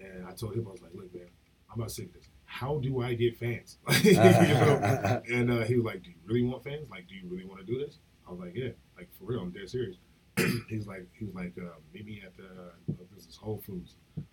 and 0.00 0.26
I 0.26 0.32
told 0.32 0.54
him 0.54 0.66
I 0.68 0.70
was 0.72 0.82
like, 0.82 0.92
look 0.94 1.14
man, 1.14 1.28
I'm 1.70 1.78
about 1.78 1.88
to 1.88 1.94
say 1.94 2.04
this. 2.14 2.28
How 2.44 2.78
do 2.78 3.02
I 3.02 3.14
get 3.14 3.36
fans? 3.38 3.78
you 4.02 4.12
know? 4.14 5.22
And 5.30 5.50
uh, 5.50 5.60
he 5.64 5.74
was 5.76 5.84
like, 5.84 6.02
"Do 6.02 6.10
you 6.10 6.16
really 6.26 6.42
want 6.44 6.64
fans? 6.64 6.88
Like, 6.90 7.06
do 7.08 7.14
you 7.14 7.22
really 7.28 7.44
want 7.44 7.60
to 7.60 7.66
do 7.66 7.78
this?" 7.78 7.98
I 8.26 8.30
was 8.30 8.40
like, 8.40 8.52
"Yeah, 8.54 8.70
like 8.96 9.08
for 9.18 9.24
real, 9.24 9.40
I'm 9.40 9.50
dead 9.50 9.68
serious." 9.68 9.96
he 10.36 10.76
was 10.76 10.86
like, 10.86 11.06
"He 11.18 11.24
was 11.24 11.34
like, 11.34 11.52
uh, 11.60 11.74
meet 11.92 12.06
me 12.06 12.22
at 12.24 12.36
the 12.36 12.44
uh, 12.44 12.94
this 13.14 13.26
is 13.26 13.36
Whole 13.36 13.60
Foods." 13.66 13.96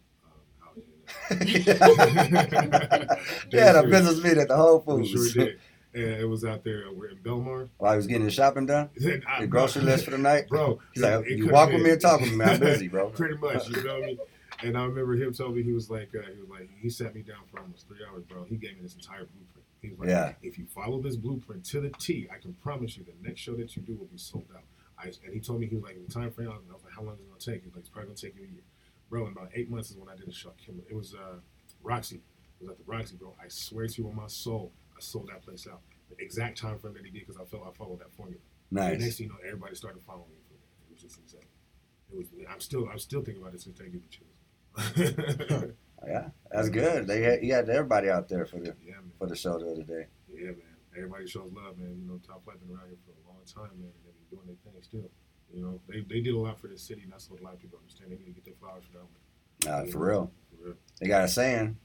Um, 1.32 1.40
uh, 1.40 3.16
yeah, 3.52 3.74
the 3.74 3.88
business 3.90 4.24
meet 4.24 4.38
at 4.38 4.48
the 4.48 4.56
Whole 4.56 4.80
We 4.80 5.12
Foods. 5.14 5.32
sure 5.34 5.46
did. 5.46 5.60
And 5.94 6.22
it 6.22 6.26
was 6.28 6.44
out 6.44 6.64
there. 6.64 6.86
We're 6.92 7.10
in 7.10 7.18
Belmar. 7.18 7.70
While 7.78 7.92
he 7.94 7.98
was 7.98 8.08
getting 8.08 8.24
his 8.24 8.34
shopping 8.34 8.66
done, 8.66 8.90
I- 9.28 9.42
the 9.42 9.48
grocery 9.48 9.84
list 9.84 10.06
for 10.06 10.12
the 10.12 10.18
night. 10.18 10.48
bro. 10.50 10.80
He's 10.94 11.04
like, 11.04 11.26
it 11.28 11.38
you 11.38 11.50
walk 11.50 11.72
with 11.72 11.82
me 11.84 11.92
and 11.92 12.02
talk 12.02 12.20
with 12.22 12.34
me. 12.34 12.44
I'm 12.44 12.60
busy, 12.60 12.88
bro. 12.88 13.10
Pretty 13.10 13.38
much, 13.38 13.70
you 13.70 13.84
know 13.84 14.00
me. 14.02 14.18
And 14.64 14.78
I 14.78 14.86
remember 14.86 15.14
him 15.16 15.34
telling 15.34 15.56
me 15.56 15.64
he 15.64 15.74
was 15.74 15.90
like, 15.90 16.10
uh, 16.16 16.22
he 16.34 16.40
was 16.42 16.50
like, 16.50 16.70
he 16.80 16.90
sat 16.90 17.14
me 17.16 17.22
down 17.22 17.40
for 17.52 17.60
almost 17.60 17.88
three 17.88 17.98
hours, 18.10 18.24
bro. 18.24 18.44
He 18.44 18.56
gave 18.56 18.76
me 18.76 18.82
this 18.84 18.96
entire 18.96 19.26
blueprint. 19.26 19.66
He 19.82 19.90
was 19.90 20.00
like, 20.00 20.10
Yeah. 20.10 20.34
if 20.42 20.58
you 20.58 20.66
follow 20.66 21.02
this 21.02 21.16
blueprint 21.18 21.66
to 21.66 21.82
the 21.82 21.90
T, 22.00 22.28
I 22.34 22.38
can 22.40 22.54
promise 22.54 22.96
you 22.98 23.04
the 23.04 23.14
next 23.28 23.42
show 23.42 23.56
that 23.56 23.76
you 23.76 23.82
do 23.82 23.96
will 23.96 24.06
be 24.06 24.18
sold 24.18 24.46
out. 24.56 24.64
I, 24.98 25.12
and 25.26 25.34
he 25.34 25.40
told 25.40 25.60
me 25.60 25.68
he 25.68 25.76
was 25.76 25.84
like, 25.84 25.96
in 25.96 26.06
the 26.06 26.12
time 26.12 26.32
frame, 26.32 26.48
I 26.50 26.56
was 26.56 26.84
like, 26.84 26.94
how 26.96 27.02
long 27.04 27.16
is 27.16 27.20
it 27.20 27.28
gonna 27.28 27.40
take? 27.40 27.64
He 27.64 27.68
was 27.68 27.76
like, 27.76 27.82
it's 27.82 27.90
probably 27.90 28.08
gonna 28.10 28.18
take 28.18 28.36
you 28.38 28.44
a 28.44 28.48
year, 28.54 28.64
bro. 29.10 29.26
In 29.28 29.34
about 29.34 29.50
eight 29.54 29.70
months 29.70 29.92
is 29.92 29.98
when 29.98 30.08
I 30.10 30.16
did 30.16 30.28
a 30.28 30.32
show. 30.34 30.54
It 30.90 30.96
was 30.96 31.14
uh, 31.14 31.40
Roxy. 31.82 32.22
It 32.62 32.62
was 32.62 32.70
at 32.70 32.78
the 32.78 32.84
Roxy, 32.86 33.16
bro. 33.18 33.36
I 33.44 33.48
swear 33.50 33.88
to 33.88 34.02
you 34.02 34.08
on 34.08 34.16
my 34.16 34.28
soul, 34.28 34.72
I 34.96 35.02
sold 35.02 35.28
that 35.30 35.42
place 35.44 35.68
out. 35.70 35.82
The 36.10 36.24
exact 36.24 36.58
time 36.58 36.78
frame 36.78 36.94
that 36.94 37.04
he 37.06 37.12
did 37.12 37.28
because 37.28 37.42
I 37.42 37.46
felt 37.46 37.64
I 37.68 37.72
followed 37.76 38.00
that 38.00 38.14
formula. 38.14 38.40
And 38.94 39.02
next 39.02 39.18
thing 39.18 39.28
you 39.28 39.34
know, 39.34 39.40
everybody 39.46 39.76
started 39.76 40.02
following 40.04 40.30
me 40.30 40.38
from 40.48 40.58
there. 40.58 40.68
It 40.88 40.94
was 40.94 41.02
just 41.02 41.20
insane. 41.20 41.42
It 42.12 42.18
was. 42.18 42.28
I'm 42.50 42.60
still. 42.62 42.88
I'm 42.90 43.00
still 43.00 43.22
thinking 43.24 43.42
about 43.42 43.56
it 43.56 43.62
since 43.62 43.78
they 43.80 43.86
give 43.86 43.96
me 43.96 44.08
chills. 44.10 44.30
Yeah, 46.08 46.30
that's 46.52 46.70
good. 46.70 47.08
They 47.08 47.22
had, 47.22 47.40
he 47.42 47.50
had 47.50 47.70
everybody 47.70 48.10
out 48.10 48.28
there 48.28 48.46
for 48.46 48.60
the 48.60 48.76
yeah, 48.86 48.96
for 49.18 49.28
the 49.28 49.36
show 49.36 49.58
the 49.58 49.72
other 49.72 49.84
day. 49.84 50.08
Yeah, 50.34 50.48
man. 50.48 50.76
Everybody 50.96 51.28
shows 51.28 51.52
love, 51.54 51.78
man. 51.78 51.96
You 52.02 52.08
know, 52.08 52.20
Top 52.26 52.44
Flight 52.44 52.60
been 52.60 52.76
around 52.76 52.88
here 52.90 52.98
for 53.06 53.12
a 53.12 53.32
long 53.32 53.42
time, 53.48 53.80
man, 53.80 53.90
and 53.90 54.04
they've 54.04 54.14
been 54.30 54.38
doing 54.38 54.48
their 54.48 54.74
thing 54.74 54.82
still. 54.84 55.10
You 55.54 55.62
know, 55.62 55.80
they, 55.88 56.02
they 56.02 56.22
did 56.22 56.34
a 56.34 56.38
lot 56.38 56.60
for 56.60 56.68
the 56.68 56.78
city, 56.78 57.04
and 57.04 57.12
that's 57.12 57.30
what 57.30 57.40
a 57.40 57.44
lot 57.44 57.54
of 57.54 57.62
people 57.62 57.80
understand. 57.80 58.12
They 58.12 58.18
need 58.18 58.26
to 58.26 58.32
get 58.32 58.46
their 58.46 58.54
flowers 58.60 58.84
for 58.86 58.98
that 58.98 59.06
one. 59.06 59.86
Nah, 59.86 59.92
for 59.92 60.00
real. 60.00 60.32
For 60.50 60.68
real. 60.68 60.76
They 61.00 61.08
got 61.08 61.24
a 61.24 61.28
saying: 61.28 61.78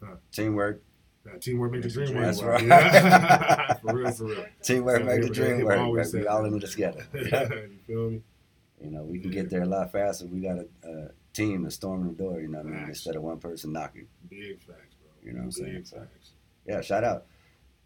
Huh. 0.00 0.16
teamwork, 0.32 0.82
Uh, 1.26 1.38
teamwork 1.38 1.72
makes 1.72 1.86
the 1.92 2.06
dream 2.06 2.14
work. 2.14 2.24
That's 2.24 2.42
right. 2.42 2.64
Yeah. 2.64 3.74
for 3.82 3.96
real, 3.96 4.10
for 4.12 4.24
real. 4.26 4.46
teamwork 4.62 5.00
Yeah, 5.00 5.06
make 5.06 5.22
the 5.22 5.30
dream 5.30 5.64
work. 5.64 6.12
We 6.12 6.26
all 6.26 6.44
in 6.44 6.54
it 6.54 6.70
together. 6.70 7.04
you 7.14 7.78
feel 7.86 8.10
me? 8.10 8.22
You 8.80 8.90
know, 8.90 9.02
we 9.04 9.18
can 9.18 9.30
get 9.30 9.50
there 9.50 9.62
a 9.62 9.66
lot 9.66 9.90
faster. 9.90 10.26
We 10.26 10.40
got 10.40 10.58
a, 10.58 10.68
a 10.84 11.08
team 11.36 11.62
that's 11.62 11.74
storming 11.76 12.08
the 12.16 12.22
door. 12.22 12.40
You 12.40 12.48
know 12.48 12.58
what 12.58 12.66
I 12.66 12.70
mean? 12.70 12.78
Facts. 12.80 12.88
Instead 12.98 13.16
of 13.16 13.22
one 13.22 13.38
person 13.38 13.72
knocking. 13.72 14.06
Big 14.28 14.60
facts, 14.60 14.94
bro. 15.00 15.10
You 15.24 15.32
know 15.32 15.38
what 15.40 15.44
I'm 15.44 15.52
saying? 15.52 15.72
Big 15.74 15.86
So- 15.86 15.96
facts. 15.98 16.30
Yeah, 16.66 16.80
shout 16.80 17.04
out. 17.04 17.26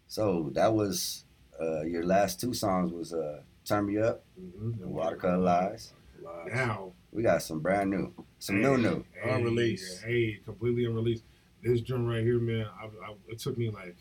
So 0.07 0.49
that 0.53 0.73
was 0.73 1.25
uh, 1.61 1.81
your 1.81 2.03
last 2.03 2.39
two 2.41 2.53
songs 2.53 2.91
was 2.91 3.13
uh, 3.13 3.41
"Turn 3.65 3.85
Me 3.85 3.97
Up" 3.99 4.23
Mm-hmm. 4.39 4.83
and 4.83 4.91
"Watercolor 4.91 5.37
Lies." 5.37 5.93
Live. 6.21 6.53
Now, 6.53 6.91
We 7.11 7.23
got 7.23 7.41
some 7.43 7.59
brand 7.59 7.89
new, 7.89 8.13
some 8.39 8.61
new 8.61 8.77
new. 8.77 9.03
Hey, 9.21 9.29
Unreleased. 9.31 10.03
Hey, 10.03 10.39
completely 10.45 10.85
unreleased. 10.85 11.23
This 11.63 11.81
drum 11.81 12.05
right 12.07 12.23
here, 12.23 12.39
man. 12.39 12.65
I, 12.81 12.85
I, 12.85 13.13
it 13.27 13.39
took 13.39 13.57
me 13.57 13.69
like, 13.69 13.95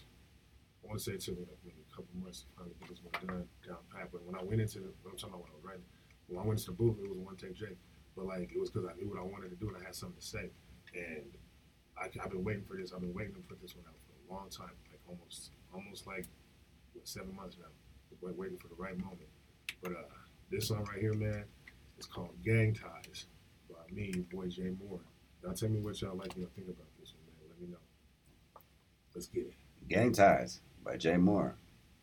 I 0.82 0.86
want 0.86 0.98
to 0.98 1.04
say 1.04 1.12
it 1.12 1.20
took 1.20 1.38
me 1.38 1.44
like 1.48 1.58
maybe 1.64 1.76
a 1.80 1.96
couple 1.96 2.08
months 2.22 2.40
to 2.40 2.46
finally 2.56 2.74
get 2.80 2.88
this 2.90 3.00
one 3.02 3.26
done 3.26 3.44
down 3.66 3.76
pat. 3.94 4.08
But 4.12 4.24
when 4.24 4.34
I 4.38 4.42
went 4.42 4.60
into, 4.60 4.78
the, 4.80 4.92
I'm 5.04 5.16
talking 5.16 5.30
about 5.34 5.42
when 5.42 5.50
I 5.52 5.56
was 5.56 5.64
writing. 5.64 5.84
When 6.28 6.38
I 6.38 6.46
went 6.46 6.60
into 6.60 6.70
the 6.72 6.76
booth, 6.76 6.96
it 7.02 7.08
was 7.08 7.18
a 7.18 7.20
one 7.20 7.36
take 7.36 7.54
J. 7.54 7.66
But 8.20 8.28
like, 8.28 8.52
it 8.54 8.60
was 8.60 8.70
because 8.70 8.86
I 8.86 8.92
knew 9.00 9.08
what 9.08 9.18
I 9.18 9.22
wanted 9.22 9.48
to 9.48 9.56
do 9.56 9.68
and 9.68 9.78
I 9.78 9.84
had 9.84 9.94
something 9.94 10.20
to 10.20 10.26
say. 10.26 10.50
And 10.94 11.24
I, 11.96 12.10
I've 12.22 12.30
been 12.30 12.44
waiting 12.44 12.64
for 12.68 12.76
this. 12.76 12.92
I've 12.92 13.00
been 13.00 13.14
waiting 13.14 13.32
to 13.32 13.40
put 13.40 13.62
this 13.62 13.74
one 13.74 13.86
out 13.88 13.94
for 14.04 14.12
a 14.12 14.36
long 14.36 14.50
time, 14.50 14.76
like 14.90 15.00
almost, 15.08 15.52
almost 15.72 16.06
like 16.06 16.26
what, 16.92 17.08
seven 17.08 17.34
months 17.34 17.56
now. 17.58 17.68
Wait, 18.20 18.36
waiting 18.36 18.58
for 18.58 18.68
the 18.68 18.74
right 18.74 18.98
moment. 18.98 19.28
But 19.82 19.92
uh, 19.92 20.12
this 20.50 20.68
song 20.68 20.84
right 20.92 21.00
here, 21.00 21.14
man, 21.14 21.44
it's 21.96 22.06
called 22.06 22.34
Gang 22.44 22.74
Ties 22.74 23.24
by 23.70 23.90
me, 23.90 24.12
boy 24.30 24.48
Jay 24.48 24.70
Moore. 24.84 25.00
Y'all 25.42 25.54
tell 25.54 25.70
me 25.70 25.80
what 25.80 25.98
y'all 26.02 26.14
like 26.14 26.36
y'all 26.36 26.50
think 26.54 26.68
about 26.68 26.88
this 26.98 27.14
one, 27.14 27.24
man. 27.24 27.48
Let 27.48 27.60
me 27.62 27.72
know. 27.72 28.60
Let's 29.14 29.28
get 29.28 29.44
it. 29.44 29.54
Gang 29.88 30.12
Ties 30.12 30.60
by 30.84 30.96
JMorr. 30.96 31.52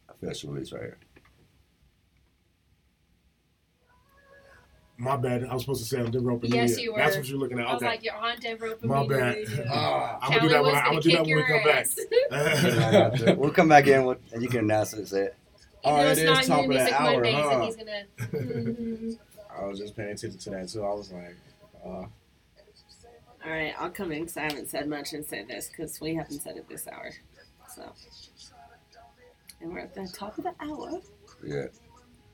Official 0.10 0.54
release 0.54 0.72
right 0.72 0.82
here. 0.82 0.98
My 5.00 5.16
bad. 5.16 5.44
I 5.46 5.54
was 5.54 5.62
supposed 5.64 5.84
to 5.84 5.88
say 5.88 6.00
I'm 6.00 6.10
Denver 6.10 6.32
Open 6.32 6.50
Yes, 6.52 6.72
Media. 6.72 6.84
you 6.84 6.94
were. 6.94 6.98
That's 7.00 7.16
what 7.18 7.28
you're 7.30 7.38
looking 7.38 7.60
at. 7.60 7.68
I 7.68 7.74
was 7.74 7.84
Okay. 7.84 7.92
like, 7.92 8.04
you're 8.04 8.16
on 8.16 8.40
Denver 8.40 8.66
Open 8.68 8.90
My 8.90 9.06
bad. 9.08 9.36
Radio. 9.36 9.66
Ah, 9.70 10.18
I'm 10.22 10.30
gonna 10.30 10.42
do 10.42 10.50
that 10.50 10.64
when 10.64 10.76
I, 10.76 10.80
I'm 10.80 10.86
gonna 10.86 10.92
gonna 10.96 11.02
do 11.02 11.12
that 11.12 11.20
when 11.20 11.26
we 11.26 11.32
your 11.32 11.48
come 11.48 13.24
back. 13.24 13.38
we'll 13.38 13.52
come 13.52 13.68
back 13.70 13.86
in 13.88 14.06
with, 14.06 14.18
and 14.34 14.42
you 14.42 14.50
can 14.50 14.62
announce 14.62 14.94
it. 14.94 15.08
Say 15.08 15.22
it. 15.26 15.36
You 15.86 15.92
Oh, 15.92 15.96
know 15.98 16.02
it 16.08 16.18
it's 16.18 16.48
top 16.48 16.64
of 16.66 16.70
the 16.74 16.94
hour, 17.00 17.24
huh? 17.24 17.72
gonna. 17.78 19.16
I 19.60 19.66
was 19.66 19.80
just 19.80 19.96
paying 19.96 20.10
attention 20.10 20.40
to 20.40 20.50
that 20.50 20.70
too. 20.70 20.84
I 20.84 20.94
was 20.94 21.12
like, 21.12 21.36
uh, 21.86 21.88
All 21.90 22.10
right, 23.46 23.74
I'll 23.80 23.92
come 23.92 24.12
in 24.12 24.22
because 24.24 24.38
I 24.38 24.44
haven't 24.44 24.68
said 24.70 24.88
much 24.90 25.14
and 25.14 25.24
say 25.24 25.44
this 25.44 25.70
because 25.70 26.02
we 26.02 26.16
haven't 26.16 26.42
said 26.42 26.58
it 26.58 26.68
this 26.68 26.88
hour. 26.88 27.12
So, 27.76 27.84
and 29.62 29.72
we're 29.72 29.80
at 29.80 29.94
the 29.94 30.08
top 30.08 30.38
of 30.40 30.44
the 30.44 30.54
hour. 30.60 31.00
Yeah. 31.46 31.66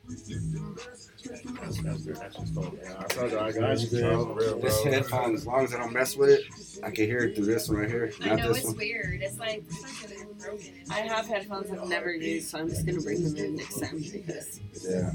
That's, 0.10 1.82
that's, 1.82 2.06
that's 2.06 2.36
just 2.36 2.54
dope, 2.56 2.74
man. 2.84 2.96
I 3.00 3.04
told 3.06 3.32
you 3.32 3.40
I 3.40 3.52
got 3.54 3.80
you, 3.80 4.00
Bro, 4.02 4.26
for 4.26 4.34
real, 4.36 4.60
This 4.60 4.84
headphone, 4.84 5.34
as 5.34 5.48
long 5.48 5.64
as 5.64 5.74
I 5.74 5.78
don't 5.78 5.94
mess 5.94 6.18
with 6.18 6.30
it, 6.30 6.44
I 6.84 6.92
can 6.92 7.06
hear 7.06 7.20
it 7.20 7.36
through 7.36 7.46
this 7.46 7.70
one 7.70 7.78
right 7.80 7.90
here. 7.90 8.12
I 8.22 8.28
Not 8.30 8.40
know 8.40 8.48
this 8.50 8.58
it's 8.58 8.68
one. 8.68 8.78
weird. 8.78 9.22
It's 9.22 9.40
like 9.40 9.64
fucking 9.72 10.28
broken. 10.40 10.74
I 10.92 11.00
have 11.00 11.26
headphones 11.28 11.72
I've 11.72 11.88
never 11.88 12.14
used, 12.14 12.50
so 12.50 12.60
I'm 12.60 12.70
just 12.70 12.86
gonna 12.86 13.00
bring 13.02 13.24
them 13.24 13.38
in 13.38 13.56
next 13.56 13.80
time 13.80 13.98
because 14.12 14.60
Yeah. 14.86 15.12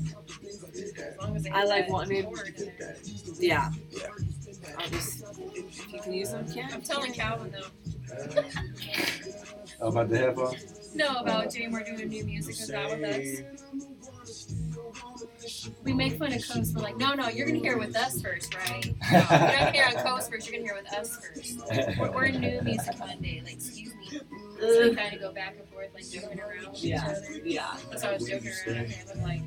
As 0.47 1.17
long 1.21 1.37
as 1.37 1.47
I 1.47 1.51
have 1.59 1.69
like 1.69 1.87
that 1.87 1.93
wanting- 1.93 2.25
cord 2.25 2.55
in 2.57 2.73
yeah, 3.39 3.71
I'll 4.79 4.89
just 4.89 5.23
if 5.55 5.93
you 5.93 6.01
can 6.01 6.13
use 6.15 6.31
them, 6.31 6.51
can. 6.51 6.73
I'm 6.73 6.83
telling 6.83 7.13
Calvin 7.13 7.53
though. 7.53 8.43
Oh, 9.81 9.89
about 9.89 10.09
the 10.09 10.17
headphones? 10.19 10.95
No, 10.95 11.17
about 11.17 11.47
JMorr 11.49 11.85
doing 11.85 12.09
new 12.09 12.25
music 12.25 12.57
and 12.63 12.71
that 12.71 12.99
with 13.01 13.45
us. 13.45 13.85
We 15.85 15.93
make 15.93 16.19
fun 16.19 16.33
of 16.33 16.47
Coast. 16.49 16.75
We're 16.75 16.83
like, 16.83 16.97
no, 16.97 17.15
no, 17.15 17.29
you're 17.29 17.47
gonna 17.47 17.59
hear 17.59 17.73
it 17.73 17.79
with 17.79 17.97
us 17.97 18.21
first, 18.23 18.55
right? 18.55 18.85
No, 19.13 19.19
you're 19.19 19.21
not 19.21 19.31
gonna 19.41 19.71
hear 19.73 19.85
on 19.87 19.95
Coast 20.05 20.31
first. 20.31 20.47
You're 20.51 20.61
gonna 20.61 20.69
hear 20.73 20.77
it 20.77 20.85
with 20.85 20.93
us 20.95 21.17
first. 21.17 21.99
We're, 21.99 22.11
we're 22.13 22.29
new 22.29 22.61
music 22.63 22.99
Monday. 22.99 23.41
Like, 23.45 23.55
excuse 23.55 23.95
me. 23.95 24.21
So 24.61 24.89
we 24.91 24.95
kind 24.97 25.15
of 25.15 25.21
go 25.21 25.33
back 25.33 25.57
and 25.59 25.69
forth, 25.69 25.89
like 25.95 26.09
joking 26.11 26.41
around 26.41 26.71
with 26.73 26.83
Yeah, 26.85 26.97
each 26.97 27.03
other. 27.05 27.39
yeah. 27.45 27.77
That's 27.91 28.03
how 28.03 28.11
I 28.11 28.15
was 28.15 28.29
joking 28.29 28.49
around 28.67 28.83
with 28.83 28.91
him. 28.91 29.09
I'm 29.15 29.23
like, 29.23 29.43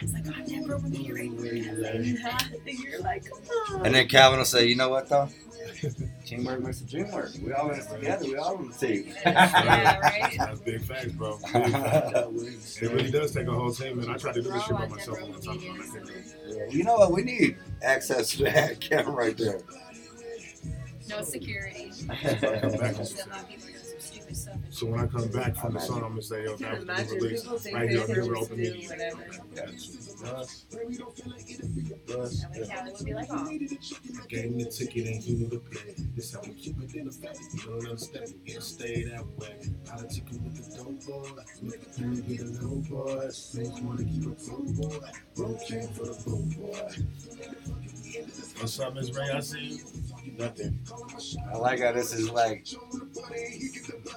it's 0.00 0.12
like, 0.14 0.26
I'm 0.36 0.44
never 0.46 0.74
over 0.76 0.88
here. 0.88 1.16
You're 2.66 3.00
like, 3.00 3.24
oh. 3.34 3.82
And 3.84 3.94
then 3.94 4.08
Calvin 4.08 4.38
will 4.38 4.46
say, 4.46 4.66
you 4.66 4.76
know 4.76 4.88
what 4.88 5.08
though? 5.08 5.28
Teamwork 6.24 6.60
makes 6.60 6.80
the 6.80 6.86
dream 6.90 7.10
work. 7.12 7.30
We 7.42 7.52
all 7.52 7.70
in 7.70 7.76
this 7.78 7.86
together. 7.86 8.24
We 8.26 8.36
all 8.36 8.56
on 8.56 8.68
the 8.68 8.74
team. 8.74 9.12
yeah, 9.26 9.98
right. 9.98 10.34
That's 10.38 10.60
big 10.60 10.82
facts, 10.82 11.12
bro. 11.12 11.38
Big 11.52 11.72
facts. 11.72 12.78
It 12.82 12.92
really 12.92 13.10
does 13.10 13.32
take 13.32 13.46
a 13.46 13.52
whole 13.52 13.72
team, 13.72 13.98
and 14.00 14.10
I 14.10 14.16
tried 14.16 14.34
to 14.34 14.42
do 14.42 14.50
this 14.50 14.62
shit 14.64 14.76
by 14.76 14.86
myself 14.86 15.20
one 15.22 15.40
time. 15.40 15.58
and 15.58 15.80
I 15.80 15.86
couldn't 15.86 16.06
do 16.46 16.58
it. 16.60 16.72
you 16.72 16.84
know 16.84 16.96
what? 16.96 17.12
We 17.12 17.22
need 17.22 17.56
access 17.82 18.30
to 18.36 18.44
that 18.44 18.80
camera 18.80 19.12
right 19.12 19.36
there. 19.36 19.60
No 21.08 21.22
security. 21.22 21.90
Back 24.28 24.36
So 24.36 24.44
to- 24.44 24.44
a 24.48 24.48
lot 24.48 24.54
of 24.54 24.54
people 24.54 24.54
are 24.54 24.54
doing 24.54 24.54
some 24.54 24.54
stupid 24.54 24.54
stuff. 24.54 24.54
and 24.64 24.74
So 24.74 24.86
when 24.86 25.00
I 25.00 25.06
come 25.06 25.28
back 25.28 25.56
from 25.56 25.72
the 25.74 25.80
sun, 25.80 25.96
I'm 25.96 26.08
gonna 26.10 26.22
say, 26.22 26.44
yo, 26.44 26.56
Can 26.56 26.62
that 26.62 26.72
was 26.74 26.82
imagine 26.82 27.08
the 27.08 27.24
release. 27.24 27.42
people 27.42 27.58
think 27.58 27.74
Right 27.76 27.88
they 27.88 27.94
here, 27.96 28.06
can 28.06 28.14
here, 28.14 28.24
just 28.24 28.42
open 28.42 28.56
do 28.56 28.62
media. 28.62 28.88
whatever. 28.88 29.24
Bus. 32.06 32.40
That 32.40 32.50
way 32.52 32.66
Callie 32.66 32.92
would 32.92 33.04
be 33.04 33.14
like, 33.14 33.28
oh, 33.30 33.48
Gave 34.28 34.50
me 34.52 34.64
the 34.64 34.70
ticket 34.70 35.06
and 35.06 35.22
you 35.24 35.36
knew 35.36 35.48
the 35.48 35.58
play. 35.58 35.94
This 36.16 36.32
how 36.32 36.40
we 36.42 36.48
keep 36.54 36.80
it 36.82 36.94
in 36.94 37.06
the 37.06 37.12
family. 37.12 37.38
You 37.54 37.60
don't 37.60 37.86
understand. 37.86 38.28
You 38.30 38.52
can't 38.52 38.62
stay 38.64 39.04
that 39.04 39.26
way. 39.38 39.56
Politic 39.86 40.24
with 40.30 40.54
the 40.56 40.76
dope 40.76 41.06
boy. 41.06 41.42
Make 41.62 41.80
the 41.94 42.00
penny 42.00 42.20
get 42.22 42.40
a 42.40 42.66
low 42.66 42.76
boy. 42.88 43.28
Saints 43.30 43.80
wanna 43.80 44.04
keep 44.04 44.26
a 44.26 44.30
pro 44.30 44.58
boy. 44.58 44.98
Broke 45.36 45.66
came 45.66 45.88
for 45.88 46.06
the 46.06 46.22
broke 46.24 46.56
boy. 46.56 46.90
What's 48.60 48.80
up, 48.80 48.94
Miss 48.94 49.10
Ray? 49.14 49.30
I 49.30 49.40
see 49.40 49.60
you. 49.60 49.78
Nothing. 50.38 50.78
I 51.52 51.56
like 51.56 51.80
how 51.80 51.90
this 51.90 52.12
is 52.12 52.30
like, 52.30 52.64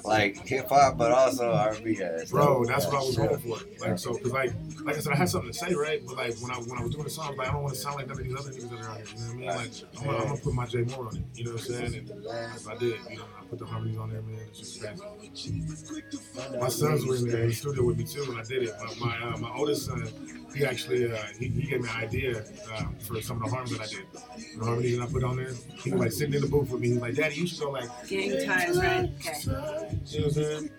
like 0.04 0.38
hip 0.48 0.70
hop, 0.70 0.98
but 0.98 1.12
also 1.12 1.52
R&B. 1.52 2.00
Bro, 2.30 2.66
that's 2.66 2.86
what 2.86 2.96
I 2.96 3.00
was 3.00 3.18
going 3.18 3.40
for. 3.40 3.58
Like 3.80 3.98
so, 3.98 4.14
cause 4.14 4.32
like, 4.32 4.54
like 4.84 4.98
I 4.98 5.00
said, 5.00 5.14
I 5.14 5.16
had 5.16 5.30
something 5.30 5.52
to 5.52 5.58
say, 5.58 5.74
right? 5.74 6.00
But 6.06 6.18
like 6.18 6.36
when 6.36 6.52
I 6.52 6.56
when 6.58 6.78
I 6.78 6.84
was 6.84 6.92
doing 6.92 7.06
the 7.06 7.10
song, 7.10 7.36
like, 7.38 7.50
I 7.50 7.54
don't 7.54 7.64
want 7.64 7.74
to 7.74 7.80
sound 7.80 7.96
like 7.96 8.08
none 8.08 8.20
of 8.20 8.24
these 8.24 8.36
other 8.36 8.52
niggas 8.52 8.70
that 8.70 8.86
are 8.86 8.90
out 8.92 8.98
here. 8.98 9.06
You 9.08 9.46
know 9.46 9.46
what 9.46 9.56
I 9.56 9.64
mean? 9.64 9.72
Like, 9.72 9.72
I'm 10.00 10.06
gonna, 10.06 10.18
I'm 10.18 10.28
gonna 10.28 10.42
put 10.42 10.54
my 10.54 10.66
JMorr 10.66 11.08
on 11.08 11.18
it. 11.18 11.24
You 11.34 11.46
know 11.46 11.52
what 11.54 11.62
I'm 11.62 11.68
saying? 11.68 11.96
And 11.96 12.56
if 12.56 12.68
I 12.68 12.76
did, 12.76 13.00
you 13.10 13.18
know, 13.18 13.26
I 13.40 13.46
put 13.46 13.60
the 13.60 13.66
harmonies 13.66 13.98
on 13.98 14.10
there, 14.12 14.22
man. 14.22 14.40
It's 14.50 14.60
just 14.60 14.80
crazy. 14.80 16.60
My 16.60 16.70
sons 16.70 17.06
were 17.06 17.16
in 17.16 17.30
there 17.30 17.42
in 17.42 17.50
the 17.50 17.54
studio 17.56 17.84
with 17.84 17.98
me 17.98 18.04
too 18.04 18.22
when 18.30 18.40
I 18.40 18.44
did 18.44 18.64
it. 18.64 18.74
My 19.00 19.08
my, 19.08 19.32
uh, 19.34 19.38
my 19.38 19.52
oldest 19.56 19.88
son, 19.88 20.08
he 20.56 20.66
actually 20.66 21.12
uh, 21.12 21.18
he, 21.40 21.48
he 21.48 21.68
gave 21.68 21.82
me 21.82 21.90
an 21.90 21.96
idea 21.96 22.44
um, 22.78 22.96
for 23.00 23.22
some 23.22 23.42
of 23.42 23.50
the 23.50 23.56
harmonies 23.56 23.78
that 23.78 23.88
I 23.88 23.90
did. 23.90 24.60
The 24.60 24.66
harmonies 24.66 24.98
that 24.98 25.08
I 25.08 25.12
put 25.12 25.24
on 25.24 25.38
there. 25.38 25.54
He 25.84 25.92
was 25.92 26.00
like 26.00 26.11
sitting 26.12 26.34
in 26.34 26.42
the 26.42 26.48
booth 26.48 26.70
with 26.70 26.82
me. 26.82 26.88
He 26.90 26.94
was 26.94 27.02
like, 27.02 27.16
Daddy, 27.16 27.36
you 27.36 27.48
should 27.48 27.60
go 27.60 27.72
like. 27.72 27.90
Gang 28.08 28.46
ties, 28.46 28.78
right? 28.78 29.10
Okay. 29.20 29.34
You 29.46 29.52
know 29.52 30.28
what 30.28 30.38
I'm 30.38 30.44
saying? 30.44 30.70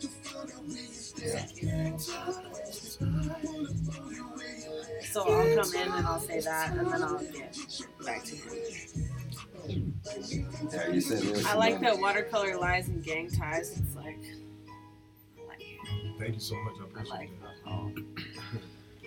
So 5.12 5.22
I'll 5.22 5.62
come 5.62 5.74
in 5.74 5.92
and 5.92 6.06
I'll 6.06 6.20
say 6.20 6.40
that, 6.40 6.70
and 6.70 6.90
then 6.90 7.02
I'll 7.02 7.18
get 7.18 7.56
back 8.04 8.24
to 8.24 8.34
him. 8.34 8.56
Yeah, 9.68 10.88
you 10.88 11.00
said 11.00 11.18
this. 11.18 11.46
I 11.46 11.54
like 11.54 11.80
that 11.80 11.98
watercolor 11.98 12.56
lies 12.58 12.88
and 12.88 13.04
gang 13.04 13.30
ties. 13.30 13.78
It's 13.78 13.94
like, 13.94 14.18
like. 15.46 15.62
Thank 16.18 16.34
you 16.34 16.40
so 16.40 16.56
much. 16.62 16.74
I 16.96 17.00
I 17.00 17.04
like 17.04 17.30
that. 17.40 18.04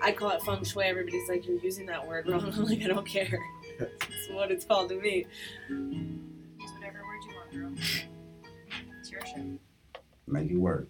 I 0.02 0.11
call 0.11 0.30
it 0.31 0.41
feng 0.43 0.64
shui. 0.64 0.84
Everybody's 0.84 1.27
like, 1.27 1.47
you're 1.47 1.57
using 1.60 1.85
that 1.88 2.07
word 2.07 2.27
wrong. 2.30 2.43
I'm 2.56 2.65
like, 2.65 2.84
I 2.84 2.88
don't 2.88 3.07
care. 3.07 3.39
It's 3.80 4.30
what 4.31 4.52
it's 4.52 4.65
called 4.65 4.89
to 4.89 4.99
me. 4.99 5.26
use 5.69 6.72
whatever 6.73 6.99
word 7.03 7.23
you 7.27 7.35
want, 7.35 7.52
girl. 7.52 7.72
It's 8.99 9.11
your 9.11 9.22
show. 9.26 9.57
Make 10.27 10.49
it 10.49 10.57
work. 10.57 10.89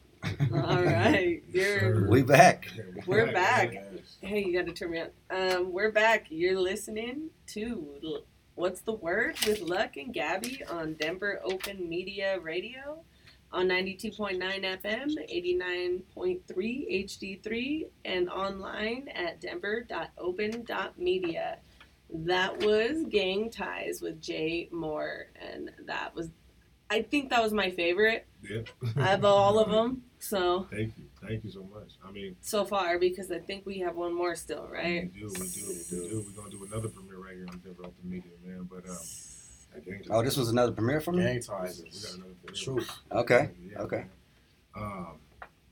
All 0.54 0.84
right, 0.84 1.44
you're. 1.50 2.08
We 2.08 2.22
back. 2.24 2.70
We're 3.06 3.32
back. 3.32 3.76
Hey, 4.22 4.46
you 4.46 4.54
got 4.58 4.66
to 4.68 4.74
turn 4.74 4.92
me 4.92 5.02
on. 5.02 5.10
Um, 5.30 5.72
we're 5.72 5.92
back. 5.92 6.28
You're 6.30 6.60
listening 6.60 7.30
to 7.48 8.22
What's 8.56 8.82
the 8.82 8.94
Word 8.94 9.36
with 9.46 9.62
Luck 9.62 9.98
and 9.98 10.14
Gabby 10.14 10.64
on 10.70 10.94
Denver 10.94 11.42
Open 11.44 11.88
Media 11.88 12.40
Radio 12.40 13.04
on 13.52 13.68
92.9 13.70 14.40
FM, 14.82 15.12
89.3 16.18 17.06
HD3, 17.06 17.86
and 18.04 18.28
online 18.30 19.08
at 19.14 19.40
denver.open.media. 19.40 21.58
That 22.24 22.60
was 22.64 23.04
Gang 23.10 23.50
Ties 23.50 24.02
with 24.02 24.22
JMorr, 24.22 25.26
and 25.42 25.72
that 25.86 26.16
was, 26.16 26.30
I 26.90 27.02
think 27.02 27.30
that 27.32 27.42
was 27.44 27.52
my 27.54 27.72
favorite 27.72 28.26
Yeah. 28.50 28.62
of 29.14 29.26
all 29.26 29.60
of 29.60 29.70
them. 29.72 30.04
So, 30.20 30.68
Thank 30.72 30.94
you. 30.98 31.04
Thank 31.28 31.44
you 31.44 31.52
so 31.52 31.64
much. 31.74 31.92
I 32.08 32.12
mean, 32.12 32.36
so 32.42 32.64
far, 32.66 32.98
because 33.00 33.32
I 33.32 33.40
think 33.40 33.66
we 33.66 33.80
have 33.80 33.96
one 33.96 34.14
more 34.14 34.36
still, 34.36 34.68
right? 34.72 35.12
we 35.14 35.20
do, 35.20 35.28
we 35.28 35.48
do, 35.48 35.68
we 35.68 36.10
do. 36.10 36.24
We're 36.26 36.42
gonna 36.42 36.50
do 36.52 36.64
another 36.72 36.88
premiere 36.90 37.18
right 37.18 37.36
here 37.36 37.48
on 37.52 37.60
Denver 37.60 37.82
Open 37.84 37.94
Media, 38.10 38.32
man. 38.46 38.68
But 38.72 38.90
um, 38.90 38.98
again, 39.76 40.02
Oh, 40.10 40.22
this 40.24 40.38
was 40.38 40.50
another 40.50 40.72
premiere 40.72 41.02
for 41.02 41.12
me. 41.12 41.24
Gang 41.24 41.42
ties. 41.42 41.82
we 41.84 41.90
got 41.90 42.14
another 42.16 42.34
premiere. 42.46 42.64
Truth. 42.64 42.92
Okay. 43.12 43.50
Yeah, 43.72 43.80
Okay. 43.82 43.98
man. 43.98 44.10
Um, 44.78 45.16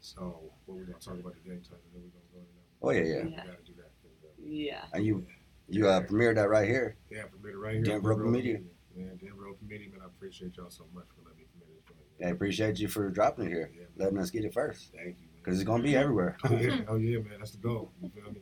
so 0.01 0.39
what 0.65 0.77
we 0.77 0.83
gonna 0.85 0.97
talk 0.99 1.13
about 1.19 1.33
the 1.41 1.49
gang 1.49 1.61
time, 1.61 1.77
and 1.85 1.93
then 1.93 2.01
we 2.03 2.09
gonna 2.09 2.31
go 2.33 2.39
into 2.39 2.53
that. 2.53 2.81
Oh 2.81 2.89
yeah, 2.91 3.01
yeah. 3.01 3.23
We 3.25 3.31
gotta 3.31 3.63
do 3.65 3.73
that. 3.77 3.91
'cause, 4.01 4.45
Yeah. 4.45 4.81
And 4.93 5.05
you, 5.05 5.25
you 5.69 5.87
uh, 5.87 6.01
premiered 6.01 6.35
that 6.35 6.49
right 6.49 6.67
here. 6.67 6.95
Yeah, 7.09 7.23
premiere 7.25 7.57
right 7.59 7.75
here. 7.75 7.83
Denver 7.83 8.13
Open 8.13 8.31
Media. 8.31 8.59
Man, 8.95 9.17
Denver 9.21 9.47
Open 9.47 9.67
Media, 9.67 9.89
man. 9.89 10.01
I 10.03 10.05
appreciate 10.05 10.55
y'all 10.57 10.69
so 10.69 10.85
much 10.93 11.05
for 11.15 11.21
letting 11.27 11.39
me 11.39 11.45
premiere 11.51 11.75
this 11.75 11.83
joint. 11.87 12.27
I 12.29 12.33
appreciate 12.33 12.79
you 12.79 12.87
for 12.87 13.09
dropping 13.09 13.45
it 13.45 13.49
here, 13.49 13.71
Yeah, 13.77 13.85
letting 13.97 14.19
us 14.19 14.29
get 14.29 14.45
it 14.45 14.53
first, 14.53 14.91
Thank 14.93 15.17
you. 15.19 15.27
man. 15.27 15.37
because 15.37 15.59
it's 15.59 15.67
gonna 15.67 15.83
be 15.83 15.95
everywhere. 15.95 16.37
oh 16.45 16.53
yeah, 16.55 16.77
oh 16.87 16.95
yeah, 16.97 17.17
man, 17.19 17.39
that's 17.39 17.51
the 17.51 17.57
goal. 17.57 17.91
You 18.01 18.09
feel 18.09 18.31
me? 18.31 18.41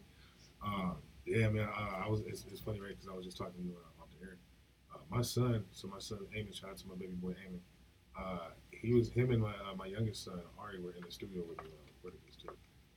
Uh, 0.66 0.92
yeah, 1.26 1.48
man. 1.50 1.68
Uh, 1.70 2.04
I 2.06 2.10
was. 2.10 2.22
It's, 2.28 2.46
it's 2.52 2.60
funny, 2.62 2.80
right? 2.82 2.90
Because 2.90 3.08
I 3.08 3.16
was 3.16 3.26
just 3.26 3.38
talking 3.38 3.54
to 3.62 3.68
you 3.68 3.76
uh, 3.78 4.02
off 4.04 4.10
the 4.20 4.26
air. 4.26 4.38
Uh, 4.94 4.98
my 5.10 5.22
son. 5.22 5.64
So 5.72 5.88
my 5.88 6.00
son, 6.00 6.20
Eamon, 6.38 6.54
shout 6.54 6.72
out 6.72 6.78
to 6.78 6.88
my 6.88 6.96
baby 6.96 7.14
boy, 7.14 7.32
Eamon. 7.32 7.60
Uh, 8.20 8.50
he 8.72 8.94
was 8.94 9.10
him 9.10 9.32
and 9.32 9.42
my 9.42 9.52
uh, 9.52 9.74
my 9.78 9.86
youngest 9.86 10.26
son, 10.26 10.42
Ari, 10.60 10.82
were 10.82 10.92
in 10.92 11.04
the 11.06 11.12
studio 11.12 11.44
with 11.48 11.58
me 11.64 11.70
I 11.72 11.88
recorded 11.96 12.20
this 12.26 12.36
too. 12.36 12.50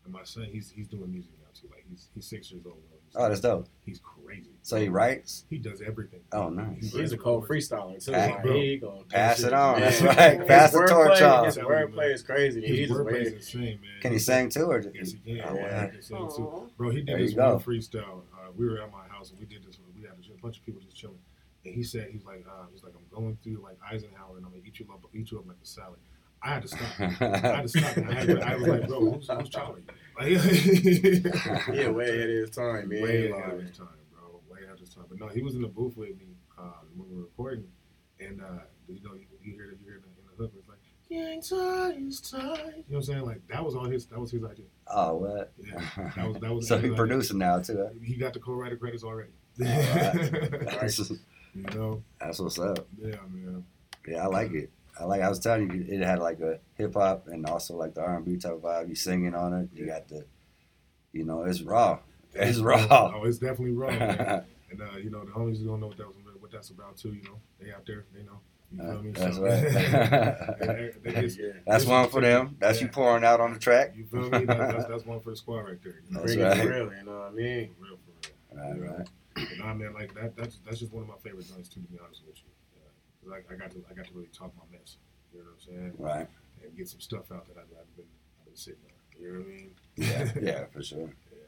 And 0.05 0.13
my 0.13 0.25
son, 0.25 0.45
he's 0.51 0.71
he's 0.71 0.89
doing 0.89 1.11
music 1.13 1.33
now 1.41 1.49
too. 1.55 1.69
Like 1.71 1.85
he's 1.89 2.09
he's 2.15 2.27
six 2.27 2.51
years 2.51 2.67
old. 2.67 2.83
He's, 3.15 3.23
Oh, 3.23 3.29
that's 3.29 3.41
dope. 3.41 3.69
He's 3.87 4.01
crazy. 4.01 4.51
So 4.63 4.77
he 4.81 4.89
writes. 4.89 5.45
He 5.51 5.59
does 5.59 5.81
everything. 5.83 6.21
Oh, 6.33 6.49
nice. 6.49 6.93
He's 6.93 7.13
a 7.13 7.19
cold 7.19 7.47
freestyler 7.47 8.03
too. 8.03 8.13
Hey, 8.13 8.31
Like, 8.33 8.43
bro. 8.43 8.53
here 8.55 8.79
go. 8.79 9.05
Pass 9.11 9.41
it 9.43 9.53
on. 9.53 9.79
Man, 9.79 9.81
That's 9.83 10.03
right. 10.03 10.39
his 10.39 10.49
Pass 10.49 10.73
the 10.73 10.79
wordplay- 10.79 10.89
torch 10.89 11.23
on. 11.23 11.45
His 11.45 11.59
wordplay 11.59 12.13
is 12.15 12.23
crazy. 12.23 12.61
His 12.63 12.71
He 12.79 12.87
just 12.87 12.99
wordplay 12.99 13.21
is 13.27 13.33
insane, 13.35 13.79
man. 13.83 14.01
Can 14.01 14.13
he 14.13 14.19
sing 14.19 14.49
too, 14.49 14.65
or 14.71 14.81
Yes, 14.81 15.13
he 15.13 15.19
can. 15.19 15.41
Oh, 15.49 15.55
yeah, 15.55 15.63
wow. 15.63 15.85
he 15.87 15.91
can 15.93 16.03
sing 16.03 16.29
too. 16.35 16.71
Bro, 16.77 16.91
he 16.91 17.03
There 17.03 17.19
did 17.19 17.29
this 17.29 17.35
go. 17.35 17.53
one 17.55 17.63
freestyle. 17.63 18.23
Uh, 18.33 18.51
we 18.57 18.67
were 18.67 18.81
at 18.81 18.91
my 18.91 19.07
house 19.09 19.31
and 19.31 19.39
we 19.39 19.47
did 19.47 19.65
this. 19.67 19.79
We 19.95 20.03
had 20.03 20.13
a 20.13 20.43
bunch 20.43 20.59
of 20.59 20.65
people 20.67 20.81
just 20.81 20.97
chilling, 20.97 21.19
and 21.65 21.75
he 21.75 21.83
said 21.83 22.09
he's 22.11 22.25
like, 22.25 22.45
uh, 22.49 22.65
he's 22.73 22.83
like, 22.83 22.95
I'm 22.97 23.05
going 23.15 23.37
through 23.45 23.63
like 23.63 23.77
Eisenhower, 23.91 24.37
and 24.39 24.47
I'm 24.47 24.51
gonna 24.53 24.63
eat 24.67 24.79
you 24.81 24.87
up, 24.93 25.01
eat 25.15 25.31
you 25.31 25.39
up 25.39 25.47
like 25.47 25.57
a 25.63 25.67
salad. 25.67 25.99
I 26.45 26.49
had 26.55 26.63
to 26.63 26.69
stop. 26.69 26.81
I 27.01 27.05
had 27.39 27.63
to 27.63 27.69
stop. 27.69 27.99
I, 27.99 28.13
had 28.13 28.27
to, 28.29 28.41
I 28.47 28.55
was 28.57 28.69
like, 28.69 28.87
bro, 28.89 29.01
who's, 29.13 29.29
who's 29.29 29.49
challenging 29.49 29.85
you? 29.89 29.95
Like, 30.19 30.29
Yeah, 31.75 31.89
way 31.89 32.09
ahead 32.11 32.31
of 32.31 32.37
his 32.37 32.51
time, 32.51 32.89
man. 32.89 33.03
way 33.03 33.29
Like, 33.33 33.41
ahead 33.43 33.55
of 33.55 33.63
his 33.63 33.77
time, 33.79 33.89
bro. 34.13 34.41
Way 34.51 34.59
ahead 34.63 34.75
of 34.75 34.81
his 34.81 34.95
time. 34.95 35.05
But 35.09 35.19
no, 35.19 35.29
he 35.29 35.43
was 35.43 35.55
in 35.55 35.63
the 35.63 35.69
booth 35.69 35.97
with 35.97 36.11
me 36.19 36.37
uh, 36.59 36.63
when 36.95 37.09
we 37.09 37.17
were 37.17 37.23
recording, 37.23 37.65
and 38.21 38.41
uh, 38.43 38.45
you 38.89 39.01
know, 39.03 39.15
you, 39.15 39.25
you 39.43 39.53
hear, 39.55 39.65
you 39.73 39.79
hear 39.85 39.95
in 39.97 40.03
the, 40.03 40.09
in 40.21 40.27
the 40.37 40.43
hook, 40.43 40.53
it's 40.59 40.69
like, 40.69 40.79
"Gang 41.09 41.41
ties, 41.41 42.21
ties." 42.21 42.31
You 42.31 42.45
know 42.45 42.83
what 42.89 42.97
I'm 42.97 43.03
saying? 43.03 43.25
Like 43.25 43.47
that 43.49 43.65
was 43.65 43.75
all 43.75 43.87
his. 43.87 44.07
That 44.07 44.21
was 44.21 44.31
his 44.31 44.45
idea. 44.45 44.67
oh, 44.89 45.15
what? 45.17 45.53
Yeah, 45.59 45.81
that 46.17 46.29
was 46.29 46.37
that 46.41 46.55
was. 46.55 46.69
so 46.69 46.75
his 46.77 46.83
he 46.85 46.89
idea. 46.91 46.97
producing 46.97 47.39
now 47.39 47.59
too. 47.61 47.79
Huh? 47.79 47.89
He 48.03 48.17
got 48.17 48.35
the 48.35 48.41
co-writer 48.41 48.77
credits 48.77 49.03
already. 49.03 49.31
That's, 49.57 50.99
you 51.55 51.63
know, 51.75 52.03
that's 52.21 52.39
what's 52.41 52.59
up. 52.59 52.87
yeah, 52.99 53.17
man. 53.33 53.65
Yeah, 54.07 54.25
I 54.25 54.27
like 54.27 54.53
it. 54.53 54.71
I 54.99 55.05
like. 55.05 55.23
I 55.23 55.29
was 55.29 55.41
telling 55.41 55.71
you, 55.73 55.85
it 55.89 56.03
had 56.05 56.19
like 56.21 56.41
a 56.41 56.61
hip 56.77 56.95
hop 56.95 57.27
and 57.29 57.45
also 57.47 57.75
like 57.77 57.95
the 57.95 58.03
R 58.03 58.17
and 58.17 58.25
B 58.25 58.37
type 58.37 58.61
vibe. 58.63 58.89
You 58.89 58.95
singing 58.95 59.35
on 59.35 59.53
it. 59.55 59.69
You 59.75 59.87
got 59.87 60.09
the, 60.09 60.25
you 61.13 61.25
know, 61.25 61.43
it's 61.45 61.63
raw. 61.63 61.99
It's 62.35 62.59
raw. 62.59 63.13
Oh, 63.15 63.25
it's 63.25 63.39
definitely 63.39 63.73
raw. 63.73 63.91
Man. 63.91 64.45
And 64.71 64.83
uh, 64.83 64.97
you 64.97 65.09
know, 65.09 65.25
the 65.25 65.31
homies 65.31 65.65
don't 65.65 65.79
know 65.79 65.87
what 65.87 65.99
that 65.99 66.07
was, 66.09 66.17
what 66.41 66.51
that's 66.51 66.71
about 66.71 66.97
too. 66.97 67.13
You 67.13 67.23
know, 67.23 67.39
they 67.61 67.71
out 67.73 67.87
there, 67.87 68.07
they 68.13 68.25
know. 68.25 68.41
You 68.73 68.79
know 68.79 68.85
what 68.89 68.99
I 68.99 69.03
mean? 69.03 69.13
That's 69.13 69.37
So- 69.37 69.43
right. 69.45 70.59
They- 70.59 70.67
they- 70.67 70.93
they 71.13 71.21
just- 71.23 71.39
yeah. 71.39 71.53
That's 71.65 71.85
one 71.85 72.09
for 72.09 72.21
them. 72.21 72.57
That's 72.59 72.81
you 72.81 72.89
pouring 72.89 73.23
out 73.23 73.41
on 73.41 73.53
the 73.53 73.61
track. 73.61 73.93
You 73.97 74.05
feel 74.07 74.23
me? 74.23 74.45
That, 74.47 74.47
that's, 74.47 74.87
that's 74.87 75.05
one 75.07 75.21
for 75.21 75.31
the 75.31 75.37
squad 75.37 75.61
right 75.61 75.79
there. 75.85 76.01
You 76.09 76.17
know? 76.17 76.21
That's 76.27 76.37
right. 76.59 76.69
real, 76.69 76.93
you 76.93 77.05
know 77.05 77.19
what 77.19 77.29
I 77.29 77.31
mean? 77.31 77.71
For 77.79 77.85
real, 77.85 77.99
for 78.05 78.57
real. 78.59 78.89
Right, 78.89 78.97
right. 78.99 79.09
But 79.35 79.59
nah, 79.59 79.75
man, 79.75 79.95
like 79.95 80.13
that. 80.15 80.35
That's 80.37 80.59
that's 80.67 80.81
just 80.81 80.93
one 80.93 81.03
of 81.05 81.09
my 81.09 81.15
favorite 81.23 81.47
joints 81.47 81.69
too. 81.69 81.81
To 81.83 81.87
be 81.87 81.99
honest 82.05 82.23
with 82.27 82.37
you, 82.39 82.51
because 83.25 83.43
I, 83.51 83.55
I 83.55 83.57
got 83.57 83.71
to 83.73 83.85
I 83.91 83.95
got 83.95 84.07
to 84.07 84.15
really 84.15 84.29
talk 84.29 84.53
my 84.57 84.77
mess. 84.79 84.97
You 85.33 85.41
know 85.41 85.47
what 85.47 85.55
I'm 85.55 85.61
saying? 85.81 85.93
Right. 85.99 86.27
And 86.63 86.77
get 86.77 86.89
some 86.89 87.01
stuff 87.01 87.31
out 87.33 87.47
that 87.49 87.57
I've, 87.57 87.65
I've 87.81 87.97
been 87.97 88.07
I've 88.41 88.47
been 88.47 88.57
sitting 88.57 88.81
on. 88.85 88.91
You 89.21 89.33
know 89.33 89.39
what 89.41 89.47
I 89.47 89.51
mean? 89.51 89.71
Yeah, 89.97 90.33
yeah, 90.43 90.65
for 90.73 90.83
sure. 90.83 90.99
Yeah, 91.01 91.07
man. 91.07 91.47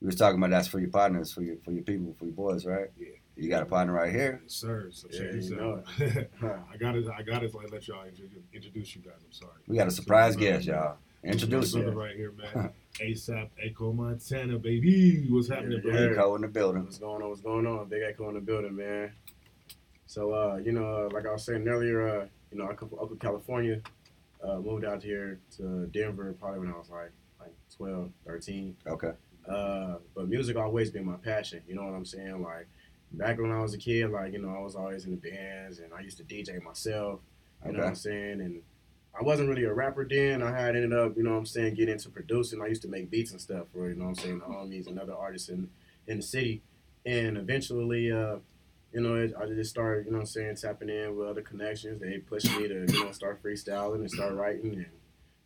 We 0.00 0.06
was 0.06 0.16
talking 0.16 0.38
about 0.38 0.50
that's 0.50 0.68
for 0.68 0.78
your 0.80 0.90
partners, 0.90 1.32
for 1.32 1.42
your 1.42 1.56
for 1.64 1.72
your 1.72 1.82
people, 1.84 2.14
for 2.18 2.24
your 2.26 2.34
boys, 2.34 2.66
right? 2.66 2.88
Yeah. 2.98 3.08
You 3.36 3.48
got 3.48 3.62
a 3.62 3.66
partner 3.66 3.92
right 3.92 4.10
here. 4.12 4.32
man. 4.32 4.40
Yes, 4.44 4.54
sir. 4.54 4.88
So 4.92 5.06
Yeah, 5.12 5.18
check 5.20 5.32
this 5.32 5.50
you 5.50 5.60
out. 5.60 5.84
I 6.72 6.76
got 6.76 6.96
it. 6.96 7.06
I 7.08 7.22
got 7.22 7.44
it. 7.44 7.54
like 7.54 7.70
let 7.70 7.86
y'all 7.86 8.04
introduce, 8.04 8.42
introduce 8.52 8.96
you 8.96 9.02
guys. 9.02 9.20
I'm 9.24 9.32
sorry. 9.32 9.52
We 9.68 9.76
got 9.76 9.86
a 9.86 9.92
surprise 9.92 10.34
So, 10.34 10.40
guest, 10.40 10.68
uh, 10.68 10.72
y'all. 10.72 10.96
Introduce 11.22 11.72
brother 11.72 11.88
him. 11.90 11.94
right 11.96 12.16
here, 12.16 12.32
man. 12.32 12.70
ASAP 13.00 13.48
Echo 13.64 13.92
Montana, 13.92 14.58
baby. 14.58 15.26
What's 15.28 15.48
happening, 15.48 15.80
Yeah, 15.84 15.90
bro? 15.90 16.00
yeah. 16.00 16.06
Rico 16.06 16.34
in 16.36 16.42
the 16.42 16.48
building. 16.48 16.84
What's 16.84 16.98
going 16.98 17.22
on? 17.22 17.28
What's 17.28 17.40
going 17.42 17.66
on? 17.66 17.88
Big 17.88 18.02
Echo 18.02 18.28
in 18.28 18.34
the 18.34 18.40
building, 18.40 18.74
man. 18.76 19.12
So, 20.08 20.32
uh, 20.32 20.56
you 20.64 20.72
know, 20.72 21.06
uh, 21.06 21.08
like 21.12 21.26
I 21.26 21.32
was 21.32 21.44
saying 21.44 21.68
earlier, 21.68 22.08
uh, 22.08 22.26
you 22.50 22.56
know, 22.58 22.66
I 22.66 22.72
come 22.72 22.88
from 22.88 22.98
Oakland, 22.98 23.20
California. 23.20 23.80
Uh, 24.42 24.56
moved 24.56 24.84
out 24.84 25.02
here 25.02 25.38
to 25.56 25.86
Denver 25.88 26.34
probably 26.40 26.60
when 26.60 26.70
I 26.70 26.78
was 26.78 26.88
like 26.88 27.10
like 27.38 27.52
12, 27.76 28.10
13. 28.26 28.76
Okay. 28.86 29.12
Uh, 29.46 29.96
but 30.14 30.28
music 30.28 30.56
always 30.56 30.90
been 30.90 31.04
my 31.04 31.16
passion. 31.16 31.60
You 31.68 31.74
know 31.74 31.82
what 31.82 31.92
I'm 31.92 32.06
saying? 32.06 32.42
Like 32.42 32.68
back 33.12 33.38
when 33.38 33.52
I 33.52 33.60
was 33.60 33.74
a 33.74 33.78
kid, 33.78 34.10
like 34.10 34.32
you 34.32 34.38
know, 34.40 34.48
I 34.48 34.60
was 34.60 34.76
always 34.76 35.04
in 35.04 35.10
the 35.10 35.30
bands, 35.30 35.80
and 35.80 35.92
I 35.92 36.00
used 36.00 36.16
to 36.18 36.24
DJ 36.24 36.62
myself. 36.62 37.20
You 37.66 37.72
know 37.72 37.80
what 37.80 37.88
I'm 37.88 37.94
saying? 37.94 38.40
And 38.40 38.62
I 39.18 39.22
wasn't 39.22 39.50
really 39.50 39.64
a 39.64 39.74
rapper 39.74 40.06
then. 40.08 40.42
I 40.42 40.58
had 40.58 40.74
ended 40.74 40.94
up, 40.94 41.18
you 41.18 41.22
know 41.22 41.32
what 41.32 41.38
I'm 41.38 41.46
saying, 41.46 41.74
getting 41.74 41.92
into 41.92 42.08
producing. 42.08 42.62
I 42.62 42.68
used 42.68 42.82
to 42.82 42.88
make 42.88 43.10
beats 43.10 43.32
and 43.32 43.40
stuff 43.40 43.66
for, 43.72 43.88
you 43.88 43.96
know 43.96 44.04
what 44.04 44.10
I'm 44.10 44.14
saying, 44.24 44.38
the 44.38 44.44
homies 44.44 44.86
and 44.86 44.98
other 44.98 45.14
artists 45.14 45.48
in, 45.48 45.68
in 46.06 46.18
the 46.18 46.22
city. 46.22 46.62
And 47.04 47.36
eventually, 47.36 48.12
uh, 48.12 48.36
you 48.92 49.00
know, 49.00 49.28
I 49.40 49.46
just 49.46 49.70
started, 49.70 50.06
you 50.06 50.12
know 50.12 50.18
what 50.18 50.22
I'm 50.22 50.26
saying, 50.26 50.56
tapping 50.56 50.88
in 50.88 51.16
with 51.16 51.28
other 51.28 51.42
connections. 51.42 52.00
They 52.00 52.18
pushed 52.18 52.50
me 52.58 52.68
to, 52.68 52.86
you 52.90 53.04
know, 53.04 53.12
start 53.12 53.42
freestyling 53.42 53.96
and 53.96 54.10
start 54.10 54.34
writing. 54.34 54.72
And 54.74 54.86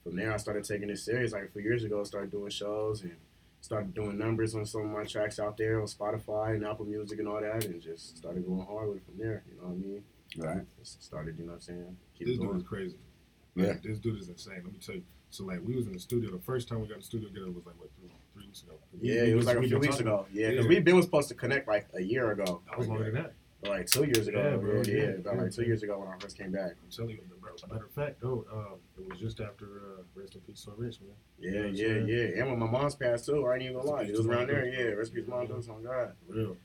from 0.05 0.17
there, 0.17 0.33
I 0.33 0.37
started 0.37 0.65
taking 0.65 0.91
it 0.91 0.99
serious. 0.99 1.33
Like 1.33 1.45
a 1.45 1.49
few 1.49 1.63
years 1.63 1.85
ago, 1.85 2.01
I 2.01 2.05
started 2.05 2.31
doing 2.31 2.51
shows 2.51 3.03
and 3.03 3.17
started 3.61 3.95
doing 3.95 4.19
numbers 4.19 4.55
on 4.55 4.65
some 4.67 4.83
of 4.83 4.91
my 4.91 5.05
tracks 5.05 5.39
out 5.39 5.57
there 5.57 5.81
on 5.81 5.87
Spotify 5.87 6.55
and 6.55 6.65
Apple 6.65 6.85
Music 6.87 7.19
and 7.19 7.29
all 7.29 7.41
that. 7.41 7.65
And 7.65 7.81
just 7.83 8.17
started 8.17 8.47
going 8.47 8.65
hard 8.67 8.89
with 8.89 8.99
it 8.99 9.05
from 9.07 9.19
there. 9.19 9.43
You 9.51 9.57
know 9.61 9.69
what 9.69 9.75
I 9.75 9.77
mean? 9.77 10.05
Right. 10.39 10.67
Just 10.79 11.03
started, 11.05 11.37
you 11.39 11.45
know 11.45 11.53
what 11.53 11.57
I'm 11.57 11.61
saying? 11.63 11.97
Keep 12.17 12.27
This 12.29 12.37
it 12.37 12.39
dude 12.41 12.47
going. 12.49 12.61
is 12.61 12.67
crazy. 12.67 12.97
Yeah. 13.55 13.67
Like, 13.69 13.83
this 13.83 13.99
dude 13.99 14.21
is 14.21 14.29
insane. 14.29 14.63
Let 14.65 14.73
me 14.73 14.79
tell 14.85 14.95
you. 14.95 15.03
So 15.31 15.45
like 15.45 15.61
we 15.65 15.75
was 15.77 15.87
in 15.87 15.93
the 15.95 15.99
studio. 15.99 16.31
The 16.31 16.39
first 16.43 16.69
time 16.69 16.81
we 16.81 16.87
got 16.87 16.95
in 16.95 17.01
the 17.01 17.07
studio 17.07 17.29
together 17.29 17.47
it 17.49 17.55
was 17.55 17.67
like 17.67 17.75
what 17.79 17.89
three, 17.99 18.11
three 18.35 18.47
weeks 18.47 18.63
ago. 18.63 18.73
Yeah, 19.01 19.23
it 19.25 19.35
was 19.35 19.47
like 19.47 19.57
a 19.59 19.63
few 19.63 19.79
weeks 19.79 20.01
ago. 20.01 20.27
Yeah, 20.33 20.51
because 20.51 20.65
Yeah. 20.65 20.69
we've 20.69 20.85
been 20.85 21.03
supposed 21.03 21.29
to 21.29 21.35
connect 21.35 21.69
like 21.69 21.87
a 21.95 22.03
year 22.03 22.31
ago. 22.33 22.63
That 22.69 22.79
was 22.79 22.89
longer 22.89 23.05
than 23.05 23.15
that. 23.15 23.33
Like 23.65 23.87
two 23.87 24.05
years 24.05 24.27
ago. 24.27 24.39
Yeah, 24.43 24.51
Yeah, 24.51 24.57
bro, 24.57 24.83
yeah, 24.83 24.95
yeah, 24.95 25.03
about 25.23 25.35
yeah. 25.37 25.43
like 25.43 25.53
two 25.53 25.63
years 25.63 25.83
ago 25.85 25.99
when 26.01 26.09
I 26.09 26.19
first 26.19 26.37
came 26.37 26.51
back. 26.51 26.73
I'm 26.83 26.91
telling 26.91 27.11
you, 27.13 27.21
bro. 27.41 27.53
Matter 27.71 27.85
of 27.85 27.93
fact, 27.93 28.21
though, 28.21 28.45
uh, 28.53 28.75
it 29.01 29.09
was 29.09 29.21
just 29.21 29.39
after 29.41 29.67
uh, 30.01 30.03
rest 30.17 30.35
in 30.35 30.41
peace, 30.41 30.61
so 30.67 30.73
rich 30.77 30.99
man. 31.01 31.15
Yeah, 31.39 31.51
You 31.51 31.61
know 31.61 31.67
yeah, 31.69 31.87
saying? 31.87 32.09
yeah. 32.09 32.41
And 32.43 32.51
when 32.51 32.59
my 32.59 32.67
mom's 32.67 32.97
passed 32.97 33.27
too, 33.27 33.47
I 33.47 33.55
ain't 33.55 33.63
even 33.63 33.77
gonna 33.77 33.89
lie. 33.91 34.03
It 34.03 34.17
was 34.17 34.27
around 34.27 34.49
there. 34.49 34.65
Recipe 34.65 34.83
Yeah, 34.83 34.89
recipes 34.99 35.29
mom 35.29 35.47
does 35.47 35.69
on 35.69 35.83
God. 35.85 36.15
For 36.27 36.33
real. 36.35 36.57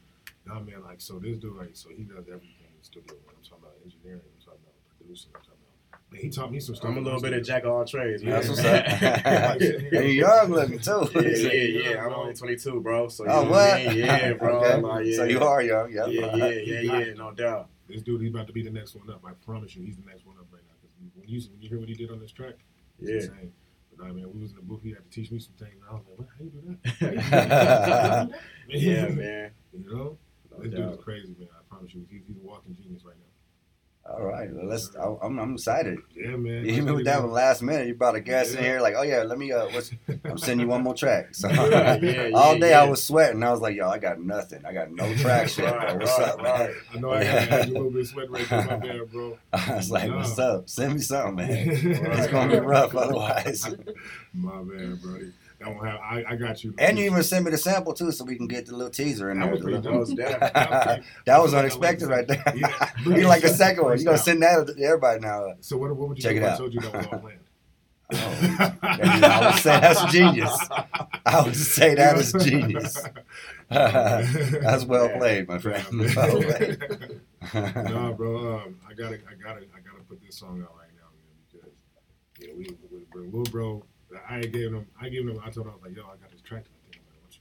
Nah, 0.48 0.60
man, 0.61 0.81
like 0.84 0.99
so 1.02 1.19
this 1.19 1.38
dude, 1.38 1.56
like, 1.56 1.72
so 1.73 1.89
he 1.89 2.02
does 2.03 2.26
everything 2.26 2.65
in 2.65 2.77
the 2.80 2.84
studio. 2.84 3.14
Man. 3.14 3.35
I'm 3.38 3.44
talking 3.44 3.61
about 3.61 3.76
engineering. 3.84 4.22
I'm 4.26 4.41
talking 4.41 4.61
about 4.65 4.73
producing. 4.98 5.30
I'm 5.35 5.41
talking 5.41 5.53
about. 5.53 5.53
Man, 5.53 5.57
he 6.16 6.30
taught 6.30 6.52
me 6.52 6.60
some 6.60 6.76
stuff. 6.76 6.90
I'm 6.90 6.98
a 6.98 7.02
little 7.02 7.20
bit 7.22 7.34
of 7.34 7.44
jack 7.44 7.64
of 7.64 7.72
all 7.72 7.86
trades. 7.86 8.24
Man. 8.24 8.34
That's 8.34 8.48
what's 8.50 8.64
up. 8.64 8.86
and 8.92 9.92
you're 9.92 10.04
young 10.04 10.52
looking 10.52 10.80
too. 10.80 11.10
Yeah, 11.16 11.22
yeah, 11.22 11.90
yeah. 11.92 12.06
I'm 12.06 12.14
only 12.14 12.34
22, 12.36 12.80
bro. 12.82 13.08
So 13.10 13.26
you 13.26 13.30
Oh, 13.32 13.44
know 13.44 13.50
what? 13.52 13.60
I? 13.74 13.82
Yeah, 13.92 14.34
bro. 14.34 14.60
Okay. 14.64 14.82
Like, 14.82 15.06
yeah. 15.06 15.16
So 15.18 15.24
you 15.26 15.42
are 15.42 15.62
young. 15.62 15.92
Yeah. 15.92 16.06
Yeah, 16.08 16.36
yeah, 16.36 16.50
yeah, 16.50 16.82
yeah. 17.00 17.14
No 17.14 17.32
doubt. 17.32 17.70
This 17.90 18.02
dude, 18.02 18.22
he's 18.22 18.32
about 18.32 18.48
to 18.48 18.54
be 18.54 18.64
the 18.64 18.72
next 18.72 18.96
one 18.96 19.10
up. 19.10 19.22
I 19.26 19.32
promise 19.46 19.76
you, 19.76 19.84
he's 19.84 19.96
the 19.98 20.06
next 20.06 20.26
one 20.26 20.36
up 20.40 20.46
right 20.52 20.62
now. 20.68 20.74
Because 20.82 21.16
when 21.16 21.28
you 21.30 21.42
when 21.52 21.62
you 21.62 21.70
hear 21.70 21.80
what 21.80 21.88
he 21.90 21.96
did 21.96 22.10
on 22.12 22.20
this 22.20 22.32
track, 22.32 22.56
it's 23.00 23.10
Yeah. 23.10 23.16
insane. 23.34 23.54
But 23.98 24.06
I 24.08 24.12
mean, 24.12 24.32
we 24.34 24.42
was 24.42 24.52
in 24.52 24.58
the 24.58 24.62
booth. 24.64 24.84
He 24.84 24.90
had 24.92 25.04
to 25.04 25.10
teach 25.10 25.32
me 25.32 25.40
some 25.40 25.54
things. 25.58 25.74
And 25.82 25.90
I 25.90 25.94
was 25.94 26.04
like, 26.08 26.18
what? 26.20 26.28
How 26.38 26.44
you 26.44 26.52
do 26.52 26.78
that? 27.28 28.30
Yeah, 28.70 29.08
man. 29.10 29.52
You 29.74 29.84
know, 29.90 30.18
No 30.52 30.64
this 30.64 30.72
dude 30.72 30.92
is 30.92 30.98
crazy, 31.04 31.36
man. 31.40 31.48
I 31.52 31.62
promise 31.70 31.94
you, 31.94 32.06
he's, 32.10 32.22
he's 32.28 32.38
a 32.38 32.42
walking 32.42 32.76
genius 32.76 33.04
right 33.06 33.16
now. 33.18 33.27
All 34.10 34.24
right. 34.24 34.50
Well, 34.54 34.68
let's. 34.68 34.96
I- 34.96 35.16
I'm, 35.22 35.38
I'm 35.38 35.54
excited. 35.56 36.00
Yeah, 36.16 36.38
man. 36.38 36.66
You 36.66 36.82
moved 36.82 37.04
down 37.06 37.24
the 37.24 37.28
last 37.28 37.62
minute. 37.62 37.88
You 37.88 37.94
brought 37.96 38.16
a 38.16 38.22
guest 38.22 38.56
in 38.56 38.64
here, 38.64 38.80
like, 38.80 38.96
oh 38.98 39.02
yeah, 39.02 39.24
let 39.24 39.38
me. 39.38 39.52
Uh, 39.52 39.68
what's, 39.70 39.92
I'm 40.24 40.38
sending 40.38 40.66
you 40.66 40.72
one 40.72 40.82
more 40.84 40.94
track. 40.94 41.28
So 41.36 41.50
Yeah, 41.50 41.96
yeah, 41.98 42.30
all 42.34 42.58
day 42.58 42.70
yeah. 42.70 42.82
I 42.82 42.90
was 42.90 43.04
sweating. 43.04 43.44
I 43.44 43.52
was 43.52 43.60
like, 43.60 43.76
yo, 43.76 43.90
I 43.90 44.00
got 44.00 44.20
nothing. 44.22 44.66
I 44.66 44.72
got 44.74 44.92
no 44.92 45.14
traction. 45.18 45.66
Right, 45.66 45.98
bro. 45.98 46.06
What's 46.06 46.20
right, 46.20 46.30
up, 46.30 46.42
man? 46.42 46.74
I 46.94 47.00
know 47.00 47.12
I 47.12 47.24
had, 47.24 47.52
I 47.52 47.58
a 47.58 47.66
little 47.68 47.92
bit 47.92 48.02
of 48.02 48.08
sweat 48.08 48.30
right 48.32 48.48
there, 48.82 49.06
bro. 49.06 49.38
I 49.52 49.76
was 49.76 49.92
like, 49.92 50.10
what's 50.12 50.40
up? 50.40 50.70
Send 50.70 50.94
me 50.96 51.00
something, 51.02 51.36
man. 51.36 51.70
It's 51.70 52.28
gonna 52.28 52.54
be 52.54 52.60
rough 52.66 52.96
otherwise. 52.96 53.68
My 54.34 54.62
man, 54.64 54.96
bro. 55.04 55.20
Won't 55.66 55.86
have. 55.88 56.00
I, 56.00 56.24
I 56.30 56.36
got 56.36 56.64
you. 56.64 56.74
And 56.78 57.00
you 57.00 57.06
even 57.06 57.24
sent 57.24 57.44
me 57.44 57.52
the 57.52 57.58
sample 57.58 57.94
too, 57.94 58.12
so 58.12 58.24
we 58.24 58.36
can 58.36 58.48
get 58.48 58.68
the 58.68 58.76
little 58.76 58.92
teaser 58.92 59.32
in 59.32 59.40
That 59.40 59.46
there. 59.46 59.54
was 59.54 59.62
pretty 59.62 59.78
That 59.82 59.94
was 59.94 60.16
that. 60.16 60.40
that 60.54 61.04
That 61.26 61.42
was 61.42 61.54
unexpected 61.54 62.08
right 62.08 62.28
there. 62.28 62.44
Yeah. 62.56 62.92
you 63.06 63.28
like 63.28 63.42
the 63.42 63.50
second 63.50 63.84
one. 63.84 63.98
You 63.98 64.06
gonna 64.06 64.18
send 64.20 64.44
that 64.44 64.68
to 64.68 64.84
everybody 64.84 65.20
now. 65.20 65.54
So 65.62 65.78
what, 65.78 65.96
what 65.96 66.10
would 66.10 66.18
you 66.18 66.24
Check 66.24 66.36
it 66.36 66.44
if 66.44 66.54
I 66.54 66.58
told 66.58 66.74
you 66.74 66.82
that 66.82 66.94
was 66.94 67.08
all 67.08 67.20
planned? 67.20 67.40
Oh. 68.14 68.78
I 68.84 69.52
would 69.52 69.60
say 69.62 69.80
that's 69.82 70.06
genius. 70.14 70.58
I 71.26 71.42
would 71.44 71.56
say 71.56 71.96
that 71.96 72.18
is 72.18 72.32
genius. 72.34 73.04
that's 73.70 74.86
well 74.86 75.10
played, 75.18 75.48
my 75.48 75.58
friend. 75.60 75.86
Well 76.16 76.42
played. 76.42 76.80
no, 77.54 78.14
bro. 78.14 78.56
Um, 78.60 78.80
I 78.88 78.94
gotta, 78.94 79.16
I 79.16 79.34
gotta, 79.44 79.62
I 79.76 79.80
gotta 79.84 80.04
put 80.08 80.22
this 80.26 80.38
song 80.38 80.62
out 80.64 80.74
right 80.78 80.88
now, 80.96 81.10
man, 81.18 81.36
because 81.52 81.70
yeah, 82.40 82.54
we, 82.56 82.66
with, 82.90 83.08
with 83.14 83.26
little 83.26 83.44
bro, 83.52 83.84
I 84.30 84.41
gave 84.41 84.72
him, 84.73 84.88
I 85.02 85.10
gave 85.10 85.27
him, 85.27 85.39
I 85.44 85.49
told 85.49 85.68
him, 85.68 85.72
I 85.73 85.76
was 85.76 85.84
like, 85.84 85.95
yo, 85.95 86.03
I 86.03 86.15
got 86.18 86.31
this 86.31 86.41
track 86.41 86.64
I 86.65 86.91
think 86.91 86.95
you 86.95 87.02
want. 87.22 87.38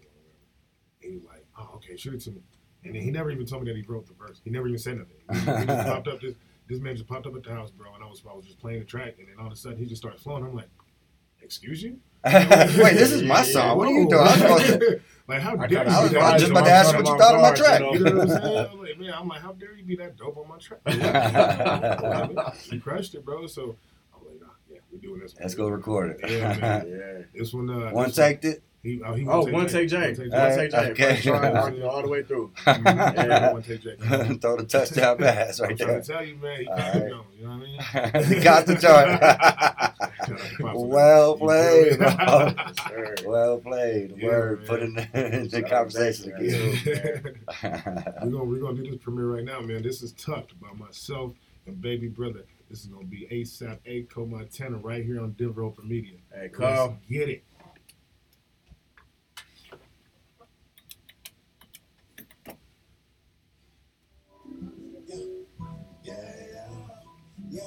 And 1.03 1.11
he 1.13 1.17
was 1.19 1.25
like, 1.27 1.45
oh, 1.59 1.71
okay, 1.77 1.97
shoot 1.97 2.15
it 2.15 2.21
to 2.23 2.31
me. 2.31 2.41
And 2.85 2.95
then 2.95 3.03
he 3.03 3.11
never 3.11 3.31
even 3.31 3.47
told 3.47 3.65
me 3.65 3.71
that 3.73 3.77
he 3.77 3.83
wrote 3.87 4.07
the 4.07 4.15
verse. 4.15 4.41
He 4.45 4.51
never 4.51 4.69
even 4.69 4.79
said 4.79 4.99
nothing. 4.99 5.17
He 5.31 5.35
just, 5.45 5.59
he 5.61 5.67
just 5.67 5.87
popped 5.89 6.09
up. 6.09 6.21
This, 6.21 6.35
this 6.69 6.81
man 6.81 6.95
just 6.97 7.09
popped 7.09 7.27
up 7.27 7.35
at 7.37 7.43
the 7.43 7.51
house, 7.51 7.71
bro, 7.71 7.95
and 7.95 8.03
I 8.03 8.07
was, 8.07 8.23
I 8.29 8.35
was 8.35 8.45
just 8.45 8.59
playing 8.59 8.81
the 8.81 8.85
track, 8.85 9.15
and 9.19 9.29
then 9.29 9.35
all 9.39 9.47
of 9.47 9.53
a 9.53 9.57
sudden 9.57 9.79
he 9.79 9.87
just 9.87 10.01
started 10.03 10.21
flowing. 10.21 10.45
I'm 10.45 10.55
like, 10.55 10.69
excuse 11.43 11.83
you? 11.83 11.99
Wait, 12.25 12.95
this 12.95 13.13
is 13.13 13.23
my 13.23 13.43
song. 13.43 13.79
What 13.79 13.89
are 13.89 13.93
you 13.93 14.09
doing? 14.09 14.23
I'm 14.23 14.39
supposed 14.39 14.67
to. 14.67 15.01
like, 15.29 15.41
how 15.43 15.57
I 15.57 15.67
dare 15.69 15.85
you? 15.85 15.91
I 15.91 16.03
was- 16.03 16.15
I 16.15 16.33
was 16.33 16.43
just 16.43 16.51
about 16.51 16.65
to 16.65 16.71
ask 16.73 16.93
you 16.93 17.03
what 17.03 17.07
you 17.13 17.19
thought 17.19 17.35
of 17.37 17.41
my 17.41 17.55
track. 17.55 17.81
You 17.93 17.99
know 18.01 18.13
what 18.17 18.23
I'm 18.23 18.29
saying? 18.29 18.69
I'm 18.73 18.79
like, 18.81 18.99
man, 18.99 19.15
I'm 19.17 19.29
like, 19.29 19.41
how 19.43 19.53
dare 19.53 19.75
you 19.75 19.85
be 19.85 19.95
that 19.97 20.17
dope 20.17 20.37
on 20.37 20.49
my 20.49 20.59
track? 20.59 20.81
you 22.73 22.81
crushed 22.81 23.15
it, 23.15 23.25
bro. 23.25 23.47
So 23.47 23.77
I'm 24.15 24.27
like, 24.27 24.41
nah, 24.41 24.47
yeah, 24.69 24.79
we're 24.97 25.09
doing 25.09 25.21
this. 25.21 25.35
Let's 25.41 25.55
go 25.55 25.69
record 25.69 26.19
it. 26.23 26.31
Yeah, 26.31 26.57
man. 26.59 26.87
Yeah. 26.89 27.23
This 27.35 27.53
one, 27.53 27.71
uh, 27.71 27.91
One 27.91 28.07
this 28.07 28.17
take 28.17 28.45
it. 28.45 28.63
He, 28.83 29.03
oh, 29.05 29.15
he 29.15 29.27
Oh, 29.27 29.45
one 29.51 29.67
take 29.67 29.89
J. 29.89 29.97
One 29.97 30.15
J. 30.15 30.23
take 30.25 30.33
Alright, 30.33 30.71
J. 30.71 30.77
okay. 30.91 31.15
First 31.15 31.23
try, 31.25 31.51
all- 31.51 31.89
all 31.91 32.03
the 32.03 32.09
way 32.09 32.23
through. 32.23 32.53
Yeah, 32.67 33.53
one 33.53 33.63
take 33.63 33.83
J. 33.83 33.97
Throw 34.41 34.57
the 34.59 34.65
touchdown 34.69 35.19
pass 35.19 35.59
I'm 35.59 35.69
right 35.71 35.77
trying 35.77 35.89
there. 35.91 36.01
to 36.03 36.07
tell 36.13 36.25
you, 36.25 36.37
man, 36.37 36.61
he 36.61 36.67
All 36.69 36.77
got 36.77 36.93
the 36.93 37.01
right. 37.01 37.11
Jones, 37.11 37.27
you 37.37 37.45
know 37.47 37.51
what 37.51 38.15
I 38.15 38.21
mean? 38.21 38.25
He 38.39 38.45
got 38.45 38.67
the 38.67 38.73
joint. 38.75 38.83
Shout 38.85 39.23
out 39.23 40.27
to 40.27 40.63
Pops. 40.63 40.79
well 40.79 41.37
played. 41.37 41.99
bro. 41.99 42.55
Sure. 42.89 43.15
Well 43.27 43.59
played. 43.59 44.15
Yeah, 44.19 44.27
Word. 44.29 44.59
man. 44.61 44.67
Put 44.69 44.83
in 44.83 44.95
the, 44.95 45.37
in 45.37 45.49
the 45.49 45.63
conversation 45.63 46.31
to 46.31 46.39
Jason, 46.39 46.93
again. 46.93 47.41
we're 48.23 48.31
gonna 48.31 48.45
we're 48.45 48.61
gonna 48.61 48.83
do 48.85 48.91
this 48.91 49.01
premiere 49.03 49.27
right 49.35 49.45
now, 49.45 49.61
man. 49.61 49.83
This 49.83 50.01
is 50.03 50.13
tucked 50.13 50.59
by 50.61 50.73
myself 50.75 51.33
and 51.67 51.81
baby 51.81 52.07
brother. 52.09 52.45
This 52.69 52.81
is 52.81 52.87
gonna 52.87 53.07
be 53.07 53.27
ASAP 53.31 53.79
A 53.87 54.03
Montana 54.27 54.79
right 54.79 55.05
here 55.05 55.21
on 55.21 55.33
Denver 55.33 55.63
Open 55.63 55.89
Media. 55.89 56.19
Hey, 56.33 56.43
Let's 56.43 56.57
Carl. 56.57 56.99
get 57.09 57.29
it. 57.29 57.45
Yeah, 66.05 66.15
yeah, 66.45 66.69
yeah, 67.51 67.63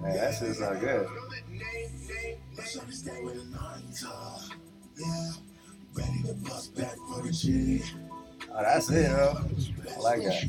Man, 0.00 0.16
that 0.16 0.34
shit's 0.34 0.60
not 0.60 0.80
good. 0.80 1.06
Oh, 8.54 8.62
that's 8.62 8.90
it, 8.90 9.10
bro. 9.10 9.36
I 9.94 9.98
like 10.00 10.22
that. 10.24 10.42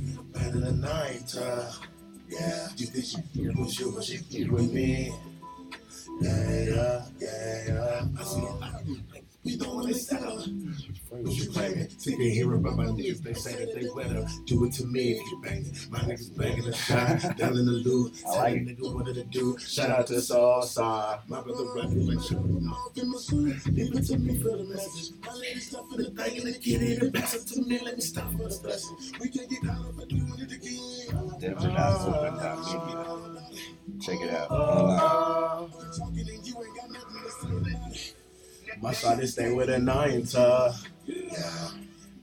Yeah. 2.34 2.68
You 2.77 2.85
think 2.88 3.05
can 3.34 3.55
you, 3.80 3.91
but 3.91 4.03
she 4.03 4.18
keep 4.19 4.49
with 4.49 4.73
me. 4.73 5.14
Yeah, 6.22 7.05
yeah, 7.19 7.65
yeah. 7.68 8.05
I 8.19 8.23
see. 8.23 9.12
We 9.43 9.57
don't 9.57 9.75
want 9.75 9.87
to 9.89 9.93
settle. 9.95 10.37
What 11.09 11.33
you 11.33 11.51
claiming? 11.51 11.89
Sick 11.97 12.13
of 12.13 12.19
hearing 12.19 12.59
about 12.59 12.77
my 12.77 12.85
niggas, 12.85 13.21
they 13.23 13.33
say 13.33 13.53
that 13.65 13.75
they 13.75 13.87
better 14.03 14.25
do 14.45 14.65
it 14.65 14.73
to 14.73 14.85
me 14.85 15.11
if 15.13 15.19
you 15.19 15.41
bang 15.43 15.65
it. 15.65 15.87
My 15.91 15.99
niggas 15.99 16.37
banging 16.37 16.65
the 16.65 16.73
shot, 16.73 17.37
down 17.37 17.57
in 17.57 17.65
the 17.65 17.71
loot. 17.73 18.13
I 18.19 18.31
Tell 18.31 18.39
like 18.41 18.53
a 18.53 18.59
nigga 18.59 18.93
what 18.93 19.05
to 19.13 19.23
do. 19.25 19.57
Shout 19.59 19.89
out 19.89 20.07
to 20.07 20.13
Salsa. 20.13 21.19
My 21.27 21.41
brother 21.41 21.65
rapping 21.75 22.07
like 22.07 22.25
shit. 22.25 22.39
Leave 23.73 23.95
it 23.95 24.05
to 24.07 24.17
me 24.17 24.37
for 24.41 24.57
the 24.57 24.63
message. 24.63 25.13
My 25.25 25.33
lady 25.33 25.59
stuff 25.59 25.89
for 25.91 25.97
the 25.97 26.09
thing 26.11 26.37
and 26.37 26.47
the 26.53 26.59
kitty 26.59 26.99
to 26.99 27.11
pass 27.11 27.33
it 27.35 27.47
to 27.53 27.61
me. 27.61 27.79
Let 27.79 27.95
me 27.95 28.01
stop 28.01 28.31
for 28.31 28.47
the 28.49 28.59
blessing. 28.63 28.97
We 29.19 29.29
can 29.29 29.47
get 29.47 29.61
caught 29.61 29.85
up 29.85 29.95
for 29.95 30.05
doing 30.05 30.33
it 30.39 30.51
again. 30.51 31.39
Denver 31.39 31.67
Dot 31.67 32.01
Open 32.07 32.39
ah. 32.39 33.39
Check 34.01 34.21
it 34.21 34.29
out. 34.33 34.47
Ah. 34.49 35.67
My 38.81 38.93
shot 38.93 39.23
stay 39.23 39.51
with 39.51 39.69
a 39.69 39.79
nine 39.79 40.23
to 40.27 40.75
yeah. 41.05 41.69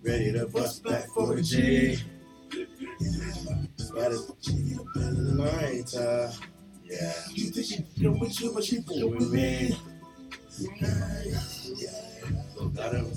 Ready 0.02 0.32
to 0.32 0.46
bust 0.46 0.84
back 0.84 1.06
for 1.08 1.34
the 1.34 1.42
G. 1.42 1.98
Got 3.94 4.12
it. 4.12 4.20
Nine 4.96 5.84
to 5.84 6.32
yeah. 6.84 7.12
You 7.32 7.50
think 7.50 7.66
she 7.66 7.82
feel 7.98 8.18
with 8.18 8.40
you, 8.40 8.52
but 8.52 8.64
she 8.64 8.82
feel 8.82 9.08
with 9.10 9.32
me. 9.32 9.76
Got 12.74 12.94
him. 12.94 13.14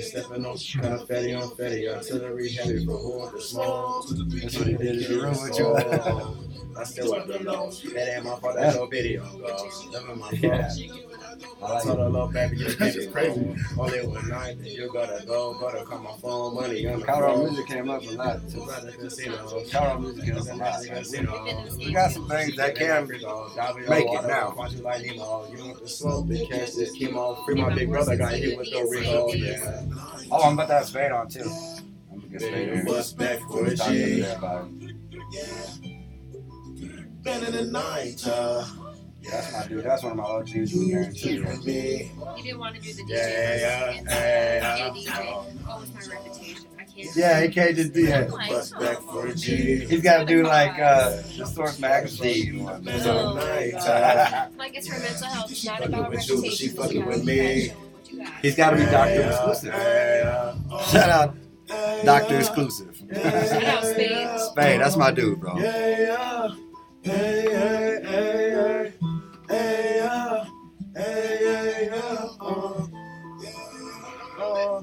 Stepping 0.00 0.44
on 0.44 0.56
confetti 0.56 1.34
on 1.34 1.50
fetti, 1.50 1.94
artillery 1.94 2.50
heavy 2.52 2.84
for 2.84 3.30
the 3.30 3.40
smoke. 3.40 4.06
That's 4.08 4.58
what 4.58 4.66
he 4.66 4.74
did 4.74 5.02
in 5.02 5.12
the 5.12 5.22
room 5.22 5.36
with 5.42 5.58
you. 5.58 6.49
I 6.78 6.84
still 6.84 7.10
want 7.10 7.26
them 7.26 7.44
know. 7.44 7.70
That 7.70 8.16
ain't 8.16 8.24
my 8.24 8.36
fault, 8.36 8.54
that's 8.56 8.76
no 8.76 8.86
video. 8.86 9.24
Never 9.92 10.16
my 10.16 10.30
fault. 10.30 10.42
Yeah. 10.42 10.70
I 11.62 11.80
told 11.82 11.98
her 11.98 12.08
little 12.08 12.28
baby, 12.28 12.56
That's 12.56 12.76
this 12.78 12.94
just 12.94 13.12
crazy. 13.12 13.54
Only 13.78 14.06
one 14.06 14.28
night, 14.28 14.58
you 14.60 14.90
gotta 14.92 15.24
go, 15.26 15.54
gotta 15.60 15.84
call 15.84 15.98
my 15.98 16.12
phone, 16.20 16.54
money 16.54 16.86
on 16.86 17.00
the 17.00 17.06
Colorado 17.06 17.44
music 17.44 17.66
came 17.66 17.90
up 17.90 18.02
a 18.02 18.10
lot 18.10 18.48
too. 18.48 18.64
Brother 18.64 18.92
casino. 18.92 19.64
Colorado 19.70 19.98
music 20.00 20.24
came 20.24 20.36
up 20.36 20.46
a 20.48 20.54
lot. 20.54 20.86
Casino. 20.86 21.76
We 21.78 21.92
got 21.92 22.12
some 22.12 22.28
things 22.28 22.56
that 22.56 22.74
can 22.74 23.06
be 23.06 23.18
though. 23.18 23.50
make 23.88 24.06
it 24.06 24.26
now. 24.26 24.54
Watch 24.56 24.72
you 24.72 24.80
like 24.80 25.04
Nemo. 25.04 25.46
You 25.52 25.64
want 25.64 25.80
the 25.80 25.88
smoke, 25.88 26.28
then 26.28 26.46
catch 26.46 26.74
this 26.74 26.96
chemo. 26.98 27.44
Free 27.44 27.54
my 27.54 27.74
big 27.74 27.90
brother 27.90 28.16
got 28.16 28.32
hit 28.32 28.56
with 28.56 28.70
the 28.70 28.86
Rico. 28.90 29.32
Yeah. 29.32 29.82
Oh, 30.30 30.42
I'm 30.42 30.54
about 30.54 30.68
to 30.68 30.74
have 30.74 30.86
Spade 30.86 31.12
on 31.12 31.28
too. 31.28 31.40
I'm 32.10 32.20
gonna 32.20 32.28
get 32.28 32.40
Spade 32.42 32.78
on. 32.78 32.84
bust 32.86 33.18
back 33.18 33.38
for 33.40 33.66
a 33.66 33.76
talked 33.76 33.90
the 33.90 34.36
other 34.36 34.68
G. 34.68 34.86
it. 35.32 35.99
Been 37.22 37.44
in 37.44 37.52
the 37.52 37.64
night, 37.70 38.26
uh, 38.26 38.64
Yeah, 39.22 39.30
that's 39.32 39.52
my 39.52 39.66
dude. 39.66 39.84
That's 39.84 40.02
one 40.02 40.12
of 40.12 40.18
my 40.18 40.24
OGs 40.24 40.70
from 40.72 40.88
guarantee. 40.88 41.32
you 41.34 41.46
and 41.46 41.64
me. 41.64 42.10
Didn't 42.42 42.58
want 42.58 42.76
to 42.76 42.80
do 42.80 42.92
the 42.94 43.02
DJ 43.02 43.08
Yeah, 43.08 43.28
yeah, 43.28 43.56
yeah, 43.56 43.86
versus 43.92 44.06
yeah, 44.06 44.60
yeah, 44.60 44.76
yeah. 44.76 44.90
DJ. 44.90 45.46
Oh, 45.68 45.82
it's 45.82 46.08
my 46.08 46.14
reputation. 46.14 46.66
Yeah, 47.16 47.40
he 47.42 47.48
can't 47.48 47.76
just 47.76 47.92
be 47.94 48.10
a. 48.10 48.26
Bust 48.26 48.78
back 48.78 48.98
for 49.02 49.26
a 49.28 49.34
G. 49.34 49.84
He's 49.86 50.02
got 50.02 50.18
to 50.18 50.24
do 50.26 50.42
like 50.42 50.78
uh, 50.78 51.10
the 51.38 51.46
Source 51.46 51.78
magazine 51.78 52.64
one. 52.64 52.82
Been 52.82 52.94
in 52.96 53.02
the 53.02 53.34
night, 53.34 53.74
uh, 53.74 54.48
Like 54.58 54.74
it's 54.76 54.88
for 54.88 54.98
mental 54.98 55.26
health. 55.28 55.50
It's 55.50 55.64
not 55.64 55.84
about 55.84 56.12
you, 56.12 56.18
reputation. 56.18 56.50
she 56.50 56.68
fucking 56.68 57.02
about 57.02 57.08
with 57.14 57.24
me. 57.24 57.68
showing 57.68 57.78
what 57.92 58.12
you 58.12 58.18
got. 58.24 58.32
He's 58.42 58.56
got 58.56 58.70
to 58.70 58.76
be 58.76 58.82
Doctor 58.84 59.14
yeah, 59.14 59.28
exclusive. 59.30 59.74
yeah, 59.74 60.54
yeah. 60.70 60.82
Shout 60.84 61.08
out 61.10 61.36
Doctor 62.04 62.38
exclusive. 62.38 63.02
Shout 63.14 63.64
out 63.64 63.84
Spade. 63.84 64.40
Spade, 64.40 64.80
that's 64.80 64.96
my 64.96 65.10
dude, 65.10 65.40
bro. 65.40 65.58
Yeah, 65.58 65.98
yeah. 66.00 66.48
Hey, 67.02 67.46
hey, 67.50 68.00
hey, 68.04 68.50
hey. 68.52 68.92
Hey. 69.48 70.08
Hey, 70.94 71.38
hey, 71.40 71.88
yeah. 71.90 72.28
Uh. 72.40 72.86
Uh. 74.38 74.82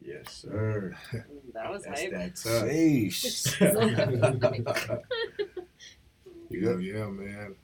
Yes, 0.00 0.32
sir. 0.32 0.96
That 1.52 1.70
was 1.70 1.84
nice. 1.86 2.10
That's 2.10 2.42
hype. 2.44 2.62
that. 2.62 2.70
Sheesh. 2.70 3.28
You 6.50 6.60
good? 6.62 6.82
yeah, 6.82 7.06
man. 7.08 7.54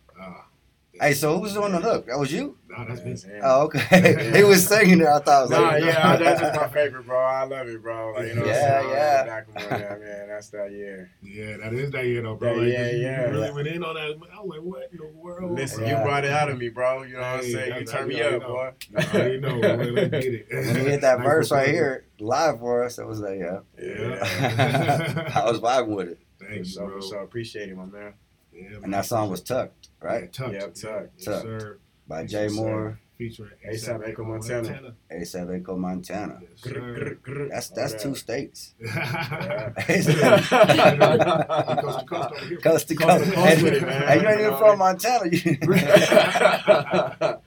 Hey, 1.01 1.13
so 1.15 1.35
who 1.35 1.41
was 1.41 1.55
doing 1.55 1.73
the 1.73 1.81
hook? 1.81 2.07
That 2.07 2.19
was 2.19 2.33
you? 2.33 2.57
nah, 2.69 2.85
that's 2.85 3.03
me. 3.05 3.17
Oh, 3.43 3.63
okay. 3.63 4.33
he 4.37 4.45
was 4.45 4.67
singing 4.67 5.01
it. 5.01 5.07
I 5.07 5.19
thought. 5.19 5.29
I 5.39 5.43
was 5.43 5.51
Nah, 5.51 5.61
like, 5.63 5.83
yeah, 5.85 6.17
that's 6.23 6.41
just 6.41 6.55
my 6.61 6.69
favorite, 6.69 7.05
bro. 7.07 7.19
I 7.19 7.43
love 7.45 7.67
it, 7.69 7.83
bro. 7.83 8.13
Like, 8.13 8.29
you 8.29 8.35
know, 8.35 8.45
Yeah, 8.45 8.81
what 8.81 8.87
I'm 8.87 8.91
yeah. 8.91 9.17
saying? 9.17 9.27
Back 9.27 9.71
when, 9.71 9.81
yeah, 9.81 9.89
man, 9.99 10.29
that's 10.29 10.49
that 10.51 10.71
year. 10.73 11.11
Yeah, 11.23 11.57
that 11.57 11.73
is 11.73 11.91
that 11.93 12.07
year 12.07 12.23
though, 12.23 12.37
bro. 12.37 12.53
Yeah, 12.55 12.59
Like, 12.61 12.73
yeah, 12.73 12.91
you 12.93 13.01
yeah. 13.03 13.21
really 13.23 13.51
went 13.53 13.69
in 13.69 13.83
on 13.85 13.95
that. 13.95 14.03
I 14.33 14.41
was 14.41 14.49
like, 14.51 14.61
what 14.63 14.89
in 14.93 14.99
the 14.99 15.07
world? 15.07 15.53
Listen, 15.53 15.83
Yeah. 15.85 15.99
you 15.99 16.05
brought 16.05 16.25
it 16.25 16.31
out 16.33 16.49
of 16.51 16.59
me, 16.59 16.69
bro. 16.69 17.03
You 17.03 17.15
know 17.15 17.21
what 17.21 17.27
I'm 17.27 17.41
Hey, 17.45 17.53
saying? 17.53 17.67
You 17.67 17.73
that's- 17.85 17.91
turned 17.91 18.09
me 18.09 18.23
up, 18.23 18.41
know. 18.43 18.49
boy. 18.49 18.71
I 18.97 19.05
already 19.05 19.41
know. 19.41 19.57
man. 19.59 19.95
Let's 19.95 20.11
get 20.11 20.25
it. 20.35 20.47
when 20.53 20.65
he 20.77 20.81
hit 20.91 21.01
that 21.01 21.21
verse 21.21 21.51
right 21.51 21.69
here 21.69 22.07
live 22.21 22.61
for 22.61 22.85
us, 22.85 22.99
it 22.99 23.07
was 23.07 23.19
like, 23.21 23.39
yeah. 23.41 23.61
Yeah. 23.81 25.33
I 25.35 25.45
was 25.51 25.61
vibing 25.61 25.97
with 25.97 26.09
it. 26.11 26.19
Thanks, 26.41 26.75
so, 26.75 26.87
bro. 26.87 27.01
so 27.01 27.19
appreciate 27.19 27.69
it, 27.69 27.77
my 27.77 27.85
man. 27.87 28.15
Yeah. 28.53 28.79
And 28.83 28.93
that 28.95 29.05
song 29.07 29.31
was 29.31 29.41
Tucked, 29.41 29.84
right? 30.05 30.23
Yeah, 30.25 30.29
Tucked. 30.31 30.53
Yep, 30.53 30.75
Tucked. 30.75 31.11
Yes, 31.17 31.25
Tucked. 31.25 31.43
sir. 31.45 31.79
By 32.07 32.21
Yes, 32.23 32.31
Jay 32.31 32.49
sir. 32.49 32.55
Moore, 32.55 32.99
Featuring 33.17 33.51
A$AP 33.65 34.03
Echo 34.09 34.25
Montana. 34.25 34.95
A$AP 35.11 35.51
Echo 35.51 35.77
Montana. 35.77 36.41
Yes, 36.43 36.51
sir. 36.63 37.17
That's 37.49 37.69
that's 37.69 37.95
two 38.03 38.15
states. 38.17 38.75
Yeah. 38.85 39.73
Yeah. 39.89 41.77
Coast 41.81 41.99
to 42.01 42.05
coast 42.07 42.33
over 42.33 42.47
here. 42.47 42.59
Coast 42.59 42.89
to 42.89 42.95
Coast 42.97 43.25
to 43.25 43.31
coast. 43.31 43.33
coast 43.33 43.63
And, 43.63 43.83
man. 43.87 44.21
you 44.21 44.29
ain't 44.29 44.41
even 44.41 44.57
from 44.57 44.67
know 44.67 44.77
Montana. 44.77 45.31
You- 45.31 45.57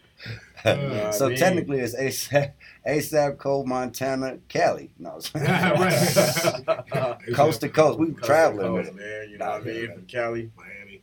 so 1.13 1.25
I 1.25 1.29
mean- 1.29 1.37
technically, 1.37 1.79
it's 1.79 1.95
ASAP, 1.95 2.53
ASAP, 2.87 3.37
Cole, 3.37 3.65
Montana, 3.65 4.37
Cali. 4.47 4.89
No, 4.97 5.19
right. 5.35 7.17
coast 7.33 7.61
to 7.61 7.69
coast. 7.69 7.99
We 7.99 8.07
Coast 8.13 8.23
traveling 8.25 8.67
coast, 8.67 8.91
with 8.93 9.01
it 9.01 9.03
man. 9.03 9.29
You 9.29 9.37
know 9.37 9.49
what 9.51 9.61
I 9.61 9.65
mean? 9.65 9.91
From 9.93 10.05
Cali, 10.07 10.51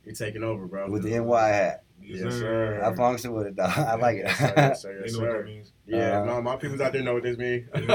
Miami. 0.05 0.11
you 0.11 0.15
taking 0.15 0.43
over, 0.43 0.67
bro. 0.67 0.91
with 0.91 1.03
the 1.03 1.19
NY 1.19 1.49
hat. 1.49 1.83
Yes, 2.07 2.35
sir. 2.35 2.83
I 2.85 2.95
function 2.95 3.33
with 3.33 3.47
it, 3.47 3.57
though. 3.57 3.63
I 3.65 3.95
like 3.95 4.17
it. 4.19 4.25
Yes, 4.27 4.37
sir. 4.37 4.55
Yes, 4.57 4.83
sir. 4.83 4.93
They 4.99 5.05
Yes, 5.07 5.15
know 5.15 5.21
what 5.21 5.27
that 5.33 5.39
sir. 5.39 5.45
means. 5.47 5.73
Yeah, 5.87 6.21
Uh, 6.21 6.25
no, 6.27 6.43
my 6.43 6.57
peoples 6.57 6.81
out 6.83 6.93
there 6.93 7.03
know 7.03 7.15
what 7.15 7.23
this 7.23 7.39
means. 7.39 7.67
right? 7.75 7.89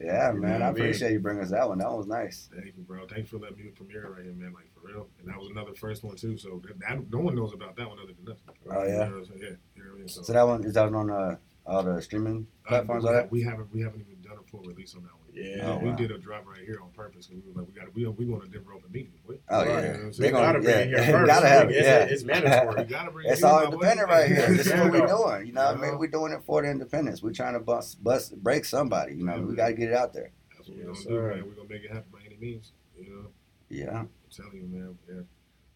yeah, 0.00 0.32
man. 0.34 0.40
know 0.40 0.48
I 0.48 0.58
mean? 0.58 0.62
appreciate 0.68 1.12
you 1.12 1.20
bringing 1.20 1.42
us 1.42 1.50
that 1.50 1.68
one. 1.68 1.78
That 1.78 1.88
one 1.88 1.98
was 1.98 2.06
nice. 2.06 2.48
Thank 2.54 2.66
you, 2.76 2.82
bro. 2.86 3.06
Thanks 3.06 3.30
for 3.30 3.38
letting 3.38 3.58
me 3.58 3.64
premiere 3.74 4.08
right 4.10 4.24
here, 4.24 4.32
man. 4.32 4.52
Like 4.54 4.70
for 4.74 4.86
real. 4.86 5.06
And 5.20 5.28
that 5.28 5.38
was 5.38 5.48
another 5.50 5.74
first 5.74 6.02
one 6.02 6.16
too. 6.16 6.36
So 6.38 6.60
that, 6.66 6.78
that 6.80 7.10
no 7.10 7.18
one 7.18 7.34
knows 7.34 7.52
about 7.52 7.76
that 7.76 7.88
one 7.88 7.98
other 7.98 8.12
than 8.24 8.32
us. 8.32 8.38
Oh, 8.70 8.82
yeah? 8.84 8.90
You 8.92 8.96
know 8.96 9.04
what 9.04 9.16
I'm 9.18 9.24
saying? 9.26 9.38
Yeah. 9.42 9.48
You 9.76 9.82
know 9.84 9.90
what 9.90 9.94
I 9.96 9.98
mean? 9.98 10.08
So, 10.08 10.22
So 10.22 10.32
that 10.32 10.46
one 10.46 10.64
is 10.64 10.72
that 10.74 10.92
on 10.94 11.10
uh, 11.10 11.36
all 11.66 11.82
the 11.82 12.00
streaming 12.00 12.46
uh, 12.66 12.68
platforms? 12.68 13.02
we, 13.04 13.08
all 13.08 13.14
ha- 13.14 13.20
that? 13.22 13.30
we 13.30 13.42
haven't 13.42 13.72
we 13.72 13.80
haven't 13.82 14.00
even 14.00 14.20
done 14.22 14.38
a 14.42 14.50
full 14.50 14.60
release 14.62 14.94
on 14.94 15.02
that 15.02 15.10
one. 15.12 15.21
Yeah. 15.34 15.62
Oh, 15.64 15.78
we 15.78 15.88
wow. 15.90 15.96
did 15.96 16.10
a 16.10 16.18
drop 16.18 16.46
right 16.46 16.60
here 16.64 16.78
on 16.82 16.90
purpose 16.90 17.26
because 17.26 17.42
we 17.42 17.52
were 17.52 17.60
like, 17.62 17.68
we 17.68 17.80
got 17.80 17.94
we 17.94 18.06
we 18.06 18.26
want 18.30 18.44
to 18.44 18.50
Denver 18.50 18.74
Open 18.74 18.92
Media. 18.92 19.12
What? 19.24 19.38
Oh 19.48 19.58
Right, 19.60 19.68
yeah, 19.68 19.96
you 19.96 20.02
know 20.04 20.10
they 20.10 20.30
gonna 20.30 20.46
Gotta 20.46 20.60
bring 20.60 20.90
yeah, 20.90 20.98
it 20.98 21.04
here 21.06 21.12
first. 21.18 21.26
gotta 21.26 21.48
have 21.48 21.70
it. 21.70 21.76
It's- 21.76 21.84
Yeah, 22.08 22.14
it's 22.14 22.24
mandatory. 22.24 22.82
We 22.84 22.88
gotta 22.90 23.10
bring 23.10 23.26
It's 23.30 23.40
it 23.40 23.44
in, 23.44 23.50
all 23.50 23.58
my 23.60 23.64
boy. 23.66 23.72
independent 23.72 24.08
right 24.10 24.28
here. 24.28 24.46
This 24.48 24.66
is 24.66 24.72
what 24.74 24.90
we're 24.92 25.06
doing. 25.06 25.46
You 25.46 25.52
know, 25.54 25.64
what 25.72 25.78
I 25.78 25.80
mean, 25.80 25.98
we're 25.98 26.06
doing 26.10 26.32
it 26.32 26.42
for 26.44 26.60
the 26.62 26.70
independence. 26.70 27.22
We're 27.22 27.32
trying 27.32 27.54
to 27.54 27.60
bust, 27.60 28.02
bust, 28.04 28.36
break 28.42 28.64
somebody. 28.66 29.14
You 29.14 29.24
know, 29.24 29.40
we 29.40 29.54
got 29.56 29.68
to 29.68 29.72
get 29.74 29.88
it 29.88 29.94
out 29.94 30.12
there. 30.12 30.32
That's 30.56 30.68
what 30.68 30.76
we're 30.78 30.88
Yes, 30.92 31.04
gonna 31.04 31.16
do, 31.16 31.22
man. 31.36 31.44
We're 31.48 31.54
gonna 31.54 31.68
make 31.70 31.84
it 31.84 31.90
happen 31.92 32.10
by 32.12 32.18
any 32.26 32.36
means. 32.36 32.72
You 32.98 33.08
know, 33.10 33.26
Yeah. 33.70 34.00
I'm 34.00 34.10
telling 34.30 34.52
you, 34.56 34.66
man. 34.68 34.98
Yeah. 35.08 35.14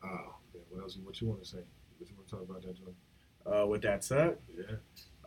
Oh, 0.05 0.09
man. 0.53 0.63
What 0.69 0.83
else? 0.83 0.99
What 1.03 1.19
you 1.21 1.29
want 1.29 1.43
to 1.43 1.49
say? 1.49 1.59
What 1.99 2.11
you 2.11 2.15
want 2.17 2.29
to 2.29 2.31
talk 2.31 2.43
about 2.43 2.61
that, 2.63 2.77
Joe? 2.77 2.93
Uh, 3.47 3.67
with 3.67 3.83
that 3.83 4.03
tuck, 4.03 4.35
Yeah. 4.57 4.77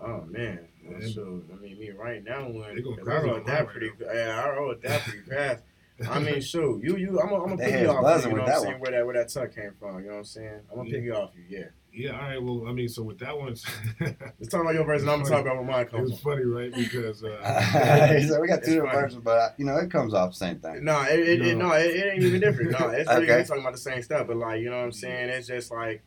oh 0.01 0.23
man, 0.27 0.67
Yeah. 0.83 1.07
so 1.07 1.41
I 1.53 1.55
mean, 1.55 1.79
me 1.79 1.91
right 1.91 2.21
now, 2.23 2.49
when 2.49 2.75
They 2.75 2.81
going 2.81 2.97
'cause 2.97 3.05
crazy 3.05 3.17
I 3.17 3.17
on 3.21 3.23
wrote 3.27 3.35
mine 3.37 3.45
that 3.45 3.59
right 3.61 3.67
pretty, 3.69 3.91
yeah, 4.01 4.43
I 4.45 4.49
wrote 4.57 4.81
that 4.81 5.03
pretty 5.03 5.21
fast. 5.29 5.63
I 6.09 6.19
mean, 6.19 6.41
shoot, 6.41 6.81
you, 6.83 6.95
you, 6.97 7.19
I'm 7.19 7.29
gonna, 7.29 7.43
I'm 7.43 7.49
gonna 7.49 7.57
pick 7.57 7.81
you 7.81 7.89
off. 7.89 7.95
You 8.23 8.29
know 8.29 8.31
what 8.31 8.39
I'm 8.41 8.45
that 8.47 8.61
saying? 8.61 8.79
Where 8.79 8.91
that, 8.91 9.05
where 9.05 9.15
that 9.15 9.29
tuck 9.29 9.53
came 9.55 9.71
from? 9.79 9.99
You 9.99 10.05
know 10.07 10.11
what 10.13 10.17
I'm 10.19 10.23
saying? 10.25 10.59
I'm 10.71 10.77
gonna 10.77 10.89
Yeah. 10.89 10.95
pick 10.95 11.03
you 11.05 11.13
off 11.15 11.31
you. 11.35 11.43
Yeah. 11.57 11.65
Yeah. 11.91 12.11
All 12.11 12.21
right. 12.21 12.41
Well, 12.43 12.67
I 12.67 12.71
mean, 12.73 12.87
so 12.87 13.03
with 13.03 13.19
that 13.19 13.37
one, 13.37 13.49
it's 13.49 13.63
talking 14.49 14.61
about 14.61 14.75
your 14.75 14.85
version. 14.85 15.09
I'm 15.09 15.19
gonna 15.21 15.29
talk 15.29 15.41
about 15.41 15.55
where 15.57 15.65
mine 15.65 15.81
it 15.81 15.91
comes 15.91 16.11
was 16.11 16.19
funny, 16.21 16.43
right? 16.43 16.73
Because 16.73 17.23
uh, 17.23 18.19
so 18.27 18.39
we 18.39 18.47
got 18.47 18.63
two 18.63 18.75
different 18.75 18.93
versions, 18.93 19.23
but 19.23 19.55
you 19.57 19.65
know, 19.65 19.75
it 19.77 19.91
comes 19.91 20.13
off 20.13 20.31
the 20.31 20.35
same 20.37 20.59
thing. 20.59 20.83
No, 20.85 21.01
it, 21.03 21.19
it, 21.19 21.41
it, 21.41 21.57
No. 21.57 21.69
no, 21.69 21.73
it, 21.75 21.87
it 21.87 22.13
ain't 22.13 22.23
even 22.23 22.39
different. 22.41 22.71
No, 22.71 22.89
it's 22.89 23.09
really 23.09 23.23
Okay. 23.23 23.37
we 23.37 23.43
talking 23.43 23.61
about 23.63 23.73
the 23.73 23.79
same 23.79 24.01
stuff, 24.01 24.27
but 24.27 24.37
like 24.37 24.61
you 24.61 24.69
know 24.69 24.77
what 24.77 24.83
I'm 24.85 24.91
saying. 24.93 25.29
It's 25.29 25.47
just 25.47 25.71
like, 25.71 26.01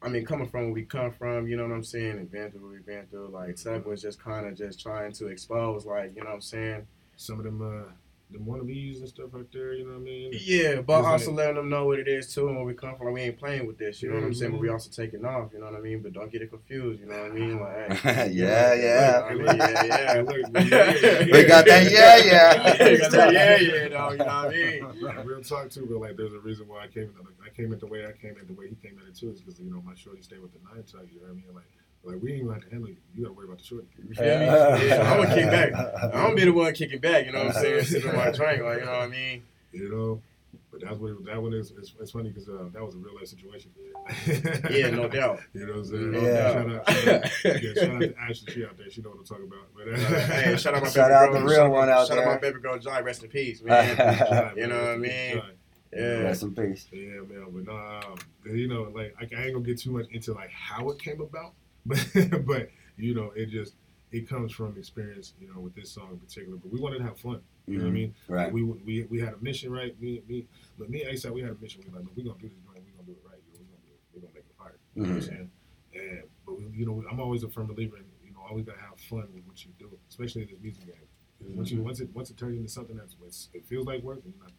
I 0.00 0.08
mean, 0.08 0.24
coming 0.24 0.48
from 0.48 0.64
where 0.64 0.72
we 0.72 0.84
come 0.84 1.10
from, 1.10 1.48
you 1.48 1.56
know 1.56 1.64
what 1.64 1.72
I'm 1.74 1.82
saying, 1.82 2.18
and 2.18 2.30
been 2.30 2.50
through 2.50 2.62
what 2.62 2.72
we've 2.72 2.86
been 2.86 3.06
through. 3.06 3.28
Like 3.28 3.56
Tug 3.56 3.84
was 3.86 4.00
just 4.00 4.22
kind 4.22 4.46
of 4.46 4.56
just 4.56 4.80
trying 4.80 5.12
to 5.12 5.26
expose, 5.26 5.86
like 5.86 6.14
you 6.14 6.22
know 6.22 6.30
what 6.30 6.36
I'm 6.36 6.40
saying. 6.40 6.86
some 7.16 7.38
of 7.38 7.44
them, 7.44 7.60
uh, 7.60 7.90
them 8.30 8.44
wannabes 8.44 8.98
and 9.00 9.08
stuff 9.08 9.30
like 9.32 9.50
there. 9.52 9.72
You 9.72 9.84
know 9.84 9.92
what 9.92 10.00
I 10.00 10.04
mean? 10.04 10.32
Yeah, 10.40 10.80
but 10.82 10.98
It's 11.00 11.08
also 11.08 11.30
like- 11.30 11.38
letting 11.38 11.54
them 11.56 11.68
know 11.70 11.86
what 11.86 11.98
it 11.98 12.08
is 12.08 12.32
too, 12.34 12.46
and 12.48 12.56
where 12.56 12.64
we 12.64 12.74
come 12.74 12.96
from. 12.96 13.06
Like, 13.06 13.14
we 13.14 13.20
ain't 13.22 13.38
playing 13.38 13.66
with 13.66 13.78
this, 13.78 14.02
you 14.02 14.08
know 14.10 14.16
what 14.16 14.24
I'm 14.24 14.34
saying. 14.34 14.52
But 14.52 14.60
we 14.60 14.68
Mhm. 14.68 14.72
also 14.72 14.90
taking 14.90 15.24
off, 15.24 15.50
you 15.52 15.60
know 15.60 15.66
what 15.66 15.74
I 15.76 15.80
mean. 15.80 16.02
But 16.02 16.12
don't 16.12 16.30
get 16.30 16.42
it 16.42 16.50
confused, 16.50 17.00
you 17.00 17.06
know 17.06 17.22
what 17.22 17.30
I 17.32 17.34
mean. 17.34 17.58
Like, 17.60 17.90
hey, 17.92 18.30
Yeah, 18.32 18.74
yeah. 18.74 19.22
I 19.28 19.34
mean, 19.34 19.46
yeah, 19.46 19.84
yeah. 20.14 20.20
Look, 20.22 20.70
yeah, 20.70 21.24
We 21.32 21.44
got 21.44 21.64
that, 21.66 21.90
yeah, 21.90 22.16
yeah. 22.16 22.98
Got 22.98 23.10
that, 23.12 23.32
yeah, 23.32 23.56
yeah, 23.56 23.88
dog. 23.88 24.12
You 24.12 24.18
know 24.18 24.24
what 24.24 24.30
I 24.30 24.48
mean. 24.50 24.86
Yeah, 25.00 25.22
real 25.24 25.42
talk 25.42 25.70
too, 25.70 25.86
but 25.90 25.98
like 26.00 26.16
there's 26.16 26.32
a 26.34 26.40
reason 26.40 26.68
why 26.68 26.84
I 26.84 26.88
came. 26.88 27.12
Like, 27.18 27.34
I 27.44 27.50
came 27.56 27.72
at 27.72 27.80
the 27.80 27.86
way 27.86 28.04
I 28.06 28.12
came 28.12 28.36
at 28.40 28.46
the 28.46 28.52
way 28.54 28.68
he 28.68 28.74
came 28.76 28.98
at 29.00 29.08
it 29.08 29.14
too, 29.16 29.30
is 29.30 29.40
because 29.40 29.58
you 29.60 29.70
know 29.70 29.80
my 29.84 29.94
shorty 29.94 30.22
stayed 30.22 30.40
with 30.40 30.52
the 30.52 30.58
nine 30.72 30.82
tuck. 30.84 31.06
You 31.12 31.20
know 31.20 31.26
what 31.28 31.32
I 31.32 31.34
mean? 31.34 31.54
Like, 31.54 31.64
like 32.08 32.22
we 32.22 32.32
ain't 32.32 32.42
gonna 32.44 32.54
have 32.54 32.64
to 32.64 32.70
handle 32.70 32.88
you. 32.88 32.96
You 33.14 33.22
gotta 33.24 33.34
worry 33.34 33.46
about 33.46 33.58
the 33.58 33.64
shorty. 33.64 33.86
You 34.08 34.14
feel 34.14 34.24
me? 34.38 34.44
Yeah, 34.46 35.12
I'm 35.12 35.22
gonna 35.22 35.34
kick 35.34 35.50
back. 35.50 35.72
I'm 36.04 36.10
gonna 36.10 36.34
be 36.34 36.44
the 36.44 36.52
one 36.52 36.72
kicking 36.74 37.00
back. 37.00 37.26
You 37.26 37.32
know 37.32 37.44
what 37.44 37.56
I'm 37.56 37.62
saying? 37.62 37.84
Sipping 37.84 38.16
my 38.16 38.30
drink, 38.30 38.62
like 38.62 38.80
you 38.80 38.84
know 38.86 38.92
what 38.92 39.02
I 39.02 39.06
mean. 39.08 39.42
You 39.72 39.90
know. 39.90 40.22
But 40.70 40.82
that's 40.82 40.98
what 40.98 41.24
that 41.24 41.40
one 41.42 41.54
is. 41.54 41.72
It's, 41.78 41.94
it's 41.98 42.10
funny 42.10 42.28
because 42.28 42.46
uh, 42.48 42.68
that 42.74 42.84
was 42.84 42.94
a 42.94 42.98
real 42.98 43.14
life 43.14 43.26
situation. 43.26 43.70
Yeah, 44.70 44.90
no 44.90 45.08
doubt. 45.08 45.40
You 45.54 45.66
know 45.66 45.72
what 45.72 45.78
I'm 45.78 45.84
saying? 45.86 46.10
No 46.12 46.20
Yeah. 46.20 46.52
Shout 46.52 46.70
out, 46.70 46.90
shout 46.90 47.08
out, 47.08 47.62
yeah, 47.62 47.72
shout 47.74 47.90
out 47.90 48.00
to 48.00 48.14
Ashley. 48.18 48.52
She 48.52 48.64
out 48.64 48.76
there. 48.78 48.90
She 48.90 49.00
know 49.02 49.10
what 49.10 49.18
I'm 49.18 49.24
talking 49.24 49.46
about. 49.46 49.66
But, 49.74 49.88
uh, 49.94 50.26
hey, 50.26 50.56
shout 50.56 50.74
out 50.74 50.82
my 50.82 50.88
Shout 50.88 51.08
baby 51.08 51.14
out 51.14 51.32
girl. 51.32 51.40
the 51.40 51.46
real 51.46 51.56
shout 51.56 51.70
one 51.70 51.88
out 51.88 52.06
shout 52.08 52.18
out 52.18 52.24
my 52.26 52.38
baby 52.38 52.60
girl, 52.60 52.78
Jai. 52.78 53.00
Rest 53.00 53.22
in 53.22 53.30
peace, 53.30 53.62
man. 53.62 53.96
Jai, 53.96 54.52
You 54.56 54.66
know 54.66 54.78
what 54.78 54.84
I 54.84 54.96
rest 54.96 54.96
in 54.96 55.02
peace, 55.02 55.34
mean? 55.34 55.42
Jai. 55.42 55.50
Yeah. 55.92 56.18
Rest 56.20 56.42
in 56.42 56.54
peace. 56.54 56.86
Yeah, 56.92 56.98
man. 57.08 57.46
But 57.50 57.64
no, 57.64 57.76
um, 57.76 58.18
you 58.56 58.68
know, 58.68 58.92
like 58.94 59.14
I, 59.18 59.22
I 59.36 59.44
ain't 59.44 59.54
gonna 59.54 59.64
get 59.64 59.78
too 59.78 59.90
much 59.90 60.06
into 60.10 60.32
like 60.34 60.50
how 60.50 60.88
it 60.90 60.98
came 60.98 61.20
about, 61.20 61.52
but 61.86 61.98
but 62.46 62.70
you 62.96 63.14
know, 63.14 63.32
it 63.36 63.46
just 63.50 63.74
it 64.10 64.28
comes 64.28 64.52
from 64.52 64.76
experience, 64.78 65.34
you 65.40 65.52
know, 65.52 65.60
with 65.60 65.74
this 65.74 65.90
song 65.90 66.08
in 66.12 66.18
particular. 66.18 66.56
But 66.56 66.72
we 66.72 66.80
wanted 66.80 66.98
to 66.98 67.04
have 67.04 67.18
fun. 67.18 67.40
You 67.66 67.78
know 67.78 67.84
what 67.84 67.90
I 67.90 67.92
mean? 67.92 68.14
Mm-hmm. 68.24 68.32
Right. 68.32 68.52
We 68.52 68.62
we 68.62 69.02
we 69.10 69.20
had 69.20 69.34
a 69.34 69.38
mission, 69.38 69.70
right? 69.70 69.98
Me 70.00 70.22
me, 70.28 70.46
but 70.78 70.88
me 70.90 71.02
and 71.02 71.14
ASAP, 71.16 71.30
we 71.32 71.42
had 71.42 71.50
a 71.50 71.56
mission. 71.60 71.82
We 71.86 71.90
like, 71.94 72.04
look, 72.04 72.16
we 72.16 72.22
gonna 72.24 72.38
do 72.40 72.48
this 72.48 72.56
joint. 72.64 72.80
We 72.84 72.92
gonna 72.92 73.06
do 73.06 73.12
it 73.12 73.22
right. 73.28 73.40
You 73.52 73.58
know, 73.60 73.66
we 74.14 74.20
gonna 74.22 74.32
make 74.34 74.44
it. 74.44 74.54
Fire. 74.58 74.76
You 74.94 75.02
know 75.02 75.08
what 75.08 75.14
I'm 75.16 75.20
Mhm. 75.20 75.26
saying? 75.26 75.50
And 75.94 76.22
but 76.46 76.58
we, 76.58 76.64
you 76.74 76.86
know, 76.86 77.04
I'm 77.10 77.20
always 77.20 77.42
a 77.44 77.48
firm 77.48 77.66
believer 77.66 77.96
in 77.98 78.04
you 78.24 78.32
know 78.32 78.40
always 78.48 78.64
gotta 78.64 78.80
have 78.80 78.98
fun 79.00 79.28
with 79.34 79.44
what 79.46 79.64
you 79.64 79.70
do, 79.78 79.90
especially 80.08 80.42
in 80.42 80.48
this 80.48 80.58
music 80.62 80.86
game. 80.86 80.94
'Cause 81.38 81.50
Once 81.56 81.70
you 81.70 81.82
once 81.82 82.00
it 82.00 82.08
once 82.14 82.30
it 82.30 82.36
turns 82.38 82.56
into 82.56 82.68
something 82.70 82.96
that's 82.96 83.14
it 83.54 83.64
feels 83.66 83.86
like 83.86 84.02
work, 84.02 84.20
you're 84.24 84.34
not 84.42 84.50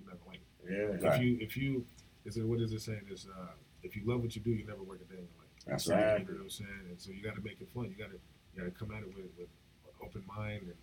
you're 0.00 0.10
not 0.10 0.18
gonna 0.18 0.30
like. 0.30 0.40
Yeah. 0.68 1.14
If 1.14 1.20
you 1.22 1.38
if 1.40 1.56
you 1.56 1.86
is 2.24 2.36
it 2.36 2.44
what 2.44 2.60
is 2.60 2.72
it 2.72 2.80
saying? 2.80 3.02
Is 3.10 3.26
uh, 3.28 3.52
if 3.84 3.94
you 3.96 4.02
love 4.04 4.20
what 4.22 4.34
you 4.34 4.42
do, 4.42 4.50
you 4.50 4.66
never 4.66 4.82
work 4.82 5.00
a 5.00 5.04
day 5.04 5.18
in 5.20 5.24
your 5.30 5.38
life. 5.38 5.45
That's 5.66 5.88
right. 5.88 5.98
You 5.98 6.04
right. 6.04 6.28
know 6.28 6.34
what 6.34 6.42
I'm 6.42 6.50
saying? 6.50 6.84
And 6.90 7.00
so 7.00 7.10
you 7.10 7.22
got 7.22 7.34
to 7.34 7.42
make 7.42 7.60
it 7.60 7.68
fun. 7.74 7.84
You 7.90 7.96
got 7.96 8.10
to 8.10 8.18
you 8.54 8.62
got 8.62 8.64
to 8.64 8.70
come 8.78 8.90
at 8.94 9.02
it 9.02 9.08
with, 9.08 9.26
with 9.36 9.48
an 9.84 9.94
open 10.02 10.22
mind 10.26 10.62
and, 10.62 10.78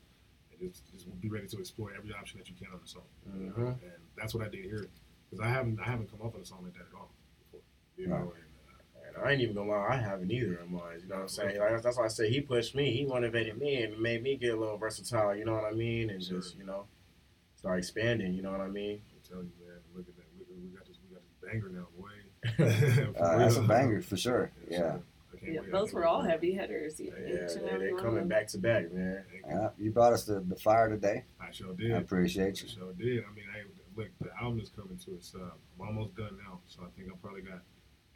and 0.52 0.60
just, 0.72 0.92
just 0.92 1.08
be 1.22 1.30
ready 1.30 1.48
to 1.48 1.58
explore 1.60 1.92
every 1.98 2.14
option 2.14 2.38
that 2.40 2.50
you 2.50 2.56
can 2.56 2.68
on 2.74 2.80
the 2.82 2.88
song. 2.88 3.08
Mhm. 3.28 3.82
And 3.82 4.02
that's 4.18 4.34
what 4.36 4.46
I 4.46 4.50
did 4.50 4.66
here 4.66 4.86
because 5.30 5.44
I 5.44 5.50
haven't 5.50 5.80
I 5.80 5.86
haven't 5.86 6.12
come 6.12 6.22
up 6.26 6.34
with 6.34 6.44
a 6.44 6.46
song 6.46 6.64
like 6.64 6.74
that 6.74 6.88
at 6.92 6.96
all 6.96 7.10
before. 7.40 7.62
You 7.98 8.08
know, 8.08 8.34
and, 8.36 8.44
uh, 8.70 9.08
And 9.08 9.26
I 9.26 9.32
ain't 9.32 9.42
even 9.42 9.56
gonna 9.56 9.70
lie, 9.72 9.88
I 9.92 9.96
haven't 9.98 10.32
either 10.32 10.56
of 10.58 10.70
mine. 10.70 11.00
You 11.02 11.08
know 11.10 11.16
what 11.16 11.22
I'm 11.24 11.28
saying? 11.30 11.60
Like, 11.60 11.82
that's 11.82 11.98
why 11.98 12.06
I 12.06 12.10
say 12.10 12.30
he 12.30 12.42
pushed 12.42 12.76
me. 12.76 12.92
He 12.92 13.06
motivated 13.06 13.58
me 13.58 13.84
and 13.84 14.00
made 14.00 14.22
me 14.24 14.36
get 14.36 14.54
a 14.54 14.60
little 14.60 14.78
versatile. 14.78 15.36
You 15.36 15.46
know 15.46 15.54
what 15.54 15.66
I 15.66 15.72
mean? 15.72 16.10
And 16.10 16.22
just 16.22 16.58
you 16.58 16.66
know, 16.66 16.86
start 17.56 17.80
expanding. 17.80 18.34
You 18.34 18.42
know 18.44 18.52
what 18.52 18.62
I 18.62 18.68
mean? 18.68 19.02
I'm 19.14 19.22
telling 19.28 19.52
you, 19.58 19.66
man. 19.66 19.78
Look 19.96 20.08
at 20.10 20.16
that. 20.18 20.26
We 20.38 20.70
got 20.76 20.86
this. 20.86 20.98
We 21.08 21.16
got 21.16 21.24
this 21.24 21.38
banger 21.42 21.70
now. 21.70 21.88
Uh, 22.60 23.38
that's 23.38 23.56
a 23.58 23.62
banger 23.62 24.02
for 24.02 24.18
sure. 24.18 24.52
Yeah. 24.70 24.78
so 24.78 25.02
Yeah, 25.46 25.62
those 25.72 25.94
were 25.94 26.06
all 26.06 26.22
heavy 26.22 26.54
hitters. 26.54 27.00
Yeah, 27.00 27.08
each 27.08 27.56
and 27.58 27.66
they, 27.68 27.72
every 27.72 27.94
they 27.94 28.02
coming 28.02 28.28
back 28.28 28.48
to 28.50 28.58
back, 28.58 28.92
man. 28.92 29.24
Yeah, 29.48 29.70
you 29.78 29.92
brought 29.92 30.14
us 30.14 30.24
the, 30.26 30.40
the 30.42 30.56
fire 30.56 30.90
today. 30.90 31.24
I 31.40 31.52
sure 31.52 31.74
did. 31.74 31.92
I 31.92 31.96
did. 31.96 32.04
appreciate 32.04 32.60
I 32.60 32.64
you. 32.64 32.70
sure 32.70 32.94
did. 32.94 33.24
I 33.24 33.32
mean, 33.34 33.46
I 33.54 33.64
look. 33.96 34.10
The 34.22 34.30
album 34.42 34.60
is 34.62 34.70
coming 34.70 34.98
to 35.06 35.14
its. 35.16 35.34
Uh, 35.36 35.52
I'm 35.80 35.88
almost 35.88 36.16
done 36.16 36.38
now, 36.46 36.60
so 36.68 36.82
I 36.84 36.90
think 36.98 37.10
I 37.12 37.16
probably 37.22 37.42
got. 37.42 37.62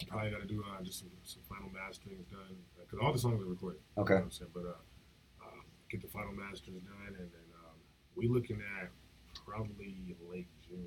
Probably 0.07 0.29
got 0.29 0.41
to 0.41 0.47
do 0.47 0.61
uh, 0.63 0.83
just 0.83 0.99
some, 0.99 1.09
some 1.23 1.41
final 1.49 1.69
masterings 1.73 2.29
done 2.29 2.53
because 2.79 2.99
all 3.01 3.11
the 3.11 3.17
songs 3.17 3.41
are 3.41 3.49
recorded. 3.49 3.81
You 3.97 4.03
Okay. 4.03 4.13
know 4.13 4.19
what 4.19 4.25
I'm 4.25 4.31
saying? 4.31 4.51
But 4.53 4.65
uh, 4.69 5.41
uh, 5.41 5.61
get 5.89 6.01
the 6.03 6.07
final 6.07 6.33
masters 6.33 6.75
done, 6.85 7.17
and 7.17 7.17
then 7.17 7.47
um, 7.65 7.73
we 8.15 8.27
looking 8.27 8.61
at 8.79 8.89
probably 9.43 10.13
late 10.29 10.45
June, 10.69 10.85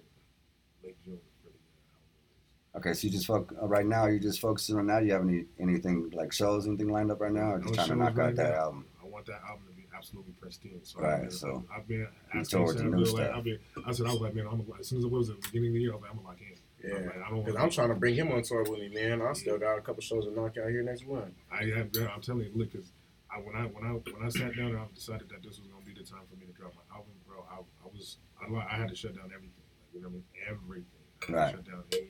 late 0.85 0.95
June 1.05 1.19
for 1.43 1.51
the 1.51 1.59
uh, 1.59 1.99
album 1.99 2.15
release. 2.23 2.55
Okay, 2.77 2.93
so 2.93 3.07
you 3.07 3.13
just 3.13 3.27
foc 3.27 3.51
uh, 3.61 3.67
right 3.67 3.85
now. 3.85 4.07
You're 4.07 4.21
just 4.21 4.41
focusing 4.41 4.79
on 4.79 4.87
that. 4.87 5.01
Do 5.01 5.07
you 5.07 5.13
have 5.13 5.23
any 5.23 5.47
anything 5.59 6.11
like 6.15 6.33
shows, 6.33 6.67
anything 6.69 6.89
lined 6.89 7.11
up 7.11 7.21
right 7.21 7.33
now, 7.33 7.53
or 7.55 7.59
just 7.59 7.71
No 7.71 7.75
trying 7.75 7.89
to 7.89 7.95
shows 7.95 7.99
knock 7.99 8.17
right 8.17 8.29
out 8.29 8.37
that 8.37 8.51
now. 8.51 8.59
album? 8.59 8.87
I 9.03 9.07
want 9.09 9.27
that 9.27 9.41
album 9.49 9.65
to 9.69 9.75
be 9.75 9.87
absolutely 9.97 10.33
pristine. 10.41 10.81
So 10.85 11.01
Right, 11.01 11.15
I've 11.15 11.21
been, 11.23 11.31
so 11.33 11.65
I've 11.77 11.89
been 11.89 11.99
you 11.99 12.09
asking 12.41 12.59
towards 12.61 12.79
the 12.81 12.85
new 12.89 13.03
Bill, 13.05 13.15
like. 13.15 13.31
I've 13.35 13.45
been, 13.45 13.59
I 13.85 13.93
said 13.93 14.07
I 14.07 14.13
was 14.13 14.21
like, 14.21 14.35
man, 14.37 14.47
I'm 14.47 14.65
as 14.79 14.87
soon 14.89 14.99
as 14.99 15.05
it 15.05 15.11
was 15.11 15.31
at 15.31 15.41
the 15.43 15.49
beginning 15.49 15.71
of 15.71 15.75
the 15.75 15.81
year, 15.81 15.93
I 15.93 15.95
was 15.97 16.03
like, 16.03 16.11
I'm 16.13 16.17
gonna 16.19 16.29
lock 16.29 16.39
in. 16.41 16.55
I'm 16.55 17.03
Yeah. 17.03 17.07
like, 17.11 17.17
I 17.27 17.29
don't 17.31 17.39
Because 17.41 17.55
want 17.55 17.65
I'm 17.65 17.71
trying 17.71 17.89
to 17.89 17.95
bring 17.97 18.15
him 18.15 18.31
on 18.31 18.43
tour 18.43 18.63
with 18.63 18.79
me, 18.79 18.89
man. 18.95 19.21
I 19.21 19.33
still 19.33 19.59
got 19.59 19.77
a 19.77 19.81
couple 19.81 20.01
shows 20.03 20.25
to 20.27 20.31
knock 20.31 20.57
out 20.57 20.71
here 20.71 20.85
next 20.85 21.05
month. 21.09 21.35
I 21.51 21.65
have, 21.75 21.91
yeah, 21.93 22.07
I'm 22.15 22.23
telling 22.23 22.47
you, 22.47 22.53
look, 22.55 22.73
cause 22.73 22.93
I 23.35 23.39
when 23.43 23.57
I 23.57 23.67
when 23.67 23.83
I 23.83 23.99
when 24.15 24.23
I 24.25 24.29
sat 24.29 24.55
down 24.57 24.71
and 24.71 24.79
I 24.79 24.87
decided 24.95 25.29
that 25.31 25.43
this 25.43 25.59
was 25.59 25.67
gonna 25.67 25.85
be 25.85 25.93
the 25.93 26.07
time 26.07 26.23
for 26.31 26.37
me 26.39 26.47
to 26.47 26.53
drop 26.53 26.73
my 26.79 26.87
album, 26.95 27.15
bro. 27.27 27.43
I, 27.51 27.59
I 27.59 27.89
was 27.91 28.19
I, 28.39 28.47
I 28.47 28.79
had 28.79 28.89
to 28.91 28.95
shut 28.95 29.17
down 29.17 29.27
everything, 29.35 29.59
like 29.75 29.91
you 29.93 30.01
know 30.03 30.09
what 30.09 30.23
I 30.23 30.23
mean, 30.23 30.47
everything. 30.47 31.03
I 31.19 31.27
had 31.27 31.27
to 31.27 31.35
Right. 31.35 31.55
shut 31.59 31.67
down 31.67 31.83
any 31.93 32.10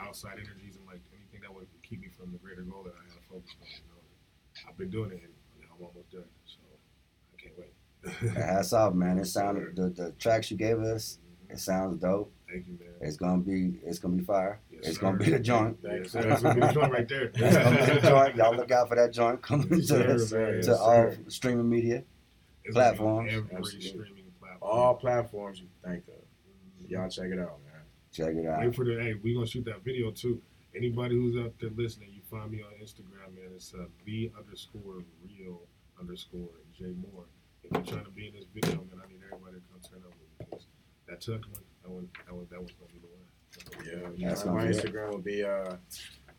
outside 0.00 0.34
energies 0.38 0.76
and 0.76 0.86
like 0.86 1.00
anything 1.14 1.40
that 1.42 1.52
would 1.54 1.66
keep 1.82 2.00
me 2.00 2.08
from 2.08 2.32
the 2.32 2.38
greater 2.38 2.62
goal 2.62 2.82
that 2.84 2.94
I 2.94 3.02
had 3.12 3.22
focus 3.30 3.50
on. 3.60 3.66
You 3.68 3.88
know, 3.88 4.68
I've 4.68 4.76
been 4.76 4.90
doing 4.90 5.10
it, 5.12 5.22
and 5.22 5.32
now 5.60 5.68
I'm 5.78 5.86
almost 5.86 6.10
done, 6.10 6.24
so 6.44 6.58
I 7.32 7.42
can't 7.42 7.54
wait. 7.58 8.36
Hats 8.36 8.72
off, 8.72 8.94
man. 8.94 9.18
It 9.18 9.26
sounded 9.26 9.76
the, 9.76 9.90
the 9.90 10.12
tracks 10.18 10.50
you 10.50 10.56
gave 10.56 10.78
us. 10.80 11.18
Mm-hmm. 11.20 11.52
It 11.54 11.58
sounds 11.60 12.00
dope. 12.00 12.32
Thank 12.50 12.66
you, 12.66 12.78
man. 12.80 12.88
It's 13.00 13.16
gonna 13.16 13.42
be 13.42 13.78
it's 13.84 13.98
gonna 13.98 14.16
be 14.16 14.24
fire. 14.24 14.60
Yes, 14.70 14.86
it's 14.86 14.96
sir. 14.96 15.02
gonna 15.02 15.18
be 15.18 15.30
the 15.30 15.38
joint. 15.38 15.76
Sir. 15.82 15.90
It's 15.92 16.42
gonna 16.42 16.54
be 16.54 16.60
the 16.60 16.72
joint 16.72 16.92
right 16.92 17.08
there. 17.08 17.24
It's 17.34 17.56
gonna 17.56 17.86
be 17.86 18.00
the 18.00 18.00
joint. 18.08 18.36
Y'all 18.36 18.56
look 18.56 18.70
out 18.70 18.88
for 18.88 18.94
that 18.94 19.12
joint 19.12 19.42
coming 19.42 19.68
Yes, 19.70 19.88
to, 19.88 20.28
to 20.28 20.56
Yes, 20.64 20.68
all 20.68 21.12
streaming 21.28 21.68
media. 21.68 22.04
It's 22.64 22.74
gonna 22.74 22.92
be 22.92 22.98
on 23.00 23.26
platforms. 23.26 23.32
Every 23.32 23.56
Absolutely. 23.56 23.88
streaming 23.88 24.32
platform. 24.40 24.70
All 24.72 24.94
platforms 24.94 25.60
you 25.60 25.66
think 25.84 26.04
of. 26.08 26.14
Mm-hmm. 26.14 26.92
Y'all 26.94 27.08
check 27.10 27.26
it 27.26 27.38
out, 27.38 27.58
man. 27.64 27.67
Check 28.18 28.34
it 28.34 28.46
out. 28.46 28.58
Wait 28.58 28.74
for 28.74 28.84
the 28.84 28.98
hey, 29.00 29.14
we're 29.22 29.34
gonna 29.34 29.46
shoot 29.46 29.64
that 29.66 29.84
video 29.84 30.10
too. 30.10 30.42
Anybody 30.74 31.14
who's 31.14 31.36
out 31.36 31.54
there 31.60 31.70
listening, 31.76 32.10
you 32.12 32.20
find 32.28 32.50
me 32.50 32.62
on 32.62 32.72
Instagram, 32.82 33.32
man. 33.32 33.50
It's 33.54 33.72
uh, 33.74 33.84
the 34.04 34.32
underscore 34.36 35.04
real 35.22 35.60
underscore 36.00 36.48
J 36.76 36.86
Moore. 37.00 37.26
If 37.62 37.70
you're 37.70 37.82
trying 37.82 38.04
to 38.04 38.10
be 38.10 38.26
in 38.26 38.34
this 38.34 38.46
video, 38.52 38.78
man, 38.90 39.00
I 39.04 39.08
need 39.08 39.20
everybody 39.24 39.58
to 39.58 39.62
come 39.70 39.80
turn 39.88 40.02
up 40.04 40.14
with 40.18 40.40
me 40.40 40.46
because 40.50 40.66
that 41.06 41.20
took 41.20 41.42
one, 41.52 41.62
that 41.84 41.90
one, 41.90 42.08
that 42.26 42.34
one, 42.34 42.46
that 42.50 42.60
was 42.60 42.72
gonna 42.72 42.92
be 42.92 42.98
the 42.98 44.02
one. 44.02 44.16
Yeah, 44.16 44.28
That's 44.30 44.44
my 44.44 44.62
gonna. 44.62 44.70
Instagram 44.70 45.10
will 45.12 45.18
be 45.18 45.44
uh, 45.44 45.76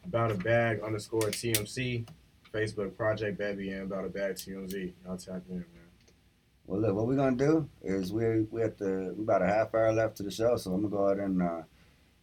about 0.04 0.32
a 0.32 0.36
bag 0.36 0.82
underscore 0.82 1.32
TMC. 1.32 2.06
Facebook 2.54 2.98
Project 2.98 3.38
Baby 3.38 3.70
and 3.70 3.84
about 3.84 4.06
a 4.06 4.10
bag 4.10 4.34
TMZ. 4.34 4.92
Y'all 5.06 5.18
tap 5.18 5.44
in, 5.50 5.58
man. 5.58 5.66
Well, 6.70 6.82
look, 6.82 6.96
what 6.96 7.08
we're 7.08 7.16
gonna 7.16 7.36
do 7.36 7.68
is 7.82 8.14
we 8.14 8.42
we 8.52 8.62
at 8.62 8.78
the 8.78 9.12
we 9.18 9.24
about 9.24 9.42
a 9.42 9.48
half 9.48 9.74
hour 9.74 9.92
left 9.92 10.18
to 10.18 10.24
the 10.24 10.30
show, 10.30 10.56
so 10.56 10.72
I'm 10.72 10.84
gonna 10.84 10.96
go 10.96 11.04
ahead 11.06 11.18
and 11.18 11.42
uh, 11.42 11.62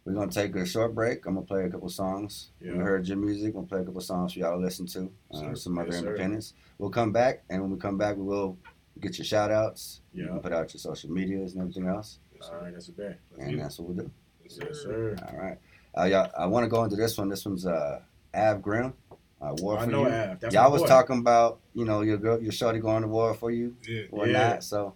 we're 0.05 0.13
gonna 0.13 0.31
take 0.31 0.55
a 0.55 0.65
short 0.65 0.95
break. 0.95 1.25
I'm 1.25 1.33
gonna 1.33 1.45
play 1.45 1.65
a 1.65 1.69
couple 1.69 1.89
songs. 1.89 2.51
Yeah. 2.61 2.71
We 2.71 2.77
heard 2.77 3.05
your 3.09 3.17
music. 3.17 3.55
We'll 3.55 3.65
play 3.65 3.81
a 3.81 3.83
couple 3.83 3.99
songs 3.99 4.31
for 4.31 4.39
y'all 4.39 4.57
to 4.57 4.63
listen 4.63 4.87
to. 4.87 5.11
Uh, 5.33 5.53
some 5.53 5.77
other 5.77 5.91
sir. 5.91 5.97
independents. 5.97 6.53
We'll 6.77 6.91
come 6.91 7.11
back, 7.11 7.43
and 7.49 7.61
when 7.61 7.71
we 7.71 7.77
come 7.77 7.97
back, 7.97 8.15
we 8.15 8.23
will 8.23 8.57
get 9.01 9.17
your 9.17 9.25
shout 9.25 9.51
outs. 9.51 9.99
Yeah. 10.13 10.37
put 10.41 10.53
out 10.53 10.73
your 10.73 10.79
social 10.79 11.11
medias 11.11 11.51
and 11.51 11.61
everything 11.63 11.89
else, 11.89 12.19
Yes, 12.33 12.49
All 12.49 12.61
right, 12.61 12.71
that's 12.71 12.87
a 12.87 12.93
bet. 12.93 13.19
Let's 13.37 13.49
and 13.49 13.59
that's 13.59 13.79
what 13.79 13.89
we'll 13.89 14.05
do. 14.05 14.11
Yes, 14.45 14.77
sir. 14.77 15.17
All 15.29 15.37
right. 15.37 15.57
Uh, 15.97 16.05
yeah, 16.05 16.27
I 16.37 16.45
want 16.45 16.63
to 16.63 16.69
go 16.69 16.85
into 16.85 16.95
this 16.95 17.17
one. 17.17 17.27
This 17.27 17.45
one's 17.45 17.65
uh, 17.65 17.99
Av 18.33 18.61
Grimm. 18.61 18.93
Uh, 19.39 19.53
war 19.59 19.77
I 19.77 19.85
for 19.85 19.91
you. 19.91 20.37
That's 20.39 20.53
Y'all 20.53 20.71
was 20.71 20.81
boy. 20.81 20.87
talking 20.87 21.19
about 21.19 21.59
you 21.75 21.85
know 21.85 22.01
your 22.01 22.17
girl, 22.17 22.41
your 22.41 22.51
shorty 22.51 22.79
going 22.79 23.03
to 23.03 23.07
war 23.07 23.33
for 23.35 23.51
you 23.51 23.75
Yeah. 23.87 24.03
or 24.11 24.25
Yeah. 24.27 24.33
not. 24.49 24.63
So 24.63 24.95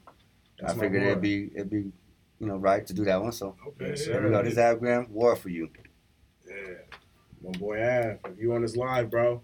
That's 0.59 0.73
I 0.73 0.77
figured 0.79 1.03
it'd 1.03 1.21
be 1.21 1.51
it'd 1.55 1.69
be 1.69 1.91
you 2.39 2.47
know 2.47 2.57
right 2.57 2.85
to 2.87 2.93
do 2.93 3.05
that 3.05 3.21
one. 3.21 3.31
So 3.33 3.55
Okay. 3.67 3.89
Yes, 3.89 4.07
yeah. 4.07 4.13
here 4.13 4.23
we 4.23 4.29
go. 4.31 4.41
This 4.43 4.53
is 4.53 4.57
Av 4.59 5.09
war 5.11 5.35
for 5.35 5.49
you. 5.49 5.69
Yeah. 6.47 6.55
My 7.43 7.51
boy 7.51 7.81
Av, 7.83 8.17
if 8.31 8.39
you 8.39 8.53
on 8.55 8.61
this 8.63 8.75
live, 8.75 9.09
bro, 9.11 9.41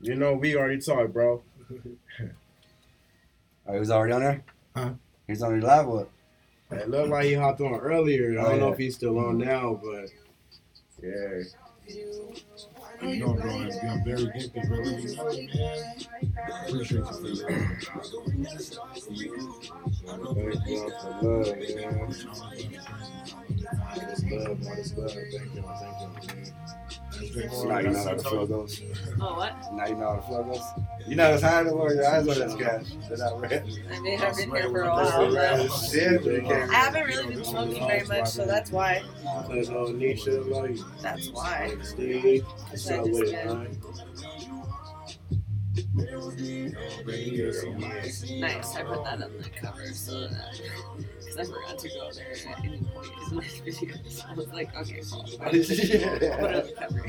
you 0.00 0.14
know 0.16 0.34
we 0.34 0.56
already 0.56 0.80
talked, 0.80 1.12
bro. 1.12 1.42
Oh, 3.66 3.74
he 3.74 3.78
was 3.78 3.90
already 3.90 4.12
on 4.14 4.20
there. 4.22 4.42
Huh? 4.74 4.92
He's 5.28 5.42
on 5.42 5.60
the 5.60 5.64
live. 5.64 5.86
What? 5.86 6.08
It 6.72 6.88
looked 6.90 7.10
like 7.10 7.26
he 7.26 7.34
hopped 7.34 7.60
on 7.60 7.74
earlier. 7.78 8.36
I 8.38 8.42
Oh, 8.42 8.48
don't 8.50 8.58
know 8.60 8.72
if 8.72 8.78
he's 8.78 8.96
still 8.96 9.16
on 9.18 9.38
now, 9.38 9.80
but 9.80 10.10
yeah. 11.00 11.42
You 13.02 13.16
know, 13.18 13.32
bro, 13.34 13.50
I'm, 13.50 13.70
I'm 13.88 14.04
very 14.04 14.26
gifted, 14.32 14.68
bro. 14.68 14.84
Man. 14.84 15.06
Appreciate 16.68 16.98
you 16.98 17.34
that. 17.36 17.80
Thank 20.04 20.66
you 20.66 20.90
for 21.00 21.10
love, 21.22 21.46
man. 21.58 22.14
Love, 24.30 24.60
modest 24.62 24.96
love. 24.98 25.10
Thank 25.12 25.54
you, 25.54 25.62
thank 25.62 26.46
you. 26.46 26.52
Now 27.20 27.78
you 27.78 27.90
know 27.90 28.04
how 28.04 28.14
the 28.14 28.22
flow 28.24 28.46
goes. 28.46 28.80
Oh, 29.20 29.34
what? 29.36 29.54
Now 29.74 29.86
you 29.86 29.94
know 29.96 30.10
how 30.10 30.16
the 30.16 30.22
flow 30.22 30.42
goes. 30.44 30.62
You 31.06 31.16
know 31.16 31.32
it's 31.34 31.42
hard 31.42 31.66
to 31.66 31.74
wear 31.74 31.94
your 31.94 32.06
eyes 32.06 32.26
on 32.28 32.38
this 32.38 32.54
guy. 32.54 32.82
That 33.08 33.20
I 33.20 33.36
read. 33.36 33.68
I 33.92 34.00
mean, 34.00 34.20
I've 34.20 34.36
been 34.36 34.50
here 34.50 34.70
for 34.70 34.82
a 34.82 34.88
while, 34.88 35.32
but 35.32 35.92
Yeah, 35.92 36.16
but 36.16 36.24
you 36.24 36.42
can't- 36.42 36.70
I 36.70 36.74
haven't 36.74 37.06
really 37.06 37.34
been 37.34 37.44
smoking 37.44 37.86
very 37.86 38.06
much, 38.06 38.28
so 38.28 38.46
that's 38.46 38.70
why. 38.70 39.02
Cause 39.46 39.68
uh, 39.68 39.72
Nisha, 39.92 40.48
like, 40.48 40.78
That's 41.02 41.28
why. 41.30 41.74
Steve, 41.82 42.44
what's 42.44 42.90
I 42.90 42.98
up 42.98 43.04
just 43.06 43.20
with 43.20 43.28
it, 43.28 43.32
did. 43.32 43.46
man? 43.46 43.78
Nice. 48.40 48.76
I 48.76 48.82
put 48.82 49.04
that 49.04 49.22
on 49.22 49.32
the 49.38 49.48
cover 49.60 49.86
so 49.92 50.26
that 50.28 50.52
because 50.56 51.19
I 51.40 51.44
forgot 51.44 51.78
to 51.78 51.88
go 51.88 52.10
there 52.12 52.32
at 52.32 52.64
any 52.64 52.78
point 52.78 53.08
in 53.30 53.36
my 53.36 53.44
video. 53.64 53.94
So 54.10 54.24
I 54.28 54.34
was 54.34 54.48
like, 54.48 54.76
okay, 54.76 55.00
Paul, 55.08 55.22
put 55.38 55.54
it 55.54 55.62
on 56.42 56.62
the 56.62 56.74
cover. 56.78 57.02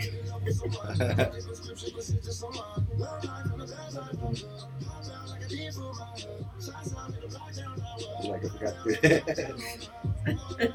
Like 8.24 8.45
I 8.45 8.49
forgot 8.49 8.76
to- 8.84 10.74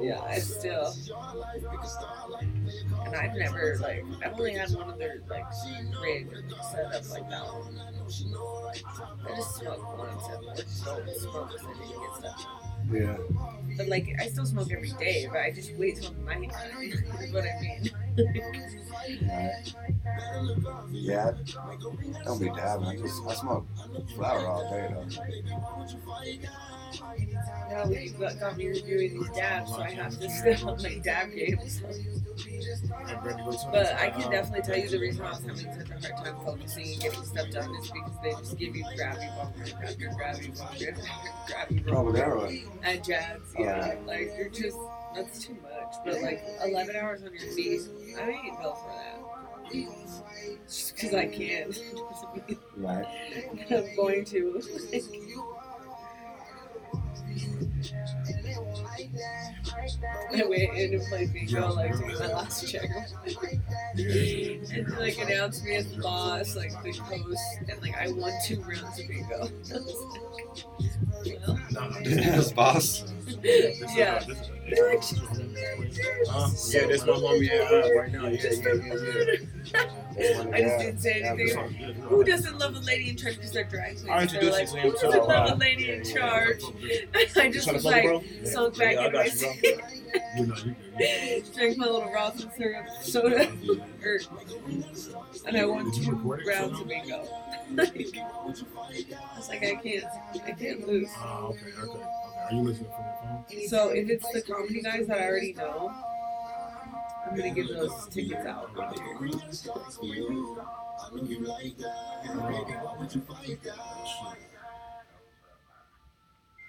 Yeah, 0.00 0.20
I 0.20 0.38
still. 0.38 0.94
And 3.14 3.30
I've 3.30 3.36
never 3.36 3.78
like 3.80 4.04
I've 4.24 4.32
only 4.32 4.54
had 4.54 4.70
one 4.70 4.90
other 4.90 5.22
like 5.30 5.44
rig 6.02 6.28
set 6.72 6.86
up 6.86 7.08
like 7.10 7.30
that 7.30 7.44
one. 7.44 7.80
I 7.80 9.36
just 9.36 9.56
smoke 9.56 9.98
once 9.98 10.24
and 10.26 10.50
I 10.50 10.54
just 10.56 10.84
don't 10.84 11.08
smoke 11.16 11.52
because 11.52 11.66
I 11.66 11.72
didn't 11.78 12.00
get 12.00 12.16
stuff. 12.18 12.46
yeah. 12.92 13.16
But 13.76 13.88
like 13.88 14.16
I 14.20 14.28
still 14.28 14.46
smoke 14.46 14.72
every 14.72 14.90
day, 14.98 15.28
but 15.30 15.40
I 15.40 15.52
just 15.52 15.74
wait 15.74 16.02
till 16.02 16.12
night. 16.24 16.50
is 16.82 17.32
what 17.32 17.44
I 17.44 17.60
mean. 17.60 17.90
Alright. 19.04 19.74
Yeah, 20.90 21.32
don't 22.24 22.38
be 22.40 22.46
dabbing. 22.46 22.86
I 22.86 22.96
just 22.96 23.22
I 23.28 23.34
smoke 23.34 23.66
flower 24.16 24.46
all 24.46 24.70
day 24.70 24.88
though. 24.92 25.06
Now 27.70 27.84
you 27.88 28.10
got, 28.12 28.56
me 28.56 28.68
reviewing 28.68 29.18
these 29.18 29.30
dabs, 29.30 29.70
so 29.72 29.80
I 29.82 29.90
have 29.90 30.18
to 30.20 30.30
step 30.30 30.64
up 30.64 30.80
my 30.80 30.98
dab 31.02 31.34
game. 31.34 31.58
But 33.72 33.94
I 33.94 34.10
can 34.10 34.30
definitely 34.30 34.62
tell 34.62 34.78
you 34.78 34.88
the 34.88 34.98
reason 35.00 35.22
why 35.24 35.30
I 35.30 35.32
was 35.32 35.40
having 35.40 35.56
such 35.56 36.10
a 36.10 36.14
hard 36.14 36.24
time 36.24 36.36
focusing 36.44 36.92
and 36.92 37.00
getting 37.00 37.24
stuff 37.24 37.50
done 37.50 37.74
is 37.76 37.90
because 37.90 38.12
they 38.22 38.30
just 38.32 38.58
give 38.58 38.76
you 38.76 38.84
grabby 38.84 39.36
bumper 39.36 39.64
after 39.82 40.08
grabby 40.10 40.58
bumper 40.58 40.74
after 40.74 41.74
grabby 41.74 41.88
Oh, 41.88 42.04
bumper 42.12 42.36
one. 42.44 42.62
at 42.84 43.04
jabs. 43.04 43.54
Yeah, 43.58 43.96
like 44.06 44.32
you're 44.38 44.48
just 44.48 44.76
that's 45.14 45.44
too 45.44 45.56
much. 45.62 45.94
But 46.04 46.20
like 46.22 46.42
11 46.64 46.96
hours 46.96 47.22
on 47.22 47.32
your 47.32 47.52
feet, 47.52 47.80
I 48.18 48.30
ain't 48.30 48.60
go 48.60 48.74
for 48.74 48.90
that. 48.90 49.20
Just 50.66 50.94
because 50.94 51.14
I 51.14 51.26
can't. 51.26 51.76
Right. 52.76 53.06
I'm 53.70 53.96
going 53.96 54.24
to. 54.26 54.62
I 60.36 60.44
went 60.44 60.62
in 60.76 60.94
and 60.94 61.02
played 61.08 61.32
bingo 61.32 61.72
like 61.72 61.92
to 61.92 62.02
get 62.04 62.18
my 62.20 62.26
last 62.32 62.66
check. 62.68 62.90
and 63.96 64.98
like 64.98 65.18
announced 65.18 65.64
me 65.64 65.76
as 65.76 65.90
the 65.90 66.00
boss, 66.02 66.56
like 66.56 66.72
the 66.82 66.92
host, 66.92 67.40
and 67.68 67.80
like 67.82 67.96
I 67.96 68.08
won 68.12 68.32
two 68.46 68.60
rounds 68.62 68.98
of 68.98 69.08
bingo. 69.08 69.48
well, 71.46 71.58
Yes, 72.02 72.52
boss. 72.52 73.04
yeah. 73.42 74.22
You're 74.66 74.90
like, 74.94 75.02
Uh, 76.30 76.50
yeah, 76.70 76.86
that's 76.86 77.04
my 77.06 77.12
homie 77.12 77.50
at 77.50 77.72
uh, 77.72 77.94
right 77.98 78.12
now. 78.12 78.26
Yeah, 78.28 78.50
yeah, 78.50 78.74
yeah, 78.74 79.24
yeah. 79.40 79.46
I 80.16 80.60
just 80.60 80.78
didn't 80.78 80.98
say 80.98 81.22
anything. 81.22 81.94
Who 82.02 82.22
doesn't 82.22 82.58
love 82.58 82.76
a 82.76 82.80
lady 82.80 83.10
in 83.10 83.16
charge 83.16 83.36
because 83.36 83.52
they're 83.52 83.64
drag 83.64 83.96
queens? 83.96 84.08
I 84.08 84.12
They're 84.14 84.22
introduced 84.22 84.74
like, 84.74 84.82
who 84.82 84.92
doesn't 84.92 85.26
love 85.26 85.50
a 85.50 85.54
lady 85.56 85.90
in 85.90 86.04
charge? 86.04 86.62
I 87.36 87.50
just 87.50 87.72
was 87.72 87.84
like, 87.84 88.24
sunk 88.44 88.78
back 88.78 88.96
in 88.96 89.12
my 89.12 89.28
seat. 89.28 89.80
You 90.36 90.46
know, 90.46 90.54
you 90.64 90.76
good. 90.96 91.54
Drank 91.54 91.76
my 91.76 91.86
little 91.86 92.02
and 92.02 92.52
syrup 92.56 92.86
soda, 93.02 93.52
or, 94.04 94.10
er, 94.10 94.20
and 95.44 95.56
I 95.56 95.64
won 95.64 95.90
two 95.92 96.12
rounds 96.46 96.80
of 96.80 96.86
bingo. 96.86 97.26
I 97.76 98.46
was 99.36 99.48
like, 99.48 99.64
I 99.64 99.74
can't, 99.74 100.04
I 100.46 100.52
can't 100.52 100.86
lose. 100.86 101.08
Oh, 101.18 101.48
okay, 101.48 101.66
okay, 101.66 101.90
okay. 101.90 102.02
Are 102.44 102.52
you 102.52 102.62
listening 102.62 102.90
from 102.90 103.04
your 103.04 103.44
phone? 103.60 103.68
So 103.68 103.88
if 103.88 104.08
it's 104.08 104.32
the 104.32 104.42
comedy 104.42 104.82
guys 104.82 105.08
that 105.08 105.18
I 105.18 105.26
already 105.26 105.54
know, 105.54 105.92
I'm 107.26 107.36
gonna 107.36 107.50
give 107.50 107.68
those 107.68 108.06
tickets 108.08 108.46
out. 108.46 108.70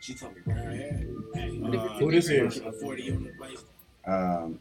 She 0.01 0.13
told 0.13 0.35
me 0.35 0.41
brown 0.45 0.75
hair. 0.75 1.05
Uh, 1.35 1.87
Who 1.99 2.11
this 2.11 2.29
is? 2.29 2.61
Um, 4.05 4.59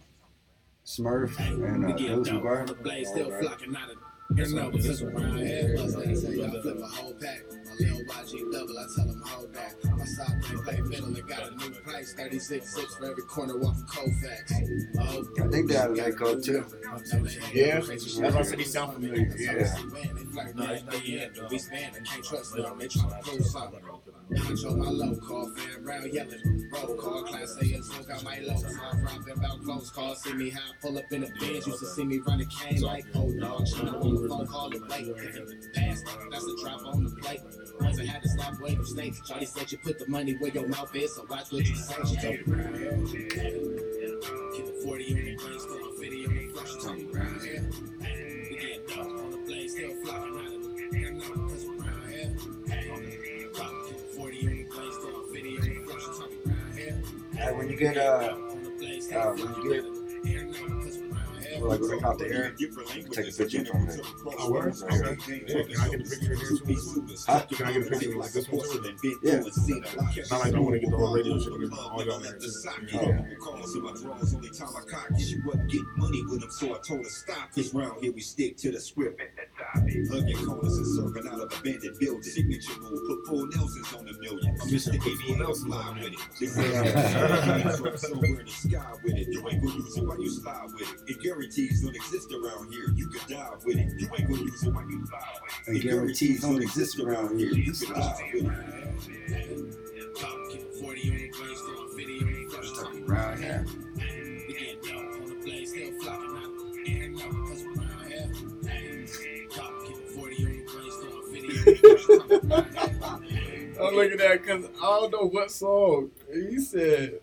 Smurf 0.86 1.38
and 1.38 1.84
uh, 1.92 1.96
Deuce 1.96 2.28
McGuire. 2.28 2.66
The 4.36 4.42
blade 4.42 4.48
still 4.48 4.58
flocking 4.58 4.58
out 4.58 4.74
of. 4.74 4.86
It's 4.86 5.00
no, 5.00 5.08
around 5.08 5.38
here. 5.38 5.74
Plus, 5.76 5.94
they 5.94 6.14
say 6.14 6.44
I 6.44 6.50
flip 6.60 6.80
a 6.80 6.86
whole 6.86 7.14
pack. 7.14 7.42
My 7.50 7.72
little 7.78 8.00
YG 8.00 8.52
double, 8.52 8.78
I 8.78 8.86
tell 8.96 9.06
them 9.06 9.22
hold 9.24 9.54
that. 9.54 9.74
My 9.96 10.04
side 10.04 10.42
play 10.42 10.56
play 10.62 10.80
middle, 10.82 11.16
it 11.16 11.26
got 11.26 11.52
a 11.52 11.56
new 11.56 11.70
price. 11.70 12.14
36 12.14 12.74
6 12.74 12.94
for 12.96 13.10
every 13.10 13.22
corner, 13.24 13.58
walking 13.58 13.84
Colfax. 13.86 14.52
Oh, 15.00 15.24
I 15.42 15.48
think 15.48 15.68
they 15.68 15.74
had 15.76 15.90
an 15.90 16.00
echo 16.00 16.40
too. 16.40 16.64
Yeah, 17.52 17.80
that's 17.80 18.18
why 18.18 18.26
I 18.28 18.42
said 18.42 18.58
he 18.58 18.64
sound 18.64 18.94
familiar. 18.94 19.34
Yeah. 19.38 19.74
No, 20.54 20.70
it's 20.70 20.84
not 20.84 21.08
yet. 21.08 21.50
We 21.50 21.58
stand, 21.58 21.96
I 21.96 22.00
can't 22.04 22.24
trust 22.24 22.54
them. 22.54 22.78
They 22.78 22.88
try 22.88 23.08
to 23.08 23.18
prove 23.22 24.03
something. 24.28 24.56
Honcho, 24.56 24.76
my 24.76 24.90
low 24.90 25.16
call, 25.16 25.50
fan 25.50 25.82
brown, 25.84 26.10
yelling. 26.12 26.70
Roll 26.72 26.96
call, 26.96 27.22
class 27.24 27.56
A, 27.60 27.74
and 27.74 27.84
smoke 27.84 28.10
out 28.10 28.24
my 28.24 28.38
low. 28.40 28.56
Small 28.56 28.92
robbing 29.02 29.34
about 29.36 29.62
close 29.64 29.90
call. 29.90 30.14
See 30.14 30.32
me 30.34 30.50
high, 30.50 30.60
pull 30.80 30.98
up 30.98 31.04
in 31.10 31.22
the 31.22 31.30
Benz. 31.40 31.66
Used 31.66 31.80
to 31.80 31.86
see 31.86 32.04
me 32.04 32.18
run 32.18 32.40
a 32.40 32.44
cane 32.46 32.80
like, 32.80 33.04
oh, 33.14 33.32
dog. 33.38 33.66
Trying 33.66 33.86
to 33.86 33.98
on 33.98 34.22
the 34.22 34.28
phone 34.28 34.46
call 34.46 34.70
to 34.70 34.78
wait. 34.78 35.08
If 35.08 35.36
it 35.36 35.64
that's 36.30 36.44
a 36.44 36.62
drop 36.62 36.86
on 36.86 37.04
the 37.04 37.10
plate. 37.10 37.40
Once 37.80 38.00
I 38.00 38.04
had 38.04 38.22
to 38.22 38.28
stop 38.28 38.60
waiting 38.60 38.84
snakes. 38.84 39.20
Charlie 39.26 39.46
said 39.46 39.70
you 39.70 39.78
put 39.78 39.98
the 39.98 40.08
money 40.08 40.34
where 40.34 40.50
your 40.50 40.68
mouth 40.68 40.94
is, 40.94 41.14
so 41.14 41.24
watch 41.28 41.52
what 41.52 41.64
you 41.64 41.76
say. 41.76 41.94
She 42.06 42.16
told 42.16 42.34
me 42.34 42.42
brown 42.46 42.74
hair. 42.74 42.96
Keep 44.54 44.66
the 44.66 44.82
40 44.84 45.14
on 45.14 45.24
the 45.24 45.36
brain, 45.36 45.58
still 45.58 45.84
on 45.84 45.96
50 45.98 46.26
on 46.26 46.34
the 46.34 46.48
flush. 46.52 46.70
She 46.70 46.78
told 46.78 46.96
me 46.96 47.04
brown 47.04 47.40
hair. 47.40 47.70
We 48.50 48.56
get 48.60 48.88
dope 48.88 48.98
on 48.98 49.30
the 49.30 49.36
blade, 49.46 49.70
still 49.70 49.94
flocking 50.04 50.43
When 57.52 57.68
you 57.68 57.76
get 57.76 57.96
uh, 57.96 58.36
uh 59.14 59.32
when 59.32 59.54
you 59.62 59.82
get 59.82 60.03
of 61.64 61.80
brown 61.80 61.80
like 61.80 61.80
when 61.80 61.90
they 61.90 61.98
come 61.98 62.18
the 62.18 62.28
air, 62.28 62.50
take 62.52 63.28
a 63.28 63.36
picture 63.36 63.64
from 63.64 63.88
it. 63.88 64.00
Oh, 64.38 64.50
word? 64.50 64.74
Okay. 64.82 65.44
Yeah, 65.46 65.62
can 65.62 65.80
I 65.80 65.88
get 65.88 66.00
a 66.00 66.04
picture 66.04 66.32
of 66.32 66.40
this 66.40 66.96
one? 66.96 67.16
Huh? 67.26 67.46
Can 67.50 67.66
I 67.66 67.72
get 67.72 67.86
a 67.86 67.90
picture 67.90 68.10
of 68.10 68.16
like 68.16 68.32
this 68.32 68.48
one 68.48 68.60
too? 68.62 69.18
Yeah. 69.22 69.40
Not 70.30 70.44
like 70.44 70.54
I 70.54 70.58
want 70.58 70.74
to 70.74 70.80
get 70.80 70.90
the 70.90 70.96
whole 70.96 71.14
radio 71.14 71.38
show. 71.38 71.52
All 71.54 72.04
y'all 72.04 72.18
there. 72.20 72.38
money 75.96 76.22
with 76.28 76.40
them, 76.40 76.50
so 76.50 76.74
I 76.74 76.78
told 76.86 77.04
her 77.04 77.10
stop. 77.10 77.52
Cause 77.54 77.74
round 77.74 78.02
here 78.02 78.12
we 78.12 78.20
stick 78.20 78.56
to 78.58 78.70
the 78.70 78.80
script. 78.80 79.20
Hugging 79.56 80.46
corners 80.46 80.76
and 80.78 80.86
serving 80.86 81.26
out 81.28 81.40
of 81.40 81.58
abandoned 81.58 81.98
buildings. 81.98 82.34
Signature 82.34 82.80
rule, 82.80 83.00
put 83.08 83.26
four 83.26 83.46
Nelsons 83.48 83.92
on 83.94 84.08
a 84.08 84.12
million. 84.18 84.56
I'm 84.60 84.68
Mr. 84.68 84.94
Aviator, 84.94 85.38
Nelson 85.38 85.70
with 85.70 86.02
it. 86.02 86.14
it. 86.14 86.18
This 86.40 86.56
is 86.56 88.00
somewhere 88.00 88.40
in 88.40 88.46
the 88.46 88.52
sky 88.52 88.92
with 89.02 89.14
it. 89.14 89.28
You 89.28 89.48
ain't 89.48 89.62
gonna 89.62 89.76
use 89.76 89.96
it 89.96 90.06
while 90.06 90.20
you 90.20 90.30
slide 90.30 90.66
with 90.72 90.82
it. 90.82 91.00
It 91.06 91.22
guarantees 91.54 91.82
don't 91.82 91.94
exist 91.94 92.32
around 92.32 92.72
here. 92.72 92.90
You 92.94 93.08
could 93.08 93.28
die 93.28 93.50
with 93.64 93.76
it. 93.76 94.00
You 94.00 94.08
ain't 94.18 94.28
gonna 94.28 94.42
use 94.42 94.62
it 94.64 94.74
while 94.74 94.90
you 94.90 95.06
fly 95.06 95.20
with 95.42 95.68
it. 95.68 95.76
It 95.76 95.82
guarantees 95.82 96.40
don't 96.42 96.60
exist 96.62 96.98
around 96.98 97.38
here. 97.38 97.52
You 97.52 97.72
can 97.72 97.92
die 97.92 98.30
with 98.34 98.44
it. 98.44 98.50
Keep 100.50 100.72
the 100.72 100.78
40 100.80 101.10
on 101.10 101.16
the 101.16 101.28
blade, 101.30 101.56
still 101.56 101.80
on 101.80 101.88
50 101.96 102.18
on 102.18 102.26
the 102.32 102.44
flush. 102.50 102.66
She 102.66 102.74
told 102.74 102.94
me 102.94 103.00
Brown 103.02 103.36
hair. 103.40 103.64
We 103.68 104.54
get 104.54 104.82
dope 104.82 105.14
on 105.14 105.26
the 105.28 105.34
blade, 105.42 105.68
still 105.68 105.92
flocking 106.00 106.36
out 106.36 106.44
of 106.44 106.50
the 106.74 106.90
hair 106.90 107.08
now, 107.10 107.30
cause 107.46 107.62
of 107.62 107.66
brown 107.74 108.04
hair. 108.10 108.28
Keep 109.86 109.96
the 109.96 110.06
40 110.14 110.44
on 110.44 110.50
the 110.50 110.58
blade, 110.64 110.92
still 110.92 111.14
on 111.14 111.22
50 111.32 111.38
on 111.38 111.54
the 111.54 111.70
flush. 111.76 112.00
She 112.00 112.06
told 112.18 112.30
me 112.32 112.38
brown 112.98 113.22
hair. 113.22 113.42
I'm 113.80 113.92
looking 113.94 114.12
at 114.12 114.18
that 114.18 114.42
because 114.42 114.64
I 114.64 114.82
don't 114.82 115.10
know 115.12 115.26
what 115.28 115.50
song 115.50 116.10
he 116.32 116.58
said. 116.60 117.20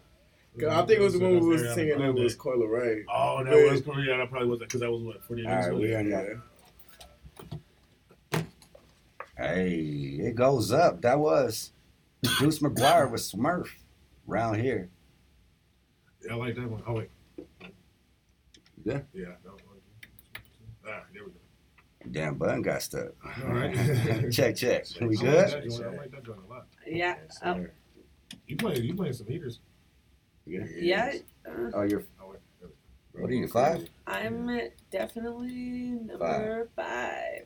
'Cause 0.59 0.67
I 0.67 0.85
think 0.85 0.99
it 0.99 1.03
was 1.03 1.13
the 1.13 1.19
one 1.19 1.39
we 1.39 1.47
was 1.47 1.73
singing 1.73 1.97
that 1.97 2.13
was 2.13 2.35
Coil 2.35 2.65
Ray. 2.67 3.05
Oh, 3.11 3.43
that 3.43 3.71
was 3.71 3.81
probably 3.81 4.03
yeah, 4.07 4.17
that 4.17 4.29
probably 4.29 4.49
wasn't 4.49 4.67
because 4.69 4.81
that 4.81 4.91
was 4.91 5.01
what 5.01 5.23
48 5.23 5.45
All 5.45 5.49
minutes 5.51 5.67
right, 5.67 5.73
ago. 5.73 5.81
we 5.81 5.93
in 5.95 6.11
it. 6.13 6.37
Hey, 9.37 9.71
it 10.19 10.35
goes 10.35 10.71
up. 10.71 11.01
That 11.01 11.19
was 11.19 11.71
Deuce 12.39 12.59
McGuire 12.59 13.09
with 13.09 13.21
Smurf 13.21 13.67
round 14.27 14.57
here. 14.61 14.89
Yeah, 16.25 16.33
I 16.33 16.35
like 16.35 16.55
that 16.55 16.69
one. 16.69 16.83
Oh 16.85 16.93
wait. 16.93 17.09
Yeah? 18.83 18.99
Yeah. 19.13 19.25
That 19.43 19.53
one. 19.53 19.61
Ah, 20.87 21.03
there 21.13 21.23
we 21.23 21.31
go. 21.31 21.37
Damn, 22.11 22.35
button 22.35 22.61
got 22.61 22.81
stuck. 22.81 23.13
All 23.45 23.53
right. 23.53 23.73
check, 24.31 24.55
check. 24.57 24.85
We 24.99 25.05
I 25.05 25.07
like 25.07 25.19
good? 25.19 25.47
that. 25.49 25.83
I 25.93 25.97
like 25.97 26.11
that 26.11 26.23
joint 26.25 26.39
a 26.45 26.49
lot. 26.49 26.67
Yeah. 26.85 27.15
Um, 27.41 27.67
You 28.47 28.57
playing? 28.57 28.83
You 28.83 28.93
playing 28.95 29.13
some 29.13 29.27
heaters? 29.27 29.59
Yeah. 30.45 31.13
Uh, 31.45 31.71
Oh, 31.73 31.81
you're. 31.83 32.03
Oh 32.21 32.29
wait. 32.31 32.39
there 32.59 32.69
we 32.69 33.17
go. 33.17 33.21
What 33.21 33.31
are 33.31 33.33
you 33.33 33.47
five? 33.47 33.87
I'm 34.07 34.59
definitely 34.91 35.99
number 36.05 36.67
five. 36.75 37.45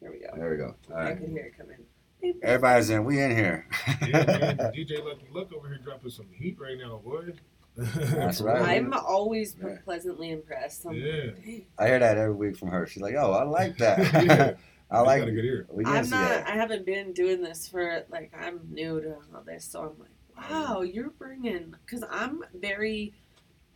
Here 0.00 0.10
we 0.12 0.18
go. 0.20 0.28
There 0.36 0.50
we 0.50 0.56
go. 0.56 0.74
All 0.90 0.96
I 0.96 1.04
right. 1.10 1.16
can 1.18 1.30
hear 1.30 1.44
it 1.46 1.56
coming. 1.58 1.76
Beep, 2.20 2.34
beep. 2.34 2.44
Everybody's 2.44 2.90
in. 2.90 3.04
We 3.04 3.20
in 3.20 3.34
here. 3.34 3.66
Yeah, 4.02 4.24
man. 4.24 4.56
DJ 4.74 5.04
Lucky 5.04 5.26
Luck 5.32 5.52
over 5.54 5.68
here 5.68 5.78
dropping 5.78 6.10
some 6.10 6.26
heat 6.32 6.56
right 6.60 6.78
now, 6.78 6.98
boy. 7.04 7.32
That's 7.76 8.40
right. 8.42 8.62
I'm 8.78 8.92
always 8.94 9.56
Yeah. 9.62 9.76
pleasantly 9.84 10.30
impressed. 10.30 10.86
I'm 10.86 10.94
Yeah. 10.94 11.30
like, 11.46 11.66
I 11.78 11.86
hear 11.88 11.98
that 11.98 12.16
every 12.18 12.34
week 12.34 12.56
from 12.56 12.68
her. 12.68 12.86
She's 12.86 13.02
like, 13.02 13.14
"Oh, 13.16 13.32
I 13.32 13.42
like 13.44 13.76
that. 13.78 13.98
Yeah. 14.24 14.54
I 14.90 15.00
like." 15.00 15.20
got 15.20 15.28
a 15.28 15.32
good 15.32 15.44
ear. 15.44 15.66
We 15.70 15.84
can 15.84 15.94
I'm 15.96 16.08
not. 16.10 16.28
that. 16.28 16.46
I 16.46 16.52
haven't 16.52 16.86
been 16.86 17.12
doing 17.12 17.42
this 17.42 17.68
for 17.68 18.04
like 18.08 18.32
I'm 18.38 18.60
new 18.70 19.00
to 19.00 19.16
all 19.34 19.42
this, 19.44 19.64
so 19.64 19.80
I'm 19.80 19.98
like, 20.00 20.10
wow, 20.36 20.82
you're 20.82 21.10
bringing. 21.10 21.74
Because 21.84 22.04
I'm 22.10 22.42
very. 22.54 23.12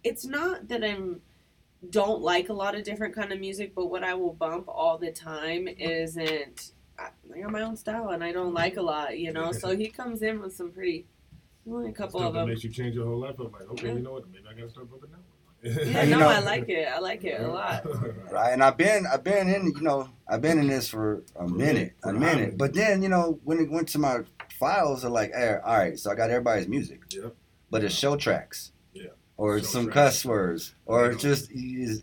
It's 0.05 0.24
not 0.24 0.69
that 0.69 0.82
I'm 0.85 1.20
don't 1.91 2.20
like 2.20 2.49
a 2.51 2.53
lot 2.53 2.74
of 2.74 2.85
different 2.85 3.15
kind 3.15 3.32
of 3.32 3.41
music, 3.41 3.74
but 3.74 3.87
what 3.87 4.05
I 4.05 4.15
will 4.15 4.35
bump 4.35 4.66
all 4.69 4.99
the 4.99 5.11
time 5.12 5.69
isn't. 5.69 6.73
I, 6.99 7.09
I 7.35 7.41
got 7.41 7.51
my 7.51 7.62
own 7.62 7.77
style, 7.77 8.11
and 8.11 8.23
I 8.23 8.32
don't 8.32 8.53
like 8.55 8.77
a 8.77 8.82
lot, 8.82 9.19
you 9.19 9.32
know. 9.32 9.53
So 9.53 9.77
he 9.77 9.89
comes 9.89 10.23
in 10.23 10.41
with 10.41 10.55
some 10.55 10.70
pretty. 10.70 11.07
Only 11.70 11.91
a 11.91 11.93
couple 11.93 12.23
of 12.23 12.32
them. 12.35 12.49
makes 12.49 12.65
you 12.65 12.70
change 12.70 12.95
your 12.97 13.07
whole 13.07 13.19
life. 13.20 13.37
I'm 13.39 13.53
like, 13.53 13.70
okay, 13.73 13.89
Yeah. 13.89 13.93
you 13.95 14.01
know 14.01 14.12
what? 14.15 14.28
Maybe 14.32 14.45
I 14.51 14.55
gotta 14.55 14.70
start 14.70 14.91
bumping 14.91 15.11
that 15.11 15.19
one. 15.19 15.27
Yeah, 15.93 16.05
You 16.05 16.11
no, 16.12 16.20
know- 16.20 16.28
I 16.28 16.39
like 16.41 16.69
it. 16.70 16.89
I 16.89 16.99
like 17.01 17.23
it 17.23 17.39
a 17.41 17.47
lot. 17.47 17.85
right? 18.32 18.53
And 18.55 18.62
I've 18.65 18.78
been 18.78 19.07
I've 19.07 19.23
been 19.23 19.47
in 19.49 19.66
you 19.66 19.82
know 19.82 20.09
I've 20.27 20.41
been 20.41 20.59
in 20.59 20.69
this 20.69 20.89
for 20.89 21.23
a 21.37 21.47
minute, 21.47 21.93
a 22.03 22.09
For 22.09 22.11
a 22.11 22.12
minute. 22.19 22.37
minute. 22.37 22.59
But 22.59 22.73
then 22.73 23.03
you 23.03 23.11
know 23.11 23.39
when 23.45 23.61
it 23.61 23.70
went 23.70 23.89
to 23.91 23.99
my 23.99 24.20
files, 24.61 25.05
are 25.05 25.11
like, 25.11 25.32
hey, 25.35 25.57
all 25.65 25.77
right, 25.78 25.99
so 25.99 26.11
I 26.11 26.15
got 26.15 26.31
everybody's 26.31 26.69
music, 26.69 27.01
Yep. 27.11 27.35
but 27.70 27.82
it's 27.82 27.95
show 27.95 28.15
tracks, 28.16 28.73
Yeah. 28.93 29.09
or 29.37 29.59
Show 29.59 29.65
some 29.65 29.85
tracks. 29.87 29.95
cuss 30.23 30.24
words, 30.27 30.74
or 30.87 31.12
Yeah. 31.12 31.19
just 31.19 31.51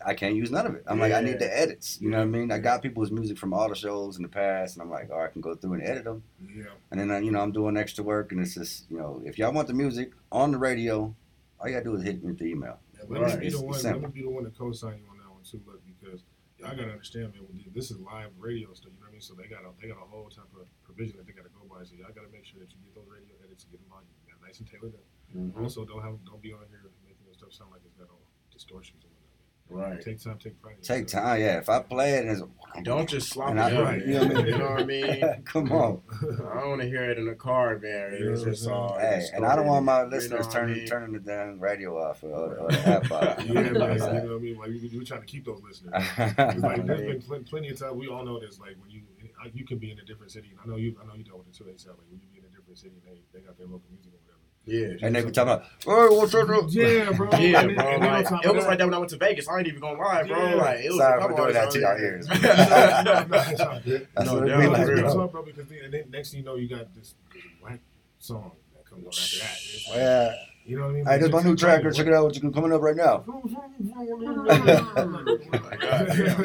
I 0.05 0.13
can't 0.15 0.35
use 0.35 0.49
none 0.51 0.65
of 0.65 0.73
it. 0.75 0.83
I'm 0.87 0.99
like, 0.99 1.13
I 1.13 1.21
need 1.21 1.39
the 1.39 1.55
edits. 1.57 2.01
You 2.01 2.09
know 2.09 2.17
what 2.17 2.23
I 2.23 2.27
mean? 2.27 2.51
I 2.51 2.57
got 2.57 2.81
people's 2.81 3.11
music 3.11 3.37
from 3.37 3.53
all 3.53 3.69
the 3.69 3.75
shows 3.75 4.17
in 4.17 4.23
the 4.23 4.29
past, 4.29 4.75
and 4.75 4.81
I'm 4.83 4.89
like, 4.89 5.09
all 5.11 5.19
right, 5.19 5.29
I 5.29 5.31
can 5.31 5.41
go 5.41 5.53
through 5.55 5.73
and 5.73 5.83
edit 5.83 6.03
them. 6.03 6.23
Yeah. 6.41 6.65
And 6.91 6.99
then 6.99 7.11
uh, 7.11 7.19
you 7.19 7.31
know 7.31 7.39
I'm 7.41 7.51
doing 7.51 7.77
extra 7.77 8.03
work, 8.03 8.31
and 8.31 8.41
it's 8.41 8.55
just 8.55 8.89
you 8.91 8.97
know 8.97 9.21
if 9.23 9.37
y'all 9.37 9.53
want 9.53 9.67
the 9.67 9.73
music 9.75 10.11
on 10.31 10.51
the 10.51 10.57
radio, 10.57 11.15
all 11.59 11.67
you 11.67 11.73
gotta 11.73 11.85
do 11.85 11.95
is 11.95 12.03
hit 12.03 12.23
me 12.23 12.31
with 12.31 12.39
the 12.39 12.45
email. 12.45 12.79
Yeah, 12.95 13.03
let 13.07 13.21
Right. 13.21 13.33
me 13.35 13.39
be 13.41 13.47
It's 13.47 13.59
the 13.59 13.65
one. 13.65 13.81
Let 13.83 14.01
me 14.01 14.07
be 14.07 14.21
the 14.23 14.29
one 14.29 14.43
to 14.45 14.49
co-sign 14.51 14.97
you 15.03 15.09
on 15.11 15.17
that 15.19 15.29
one 15.31 15.43
too, 15.43 15.61
look, 15.67 15.81
because 15.85 16.23
y'all 16.59 16.71
gotta 16.75 16.91
understand, 16.91 17.33
man. 17.33 17.43
This 17.73 17.91
is 17.91 17.97
live 17.99 18.31
radio 18.39 18.73
stuff, 18.73 18.91
you 18.93 18.99
know 18.99 19.05
what 19.05 19.09
I 19.09 19.11
mean. 19.13 19.21
So 19.21 19.33
they 19.35 19.47
got 19.47 19.61
a 19.61 19.69
they 19.81 19.87
got 19.87 19.97
a 20.01 20.07
whole 20.09 20.29
type 20.29 20.49
of 20.59 20.65
provision 20.83 21.17
that 21.17 21.27
they 21.27 21.33
gotta 21.33 21.49
go 21.85 22.03
by. 22.07 22.11
Gotta 22.15 22.31
make 22.33 22.45
sure 22.45 22.59
that 22.59 22.71
you 22.71 22.77
get 22.81 22.95
those 22.95 23.05
radio 23.11 23.35
edits, 23.45 23.63
and 23.63 23.71
get 23.71 23.81
them 23.83 23.91
on, 23.93 24.01
you 24.25 24.33
got 24.33 24.41
nice 24.41 24.57
and 24.59 24.67
tailored. 24.69 24.93
in. 25.35 25.51
Mhm. 25.51 25.61
Also, 25.61 25.85
don't 25.85 26.01
have 26.01 26.17
don't 26.25 26.41
be 26.41 26.53
on 26.53 26.65
here 26.69 26.81
making 27.05 27.25
your 27.25 27.33
stuff 27.35 27.51
sound 27.53 27.71
like 27.71 27.81
it's 27.85 27.95
got 27.95 28.09
all 28.09 28.21
distortions 28.51 29.03
and 29.03 29.11
whatnot. 29.11 29.23
Right. 29.69 30.01
Take 30.01 30.23
time, 30.23 30.37
take 30.39 30.61
pride. 30.61 30.75
Take 30.81 31.01
yourself. 31.03 31.23
time, 31.25 31.41
yeah. 31.41 31.57
If 31.57 31.67
I 31.67 31.81
play 31.81 32.13
it, 32.13 32.25
and 32.25 32.31
it's, 32.31 32.41
Don't 32.83 33.09
just 33.09 33.27
slop 33.33 33.51
it 33.51 33.57
I- 33.59 33.75
out. 33.75 33.99
you 34.07 34.13
know 34.13 34.19
what 34.23 34.31
I 34.31 34.33
mean? 34.37 34.45
You 34.47 34.57
know 34.57 34.69
what 34.69 34.79
I 34.79 34.85
mean? 34.85 35.41
come 35.45 35.71
on. 35.73 36.01
I 36.21 36.59
don't 36.61 36.69
want 36.69 36.81
to 36.81 36.87
hear 36.87 37.03
it 37.11 37.17
in 37.19 37.25
the 37.25 37.35
car, 37.35 37.77
man. 37.77 38.13
You 38.13 38.25
know 38.27 38.31
It's 38.31 38.39
what 38.41 38.47
I'm 38.47 38.53
just 38.53 38.67
all. 38.69 38.97
Hey, 38.97 39.25
and 39.35 39.45
I 39.45 39.57
don't 39.57 39.67
want 39.67 39.83
my 39.83 40.03
You 40.03 40.09
know 40.09 40.15
listeners 40.15 40.47
I 40.47 40.51
turning 40.51 40.77
mean? 40.77 40.85
turning 40.87 41.11
the 41.11 41.19
damn 41.19 41.59
radio 41.59 42.01
off 42.01 42.23
or, 42.23 42.29
or 42.57 42.71
the 42.71 42.87
app 42.87 43.11
off. 43.11 43.39
Yeah, 43.45 43.53
man. 43.53 43.65
You 43.65 43.73
know 43.73 43.79
what 43.81 44.01
I 44.01 44.39
mean? 44.39 44.57
Like 44.57 44.69
you, 44.69 44.75
you're 44.89 45.03
trying 45.03 45.19
to 45.19 45.25
keep 45.27 45.43
those 45.45 45.61
listeners. 45.61 45.91
Like 46.17 46.85
there's 46.85 47.01
been 47.01 47.21
pl- 47.21 47.43
plenty 47.49 47.67
of 47.67 47.77
time. 47.79 47.97
We 47.97 48.07
all 48.07 48.23
know 48.23 48.39
this. 48.39 48.59
Like 48.59 48.77
when 48.79 48.89
you 48.89 49.01
I- 49.43 49.51
you 49.53 49.65
can 49.65 49.77
be 49.77 49.91
in 49.91 49.99
a 49.99 50.05
different 50.05 50.31
city. 50.31 50.49
and 50.51 50.59
I 50.63 50.65
know 50.67 50.77
you. 50.77 50.95
I 51.01 51.05
know 51.05 51.13
you 51.15 51.23
dealt 51.23 51.39
with 51.39 51.47
it 51.49 51.53
too. 51.53 51.63
They 51.65 51.71
like 51.71 51.97
when 52.09 52.19
you 52.21 52.27
be 52.31 52.39
in 52.39 52.45
a 52.45 52.49
different 52.55 52.77
city, 52.79 52.95
they 53.05 53.21
they 53.33 53.45
got 53.45 53.57
their 53.57 53.67
local 53.67 53.87
music 53.91 54.11
or 54.13 54.17
whatever. 54.19 54.33
Yeah. 54.69 54.97
and 55.07 55.15
they 55.15 55.23
be 55.23 55.31
talking 55.31 55.53
about, 55.53 55.65
oh, 55.87 56.13
what's 56.17 56.35
up? 56.35 56.45
bro?" 56.45 56.67
Yeah, 56.67 57.11
bro. 57.13 57.29
Yeah, 57.39 57.63
bro. 57.67 57.87
and 57.87 58.03
Like, 58.03 58.45
it 58.45 58.53
was 58.53 58.65
like 58.65 58.77
that 58.79 58.85
when 58.85 58.93
I 58.93 58.97
went 58.97 59.11
to 59.11 59.17
Vegas. 59.17 59.47
I 59.47 59.59
ain't 59.59 59.67
even 59.67 59.79
gonna 59.79 59.97
lie, 59.97 60.23
bro. 60.23 60.37
Yeah. 60.37 60.55
Like, 60.55 60.79
it 60.83 60.89
was 60.89 60.97
Sorry 60.99 61.21
for 61.21 61.35
doing 61.37 61.53
that 61.53 61.71
to 61.71 61.79
y'all 61.79 61.97
ears. 61.97 62.27
no, 62.29 62.35
no, 62.35 63.23
no, 63.23 63.43
it's 63.49 63.61
all 63.61 63.79
good. 63.79 64.07
That's 64.13 64.27
No, 64.27 64.33
what 64.35 64.43
it 64.43 64.47
that 64.49 64.59
be 64.59 64.67
was 64.67 64.77
like, 64.79 64.87
bro. 65.13 65.21
all, 65.21 65.27
bro, 65.29 65.43
because 65.43 65.67
then, 65.69 65.79
and 65.85 65.93
then 65.93 66.03
next 66.11 66.31
thing 66.31 66.39
you 66.41 66.45
know, 66.45 66.55
you 66.55 66.67
got 66.67 66.93
this, 66.95 67.15
this 67.33 67.43
whack 67.63 67.79
song 68.19 68.51
that 68.75 68.85
comes 68.85 69.05
on 69.05 69.09
after 69.13 69.39
that. 69.39 69.57
It's 69.57 69.87
like, 69.87 69.97
Yeah. 69.97 70.33
You 70.67 70.75
know 70.77 70.83
what 70.83 70.89
I 70.89 70.93
mean? 70.95 71.05
Hey, 71.05 71.17
this 71.19 71.27
is 71.27 71.33
my 71.33 71.41
new 71.43 71.55
track. 71.55 71.81
Go 71.81 71.91
check 71.91 72.07
it 72.07 72.13
out. 72.13 72.25
What 72.25 72.35
you 72.35 72.41
can 72.41 72.51
coming 72.51 72.73
up 72.73 72.81
right 72.81 72.95
now. 72.95 73.23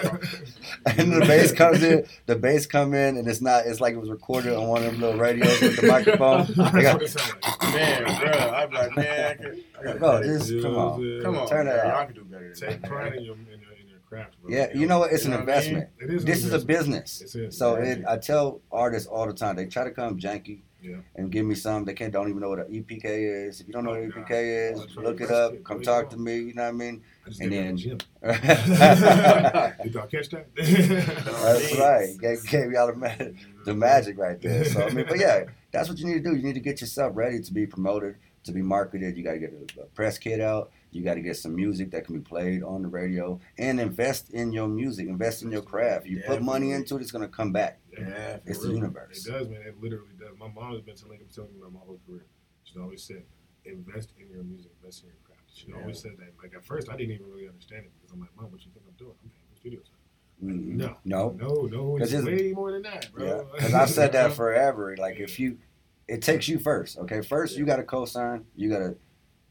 And 0.85 1.13
the 1.13 1.21
bass 1.21 1.53
comes 1.53 1.83
in. 1.83 2.05
The 2.27 2.37
bass 2.37 2.67
come 2.67 2.95
in, 2.95 3.17
and 3.17 3.29
it's 3.29 3.41
not. 3.41 3.67
It's 3.67 3.81
like 3.81 3.95
it 3.95 3.99
was 3.99 4.11
recorded 4.11 4.55
on 4.55 4.69
one 4.69 4.85
of 4.85 4.93
them 4.93 5.01
little 5.01 5.19
radios 5.21 5.61
with 5.61 5.81
the 5.81 5.87
microphone. 5.87 6.47
They 6.73 6.83
got- 6.83 6.95
what 6.95 7.03
it 7.03 7.11
sound 7.11 7.35
like. 7.43 7.63
Man, 7.75 8.05
bro, 8.21 8.31
I'm 8.51 8.71
like, 8.73 8.97
man, 8.97 9.31
I 9.31 9.35
could- 9.43 9.65
I 9.79 9.83
gotta 9.85 9.99
Bro, 9.99 10.11
cut 10.11 10.25
it. 10.25 10.27
this 10.27 10.51
come 10.51 10.63
know 10.63 10.71
what 10.71 10.79
I'm 10.79 10.93
on. 10.93 11.01
saying? 11.01 11.23
Come 11.23 11.37
on, 11.39 11.49
Turn 11.49 11.67
man. 11.67 11.79
it 11.79 11.89
Y'all 11.89 12.07
can 12.07 12.15
do 12.15 12.25
better 12.25 12.55
Take 12.55 12.83
pride 12.83 13.15
in 13.15 13.25
your, 13.25 13.35
in 13.35 13.89
your, 13.89 13.99
craft, 14.09 14.35
bro. 14.43 14.51
Yeah, 14.55 14.69
you 14.75 14.87
know 14.87 14.99
what? 15.01 15.13
It's 15.13 15.25
You 15.25 15.33
an 15.33 15.41
know 15.41 15.45
what 15.47 15.57
I 15.57 15.61
mean? 15.61 15.69
investment. 15.77 15.89
It 16.01 16.11
is. 16.15 16.23
an 16.23 16.27
This 16.31 16.45
is 16.45 16.53
a 16.53 16.65
business. 16.65 17.21
It's 17.23 17.35
it. 17.35 17.55
So 17.55 17.75
it, 17.77 18.05
I 18.09 18.19
tell 18.19 18.61
artists 18.71 19.09
all 19.09 19.27
the 19.27 19.33
time, 19.33 19.57
they 19.57 19.67
try 19.67 19.85
to 19.85 19.91
come 19.91 20.19
janky 20.19 20.61
Yeah. 20.83 20.97
and 21.17 21.31
give 21.31 21.47
me 21.47 21.55
some. 21.55 21.85
They 21.85 21.95
can't 21.95 22.13
don't 22.13 22.29
even 22.29 22.41
know 22.41 22.49
what 22.51 22.59
an 22.59 22.73
EPK 22.73 23.47
is. 23.49 23.61
If 23.61 23.69
you 23.69 23.73
don't 23.73 23.85
know 23.85 23.91
what 23.91 24.01
Oh, 24.01 24.03
an 24.03 24.13
EPK 24.13 24.73
is, 24.73 24.97
look 24.97 25.21
it 25.21 25.31
up. 25.31 25.53
Come 25.65 25.81
talk 25.83 26.11
to 26.11 26.17
me. 26.17 26.37
You 26.39 26.55
know 26.55 26.63
what 26.65 26.69
I 26.69 26.73
mean? 26.73 27.03
And 27.41 27.53
then- 27.53 27.67
in 27.67 27.75
the 27.77 27.81
gym. 27.83 27.99
That's 28.23 29.83
Did 29.83 29.95
y'all 29.95 30.07
catch 30.07 30.29
that? 30.31 30.47
That's 30.57 31.75
right. 31.79 32.19
Gave, 32.19 32.45
gave 32.49 32.73
y'all 32.73 32.89
the, 32.89 32.95
ma- 32.97 33.31
the 33.65 33.75
magic 33.75 34.19
right 34.19 34.41
there. 34.41 34.65
So 34.65 34.83
I 34.87 34.91
mean, 34.91 35.07
but 35.09 35.19
yeah, 35.19 35.45
that's 35.71 35.89
what 35.89 35.99
you 35.99 36.07
need 36.07 36.23
to 36.25 36.31
do. 36.31 36.37
You 36.37 36.43
need 36.43 36.55
to 36.55 36.61
get 36.61 36.81
yourself 36.81 37.13
ready 37.15 37.41
to 37.41 37.53
be 37.53 37.67
promoted, 37.67 38.17
to 38.45 38.53
be 38.53 38.63
marketed. 38.63 39.17
You 39.17 39.25
got 39.25 39.33
to 39.33 39.39
get 39.39 39.53
a, 39.79 39.83
a 39.83 39.85
press 39.87 40.19
kit 40.19 40.41
out. 40.41 40.71
You 40.91 41.03
got 41.03 41.15
to 41.15 41.21
get 41.23 41.37
some 41.37 41.55
music 41.55 41.91
that 41.93 42.05
can 42.05 42.17
be 42.17 42.21
played 42.21 42.63
on 42.63 42.83
the 42.83 42.89
radio, 42.89 43.41
and 43.57 43.81
invest 43.81 44.31
in 44.31 44.53
your 44.53 44.69
music. 44.69 45.09
Invest 45.09 45.43
in 45.43 45.51
your 45.51 45.63
craft. 45.63 46.07
You 46.07 46.23
put 46.27 46.43
money 46.43 46.73
into 46.73 46.97
it, 46.97 47.03
it's 47.03 47.11
gonna 47.13 47.29
come 47.29 47.51
back. 47.53 47.79
Yeah, 47.99 48.39
It's 48.47 48.59
For 48.61 48.69
the 48.69 48.75
universe. 48.75 49.27
It 49.27 49.31
does, 49.31 49.49
man. 49.49 49.63
It 49.63 49.81
literally 49.81 50.15
does. 50.19 50.37
My 50.39 50.49
mom 50.49 50.73
has 50.73 50.81
been 50.83 50.97
telling, 50.97 51.21
telling 51.35 51.53
me 51.53 51.61
about 51.61 51.73
my 51.73 51.81
whole 51.81 52.01
career. 52.07 52.27
She 52.65 52.79
always 52.79 53.03
said, 53.03 53.23
invest 53.65 54.13
in 54.19 54.29
your 54.31 54.43
music, 54.43 54.73
invest 54.81 55.03
in 55.03 55.09
your 55.09 55.19
craft. 55.25 55.43
She 55.55 55.69
Yeah. 55.69 55.77
always 55.77 55.99
said 56.01 56.13
that. 56.19 56.33
Like 56.43 56.55
at 56.55 56.65
first, 56.65 56.89
I 56.89 56.97
didn't 56.97 57.13
even 57.15 57.31
really 57.31 57.49
understand 57.49 57.85
it 57.87 57.93
because 57.97 58.13
I'm 58.13 58.21
like, 58.21 58.35
Mom, 58.37 58.51
what 58.51 58.65
you 58.65 58.71
think 58.73 58.87
I'm 58.89 58.95
doing? 58.97 59.15
I'm 59.23 59.31
paying 59.31 59.47
for 59.51 59.57
studio 59.57 59.81
time. 59.81 59.99
Mm, 60.43 60.77
No, 60.77 60.97
no, 61.05 61.37
no, 61.39 61.67
no. 61.67 61.97
It's 61.99 62.13
way 62.15 62.53
more 62.53 62.73
than 62.73 62.83
that, 62.83 63.13
bro. 63.13 63.25
Yeah, 63.25 63.43
because 63.55 63.75
I've 63.75 63.91
said 63.91 64.13
that 64.13 64.33
forever. 64.41 64.97
Like 64.97 65.19
if 65.21 65.39
you, 65.39 65.59
it 66.09 66.23
takes 66.23 66.49
you 66.49 66.59
first. 66.59 66.99
Okay, 66.99 67.21
first 67.21 67.57
you 67.57 67.65
got 67.65 67.77
to 67.77 67.85
co-sign. 67.85 68.47
You 68.57 68.69
got 68.71 68.79
to, 68.79 68.97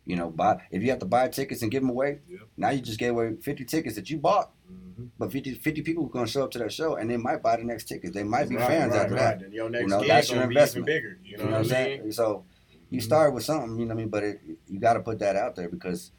you 0.06 0.16
know, 0.16 0.30
buy. 0.30 0.62
If 0.72 0.82
you 0.84 0.90
have 0.90 1.00
to 1.00 1.06
buy 1.06 1.28
tickets 1.30 1.62
and 1.62 1.72
give 1.72 1.82
them 1.82 1.90
away, 1.90 2.20
Yep. 2.28 2.40
now 2.58 2.70
you 2.72 2.82
just 2.82 3.00
gave 3.00 3.12
away 3.12 3.36
fifty 3.42 3.66
tickets 3.66 3.96
that 3.96 4.10
you 4.10 4.18
bought. 4.18 4.52
Mhm. 4.72 5.10
But 5.18 5.32
50, 5.32 5.54
50 5.56 5.82
people 5.82 6.06
are 6.06 6.10
going 6.10 6.26
to 6.26 6.32
show 6.32 6.44
up 6.44 6.52
to 6.52 6.60
that 6.60 6.72
show, 6.72 6.96
and 6.96 7.10
they 7.10 7.18
might 7.18 7.42
buy 7.42 7.56
the 7.58 7.64
next 7.64 7.86
ticket. 7.86 8.14
They 8.14 8.24
might 8.24 8.50
be 8.50 8.56
Right, 8.56 8.68
fans 8.68 8.92
right, 8.94 9.02
after 9.04 9.16
right. 9.16 9.22
that. 9.22 9.40
Then 9.42 9.52
your 9.54 9.70
next 9.70 9.84
You 9.84 9.88
know, 9.90 10.04
that's 10.04 10.30
your 10.32 10.44
investment. 10.44 10.88
even 10.90 10.96
bigger. 11.02 11.18
You 11.24 11.38
know, 11.38 11.44
You 11.44 11.50
know 11.50 11.52
what 11.52 11.56
I'm 11.56 11.62
mean? 11.62 11.70
saying? 11.70 12.12
So 12.12 12.46
you 12.90 13.00
Mhm. 13.00 13.04
start 13.04 13.34
with 13.34 13.44
something, 13.44 13.80
you 13.80 13.86
know 13.86 13.94
what 13.96 14.00
I 14.02 14.04
mean. 14.04 14.10
But 14.10 14.24
it, 14.24 14.42
you 14.68 14.80
got 14.80 14.94
to 14.94 15.00
put 15.02 15.20
that 15.20 15.36
out 15.36 15.56
there 15.56 15.70
because 15.70 16.12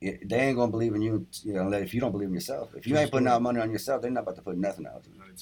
it, 0.00 0.28
they 0.28 0.36
ain't 0.40 0.56
gonna 0.56 0.70
believe 0.70 0.94
in 0.94 1.00
you. 1.02 1.26
You 1.42 1.54
know, 1.54 1.72
if 1.72 1.94
you 1.94 2.00
don't 2.00 2.12
believe 2.12 2.28
in 2.28 2.34
yourself. 2.34 2.74
If 2.76 2.86
you 2.86 2.96
ain't 2.98 3.10
putting 3.10 3.28
out 3.28 3.40
money 3.40 3.60
on 3.60 3.70
yourself, 3.70 4.02
they're 4.02 4.10
not 4.10 4.24
about 4.24 4.36
to 4.36 4.42
put 4.42 4.58
nothing 4.58 4.86
out. 4.86 5.04
I'm 5.06 5.36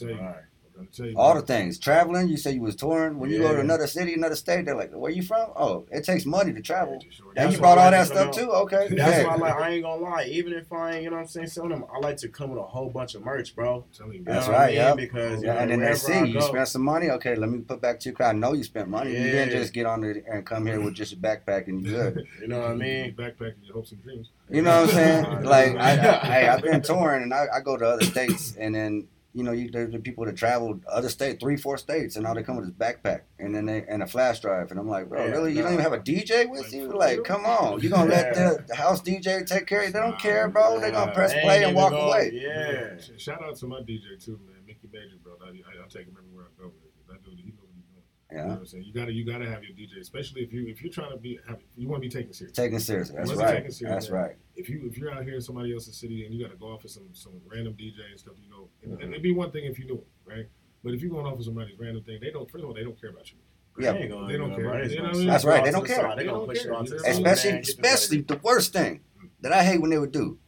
trying 0.75 0.87
to 0.87 0.87
tell 0.87 0.87
you. 0.87 0.87
Right. 0.87 0.87
I'm 0.87 0.87
trying 0.87 0.87
to 0.89 0.97
tell 0.97 1.07
you. 1.07 1.17
All 1.19 1.35
the 1.35 1.43
things. 1.43 1.79
Traveling, 1.79 2.29
you 2.29 2.37
say 2.37 2.53
you 2.53 2.61
was 2.61 2.77
touring. 2.77 3.19
When 3.19 3.31
you 3.31 3.39
go 3.39 3.53
to 3.55 3.61
another 3.61 3.87
city, 3.87 4.15
another 4.15 4.37
state, 4.37 4.65
they're 4.65 4.75
like, 4.75 4.93
"Where 4.93 5.11
you 5.11 5.23
from?" 5.23 5.51
Oh, 5.57 5.87
it 5.91 6.05
takes 6.05 6.27
money 6.27 6.53
to 6.53 6.61
travel. 6.61 7.03
And 7.37 7.53
you 7.53 7.59
brought 7.59 7.79
all 7.79 7.91
that 7.91 8.07
stuff 8.07 8.35
too. 8.35 8.51
Okay, 8.51 8.89
That's 8.97 9.17
Hey. 9.19 9.25
why 9.25 9.35
I 9.35 9.37
like. 9.37 9.55
I 9.55 9.71
ain't 9.71 9.83
gonna 9.85 10.03
lie. 10.03 10.25
Even 10.25 10.53
if 10.53 10.73
I 10.73 10.93
ain't, 10.95 11.05
you 11.05 11.11
know 11.11 11.17
what 11.17 11.23
I'm 11.23 11.29
saying, 11.29 11.47
selling 11.49 11.71
them, 11.71 11.85
I 11.95 11.99
like 11.99 12.17
to 12.19 12.29
come 12.29 12.51
with 12.51 12.59
a 12.59 12.63
whole 12.63 12.91
bunch 12.91 13.15
of 13.15 13.25
merch, 13.25 13.55
bro. 13.55 13.85
You, 14.07 14.13
You. 14.13 14.25
That's 14.25 14.49
I 14.49 14.53
right, 14.53 14.67
mean? 14.69 14.77
yep. 14.77 14.97
Because 14.97 15.41
you 15.43 15.47
Yeah, 15.49 15.55
know, 15.55 15.61
and 15.61 15.71
then 15.71 15.81
they 15.81 15.89
I 15.91 15.95
see 15.95 16.19
you 16.27 16.35
go- 16.35 16.41
spent 16.41 16.69
some 16.69 16.83
money. 16.83 17.11
Okay, 17.11 17.35
let 17.37 17.49
me 17.51 17.59
put 17.61 17.81
back 17.81 18.01
to 18.01 18.09
your 18.09 18.15
crowd. 18.17 18.35
I 18.35 18.39
know 18.39 18.53
you 18.53 18.65
spent 18.65 18.89
money. 18.89 19.11
You 19.11 19.31
didn't 19.31 19.51
just 19.51 19.73
get 19.73 19.87
on 19.87 20.01
there 20.01 20.23
and 20.31 20.45
come 20.45 20.67
here 20.67 20.81
with 20.81 20.95
just 20.95 21.13
a 21.13 21.17
backpack 21.17 21.69
and 21.69 21.85
you 21.85 21.91
good. 21.93 22.27
You 22.41 22.49
know 22.49 22.61
what 22.61 22.71
I 22.71 22.75
mean? 22.87 23.15
backpack 23.15 23.55
your 23.63 23.75
hopes 23.75 23.93
and 23.93 24.03
dreams. 24.03 24.31
You 24.51 24.63
know 24.63 24.83
what 24.83 24.91
I'm 24.91 24.95
saying? 24.95 25.45
Like. 25.45 25.77
I, 25.77 25.91
I, 25.93 25.95
hey, 26.27 26.49
I've 26.49 26.63
been 26.63 26.83
touring 26.83 27.23
and 27.23 27.33
I, 27.35 27.47
I 27.55 27.61
go 27.61 27.77
to 27.77 27.87
other 27.87 28.05
states 28.05 28.55
and 28.59 28.75
then 28.75 29.07
you 29.35 29.43
know, 29.43 29.53
you 29.53 29.69
there's 29.71 29.91
the 29.93 29.99
people 29.99 30.25
that 30.27 30.37
travel 30.37 30.81
other 30.89 31.09
states, 31.09 31.39
three, 31.43 31.57
four 31.57 31.77
states, 31.77 32.15
and 32.17 32.25
now 32.25 32.33
they 32.35 32.43
come 32.45 32.57
with 32.57 32.67
this 32.67 32.75
backpack 32.75 33.23
and 33.39 33.55
then 33.55 33.67
they 33.67 33.85
and 33.89 34.03
a 34.03 34.07
flash 34.07 34.41
drive, 34.41 34.71
and 34.71 34.79
I'm 34.79 34.89
like, 34.89 35.09
bro, 35.09 35.25
Yeah, 35.25 35.31
really? 35.33 35.53
You 35.53 35.63
don't 35.63 35.73
even 35.73 35.83
have 35.83 35.93
a 35.93 35.99
DJ 35.99 36.49
with 36.49 36.63
Like, 36.63 36.73
you? 36.73 36.87
Like, 36.93 37.15
real? 37.17 37.25
come 37.25 37.45
on, 37.45 37.81
you 37.81 37.91
gonna 37.91 38.09
let 38.09 38.37
Yeah. 38.37 38.51
the, 38.55 38.65
the 38.69 38.75
house 38.77 39.03
DJ 39.03 39.45
take 39.45 39.67
care 39.67 39.83
of 39.83 39.89
it? 39.89 39.93
They 39.93 39.99
don't 40.01 40.19
care, 40.21 40.49
bro. 40.49 40.79
They 40.81 40.91
gonna 40.93 41.13
press 41.13 41.33
play 41.43 41.65
and 41.65 41.75
walk 41.75 41.91
gonna- 41.91 42.05
away. 42.05 42.31
Yeah. 42.33 42.97
Sh- 42.99 43.21
Shout 43.21 43.43
out 43.43 43.57
to 43.57 43.67
my 43.67 43.81
DJ 43.81 44.17
too, 44.25 44.39
man, 44.47 44.63
Mickey 44.67 44.89
Major, 44.93 45.17
bro. 45.23 45.35
I, 45.45 45.49
I, 45.49 45.85
I 45.85 45.89
take 45.89 46.07
him 46.07 46.17
everywhere 46.17 46.47
I 46.47 46.63
go. 46.63 46.69
Man. 46.69 46.73
That 47.09 47.23
dude, 47.25 47.39
he 47.41 47.51
knows 47.53 47.69
what 47.93 48.05
he's 48.35 48.43
doing. 48.43 48.43
You 48.43 48.43
know 48.43 48.45
Yeah, 48.47 48.53
what 48.55 48.59
I'm 48.61 48.67
saying? 48.67 48.85
You 48.85 48.93
gotta, 48.93 49.13
you 49.13 49.25
gotta 49.25 49.49
have 49.51 49.63
your 49.65 49.73
DJ, 49.77 50.01
especially 50.01 50.43
if 50.43 50.53
you, 50.53 50.67
if 50.69 50.83
you're 50.83 50.93
trying 50.93 51.11
to 51.11 51.17
be, 51.17 51.39
have, 51.49 51.59
you 51.77 51.89
want 51.89 52.03
to 52.03 52.09
be 52.09 52.13
taken 52.15 52.33
serious. 52.33 52.57
taking 52.57 52.77
it 52.77 52.81
seriously. 52.81 53.17
That's 53.17 53.33
right. 53.35 53.51
taking 53.55 53.67
it 53.67 53.73
serious, 53.75 53.95
That's 53.95 54.11
man. 54.11 54.21
right. 54.23 54.37
If 54.57 54.69
you, 54.69 54.83
if 54.87 54.99
you're 54.99 55.11
out 55.13 55.25
here 55.25 55.35
in 55.35 55.41
somebody 55.41 55.73
else's 55.73 55.97
city 55.97 56.25
and 56.27 56.35
you 56.35 56.43
got 56.45 56.51
to 56.53 56.59
go 56.59 56.67
off 56.67 56.85
of 56.85 56.91
some, 56.91 57.09
some 57.13 57.33
random 57.47 57.75
DJ 57.75 57.95
and 58.11 58.19
stuff, 58.19 58.35
you 58.43 58.51
know, 58.51 58.69
and, 58.83 58.93
Mm-hmm. 58.93 59.03
and 59.03 59.11
it'd 59.13 59.23
be 59.23 59.33
one 59.33 59.51
thing 59.51 59.65
if 59.65 59.79
you 59.79 59.87
knew 59.87 59.95
it, 59.95 60.07
right? 60.25 60.47
But 60.83 60.95
if 60.95 61.01
you're 61.03 61.11
going 61.11 61.27
off 61.27 61.39
of 61.39 61.45
somebody's 61.45 61.79
random 61.79 62.03
thing, 62.05 62.19
they 62.21 62.31
don't. 62.31 62.51
First 62.51 62.63
of 62.65 62.69
all, 62.71 62.75
they 62.75 62.85
don't 62.85 63.01
care 63.01 63.11
about 63.11 63.31
you. 63.33 63.39
Yeah. 63.79 63.93
They 63.93 63.99
ain't 64.01 64.11
gonna 64.13 64.29
They 64.31 64.37
don't 64.39 64.51
do 64.51 64.57
care. 64.57 64.79
it, 64.83 64.91
You 64.93 65.03
know 65.03 65.09
I 65.09 65.13
mean? 65.15 65.27
That's 65.27 65.45
right, 65.45 65.65
they 65.65 65.71
don't 65.73 65.87
care. 65.87 66.09
They 66.17 66.23
They 66.23 66.25
don't 66.29 66.47
push 66.47 66.59
care. 66.63 66.71
you 66.73 66.77
off 66.77 66.87
to 66.87 66.91
You 66.93 66.99
the 66.99 67.03
know 67.09 67.13
side, 67.15 67.23
what 67.23 67.33
Especially, 67.33 67.51
man. 67.53 67.63
The 67.63 67.69
especially 67.71 68.21
the 68.21 68.37
worst 68.43 68.73
thing 68.73 69.01
that 69.41 69.53
I 69.53 69.65
hate 69.65 69.81
when 69.81 69.91
they 69.91 69.99
would 69.99 70.13
do. 70.13 70.39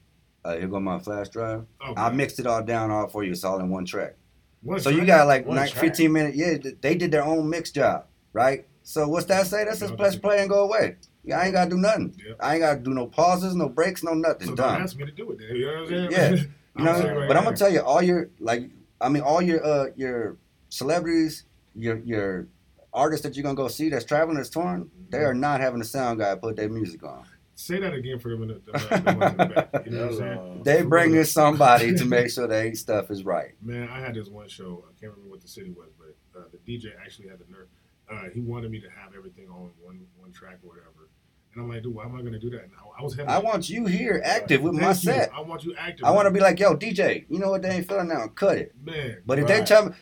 Uh, 0.44 0.56
here 0.58 0.68
go 0.68 0.78
my 0.78 0.98
flash 1.00 1.28
drive. 1.30 1.64
Oh, 1.80 1.94
I 1.96 2.08
man. 2.08 2.18
mixed 2.18 2.38
it 2.38 2.46
all 2.46 2.62
down 2.62 2.90
all 2.92 3.08
for 3.08 3.24
you. 3.24 3.32
It's 3.32 3.42
all 3.42 3.58
in 3.58 3.68
one 3.68 3.84
track. 3.84 4.14
One 4.66 4.80
So 4.80 4.90
you 4.90 5.04
got 5.06 5.26
like 5.26 5.46
nine, 5.46 5.68
track. 5.68 5.84
15 5.84 6.12
minutes. 6.12 6.36
Yeah, 6.36 6.56
they 6.80 6.94
did 6.96 7.10
their 7.10 7.24
own 7.24 7.48
mix 7.48 7.70
job, 7.70 8.06
right? 8.32 8.66
So 8.82 9.08
what's 9.08 9.26
that 9.26 9.46
say? 9.46 9.64
That's 9.64 9.80
just 9.80 9.92
Okay. 9.92 10.02
press 10.02 10.16
play 10.16 10.40
and 10.40 10.50
go 10.50 10.64
away. 10.64 10.96
Yeah, 11.24 11.40
I 11.40 11.44
ain't 11.46 11.54
gotta 11.54 11.70
do 11.70 11.76
nothing. 11.76 12.14
Yep. 12.26 12.36
I 12.40 12.52
ain't 12.54 12.60
gotta 12.60 12.80
do 12.80 12.94
no 12.94 13.06
pauses, 13.06 13.54
no 13.54 13.68
breaks, 13.68 14.02
no 14.02 14.14
nothing. 14.14 14.48
So 14.48 14.54
Done. 14.54 14.82
ask 14.82 14.96
me 14.96 15.04
to 15.06 15.12
do 15.12 15.30
it. 15.32 15.38
Then, 15.38 15.56
you 15.56 15.66
know 15.66 15.72
what 15.72 15.92
I'm 15.92 16.10
saying? 16.10 16.10
Yeah. 16.10 16.42
You 16.78 16.84
know, 16.84 16.92
right 16.92 17.26
but 17.26 17.38
I'm 17.38 17.44
gonna 17.44 17.56
tell 17.56 17.72
you, 17.72 17.80
all 17.80 18.02
your 18.02 18.28
like, 18.38 18.68
I 19.00 19.08
mean, 19.08 19.22
all 19.22 19.40
your 19.40 19.64
uh 19.64 19.86
your 19.96 20.36
celebrities, 20.68 21.44
your 21.74 21.96
your 22.00 22.48
artists 22.92 23.24
that 23.24 23.34
you're 23.34 23.42
gonna 23.44 23.54
go 23.54 23.68
see 23.68 23.88
that's 23.88 24.04
traveling, 24.04 24.36
that's 24.36 24.50
touring, 24.50 24.90
they 25.08 25.16
Mm-hmm. 25.18 25.26
are 25.26 25.32
not 25.34 25.62
having 25.62 25.80
a 25.80 25.84
sound 25.84 26.18
guy 26.18 26.34
put 26.34 26.56
their 26.56 26.68
music 26.68 27.02
on. 27.02 27.24
Say 27.58 27.80
that 27.80 27.94
again 27.94 28.18
for 28.18 28.28
the, 28.36 28.36
the, 28.36 28.46
the 28.46 28.72
the 28.72 29.54
back. 29.72 29.86
You 29.86 29.92
know 29.92 30.06
what 30.06 30.12
I'm 30.12 30.16
saying? 30.18 30.60
They 30.64 30.82
bring 30.82 31.14
in 31.14 31.24
somebody 31.24 31.94
to 31.94 32.04
make 32.04 32.30
sure 32.30 32.46
their 32.46 32.74
stuff 32.74 33.10
is 33.10 33.24
right. 33.24 33.52
Man, 33.62 33.88
I 33.88 33.98
had 34.00 34.14
this 34.14 34.28
one 34.28 34.48
show. 34.48 34.84
I 34.88 34.92
can't 35.00 35.12
remember 35.12 35.30
what 35.30 35.40
the 35.40 35.48
city 35.48 35.70
was, 35.70 35.88
but 35.98 36.38
uh, 36.38 36.44
the 36.52 36.58
DJ 36.58 36.92
actually 37.02 37.28
had 37.28 37.38
the 37.38 37.44
nerve. 37.50 37.68
Uh, 38.10 38.28
he 38.34 38.40
wanted 38.40 38.70
me 38.70 38.80
to 38.80 38.88
have 38.90 39.14
everything 39.16 39.48
on 39.48 39.70
one 39.82 40.06
one 40.18 40.32
track 40.32 40.58
or 40.62 40.68
whatever. 40.68 41.08
And 41.54 41.62
I'm 41.62 41.70
like, 41.70 41.82
dude, 41.82 41.94
why 41.94 42.04
am 42.04 42.14
I 42.14 42.20
gonna 42.22 42.38
do 42.38 42.50
that? 42.50 42.64
And 42.64 42.72
I, 42.78 43.00
I 43.00 43.02
was 43.02 43.14
having. 43.16 43.30
I 43.30 43.38
want 43.38 43.70
you 43.70 43.86
here 43.86 44.20
active 44.24 44.62
with 44.62 44.74
my 44.74 44.92
set. 44.92 45.30
I 45.34 45.40
want 45.40 45.64
you 45.64 45.74
active. 45.78 46.04
I 46.04 46.10
want 46.10 46.26
to 46.26 46.30
be 46.30 46.40
like, 46.40 46.58
yo, 46.60 46.76
DJ, 46.76 47.24
you 47.30 47.38
know 47.38 47.50
what 47.50 47.62
they 47.62 47.70
ain't 47.70 47.88
feeling 47.88 48.08
now? 48.08 48.26
Cut 48.28 48.58
it. 48.58 48.74
man. 48.84 49.22
But 49.24 49.38
if 49.38 49.46
Right. 49.48 49.60
they 49.60 49.64
tell 49.64 49.86
me, 49.86 49.92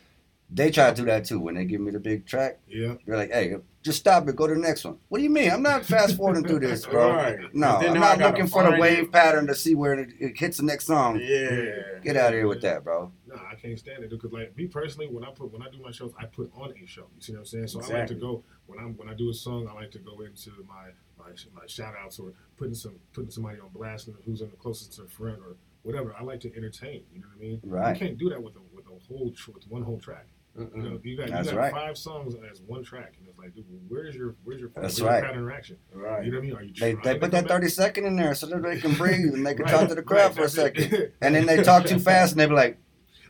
they 0.50 0.70
try 0.72 0.90
to 0.90 0.96
do 0.96 1.04
that 1.06 1.24
too. 1.26 1.38
When 1.40 1.54
they 1.54 1.64
give 1.64 1.80
me 1.80 1.92
the 1.92 2.00
big 2.00 2.26
track, 2.26 2.58
Yeah. 2.66 2.94
they're 3.06 3.16
like, 3.16 3.30
hey, 3.30 3.56
just 3.84 3.98
stop 3.98 4.26
it, 4.28 4.34
go 4.34 4.46
to 4.46 4.54
the 4.54 4.60
next 4.60 4.84
one. 4.84 4.98
What 5.08 5.18
do 5.18 5.24
you 5.24 5.30
mean? 5.30 5.50
I'm 5.50 5.62
not 5.62 5.84
fast 5.84 6.16
forwarding 6.16 6.44
through 6.44 6.60
this, 6.60 6.86
bro. 6.86 7.14
Right. 7.14 7.54
No, 7.54 7.76
I'm 7.76 8.00
not 8.00 8.18
looking 8.18 8.46
for 8.46 8.62
the 8.62 8.78
wave 8.80 9.04
it. 9.04 9.12
pattern 9.12 9.46
to 9.46 9.54
see 9.54 9.74
where 9.74 9.92
it, 9.92 10.10
it 10.18 10.38
hits 10.38 10.56
the 10.56 10.62
next 10.62 10.86
song. 10.86 11.20
Yeah. 11.22 12.00
Get 12.02 12.16
out 12.16 12.28
of 12.28 12.34
here 12.34 12.48
with 12.48 12.62
that, 12.62 12.82
bro. 12.82 13.12
Nah, 13.26 13.36
I 13.52 13.54
can't 13.56 13.78
stand 13.78 14.02
it 14.02 14.10
because 14.10 14.32
like 14.32 14.56
me 14.56 14.66
personally, 14.66 15.08
when 15.08 15.22
I 15.22 15.30
put 15.30 15.52
when 15.52 15.60
I 15.60 15.68
do 15.68 15.82
my 15.82 15.90
shows, 15.90 16.12
I 16.18 16.24
put 16.24 16.50
on 16.56 16.72
a 16.82 16.86
show. 16.86 17.06
You 17.14 17.20
see 17.20 17.32
what 17.32 17.40
I'm 17.40 17.44
saying? 17.44 17.66
So 17.68 17.82
I 17.82 17.98
like 17.98 18.06
to 18.06 18.14
go 18.14 18.42
when 18.66 18.78
I'm 18.78 18.96
when 18.96 19.08
I 19.08 19.14
do 19.14 19.28
a 19.28 19.34
song, 19.34 19.68
I 19.68 19.74
like 19.74 19.90
to 19.92 19.98
go 19.98 20.22
into 20.22 20.50
my 20.66 20.88
my, 21.18 21.30
my 21.54 21.66
shout 21.66 21.94
outs 22.02 22.18
or 22.18 22.32
putting 22.56 22.74
some 22.74 22.94
putting 23.12 23.30
somebody 23.30 23.60
on 23.60 23.68
blast 23.68 24.08
and 24.08 24.16
who's 24.24 24.40
in 24.40 24.50
the 24.50 24.56
closest 24.56 24.94
to 24.94 25.02
a 25.02 25.08
friend 25.08 25.38
or 25.46 25.56
whatever. 25.82 26.14
I 26.18 26.22
like 26.22 26.40
to 26.40 26.56
entertain. 26.56 27.02
You 27.12 27.20
know 27.20 27.26
what 27.36 27.44
I 27.44 27.48
mean? 27.48 27.60
Right. 27.62 28.00
You 28.00 28.06
can't 28.06 28.18
do 28.18 28.30
that 28.30 28.42
with 28.42 28.56
a 28.56 28.60
with 28.74 28.86
a 28.86 28.98
whole 29.08 29.30
tr- 29.32 29.50
with 29.52 29.68
one 29.68 29.82
whole 29.82 29.98
track. 29.98 30.26
You 30.56 30.64
Mm-mm. 30.66 30.76
know, 30.76 31.00
you 31.02 31.16
got 31.16 31.28
That's 31.30 31.48
you 31.48 31.54
got 31.54 31.60
right. 31.60 31.72
five 31.72 31.98
songs 31.98 32.34
as 32.50 32.60
one 32.62 32.84
track, 32.84 33.14
and 33.18 33.28
it's 33.28 33.36
like, 33.38 33.54
dude, 33.54 33.64
where's 33.88 34.14
your 34.14 34.36
where's 34.44 34.60
your 34.60 34.70
That's 34.76 34.82
where's 34.82 34.98
your 35.00 35.08
right. 35.08 35.22
pattern 35.22 35.38
interaction? 35.40 35.76
Right. 35.92 36.24
You 36.24 36.30
know 36.30 36.38
what 36.38 36.44
I 36.44 36.46
mean? 36.46 36.56
Are 36.56 36.62
you 36.62 36.74
They, 36.78 36.94
they 36.94 37.18
put 37.18 37.32
that? 37.32 37.48
30 37.48 37.68
second 37.68 38.04
in 38.04 38.14
there 38.16 38.34
so 38.36 38.46
that 38.46 38.62
they 38.62 38.78
can 38.78 38.94
breathe 38.94 39.34
and 39.34 39.44
they 39.44 39.54
can 39.54 39.64
Right, 39.64 39.70
talk 39.72 39.88
to 39.88 39.94
the 39.96 40.02
crowd 40.02 40.26
right, 40.26 40.34
for 40.36 40.42
a 40.44 40.48
second. 40.48 41.10
And 41.20 41.34
then 41.34 41.46
they 41.46 41.62
talk 41.62 41.86
too 41.86 41.98
fast 41.98 42.32
and 42.32 42.40
they 42.40 42.46
be 42.46 42.54
like, 42.54 42.78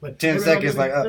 Like, 0.04 0.18
10 0.18 0.40
seconds, 0.40 0.76
like, 0.76 0.90
uh, 0.92 1.02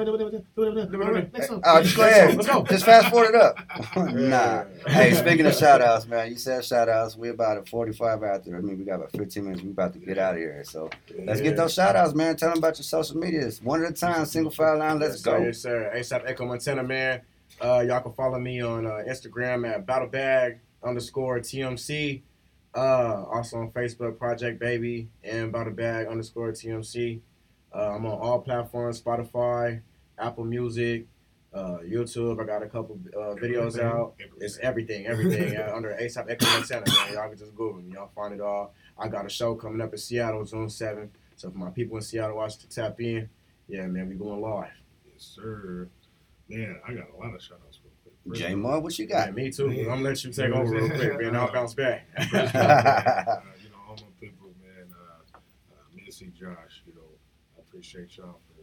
Alright, 0.57 1.33
next 1.33 1.47
song. 1.47 1.61
oh, 1.65 1.83
just 1.83 1.97
go 1.97 2.03
ahead. 2.03 2.37
Let's 2.37 2.47
go. 2.47 2.63
Just 2.63 2.85
fast 2.85 3.09
forward 3.09 3.35
it 3.35 3.35
up. 3.35 3.57
nah. 4.13 4.63
Hey, 4.87 5.13
speaking 5.13 5.45
of 5.45 5.53
shout 5.53 5.81
outs, 5.81 6.07
man, 6.07 6.31
you 6.31 6.37
said 6.37 6.63
shout 6.63 6.87
outs. 6.87 7.17
We're 7.17 7.33
about 7.33 7.57
at 7.57 7.67
45 7.67 8.23
after. 8.23 8.55
I 8.55 8.61
mean, 8.61 8.77
we 8.77 8.85
got 8.85 8.95
about 8.95 9.11
15 9.11 9.43
minutes. 9.43 9.63
we 9.63 9.71
about 9.71 9.91
to 9.93 9.99
get 9.99 10.17
out 10.17 10.35
of 10.35 10.39
here. 10.39 10.63
So 10.63 10.89
let's 11.25 11.41
get 11.41 11.57
those 11.57 11.73
shout 11.73 11.97
outs, 11.97 12.13
man. 12.13 12.37
Tell 12.37 12.51
them 12.51 12.59
about 12.59 12.77
your 12.77 12.83
social 12.83 13.17
medias. 13.17 13.61
One 13.61 13.83
at 13.83 13.91
a 13.91 13.93
time, 13.93 14.25
single 14.25 14.51
file 14.51 14.77
line. 14.79 14.97
Let's 14.97 15.21
go. 15.21 15.39
yes, 15.39 15.59
sir. 15.59 15.91
ASAP 15.93 16.23
Echo 16.25 16.45
Montana, 16.45 16.83
man. 16.83 17.21
Uh, 17.59 17.83
y'all 17.85 17.99
can 17.99 18.13
follow 18.13 18.39
me 18.39 18.61
on 18.61 18.85
uh, 18.85 19.03
Instagram 19.05 19.69
at 19.69 19.85
battlebag 19.85 20.59
underscore 20.81 21.39
TMC. 21.39 22.21
Uh, 22.73 23.25
also 23.29 23.57
on 23.57 23.71
Facebook, 23.71 24.17
Project 24.17 24.57
Baby 24.57 25.09
and 25.21 25.53
battlebag 25.53 26.09
underscore 26.09 26.51
TMC. 26.53 27.19
Uh, 27.75 27.95
I'm 27.95 28.05
on 28.05 28.13
all 28.19 28.39
platforms: 28.39 29.01
Spotify, 29.01 29.81
Apple 30.17 30.45
Music, 30.45 31.07
uh, 31.53 31.79
YouTube. 31.85 32.41
I 32.41 32.45
got 32.45 32.63
a 32.63 32.67
couple 32.67 32.99
uh, 33.15 33.35
videos 33.35 33.77
Everything, 33.77 33.81
out. 33.85 34.13
It's 34.39 34.57
everything, 34.59 35.05
everything 35.07 35.57
uh, 35.57 35.73
under 35.75 35.89
ASAP 36.01 36.29
Echo 36.29 36.45
Montana. 36.45 36.85
Man. 36.87 37.13
Y'all 37.13 37.29
can 37.29 37.37
just 37.37 37.55
Google 37.55 37.81
me. 37.81 37.93
Y'all 37.93 38.09
find 38.15 38.33
it 38.33 38.41
all. 38.41 38.73
I 38.97 39.07
got 39.09 39.25
a 39.25 39.29
show 39.29 39.55
coming 39.55 39.81
up 39.81 39.91
in 39.91 39.97
Seattle, 39.97 40.45
June 40.45 40.67
7th. 40.67 41.09
So 41.35 41.51
for 41.51 41.57
my 41.57 41.69
people 41.69 41.97
in 41.97 42.01
Seattle, 42.03 42.37
watch 42.37 42.57
to 42.59 42.69
tap 42.69 42.99
in. 43.01 43.29
Yeah, 43.67 43.87
man, 43.87 44.07
we 44.07 44.15
going 44.15 44.39
live. 44.39 44.69
Yes, 45.05 45.23
sir. 45.35 45.89
Man, 46.47 46.77
I 46.87 46.93
got 46.93 47.07
a 47.13 47.17
lot 47.17 47.33
of 47.35 47.41
shout 47.41 47.59
outs 47.67 47.79
real 47.83 47.91
quick. 48.03 48.39
J 48.39 48.53
of 48.53 48.59
Mo, 48.59 48.79
what 48.79 48.97
you 48.97 49.05
Yeah, 49.09 49.25
got? 49.25 49.35
me 49.35 49.51
too. 49.51 49.69
I'm 49.69 49.83
gonna 49.85 50.01
let 50.01 50.23
you 50.23 50.31
take 50.31 50.51
over 50.51 50.71
real 50.71 50.89
quick, 50.89 51.19
man. 51.21 51.35
I'll 51.35 51.51
bounce 51.51 51.73
back. 51.73 52.07
First 52.29 52.33
off, 52.33 52.53
man, 52.53 52.63
uh, 52.63 53.41
you 53.61 53.69
know, 53.69 53.75
all 53.87 53.95
my 53.95 54.03
people, 54.19 54.47
man, 54.63 54.87
uh, 54.93 55.37
uh, 55.37 55.77
Missy, 56.05 56.27
Josh, 56.27 56.37
you 56.39 56.47
know, 56.49 56.55
I 56.55 56.84
appreciate 57.75 58.15
y'all 58.15 58.39
for 58.47 58.55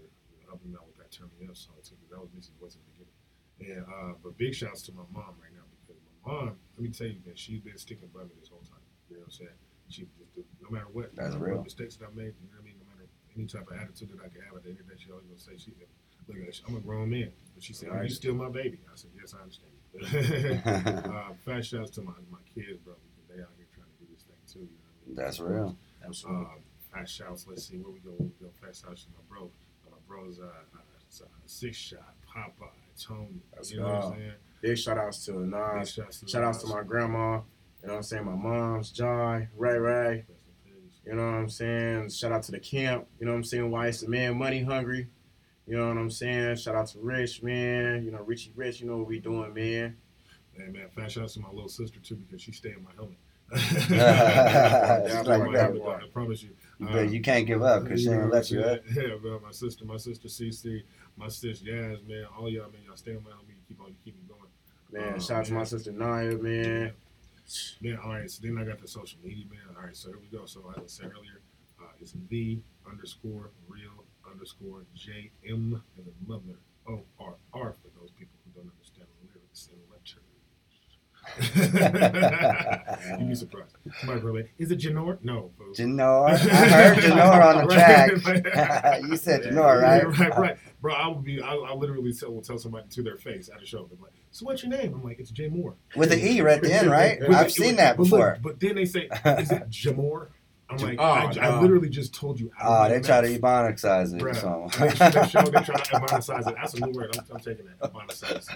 helping 0.48 0.72
me 0.72 0.76
out 0.80 0.88
with 0.88 0.96
that 0.96 1.12
Turn 1.12 1.28
Me 1.38 1.44
Up 1.46 1.52
song 1.56 1.76
too, 1.84 1.96
'cause 2.00 2.08
that 2.10 2.20
was 2.20 2.32
Missy's 2.32 2.56
voice 2.56 2.76
at 2.76 2.80
the 2.80 2.88
beginning. 2.96 3.12
And 3.60 3.84
uh, 3.84 4.12
but 4.24 4.38
big 4.40 4.54
shouts 4.54 4.80
to 4.88 4.92
my 4.92 5.04
mom 5.12 5.36
right 5.36 5.52
now 5.52 5.68
because 5.84 6.00
my 6.24 6.32
mom, 6.32 6.56
let 6.76 6.80
me 6.80 6.88
tell 6.88 7.06
you, 7.06 7.20
man, 7.26 7.36
she's 7.36 7.60
been 7.60 7.76
sticking 7.76 8.08
by 8.08 8.24
me 8.24 8.32
this 8.40 8.48
whole 8.48 8.64
time. 8.64 8.80
You 9.10 9.16
know 9.16 9.28
what 9.28 9.36
I'm 9.36 9.44
saying? 9.44 9.58
She 9.92 10.08
just 10.16 10.32
do- 10.34 10.44
no 10.64 10.70
matter 10.70 10.88
what, 10.92 11.14
That's 11.14 11.34
no 11.36 11.44
matter 11.44 11.44
real. 11.44 11.56
what 11.60 11.64
mistakes 11.68 11.96
that 12.00 12.08
I 12.08 12.14
made, 12.16 12.32
you 12.40 12.48
know 12.48 12.56
what 12.56 12.60
I 12.60 12.64
mean? 12.64 12.76
No 12.80 12.86
matter 12.88 13.06
any 13.36 13.44
type 13.46 13.68
of 13.68 13.76
attitude 13.76 14.08
that 14.16 14.24
I 14.24 14.28
can 14.32 14.40
have 14.48 14.56
at 14.56 14.62
the 14.64 14.70
end 14.72 14.80
of 14.80 14.88
the 14.88 14.94
day, 14.96 15.00
she 15.04 15.10
always 15.12 15.26
gonna 15.28 15.38
say 15.38 15.52
she 15.60 15.76
look 15.76 16.38
at 16.40 16.60
I'm 16.66 16.76
a 16.76 16.80
grown 16.80 17.10
man. 17.10 17.32
But 17.52 17.62
she 17.62 17.74
said, 17.74 17.90
Right. 17.90 18.04
You 18.08 18.14
still 18.16 18.34
my 18.34 18.48
baby. 18.48 18.80
I 18.88 18.96
said, 18.96 19.10
Yes, 19.12 19.34
I 19.36 19.42
understand. 19.44 19.76
uh, 21.12 21.34
fast 21.44 21.68
shouts 21.68 21.90
to 21.92 22.02
my, 22.02 22.16
my 22.32 22.40
kids, 22.48 22.80
bro, 22.80 22.94
because 22.96 23.28
they 23.28 23.42
out 23.42 23.52
here 23.60 23.68
trying 23.76 23.92
to 23.92 23.96
do 24.00 24.06
this 24.08 24.24
thing 24.24 24.40
too. 24.48 24.64
You 24.64 24.72
know 24.80 24.88
what 24.88 25.04
I 25.04 25.06
mean? 25.06 25.16
That's 25.20 25.38
real. 25.40 25.76
Absolutely. 26.02 26.46
Um, 26.46 26.58
fast 26.92 27.14
shouts. 27.14 27.46
Let's 27.48 27.66
see 27.66 27.76
where 27.76 27.92
we 27.92 28.00
go. 28.00 28.10
Where 28.10 28.28
we 28.28 28.46
go. 28.46 28.52
Fast 28.60 28.84
shouts 28.84 29.04
to 29.04 29.10
my 29.10 29.22
bro. 29.28 29.50
My 29.90 29.96
bro's 30.06 30.38
uh, 30.38 30.44
uh, 30.44 31.24
six 31.46 31.76
shot, 31.76 32.14
Popeye, 32.26 32.68
Tony. 33.00 33.42
Let's 33.54 33.70
you 33.70 33.80
know 33.80 33.86
what. 33.86 34.04
I'm 34.04 34.12
saying? 34.14 34.32
Big 34.60 34.78
shout 34.78 34.98
outs 34.98 35.24
to 35.26 35.32
Big 35.32 35.50
Nas. 35.50 35.92
shouts 35.92 36.20
to 36.20 36.28
Shout 36.28 36.44
outs 36.44 36.58
to 36.62 36.68
my 36.68 36.82
grandma. 36.82 37.40
You 37.82 37.88
know 37.88 37.94
what 37.94 37.96
I'm 37.96 38.02
saying? 38.02 38.24
My 38.24 38.34
mom's, 38.34 38.90
Joy, 38.90 39.48
Ray 39.56 39.78
Ray. 39.78 40.24
Rest 40.28 40.28
in 40.28 40.72
peace. 40.72 41.00
You 41.04 41.14
know 41.14 41.26
what 41.26 41.34
I'm 41.34 41.48
saying? 41.48 42.10
Shout 42.10 42.32
out 42.32 42.44
to 42.44 42.52
the 42.52 42.60
camp. 42.60 43.06
You 43.18 43.26
know 43.26 43.32
what 43.32 43.38
I'm 43.38 43.44
saying? 43.44 43.70
Why 43.70 43.88
it's 43.88 44.00
the 44.02 44.08
man 44.08 44.38
money 44.38 44.62
hungry. 44.62 45.08
You 45.66 45.76
know 45.76 45.88
what 45.88 45.96
I'm 45.96 46.10
saying? 46.10 46.56
Shout 46.56 46.74
out 46.74 46.88
to 46.88 46.98
Rich, 47.00 47.42
man. 47.42 48.04
You 48.04 48.10
know, 48.10 48.22
Richie 48.22 48.52
Rich, 48.54 48.80
you 48.80 48.88
know 48.88 48.98
what 48.98 49.06
we 49.08 49.18
doing, 49.18 49.54
man. 49.54 49.96
Hey 50.54 50.68
man, 50.68 50.88
fast 50.94 51.14
shouts 51.14 51.34
to 51.34 51.40
my 51.40 51.48
little 51.48 51.68
sister 51.68 51.98
too 52.00 52.16
because 52.16 52.42
she 52.42 52.52
stayed 52.52 52.76
in 52.76 52.84
my 52.84 52.90
helmet. 52.94 53.16
Just 53.54 53.84
Stayed 53.84 53.98
like 55.26 55.52
that. 55.52 56.00
I 56.02 56.08
promise 56.12 56.42
you. 56.42 56.50
Um, 56.88 57.08
you 57.08 57.20
can't 57.20 57.46
give 57.46 57.62
up 57.62 57.84
because 57.84 58.02
she 58.02 58.10
ain't 58.10 58.30
let 58.30 58.50
you 58.50 58.60
up. 58.60 58.80
Yeah, 58.94 59.16
man, 59.22 59.40
my 59.42 59.52
sister, 59.52 59.84
my 59.84 59.96
sister 59.96 60.28
CC, 60.28 60.82
my 61.16 61.28
sister 61.28 61.64
Yaz, 61.66 62.06
man, 62.08 62.26
all 62.36 62.48
y'all, 62.48 62.70
man, 62.70 62.82
y'all 62.86 62.96
stay 62.96 63.12
around 63.12 63.46
me, 63.46 63.54
keep 63.68 63.80
on, 63.80 63.88
you 63.88 63.94
keep 64.04 64.16
me 64.16 64.22
going. 64.28 64.50
Man, 64.90 65.14
Oh, 65.16 65.18
shout 65.20 65.38
out 65.40 65.44
to 65.46 65.52
my 65.54 65.64
sister 65.64 65.92
Naya, 65.92 66.36
man. 66.36 66.92
Man, 67.80 67.98
all 68.02 68.10
right. 68.10 68.30
So 68.30 68.40
then 68.42 68.56
I 68.58 68.64
got 68.64 68.80
the 68.80 68.88
social 68.88 69.18
media, 69.22 69.44
man. 69.50 69.60
All 69.76 69.84
right, 69.84 69.96
so 69.96 70.08
here 70.10 70.18
we 70.20 70.28
go. 70.36 70.46
So 70.46 70.60
as 70.76 70.82
I 70.82 70.86
said 70.86 71.06
earlier, 71.06 71.40
uh, 71.80 71.86
it's 72.00 72.14
the 72.28 72.58
underscore 72.90 73.50
real 73.68 74.04
underscore 74.30 74.82
J 74.94 75.30
M 75.48 75.82
and 75.96 76.06
the 76.06 76.12
mother 76.26 76.58
O 76.88 77.02
R 77.20 77.34
R 77.52 77.72
for 77.72 77.88
those 78.00 78.10
people 78.12 78.36
who 78.44 78.60
don't 78.60 78.70
understand 78.70 79.06
the 79.20 79.28
lyrics 79.32 79.68
and 79.72 79.80
letters. 79.90 80.16
You'd 83.18 83.28
be 83.28 83.34
surprised. 83.34 83.74
Somebody 84.00 84.20
probably 84.20 84.48
is 84.58 84.70
it 84.70 84.80
Janor? 84.80 85.18
No, 85.22 85.50
folks. 85.58 85.78
Janor. 85.78 86.28
I 86.28 86.36
heard 86.36 86.98
Janor 86.98 87.56
on 87.56 87.66
the 87.66 87.74
track. 87.74 89.02
you 89.02 89.16
said 89.16 89.42
Janor, 89.42 89.82
right? 89.82 90.06
right, 90.18 90.38
right, 90.38 90.58
bro. 90.80 90.94
I 90.94 91.08
would 91.08 91.24
be. 91.24 91.40
I, 91.40 91.54
I 91.54 91.74
literally 91.74 92.12
tell, 92.12 92.32
will 92.32 92.42
tell 92.42 92.58
somebody 92.58 92.88
to 92.90 93.02
their 93.02 93.16
face 93.16 93.48
at 93.54 93.62
a 93.62 93.66
show. 93.66 93.86
They're 93.86 93.98
like, 94.00 94.12
"So 94.30 94.46
what's 94.46 94.62
your 94.62 94.70
name?" 94.70 94.94
I'm 94.94 95.02
like, 95.02 95.18
"It's 95.18 95.30
Jay 95.30 95.48
Moore." 95.48 95.74
With 95.96 96.10
the 96.10 96.24
E 96.24 96.40
right 96.40 96.56
at 96.56 96.62
the 96.62 96.72
end, 96.72 96.90
right? 96.90 97.22
I've 97.30 97.52
seen 97.52 97.76
that 97.76 97.96
but 97.96 98.04
look, 98.04 98.10
before. 98.10 98.38
but 98.42 98.60
then 98.60 98.74
they 98.74 98.84
say, 98.84 99.08
"Is 99.24 99.50
it 99.50 99.70
Jamor?" 99.70 100.28
I'm 100.72 100.78
like, 100.78 100.96
Oh, 100.98 101.04
I, 101.04 101.32
I 101.40 101.60
literally 101.60 101.88
just 101.88 102.14
told 102.14 102.40
you. 102.40 102.50
out 102.60 102.66
Oh, 102.66 102.70
my 102.82 102.88
they 102.88 103.00
try 103.00 103.20
to 103.20 103.28
mouth. 103.28 103.36
ebonicize 103.38 104.12
it 104.12 104.22
or 104.22 104.30
Bruh. 104.30 104.36
something. 104.70 104.80
They, 104.80 105.20
they 105.20 105.28
show, 105.28 105.42
they 105.42 105.60
try 105.62 105.76
to 105.76 105.96
ebonicize 105.96 106.46
it. 106.46 106.54
That's 106.56 106.74
a 106.74 106.80
new 106.86 106.92
word. 106.92 107.16
I'm, 107.18 107.24
I'm 107.34 107.40
taking 107.40 107.66
that. 107.66 107.90
Ebonicize. 107.90 108.46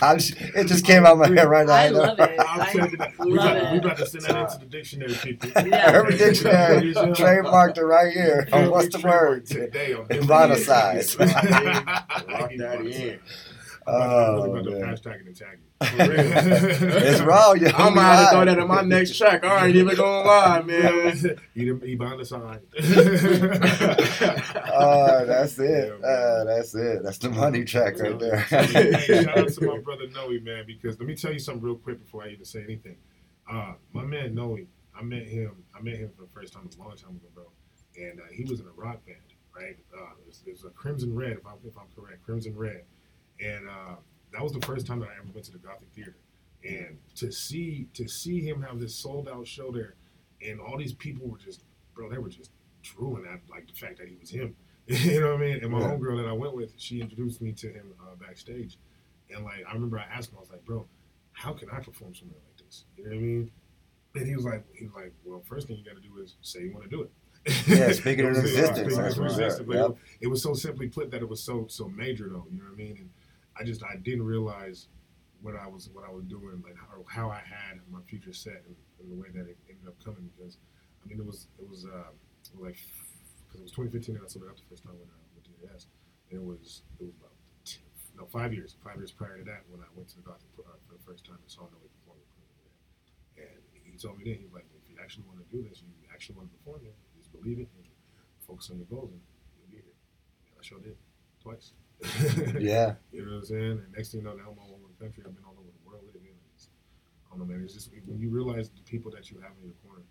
Just, 0.00 0.34
it 0.56 0.66
just 0.66 0.84
came 0.84 1.06
out 1.06 1.18
my 1.18 1.28
head 1.28 1.44
right 1.48 1.66
now. 1.66 1.72
I 1.74 1.88
love 1.88 2.18
it. 2.18 2.40
I'm 2.40 2.60
I 2.60 2.72
taking 2.72 2.98
that. 2.98 3.18
We 3.18 3.32
love 3.34 3.56
about, 3.56 3.72
we 3.72 3.78
about 3.78 3.96
to 3.98 4.06
send 4.06 4.24
that 4.24 4.36
into 4.52 4.58
the 4.64 4.66
dictionary, 4.70 5.14
people. 5.14 5.50
Yeah. 5.66 5.92
Urban 5.94 6.16
Dictionary 6.16 6.94
trademarked 6.94 7.78
it 7.78 7.84
right 7.84 8.12
here. 8.12 8.46
Yeah, 8.50 8.68
What's 8.68 8.88
the 8.96 9.06
word? 9.06 9.46
Today 9.46 9.92
on 9.94 10.06
Ebonicize. 10.10 11.18
Lock 11.18 11.28
that 11.28 12.80
in. 12.84 13.20
I'm 13.86 13.94
Oh, 13.94 14.34
really 14.44 14.60
about 14.60 14.64
to 14.64 14.76
oh, 14.76 14.80
hashtag 14.86 15.20
it 15.20 15.26
and 15.26 15.36
tag 15.36 15.58
you. 15.60 15.69
It's 15.82 17.20
raw, 17.22 17.52
yo. 17.54 17.68
I'm 17.68 17.94
We 17.94 17.94
gonna 17.94 18.00
have 18.02 18.28
to 18.28 18.34
throw 18.36 18.44
that 18.44 18.58
in 18.58 18.68
my 18.68 18.82
next 18.82 19.16
track. 19.16 19.44
I 19.44 19.68
ain't 19.68 19.76
even 19.76 19.96
gonna 19.96 20.28
lie, 20.28 20.60
man. 20.62 21.38
Eat 21.56 21.68
Ebonicize. 21.68 22.60
Oh, 24.72 25.24
that's 25.24 25.58
it. 25.58 25.92
Yeah. 26.00 26.06
Uh, 26.06 26.44
that's 26.44 26.74
it. 26.74 27.02
That's 27.02 27.16
the 27.18 27.30
money 27.30 27.64
track 27.64 27.98
right 27.98 28.18
there. 28.18 28.40
hey, 28.40 29.22
shout 29.24 29.38
out 29.38 29.48
to 29.48 29.66
my 29.66 29.78
brother 29.84 30.06
Noe, 30.14 30.28
man, 30.42 30.64
because 30.66 30.98
let 30.98 31.08
me 31.08 31.14
tell 31.14 31.32
you 31.32 31.38
something 31.38 31.62
real 31.62 31.76
quick 31.76 31.98
before 32.04 32.24
I 32.24 32.28
even 32.28 32.44
say 32.44 32.62
anything. 32.62 32.96
Uh, 33.50 33.72
my 33.92 34.04
man 34.04 34.34
Noe, 34.34 34.58
I 34.94 35.02
met 35.02 35.26
him. 35.26 35.64
I 35.74 35.80
met 35.80 35.96
him 35.96 36.10
for 36.14 36.22
the 36.22 36.28
first 36.28 36.52
time 36.52 36.68
a 36.68 36.82
long 36.82 36.94
time 36.96 37.10
ago, 37.16 37.26
bro, 37.34 37.44
and 37.96 38.20
uh, 38.20 38.24
he 38.30 38.44
was 38.44 38.60
in 38.60 38.66
a 38.66 38.72
rock 38.72 39.04
band, 39.06 39.18
right? 39.56 39.78
Uh, 39.96 40.10
it, 40.20 40.26
was, 40.26 40.42
it 40.46 40.52
was 40.52 40.64
a 40.64 40.70
Crimson 40.70 41.14
Red, 41.14 41.32
if 41.38 41.46
I'm, 41.46 41.54
if 41.64 41.76
I'm 41.78 41.86
correct, 41.96 42.22
Crimson 42.22 42.54
Red, 42.54 42.82
and 43.42 43.66
uh, 43.66 43.96
that 44.32 44.42
was 44.42 44.52
the 44.52 44.60
first 44.60 44.86
time 44.86 45.00
that 45.00 45.08
I 45.08 45.14
ever 45.18 45.28
went 45.32 45.44
to 45.46 45.52
the 45.52 45.58
Gothic 45.58 45.88
Theater, 45.94 46.16
and 46.64 46.98
to 47.16 47.30
see 47.32 47.88
to 47.94 48.08
see 48.08 48.40
him 48.40 48.62
have 48.62 48.78
this 48.80 48.94
sold 48.94 49.28
out 49.28 49.46
show 49.46 49.70
there, 49.70 49.94
and 50.46 50.60
all 50.60 50.76
these 50.78 50.92
people 50.92 51.26
were 51.28 51.38
just, 51.38 51.62
bro, 51.94 52.08
they 52.10 52.18
were 52.18 52.28
just 52.28 52.50
drooling 52.82 53.26
at 53.26 53.40
like 53.50 53.66
the 53.66 53.74
fact 53.74 53.98
that 53.98 54.08
he 54.08 54.16
was 54.16 54.30
him. 54.30 54.54
you 54.86 55.20
know 55.20 55.32
what 55.34 55.42
I 55.42 55.44
mean? 55.44 55.62
And 55.62 55.70
my 55.70 55.80
Yeah. 55.80 55.88
homegirl 55.88 56.16
that 56.22 56.28
I 56.28 56.32
went 56.32 56.54
with, 56.54 56.72
she 56.76 57.00
introduced 57.00 57.40
me 57.40 57.52
to 57.52 57.68
him 57.72 57.92
uh, 58.00 58.14
backstage. 58.16 58.78
And 59.34 59.44
like, 59.44 59.64
I 59.68 59.72
remember 59.74 59.98
I 59.98 60.04
asked 60.04 60.30
him, 60.30 60.38
I 60.38 60.40
was 60.40 60.50
like, 60.50 60.64
bro, 60.64 60.86
how 61.32 61.52
can 61.52 61.68
I 61.70 61.78
perform 61.80 62.14
somewhere 62.14 62.38
like 62.44 62.66
this? 62.66 62.84
You 62.96 63.04
know 63.04 63.10
what 63.10 63.16
I 63.16 63.20
mean? 63.20 63.50
And 64.16 64.26
he 64.26 64.34
was 64.34 64.44
like, 64.44 64.64
he 64.74 64.86
was 64.86 64.94
like, 64.94 65.12
well, 65.24 65.40
first 65.46 65.68
thing 65.68 65.76
you 65.76 65.84
got 65.84 65.94
to 65.94 66.08
do 66.08 66.20
is 66.20 66.34
say 66.42 66.62
you 66.62 66.72
want 66.72 66.84
to 66.84 66.90
do 66.90 67.02
it. 67.02 67.10
Yeah, 67.68 67.92
speak 67.92 68.06
it 68.18 68.18
You 68.18 68.22
know 68.24 68.28
in 68.30 68.34
what 68.34 68.40
I'm 68.40 68.46
saying? 68.48 68.58
existence, 68.58 69.18
right. 69.18 69.66
But 69.66 69.76
Yep. 69.76 69.96
it 70.22 70.26
was 70.26 70.42
so 70.42 70.54
simply 70.54 70.88
put 70.88 71.10
that 71.12 71.22
it 71.22 71.28
was 71.28 71.42
so 71.42 71.66
so 71.68 71.88
major 71.88 72.28
though. 72.28 72.46
You 72.50 72.58
know 72.58 72.64
what 72.64 72.74
I 72.74 72.76
mean? 72.76 72.96
And 72.98 73.10
I 73.60 73.64
just 73.64 73.82
I 73.84 73.96
didn't 73.96 74.24
realize 74.24 74.88
what 75.42 75.56
I 75.56 75.66
was 75.68 75.90
what 75.92 76.04
I 76.04 76.12
was 76.12 76.24
doing, 76.24 76.62
like 76.64 76.76
how, 76.76 77.04
how 77.08 77.30
I 77.30 77.42
had 77.44 77.80
my 77.90 78.00
future 78.08 78.32
set, 78.32 78.62
and, 78.66 78.76
and 79.00 79.12
the 79.12 79.16
way 79.16 79.28
that 79.34 79.46
it 79.48 79.58
ended 79.68 79.86
up 79.88 79.96
coming. 80.04 80.30
Because 80.36 80.56
I 81.04 81.08
mean, 81.08 81.20
it 81.20 81.26
was 81.26 81.48
it 81.58 81.68
was 81.68 81.84
uh, 81.86 82.10
like 82.58 82.78
because 83.46 83.60
it 83.60 83.64
was 83.64 83.72
2015 83.72 84.16
that 84.16 84.24
I 84.24 84.28
sold 84.28 84.44
it 84.46 84.50
out 84.50 84.56
the 84.56 84.68
first 84.70 84.84
time 84.84 84.96
when 84.96 85.10
I 85.12 85.18
went 85.34 85.44
to 85.44 85.54
DAS. 85.66 85.86
It 86.30 86.42
was 86.42 86.82
it 87.00 87.04
was 87.04 87.14
about 87.20 87.36
no 88.16 88.26
five 88.26 88.52
years 88.52 88.76
five 88.84 88.96
years 88.96 89.12
prior 89.12 89.38
to 89.38 89.44
that 89.44 89.62
when 89.70 89.80
I 89.80 89.88
went 89.94 90.08
to 90.10 90.16
the 90.16 90.26
Gothic 90.26 90.50
uh, 90.58 90.76
for 90.88 90.94
the 90.98 91.04
first 91.06 91.24
time 91.26 91.38
and 91.40 91.50
saw 91.50 91.68
Noe 91.68 91.80
perform 92.00 92.18
with 92.20 92.30
And 93.38 93.60
he 93.84 93.96
told 93.98 94.18
me 94.18 94.24
then 94.24 94.38
he 94.40 94.44
was 94.46 94.54
like, 94.54 94.68
if 94.76 94.84
you 94.90 94.96
actually 95.02 95.24
want 95.28 95.40
to 95.42 95.48
do 95.50 95.62
this, 95.66 95.82
you 95.82 96.08
actually 96.12 96.36
want 96.36 96.50
to 96.50 96.54
perform 96.58 96.82
it, 96.86 96.94
just 97.18 97.32
believe 97.32 97.58
it 97.58 97.68
and 97.76 97.86
focus 98.46 98.70
on 98.70 98.78
your 98.78 98.90
goals, 98.90 99.12
and 99.12 99.20
you'll 99.58 99.70
be 99.70 99.82
here. 99.82 99.96
And 100.50 100.56
I 100.58 100.62
sure 100.62 100.80
did 100.80 100.96
twice. 101.42 101.72
Yeah. 102.58 102.94
You 103.12 103.26
know 103.26 103.42
what 103.42 103.44
I'm 103.44 103.44
saying? 103.44 103.76
And 103.84 103.92
next 103.92 104.12
thing 104.12 104.20
you 104.22 104.26
know, 104.26 104.32
now 104.32 104.48
I'm 104.52 104.58
all 104.58 104.72
over 104.72 104.88
the 104.88 104.96
country. 104.96 105.22
I've 105.26 105.34
been 105.34 105.44
all 105.44 105.58
over 105.58 105.68
the 105.68 105.84
world 105.84 106.08
It's, 106.54 106.68
I 107.26 107.36
don't 107.36 107.40
know, 107.40 107.44
man. 107.44 107.60
It's 107.64 107.74
just 107.74 107.90
when 108.06 108.18
you 108.18 108.30
realize 108.30 108.70
the 108.70 108.80
people 108.88 109.10
that 109.12 109.30
you 109.30 109.38
have 109.40 109.52
in 109.60 109.68
your 109.68 109.76
corner 109.84 110.06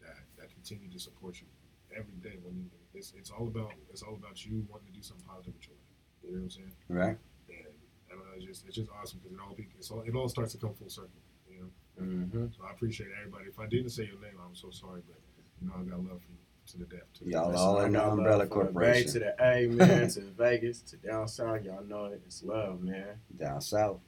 that 0.00 0.22
that 0.38 0.54
continue 0.54 0.86
to 0.90 1.00
support 1.00 1.40
you 1.40 1.48
every 1.90 2.14
day. 2.22 2.38
When 2.42 2.54
you, 2.54 2.66
it's 2.94 3.12
it's 3.18 3.30
all 3.30 3.48
about 3.48 3.72
it's 3.90 4.02
all 4.02 4.14
about 4.14 4.44
you 4.44 4.62
wanting 4.70 4.92
to 4.92 4.94
do 4.94 5.02
something 5.02 5.26
positive 5.26 5.54
with 5.58 5.66
your 5.66 5.74
life. 5.74 5.98
You 6.22 6.30
know 6.30 6.38
what 6.38 6.44
I'm 6.44 6.50
saying? 6.50 6.74
Right. 6.88 7.18
And 7.50 7.74
I 8.06 8.10
don't 8.14 8.26
know. 8.30 8.36
It's 8.36 8.46
just 8.46 8.66
it's 8.66 8.76
just 8.76 8.90
awesome 8.94 9.18
because 9.18 9.34
it 9.34 9.40
all 9.42 9.54
be, 9.56 9.66
it's 9.74 9.90
all 9.90 10.02
it 10.06 10.14
all 10.14 10.28
starts 10.28 10.52
to 10.54 10.58
come 10.62 10.74
full 10.78 10.92
circle. 10.92 11.18
You 11.50 11.66
know. 11.66 11.70
Mm-hmm. 11.98 12.54
So 12.54 12.62
I 12.62 12.70
appreciate 12.70 13.10
everybody. 13.18 13.50
If 13.50 13.58
I 13.58 13.66
didn't 13.66 13.90
say 13.90 14.06
your 14.06 14.20
name, 14.22 14.38
I'm 14.38 14.54
so 14.54 14.70
sorry, 14.70 15.02
but 15.08 15.18
you 15.58 15.66
know 15.66 15.74
I 15.74 15.82
got 15.82 15.98
love 15.98 16.22
for 16.22 16.30
you 16.30 16.42
to 16.72 16.78
the 16.78 16.84
death. 16.86 17.00
To 17.18 17.24
Y'all 17.28 17.56
all 17.56 17.80
in 17.80 17.92
the 17.92 17.98
I 18.00 18.04
love 18.06 18.18
Umbrella 18.18 18.46
from 18.46 18.58
the 18.58 18.64
Bay 18.64 18.72
Corporation. 18.72 19.12
to 19.12 19.18
the 19.20 19.34
A, 19.44 19.66
man, 19.68 20.08
to 20.10 20.20
Vegas, 20.36 20.80
to 20.82 20.96
down 20.96 21.28
south. 21.28 21.62
Y'all 21.64 21.84
know 21.84 22.06
it. 22.06 22.20
It's 22.26 22.42
love, 22.42 22.82
man. 22.82 23.06
Down 23.38 23.60
south 23.60 24.00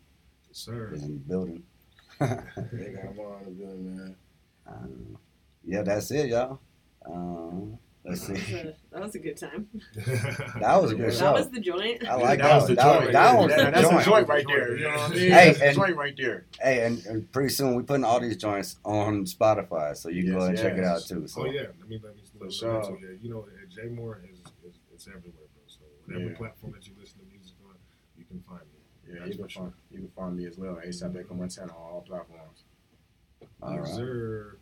Yes, 0.49 0.59
sir. 0.59 0.93
is 0.95 1.03
in 1.03 1.15
the 1.15 1.20
building. 1.20 1.62
They 2.20 2.27
got 2.93 3.15
more 3.16 3.35
all 3.35 3.39
in 3.41 3.45
the 3.45 3.51
building, 3.51 3.97
man. 3.97 4.16
Um, 4.66 5.19
yeah, 5.65 5.82
that's 5.82 6.11
it, 6.11 6.28
y'all. 6.31 6.59
Um, 7.07 7.78
let's 8.05 8.27
That 8.27 8.32
was 8.32 8.43
see. 8.45 8.55
a, 8.55 8.65
that 8.93 9.03
was 9.03 9.15
a 9.15 9.19
good 9.19 9.36
time. 9.36 9.69
That 10.61 10.81
was 10.81 10.93
a 10.93 10.95
good 10.95 11.07
That 11.11 11.15
show. 11.15 11.19
That 11.24 11.35
was 11.35 11.51
the 11.51 11.61
joint. 11.61 12.07
I 12.09 12.15
like 12.15 12.39
that 12.39 12.49
that. 12.49 12.57
was 12.57 12.66
the 12.69 12.77
joint. 12.77 13.01
was- 13.05 13.12
that 13.12 13.32
right 13.32 13.39
was 13.39 13.51
the 13.51 13.57
That- 13.57 13.74
that's 13.74 13.89
joint. 13.91 14.05
joint 14.05 14.28
right 14.28 14.45
there. 14.47 14.77
You 14.77 14.85
know 14.85 14.91
what 14.91 15.01
I 15.01 15.09
mean? 15.15 15.19
Hey, 15.19 15.28
That's 15.49 15.61
a 15.61 15.66
and- 15.66 15.77
joint 15.77 15.97
right 15.97 16.15
there. 16.16 16.47
Hey, 16.62 16.86
and, 16.86 17.05
and 17.07 17.32
pretty 17.32 17.49
soon 17.51 17.74
we're 17.74 17.82
putting 17.82 18.05
all 18.05 18.20
these 18.20 18.36
joints 18.36 18.77
on 18.85 19.24
Spotify, 19.24 19.97
so 19.97 20.09
you 20.09 20.23
can 20.24 20.32
go 20.32 20.39
Yes, 20.41 20.49
and 20.51 20.59
check 20.59 20.78
it 20.78 20.85
out 20.85 21.03
too. 21.03 21.27
So 21.27 21.43
Oh 21.43 21.47
yeah, 21.47 21.62
let 21.81 21.89
me 21.89 22.01
let 22.03 22.15
me 22.16 22.23
let 22.45 22.53
me 22.53 22.57
sure. 22.57 22.83
too. 22.83 22.99
Yeah, 23.07 23.16
you 23.23 23.31
know, 23.31 23.47
JMorr 23.75 24.31
is, 24.31 24.39
is 24.66 24.79
it's 24.93 25.07
everywhere, 25.09 25.47
bro. 25.55 25.62
So 25.66 25.81
whatever 26.07 26.31
Yeah. 26.31 26.37
platform 26.37 26.73
that 26.73 26.87
you 26.87 26.95
listen 27.01 27.21
to 27.21 27.27
music 27.27 27.57
on, 27.66 27.75
you 28.16 28.25
can 28.25 28.41
find 28.49 28.61
me. 28.62 28.79
Yeah, 29.07 29.21
That's 29.21 29.31
you 29.33 29.39
can 29.39 29.49
sure. 29.49 29.62
find 29.62 29.73
you 29.91 29.99
can 29.99 30.09
find 30.16 30.37
me 30.37 30.47
as 30.47 30.57
well. 30.59 30.79
ASAP 30.87 31.19
Echo 31.19 31.35
Montana 31.35 31.73
on 31.73 31.79
all 31.79 32.01
platforms. 32.07 32.65
all 33.62 33.73
Yes, 33.75 33.81
right, 33.89 33.95
sir. 33.97 34.59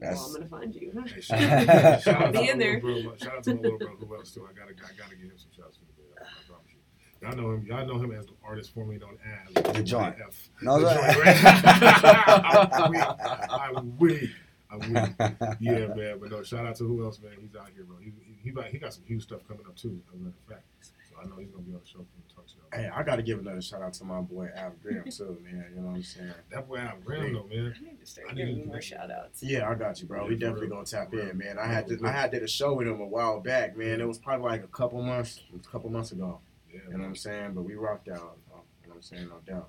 Well, 0.00 0.24
I'm 0.26 0.32
gonna 0.32 0.46
find 0.46 0.74
you. 0.74 0.92
Hey, 1.12 1.20
shout, 1.20 2.02
shout 2.02 2.22
out 2.22 2.32
Be 2.32 2.48
in 2.48 2.58
there. 2.58 2.78
bro. 2.80 3.02
Shout 3.16 3.36
out 3.38 3.42
to 3.44 3.54
my 3.56 3.60
little 3.62 3.78
bro. 3.78 3.96
Who 3.96 4.14
else 4.14 4.30
too? 4.32 4.46
I 4.48 4.52
gotta 4.56 4.70
I 4.72 4.96
gotta 4.96 5.16
give 5.16 5.24
him 5.30 5.36
some 5.38 5.50
shouts 5.56 5.76
for 5.76 5.84
the 5.86 5.92
bit. 5.94 6.06
I, 6.20 6.22
I 6.22 6.26
promise 6.46 6.70
you. 6.72 6.78
Y'all 7.20 7.36
know 7.36 7.50
him. 7.54 7.66
Y'all 7.66 7.84
know 7.84 7.98
him 8.00 8.12
as 8.12 8.26
the 8.26 8.34
artist 8.44 8.72
formerly 8.72 8.98
known 8.98 9.18
as 9.26 9.52
The 9.74 9.82
Joint. 9.82 10.14
F. 10.24 10.48
no. 10.62 10.78
The 10.78 10.84
that- 10.84 11.14
Joint, 11.14 11.18
right? 11.26 12.72
I'm 12.72 12.90
weak. 12.92 13.02
I'm 13.50 13.98
weak. 13.98 14.30
I'm 14.70 14.80
weak. 14.80 15.12
Yeah, 15.60 15.86
man. 15.96 16.18
But 16.20 16.30
no, 16.30 16.42
shout 16.42 16.66
out 16.66 16.76
to 16.76 16.84
who 16.84 17.04
else, 17.04 17.18
man. 17.20 17.32
He's 17.40 17.54
out 17.56 17.68
here, 17.74 17.84
bro. 17.84 17.96
He, 17.98 18.12
he, 18.20 18.36
he, 18.44 18.50
got, 18.50 18.66
he 18.66 18.78
got 18.78 18.92
some 18.94 19.04
huge 19.04 19.22
stuff 19.22 19.40
coming 19.48 19.64
up 19.66 19.76
too. 19.76 20.00
As 20.08 20.14
a 20.14 20.18
matter 20.22 20.34
of 20.46 20.52
fact, 20.54 20.64
so 20.82 21.16
I 21.22 21.26
know 21.26 21.36
he's 21.38 21.48
gonna 21.50 21.62
be 21.62 21.72
on 21.74 21.80
the 21.80 21.86
show 21.86 21.98
and 22.00 22.08
talk 22.34 22.46
to 22.48 22.52
y'all. 22.56 22.80
Hey, 22.82 22.88
I 22.94 23.02
gotta 23.02 23.22
give 23.22 23.38
another 23.38 23.62
shout 23.62 23.80
out 23.82 23.94
to 23.94 24.04
my 24.04 24.20
boy 24.20 24.48
Al 24.54 24.72
Graham 24.82 25.04
too, 25.10 25.38
man. 25.42 25.66
You 25.74 25.80
know 25.80 25.88
what 25.88 25.96
I'm 25.96 26.02
saying? 26.02 26.32
That 26.52 26.68
boy 26.68 26.76
Al 26.76 26.96
Graham 27.04 27.32
though, 27.32 27.44
man. 27.44 27.74
I 27.78 27.82
need 27.84 28.00
to 28.00 28.06
start 28.06 28.28
I 28.30 28.34
need 28.34 28.40
giving 28.46 28.62
to- 28.62 28.66
more 28.68 28.80
shout 28.82 29.10
outs. 29.10 29.42
Yeah, 29.42 29.68
I 29.70 29.74
got 29.74 30.00
you, 30.02 30.06
bro. 30.06 30.22
Yeah, 30.24 30.28
we 30.28 30.34
definitely 30.36 30.66
real. 30.66 30.70
gonna 30.76 30.84
tap 30.86 31.08
real. 31.12 31.28
in, 31.30 31.38
man. 31.38 31.58
I 31.58 31.66
had 31.66 31.86
to, 31.88 31.98
I 32.04 32.10
had 32.10 32.30
did 32.30 32.42
a 32.42 32.48
show 32.48 32.74
with 32.74 32.86
him 32.86 33.00
a 33.00 33.06
while 33.06 33.40
back, 33.40 33.76
man. 33.76 34.00
It 34.02 34.06
was 34.08 34.18
probably 34.18 34.48
like 34.50 34.64
a 34.64 34.68
couple 34.68 35.02
months, 35.02 35.40
a 35.54 35.66
couple 35.70 35.88
months 35.90 36.12
ago. 36.12 36.40
Yeah, 36.70 36.80
You 36.88 36.92
know 36.92 36.98
what 36.98 37.06
I'm 37.06 37.16
saying? 37.16 37.52
But 37.54 37.62
we 37.62 37.74
rocked 37.74 38.08
out. 38.10 38.36
uh, 38.52 38.58
You 38.82 38.88
know 38.88 38.94
what 38.94 38.96
I'm 38.96 39.02
saying? 39.02 39.28
No 39.28 39.36
doubt. 39.50 39.68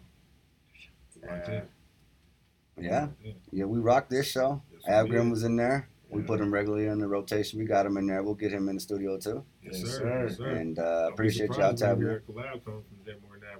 Right 1.21 1.41
Uh, 1.49 1.51
yeah, 2.77 3.07
Yeah. 3.23 3.31
yeah, 3.51 3.65
we 3.65 3.79
rocked 3.79 4.09
this 4.09 4.29
show. 4.29 4.61
We 4.89 5.29
was 5.29 5.43
in 5.43 5.55
there. 5.55 5.89
We 6.09 6.21
Yeah. 6.21 6.27
put 6.27 6.41
him 6.41 6.51
regularly 6.51 6.87
in 6.87 6.97
the 6.99 7.07
rotation. 7.07 7.59
We 7.59 7.65
got 7.65 7.85
him 7.85 7.95
in 7.97 8.07
there. 8.07 8.23
We'll 8.23 8.33
get 8.33 8.51
him 8.51 8.67
in 8.69 8.75
the 8.75 8.81
studio 8.81 9.17
too. 9.17 9.43
Yes, 9.63 9.77
sir. 9.83 10.25
Yes, 10.27 10.37
sir. 10.37 10.47
And 10.47 10.79
uh, 10.79 11.09
appreciate 11.11 11.49
y'all 11.57 11.75
tapping 11.75 12.07
in. 12.07 12.19
collab 12.27 12.63
from 12.63 12.83
Jay 13.05 13.13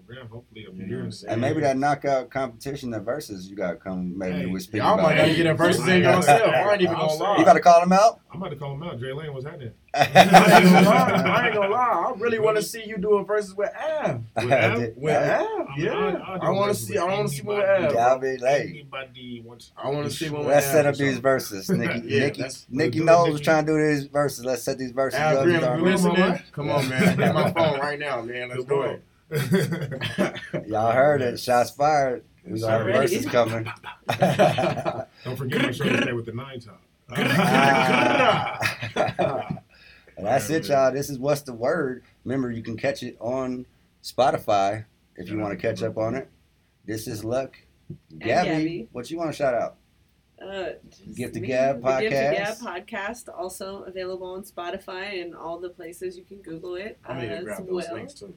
Moore 0.10 0.20
and 0.20 0.28
Al 0.28 0.28
Graham. 0.28 0.28
Hopefully, 0.30 0.62
You 0.62 0.88
know 0.88 0.98
what 0.98 1.04
I'm 1.06 1.12
saying? 1.12 1.32
And 1.34 1.42
maybe 1.42 1.62
that 1.62 1.78
knockout 1.78 2.30
competition, 2.30 2.92
that 2.92 3.02
versus 3.02 3.50
you 3.50 3.56
got 3.56 3.72
to 3.72 3.76
come. 3.78 4.18
Maybe 4.18 4.38
Hey, 4.40 4.46
we 4.48 4.60
speak 4.60 4.82
Y'all 4.82 4.94
about 4.96 5.04
might 5.04 5.18
not 5.18 5.30
it. 5.30 5.36
get 5.36 5.46
a 5.48 5.54
versus 5.54 5.88
in 5.88 6.02
yourself. 6.04 6.42
I 6.54 6.74
ain't 6.74 6.82
even 6.82 6.96
gonna 6.96 7.14
lie. 7.14 7.38
You 7.38 7.46
got 7.46 7.54
to 7.54 7.60
call 7.60 7.82
him 7.84 7.94
out. 7.94 8.20
I'm 8.32 8.40
about 8.42 8.50
to 8.52 8.56
call 8.58 8.74
him 8.76 8.84
out. 8.84 9.00
Dre 9.00 9.12
Lane, 9.12 9.34
what's 9.34 9.46
happening? 9.46 9.72
I 9.94 10.04
ain't 10.06 10.14
gonna 10.72 10.82
lie. 10.88 11.12
I 11.26 11.46
ain't 11.48 11.56
gonna 11.56 11.70
lie. 11.74 12.12
I 12.16 12.20
really 12.20 12.38
want 12.38 12.58
to 12.58 12.64
see 12.64 12.84
you 12.86 12.98
do 12.98 13.16
a 13.16 13.24
versus 13.24 13.56
with 13.56 13.72
Av. 13.76 14.22
With 14.36 14.52
Al? 14.52 14.80
With 14.96 15.16
Av, 15.16 15.68
yeah. 15.78 15.92
I'll- 15.94 16.24
I'll 16.24 16.40
do 16.40 16.46
I 16.46 16.50
want 16.52 16.70
to 16.70 16.76
see. 16.76 16.98
I 16.98 17.04
want 17.06 17.28
to 17.30 17.36
see 17.36 17.42
one 17.42 17.58
with 17.58 17.66
anybody. 17.68 17.98
Av. 17.98 18.10
Y'all 18.12 18.20
be 18.20 18.38
like, 18.38 18.62
Anybody 18.70 19.42
wants? 19.44 19.72
I 19.76 19.90
want 19.90 20.06
to 20.10 20.16
see 20.16 20.30
one 20.30 20.42
with 20.46 20.50
let's 20.50 20.68
set 20.68 20.86
up 20.86 20.96
these 20.96 21.18
verses. 21.18 21.70
Nikki, 21.70 22.00
Nikki, 22.04 22.42
that's- 22.42 22.68
Nikki 22.70 22.98
do 23.00 23.04
it, 23.04 23.06
knows 23.06 23.28
Nikki. 23.34 23.44
trying 23.44 23.66
to 23.66 23.72
do 23.72 23.88
these 23.88 24.06
verses. 24.06 24.46
Let's 24.46 24.62
set 24.62 24.78
these 24.78 24.92
verses 24.92 25.20
up. 25.20 25.44
Graham, 25.44 25.60
Start- 25.62 25.80
you 25.80 25.86
Come 25.96 26.06
on, 26.06 26.20
man. 26.20 26.44
Come 26.52 26.70
on, 26.70 26.90
man. 26.90 27.18
Get 27.18 27.34
my 27.34 27.52
phone 27.52 27.80
right 27.80 27.98
now, 28.00 28.22
man. 28.22 28.50
Let's 28.50 28.66
do 28.66 28.82
it. 28.84 29.04
Y'all 30.68 30.92
heard 30.92 31.22
it. 31.22 31.40
Shots 31.40 31.70
fired. 31.72 32.24
We 32.46 32.60
got 32.60 32.82
Already. 32.82 33.16
verses 33.18 33.26
coming. 33.28 33.66
Don't 35.24 35.38
forget 35.38 35.62
my 35.62 35.72
show 35.72 35.84
today 35.84 36.14
with 36.14 36.26
the 36.26 36.34
nine 36.34 36.60
top. 36.60 36.82
Ah. 37.12 38.60
And 40.18 40.26
that's 40.28 40.50
it, 40.50 40.68
y'all. 40.68 40.92
This 40.92 41.10
is 41.10 41.18
what's 41.18 41.44
the 41.44 41.54
word. 41.54 42.04
Remember, 42.26 42.52
you 42.52 42.62
can 42.62 42.76
catch 42.76 43.04
it 43.04 43.16
on 43.22 43.66
Spotify 44.04 44.84
if 45.16 45.30
you 45.30 45.40
want 45.40 45.58
to 45.58 45.58
catch 45.58 45.82
up 45.82 45.98
on 45.98 46.16
it. 46.16 46.30
This 46.86 47.08
is 47.08 47.24
Luck. 47.24 47.56
Gabby, 48.18 48.50
Gabby. 48.50 48.90
what 48.92 49.10
you 49.10 49.18
want 49.18 49.32
to 49.32 49.36
shout 49.36 49.54
out? 49.54 49.78
Uh, 50.42 50.72
Gift 51.16 51.36
to. 51.36 51.40
Gab 51.40 51.82
The 51.82 52.00
Gift 52.02 52.16
to 52.16 52.20
Gab 52.36 52.58
podcast. 52.58 52.60
podcast, 52.60 53.30
also 53.38 53.84
available 53.84 54.28
on 54.28 54.44
Spotify 54.44 55.22
and 55.22 55.34
all 55.36 55.58
the 55.60 55.70
places 55.70 56.18
you 56.18 56.24
can 56.26 56.42
Google 56.42 56.76
it 56.76 56.98
I'm 57.06 57.16
gonna 57.18 57.28
as 57.36 57.44
grab 57.46 57.58
those 57.66 57.86
well. 57.86 57.94
links 57.94 58.14
too. 58.14 58.34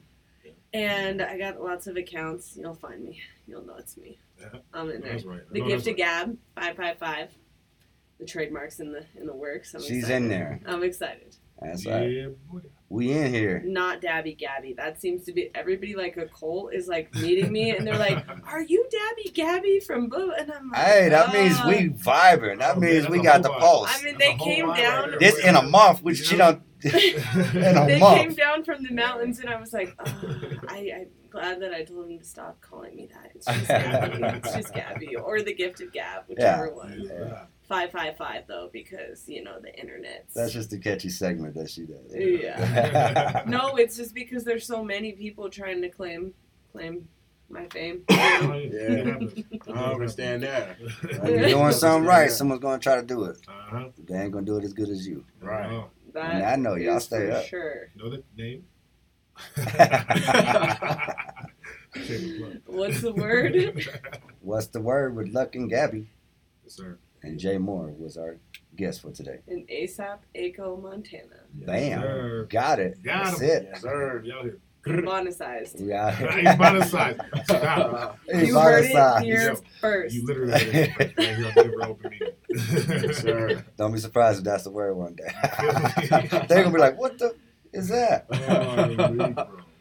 And 0.73 1.21
I 1.21 1.37
got 1.37 1.61
lots 1.61 1.87
of 1.87 1.97
accounts. 1.97 2.57
You'll 2.57 2.73
find 2.73 3.03
me. 3.03 3.21
You'll 3.47 3.65
know 3.65 3.75
it's 3.77 3.95
me. 3.97 4.17
Yeah. 4.39 4.47
I'm 4.73 4.89
in 4.89 5.01
there. 5.01 5.19
Right. 5.23 5.41
The 5.51 5.59
No, 5.59 5.67
Gift 5.67 5.79
of 5.81 5.83
to 5.85 5.93
Gab 5.93 6.37
five 6.55 6.75
five 6.75 6.97
five. 6.97 7.29
The 8.19 8.25
trademarks 8.25 8.79
in 8.79 8.91
the 8.91 9.05
in 9.15 9.25
the 9.27 9.35
works. 9.35 9.73
I'm 9.75 9.81
She's 9.81 9.99
excited. 10.03 10.15
in 10.23 10.29
there. 10.29 10.59
I'm 10.65 10.83
excited. 10.83 11.35
That's 11.61 11.85
right. 11.85 12.25
right. 12.25 12.51
Boy. 12.51 12.59
We 12.89 13.11
in 13.11 13.33
here. 13.33 13.61
Not 13.65 14.01
Dabby 14.01 14.33
Gabby. 14.35 14.73
That 14.73 14.99
seems 15.01 15.23
to 15.25 15.31
be 15.33 15.49
everybody 15.55 15.95
like 15.95 16.17
a 16.17 16.25
cult 16.27 16.73
is 16.73 16.87
like 16.87 17.13
meeting 17.15 17.51
me 17.51 17.71
and 17.75 17.85
they're 17.87 17.97
like, 17.97 18.23
"Are 18.47 18.61
you 18.61 18.87
Dabby 18.91 19.31
Gabby 19.33 19.79
from 19.79 20.09
Boo?" 20.09 20.31
And 20.37 20.51
I'm 20.51 20.69
like, 20.71 20.81
Hey, 20.81 21.09
that 21.09 21.33
means 21.33 21.55
"Ah." 21.59 21.67
we 21.67 21.89
vibing. 21.89 22.59
That 22.59 22.77
Oh, 22.77 22.79
means 22.79 23.01
that's 23.03 23.09
we 23.11 23.21
got 23.21 23.41
the 23.43 23.49
vibe. 23.49 23.59
pulse. 23.59 23.89
I 23.91 24.03
mean, 24.03 24.15
That's 24.17 24.25
they 24.25 24.33
a 24.33 24.37
came 24.37 24.73
down. 24.73 25.09
right. 25.11 25.19
This 25.19 25.37
in 25.43 25.55
a 25.55 25.61
month, 25.63 26.01
which 26.03 26.31
you 26.31 26.37
don't. 26.37 26.55
in 26.57 26.61
a 26.61 26.63
they 26.83 27.99
month. 27.99 28.17
came 28.21 28.33
down 28.33 28.63
from 28.63 28.83
the 28.83 28.91
mountains, 28.91 29.39
and 29.39 29.49
I 29.49 29.59
was 29.59 29.73
like, 29.73 29.95
oh, 30.05 30.39
I, 30.67 30.91
I'm 30.95 31.07
glad 31.29 31.61
that 31.61 31.73
I 31.73 31.83
told 31.83 32.09
him 32.09 32.19
to 32.19 32.25
stop 32.25 32.59
calling 32.61 32.95
me 32.95 33.09
that. 33.13 33.31
It's 33.35 33.45
just 33.45 33.67
Gabby. 33.67 34.19
it's 34.37 34.53
just 34.53 34.73
Gabby, 34.73 35.15
or 35.15 35.41
the 35.41 35.53
gifted 35.53 35.91
Gab, 35.93 36.23
whichever 36.27 36.73
one. 36.73 37.07
Yeah. 37.09 37.45
Five 37.67 37.91
five 37.91 38.17
five 38.17 38.43
though, 38.47 38.69
because 38.73 39.27
you 39.27 39.43
know 39.43 39.59
the 39.59 39.73
internet. 39.79 40.25
That's 40.35 40.51
just 40.51 40.73
a 40.73 40.77
catchy 40.77 41.09
segment 41.09 41.55
that 41.55 41.69
she 41.69 41.85
does. 41.85 42.13
Yeah. 42.13 43.43
No, 43.47 43.75
it's 43.77 43.95
just 43.97 44.13
because 44.13 44.43
there's 44.43 44.65
so 44.65 44.83
many 44.83 45.13
people 45.13 45.49
trying 45.49 45.81
to 45.81 45.89
claim 45.89 46.33
claim 46.71 47.07
my 47.49 47.67
fame. 47.67 48.03
Yeah. 48.09 49.17
I 49.73 49.91
understand 49.91 50.43
that. 50.43 50.77
When 51.21 51.39
you're 51.39 51.49
doing 51.49 51.71
something 51.71 52.05
right, 52.07 52.29
someone's 52.31 52.61
gonna 52.61 52.79
try 52.79 52.95
to 52.95 53.03
do 53.03 53.23
it. 53.25 53.37
Uh-huh. 53.47 53.89
They 54.07 54.15
ain't 54.19 54.31
gonna 54.31 54.45
do 54.45 54.57
it 54.57 54.63
as 54.63 54.73
good 54.73 54.89
as 54.89 55.07
you. 55.07 55.23
Right. 55.41 55.71
Oh, 55.71 55.89
That 56.13 56.35
And 56.35 56.43
I 56.45 56.55
know 56.55 56.75
y'all 56.75 56.97
is 56.97 57.03
stay 57.05 57.27
for 57.27 57.31
up. 57.33 57.45
Sure. 57.45 57.89
know 57.95 58.09
the 58.09 58.23
name? 58.37 58.63
What's 62.65 63.01
the 63.01 63.13
word? 63.13 63.87
What's 64.41 64.67
the 64.67 64.81
word 64.81 65.15
with 65.15 65.29
Luck 65.29 65.55
and 65.55 65.69
Gabby? 65.69 66.07
yes, 66.63 66.73
sir. 66.75 66.97
And 67.23 67.39
JMorr 67.39 67.97
was 67.97 68.17
our 68.17 68.37
guest 68.75 69.01
for 69.01 69.11
today. 69.11 69.39
In 69.47 69.65
ASAP, 69.67 70.19
Echo, 70.35 70.75
Montana. 70.77 71.43
Bam. 71.53 72.01
sir. 72.01 72.47
Got 72.49 72.79
it. 72.79 73.01
Got 73.03 73.25
That's 73.25 73.41
him. 73.41 73.49
it. 73.49 73.63
Yes, 73.71 73.81
sir. 73.81 74.21
Y'all 74.25 74.43
here. 74.43 74.59
Bonicized. 74.85 75.79
We 75.81 75.93
out. 75.93 76.13
He's 76.15 76.27
bonicized. 76.49 77.45
Stop. 77.45 78.19
He's 78.31 78.47
You 78.49 78.59
heard 78.59 78.83
it 78.85 78.93
bonicized. 78.93 79.23
here 79.23 79.41
Yo, 79.53 79.55
first. 79.79 80.13
You 80.15 80.25
literally 80.25 80.51
heard 80.51 80.65
it 80.75 80.97
right 81.17 81.35
here 81.37 81.45
on 81.47 81.53
the 81.53 81.87
Open 81.87 82.09
Media. 82.11 82.33
Yes, 82.49 83.17
sir. 83.19 83.65
Don't 83.77 83.93
be 83.93 83.99
surprised 83.99 84.39
if 84.39 84.43
that's 84.43 84.63
the 84.65 84.71
word 84.71 84.95
one 84.95 85.15
day. 85.15 85.31
They're 86.49 86.63
gonna 86.63 86.71
be 86.71 86.79
like, 86.79 86.97
"What 86.99 87.17
the 87.17 87.35
is 87.71 87.87
that?" 87.89 88.25
Oh, 88.29 88.37
I'm 88.37 88.89
weak, 88.89 88.97
bro. 88.97 89.05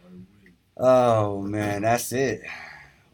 I'm 0.07 0.27
weak. 0.45 0.55
Oh 0.77 1.43
man, 1.43 1.83
that's 1.83 2.13
it. 2.13 2.43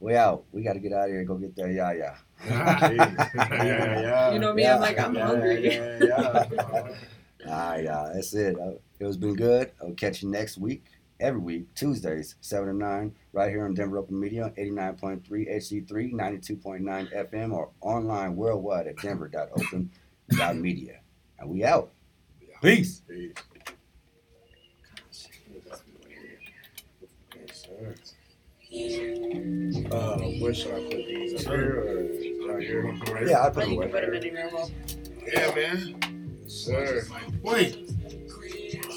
we 0.00 0.14
out. 0.14 0.44
We 0.52 0.62
got 0.62 0.74
to 0.74 0.80
get 0.80 0.92
out 0.92 1.04
of 1.04 1.10
here 1.10 1.20
and 1.20 1.26
go 1.28 1.36
get 1.36 1.56
that 1.56 1.72
yeah 1.72 1.92
yeah. 1.92 2.14
yeah, 2.46 3.64
yeah, 3.64 4.00
yeah. 4.00 4.32
You 4.32 4.38
know 4.38 4.52
me, 4.52 4.62
Yeah. 4.62 4.76
I'm 4.76 4.80
like, 4.80 4.98
I'm 5.00 5.14
yeah, 5.14 5.26
hungry. 5.26 5.64
Yeah, 5.74 5.98
yeah, 6.00 6.44
yeah. 6.52 6.94
Ah, 7.48 7.74
yeah, 7.76 8.10
that's 8.14 8.32
it. 8.34 8.56
Uh, 8.60 8.72
It 9.00 9.04
was 9.06 9.16
been 9.16 9.34
good. 9.34 9.72
I'll 9.82 9.92
catch 9.94 10.22
you 10.22 10.28
next 10.30 10.58
week. 10.58 10.84
Every 11.20 11.40
week, 11.40 11.74
Tuesdays, 11.74 12.36
7 12.40 12.68
to 12.68 12.74
9, 12.74 13.12
right 13.32 13.50
here 13.50 13.64
on 13.64 13.74
Denver 13.74 13.98
Open 13.98 14.20
Media, 14.20 14.52
89.3 14.56 15.20
HD3, 15.28 16.12
92.9 16.12 17.30
FM, 17.32 17.52
or 17.52 17.70
online 17.80 18.36
worldwide 18.36 18.86
at 18.86 18.96
denver.open.media. 18.98 21.00
And 21.40 21.50
we 21.50 21.64
out. 21.64 21.90
Peace. 22.62 23.02
Peace. 23.08 23.32
Uh, 29.90 30.18
where 30.40 30.54
should 30.54 30.72
I 30.74 30.82
put 30.84 30.90
these? 30.90 31.46
Up 31.46 31.52
here 31.52 31.80
or 31.80 32.54
right 32.54 32.62
here? 32.62 33.26
Yeah, 33.26 33.46
I 33.46 33.50
put 33.50 33.64
it 33.64 33.70
you 33.70 33.76
away. 33.76 33.86
can 33.90 33.92
put 33.92 34.02
them 34.02 34.14
in 34.14 34.22
your 34.36 34.50
roll. 34.50 34.70
Yeah, 35.26 35.54
man. 35.54 36.36
Sir. 36.46 37.04
Wait. 37.42 37.90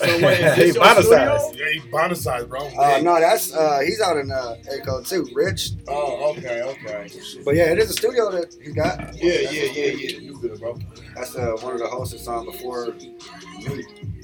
So 0.02 0.08
wait, 0.26 0.38
this 0.56 0.76
your 0.76 0.84
studio? 0.96 1.52
Yeah, 1.54 1.70
he 1.74 1.80
bonicized, 1.92 2.50
bro. 2.50 2.68
Uh, 2.78 3.00
no, 3.04 3.20
that's, 3.20 3.54
uh, 3.54 3.80
he's 3.82 4.02
out 4.02 4.18
in 4.18 4.32
uh, 4.32 4.56
Echo 4.72 5.02
too, 5.04 5.28
Rich. 5.34 5.72
Oh, 5.88 6.32
okay, 6.32 6.64
okay. 6.64 7.10
But 7.46 7.56
yeah, 7.56 7.72
it 7.72 7.78
is 7.78 7.92
a 7.92 7.94
studio 7.94 8.32
that 8.32 8.56
he 8.62 8.72
got. 8.72 9.16
Yeah, 9.16 9.34
yeah, 9.52 9.64
yeah, 9.72 9.92
yeah. 9.92 10.18
You 10.20 10.40
good, 10.40 10.60
bro? 10.60 10.78
That's 11.16 11.36
uh, 11.36 11.56
one 11.62 11.74
of 11.74 11.80
the 11.80 11.88
hosts 11.88 12.14
that's 12.14 12.28
on 12.28 12.46
before 12.46 12.88
me. 12.94 13.16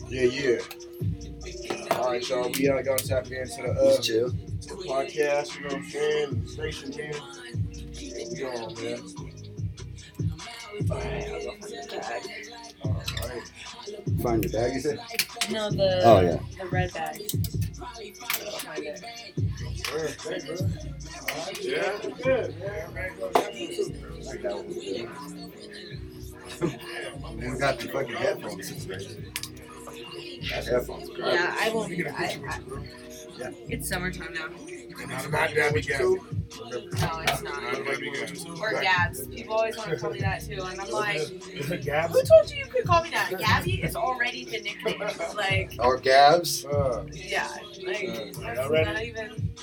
Yeah, 0.10 0.24
yeah. 0.24 0.58
All 1.92 2.12
right, 2.12 2.28
y'all. 2.28 2.50
We 2.58 2.70
are 2.70 2.82
gonna 2.82 2.98
tap 2.98 3.26
into 3.26 3.62
the 3.62 3.74
He's 3.74 4.00
uh, 4.00 4.02
chill. 4.02 4.30
the 4.30 4.84
podcast. 4.88 5.56
You 5.56 5.62
know 5.62 5.68
what 5.68 5.76
I'm 5.76 5.84
saying? 5.90 6.42
The 6.42 6.48
station, 6.48 6.90
man. 6.98 7.14
We 8.32 8.46
on, 8.46 8.74
man. 8.84 9.02
Alright, 10.90 11.30
I'll 11.30 11.42
go 11.44 11.52
find 11.60 11.90
the 11.90 11.98
bag. 11.98 12.24
All 12.84 13.30
right. 13.30 13.52
Find 14.22 14.44
your 14.44 14.52
bag, 14.54 14.74
you 14.74 14.80
said? 14.82 15.00
No, 15.52 15.70
the 15.70 16.02
Oh, 16.04 16.20
yeah. 16.22 16.38
the 16.62 16.68
red 16.70 16.94
bag. 16.94 17.16
Find 17.32 18.86
it. 18.86 19.04
Sure, 19.86 20.08
thank 20.08 20.44
you. 20.46 20.58
All 20.58 21.46
right, 21.46 21.64
Yeah. 21.64 21.98
good. 22.24 22.56
Yeah, 22.60 22.88
man. 22.94 23.12
Go 23.20 23.30
tap 23.32 23.54
into 23.54 23.82
it. 23.82 24.26
Like 24.26 24.42
that 24.42 24.56
one 24.56 24.68
good. 27.40 27.44
And 27.44 27.60
got 27.60 27.80
the 27.80 27.88
fucking 27.90 28.16
headphones. 28.16 28.86
That's 30.50 30.68
headphones. 30.68 31.10
Yeah, 31.18 31.56
I 31.60 31.70
won't. 31.74 31.92
I, 32.08 32.40
I, 32.48 32.60
with 33.38 33.48
you, 33.60 33.66
bro. 33.66 33.66
it's 33.70 33.90
summertime 33.90 34.34
now. 34.34 34.48
Not 35.08 35.26
about 35.28 35.54
that, 35.56 35.74
we 35.74 35.82
got 35.82 36.02
it. 36.02 36.02
No, 36.02 36.20
it's 36.72 37.02
Not 37.02 37.44
not. 37.44 37.74
about 37.82 38.00
we 38.00 38.12
got 38.12 38.32
it. 38.32 38.48
Or 38.60 38.72
Gabs. 38.82 39.28
People 39.28 39.54
always 39.54 39.78
want 39.78 39.90
to 39.92 39.98
call 39.98 40.10
me 40.12 40.20
that 40.22 40.44
too, 40.44 40.62
and 40.64 40.80
I'm 40.82 40.90
like, 40.90 41.84
Gabs? 41.84 42.14
who 42.14 42.24
told 42.24 42.50
you 42.52 42.58
you 42.58 42.66
could 42.66 42.84
call 42.86 43.04
me 43.04 43.12
that? 43.12 43.32
Gabby 43.38 43.84
is 43.84 43.96
already 43.96 44.46
the 44.46 44.60
nickname. 44.62 45.00
Like, 45.36 45.74
Or 45.80 45.98
Gabs. 45.98 46.66
Uh, 46.66 47.06
yeah, 47.14 47.48
like 47.86 48.10
Uh, 48.10 48.24
that's 48.42 48.60
y'all 48.60 48.70
ready? 48.70 48.86
not 48.86 49.04
even. 49.04 49.54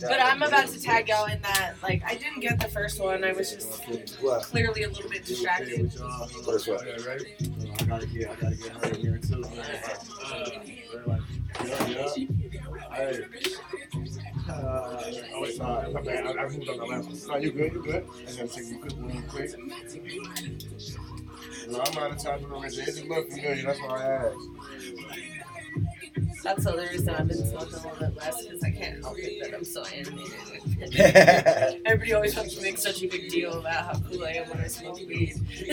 But 0.00 0.20
I'm 0.20 0.42
about 0.42 0.68
to 0.68 0.80
tag 0.80 1.08
y'all 1.08 1.26
in 1.26 1.40
that. 1.42 1.74
Like, 1.82 2.02
I 2.04 2.14
didn't 2.14 2.40
get 2.40 2.60
the 2.60 2.68
first 2.68 3.00
one. 3.00 3.24
I 3.24 3.32
was 3.32 3.52
just 3.52 3.82
clearly 4.42 4.84
a 4.84 4.88
little 4.88 5.08
bit 5.08 5.24
distracted. 5.24 5.92
What? 5.94 6.66
Yeah. 6.66 6.74
I 7.80 7.84
gotta 7.84 8.06
get, 8.06 8.30
I 8.30 8.34
gotta 8.34 8.56
get 8.56 8.72
her 8.84 8.94
here 8.96 9.18
too. 9.18 9.44
Oh. 10.24 11.18
I, 12.90 13.12
moved 16.48 16.66
the 16.66 16.74
one. 17.28 17.42
You 17.42 17.52
good, 17.52 17.72
you 17.72 17.82
good. 17.82 18.06
I'm 21.68 21.98
out 21.98 22.10
of 22.10 22.18
time 22.18 22.42
for 22.42 22.48
no 22.48 22.60
reason. 22.60 22.84
It 22.86 23.08
look 23.08 23.30
familiar, 23.30 23.66
that's 23.66 23.80
why 23.80 24.02
I 24.02 24.04
asked. 24.26 24.36
That's 26.42 26.64
the 26.64 26.72
other 26.72 26.88
reason 26.90 27.10
I've 27.10 27.28
been 27.28 27.36
smoking 27.46 27.74
a 27.74 27.76
little 27.76 27.96
bit 27.98 28.16
less 28.16 28.44
because 28.44 28.62
I 28.62 28.70
can't 28.70 29.00
help 29.02 29.16
it 29.18 29.42
that 29.42 29.54
I'm 29.56 29.64
so 29.64 29.84
animated. 29.94 31.82
Everybody 31.86 32.12
always 32.14 32.36
wants 32.36 32.54
to 32.56 32.62
make 32.62 32.78
such 32.78 33.02
a 33.02 33.06
big 33.08 33.30
deal 33.30 33.58
about 33.60 33.84
how 33.84 34.00
cool 34.08 34.24
I 34.24 34.30
am 34.32 34.48
when 34.50 34.60
I 34.60 34.66
smoke 34.66 34.96
weed. 34.96 35.34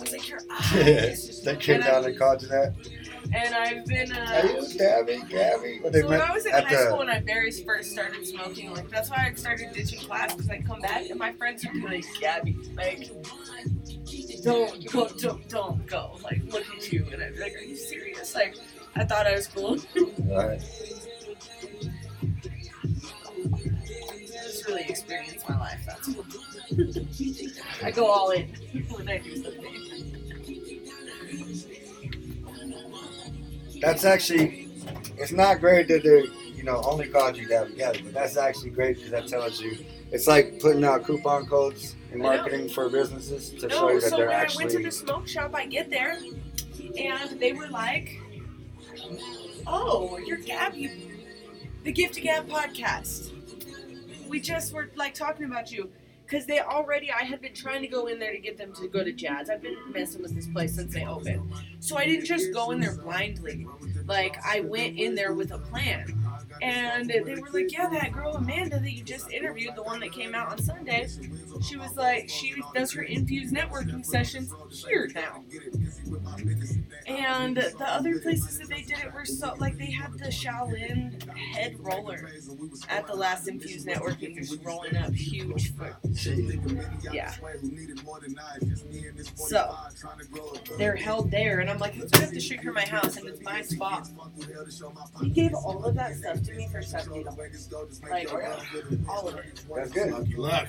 I 0.00 0.02
was 0.02 0.12
like, 0.12 0.28
your 0.28 0.40
eyes. 0.50 1.42
came 1.60 1.80
down 1.80 2.04
and 2.04 2.18
called 2.18 2.42
you 2.42 2.48
that. 2.48 2.74
And 3.32 3.54
I've 3.54 3.86
been, 3.86 4.10
uh, 4.12 4.42
Gabby, 4.76 5.22
Gabby. 5.28 5.78
What 5.82 5.92
they 5.92 6.00
so 6.00 6.08
when 6.08 6.20
I 6.20 6.32
was 6.32 6.46
in 6.46 6.52
high 6.52 6.68
the- 6.68 6.86
school 6.86 6.98
when 6.98 7.10
I 7.10 7.20
very 7.20 7.50
first 7.52 7.92
started 7.92 8.26
smoking, 8.26 8.72
like 8.72 8.88
that's 8.90 9.10
why 9.10 9.28
I 9.30 9.34
started 9.34 9.72
ditching 9.72 10.00
class 10.00 10.34
because 10.34 10.50
I'd 10.50 10.66
come 10.66 10.80
back 10.80 11.08
and 11.10 11.18
my 11.18 11.32
friends 11.34 11.64
would 11.64 11.74
be 11.74 11.82
like, 11.82 12.04
Gabby, 12.18 12.56
like, 12.76 13.10
don't 14.42 14.92
go, 14.92 15.08
don't, 15.08 15.48
don't 15.48 15.86
go. 15.86 16.18
Like, 16.22 16.42
look 16.46 16.64
at 16.76 16.92
you. 16.92 17.06
And 17.12 17.22
I'd 17.22 17.34
be 17.34 17.40
like, 17.40 17.54
are 17.54 17.60
you 17.60 17.76
serious? 17.76 18.34
Like, 18.34 18.56
I 18.94 19.04
thought 19.04 19.26
I 19.26 19.34
was 19.34 19.46
cool. 19.46 19.78
Alright. 20.30 20.62
just 24.60 24.66
really 24.66 24.82
experience 24.82 25.42
my 25.48 25.58
life. 25.58 25.80
That's 25.86 26.08
all. 26.08 26.24
I 27.86 27.90
go 27.90 28.06
all 28.06 28.30
in 28.30 28.48
when 28.90 29.08
I 29.08 29.18
do 29.18 29.36
something. 29.42 30.16
That's 33.80 34.04
actually, 34.04 34.68
it's 35.16 35.32
not 35.32 35.60
great 35.60 35.88
that 35.88 36.02
they, 36.02 36.26
you 36.54 36.64
know, 36.64 36.82
only 36.84 37.08
called 37.08 37.36
you 37.36 37.48
Gabby 37.48 37.74
Gabby, 37.76 38.02
but 38.02 38.12
that's 38.12 38.36
actually 38.36 38.70
great 38.70 38.96
because 38.96 39.10
that 39.12 39.28
tells 39.28 39.60
you, 39.60 39.78
it's 40.12 40.26
like 40.26 40.60
putting 40.60 40.84
out 40.84 41.04
coupon 41.04 41.46
codes 41.46 41.96
in 42.12 42.18
marketing 42.18 42.68
for 42.68 42.88
businesses 42.88 43.50
to 43.50 43.70
show 43.70 43.90
you 43.90 44.00
that 44.00 44.10
so 44.10 44.16
they're 44.16 44.28
when 44.28 44.36
I 44.36 44.48
went 44.56 44.70
to 44.70 44.82
the 44.82 44.90
smoke 44.90 45.28
shop, 45.28 45.54
I 45.54 45.66
get 45.66 45.90
there, 45.90 46.18
and 46.98 47.40
they 47.40 47.52
were 47.52 47.68
like, 47.68 48.20
"Oh, 49.66 50.18
you're 50.18 50.38
Gab, 50.38 50.74
you, 50.74 50.90
the 51.84 51.92
Gift 51.92 52.14
to 52.14 52.20
Gab 52.20 52.48
podcast. 52.48 53.30
We 54.28 54.40
just 54.40 54.72
were 54.72 54.90
like 54.96 55.14
talking 55.14 55.46
about 55.46 55.70
you." 55.72 55.90
Because 56.24 56.46
they 56.46 56.60
already, 56.60 57.10
I 57.10 57.24
had 57.24 57.40
been 57.40 57.54
trying 57.54 57.82
to 57.82 57.88
go 57.88 58.06
in 58.06 58.20
there 58.20 58.30
to 58.30 58.38
get 58.38 58.56
them 58.56 58.72
to 58.74 58.86
go 58.86 59.02
to 59.02 59.12
jazz. 59.12 59.50
I've 59.50 59.60
been 59.62 59.74
messing 59.92 60.22
with 60.22 60.32
this 60.32 60.46
place 60.46 60.76
since 60.76 60.94
they 60.94 61.04
opened. 61.04 61.52
So 61.80 61.96
I 61.96 62.06
didn't 62.06 62.24
just 62.24 62.52
go 62.54 62.70
in 62.70 62.78
there 62.78 62.94
blindly. 62.94 63.66
Like, 64.06 64.36
I 64.46 64.60
went 64.60 64.96
in 64.96 65.16
there 65.16 65.32
with 65.32 65.50
a 65.50 65.58
plan. 65.58 66.19
And 66.62 67.08
they 67.08 67.20
were 67.20 67.48
like, 67.52 67.72
yeah, 67.72 67.88
that 67.88 68.12
girl 68.12 68.34
Amanda 68.36 68.78
that 68.78 68.92
you 68.92 69.02
just 69.02 69.30
interviewed, 69.30 69.74
the 69.76 69.82
one 69.82 70.00
that 70.00 70.12
came 70.12 70.34
out 70.34 70.50
on 70.50 70.58
Sunday, 70.62 71.08
she 71.62 71.76
was 71.76 71.96
like, 71.96 72.28
she 72.28 72.54
does 72.74 72.92
her 72.92 73.02
infused 73.02 73.54
networking 73.54 74.04
sessions 74.04 74.52
here 74.86 75.08
now. 75.14 75.42
And 77.06 77.56
the 77.56 77.86
other 77.86 78.18
places 78.20 78.58
that 78.58 78.68
they 78.68 78.82
did 78.82 78.98
it 78.98 79.12
were 79.12 79.24
so, 79.24 79.54
like, 79.58 79.76
they 79.78 79.90
had 79.90 80.12
the 80.18 80.26
Shaolin 80.26 81.22
head 81.36 81.76
roller 81.78 82.30
at 82.88 83.06
the 83.06 83.14
last 83.14 83.48
infused 83.48 83.86
networking, 83.86 84.36
just 84.36 84.62
rolling 84.64 84.96
up 84.96 85.12
huge. 85.12 85.74
For, 85.76 85.96
yeah. 87.12 87.34
So, 89.34 89.76
they're 90.78 90.96
held 90.96 91.30
there, 91.30 91.60
and 91.60 91.70
I'm 91.70 91.78
like, 91.78 91.96
let's 91.98 92.18
have 92.18 92.32
to 92.32 92.40
shoot 92.40 92.60
her 92.60 92.72
my 92.72 92.86
house, 92.86 93.16
and 93.16 93.26
it's 93.28 93.42
my 93.42 93.62
spot. 93.62 94.08
He 95.20 95.30
gave 95.30 95.54
all 95.54 95.84
of 95.84 95.94
that 95.96 96.16
stuff 96.16 96.42
to 96.42 96.52
me 96.54 96.68
for 96.70 96.82
seventy 96.82 97.24
dollars, 97.24 97.68
like 98.10 98.32
all 99.08 99.28
of 99.28 99.36
it. 99.36 99.62
That's 99.74 99.90
good. 99.92 100.12
Lucky 100.12 100.36
luck. 100.36 100.68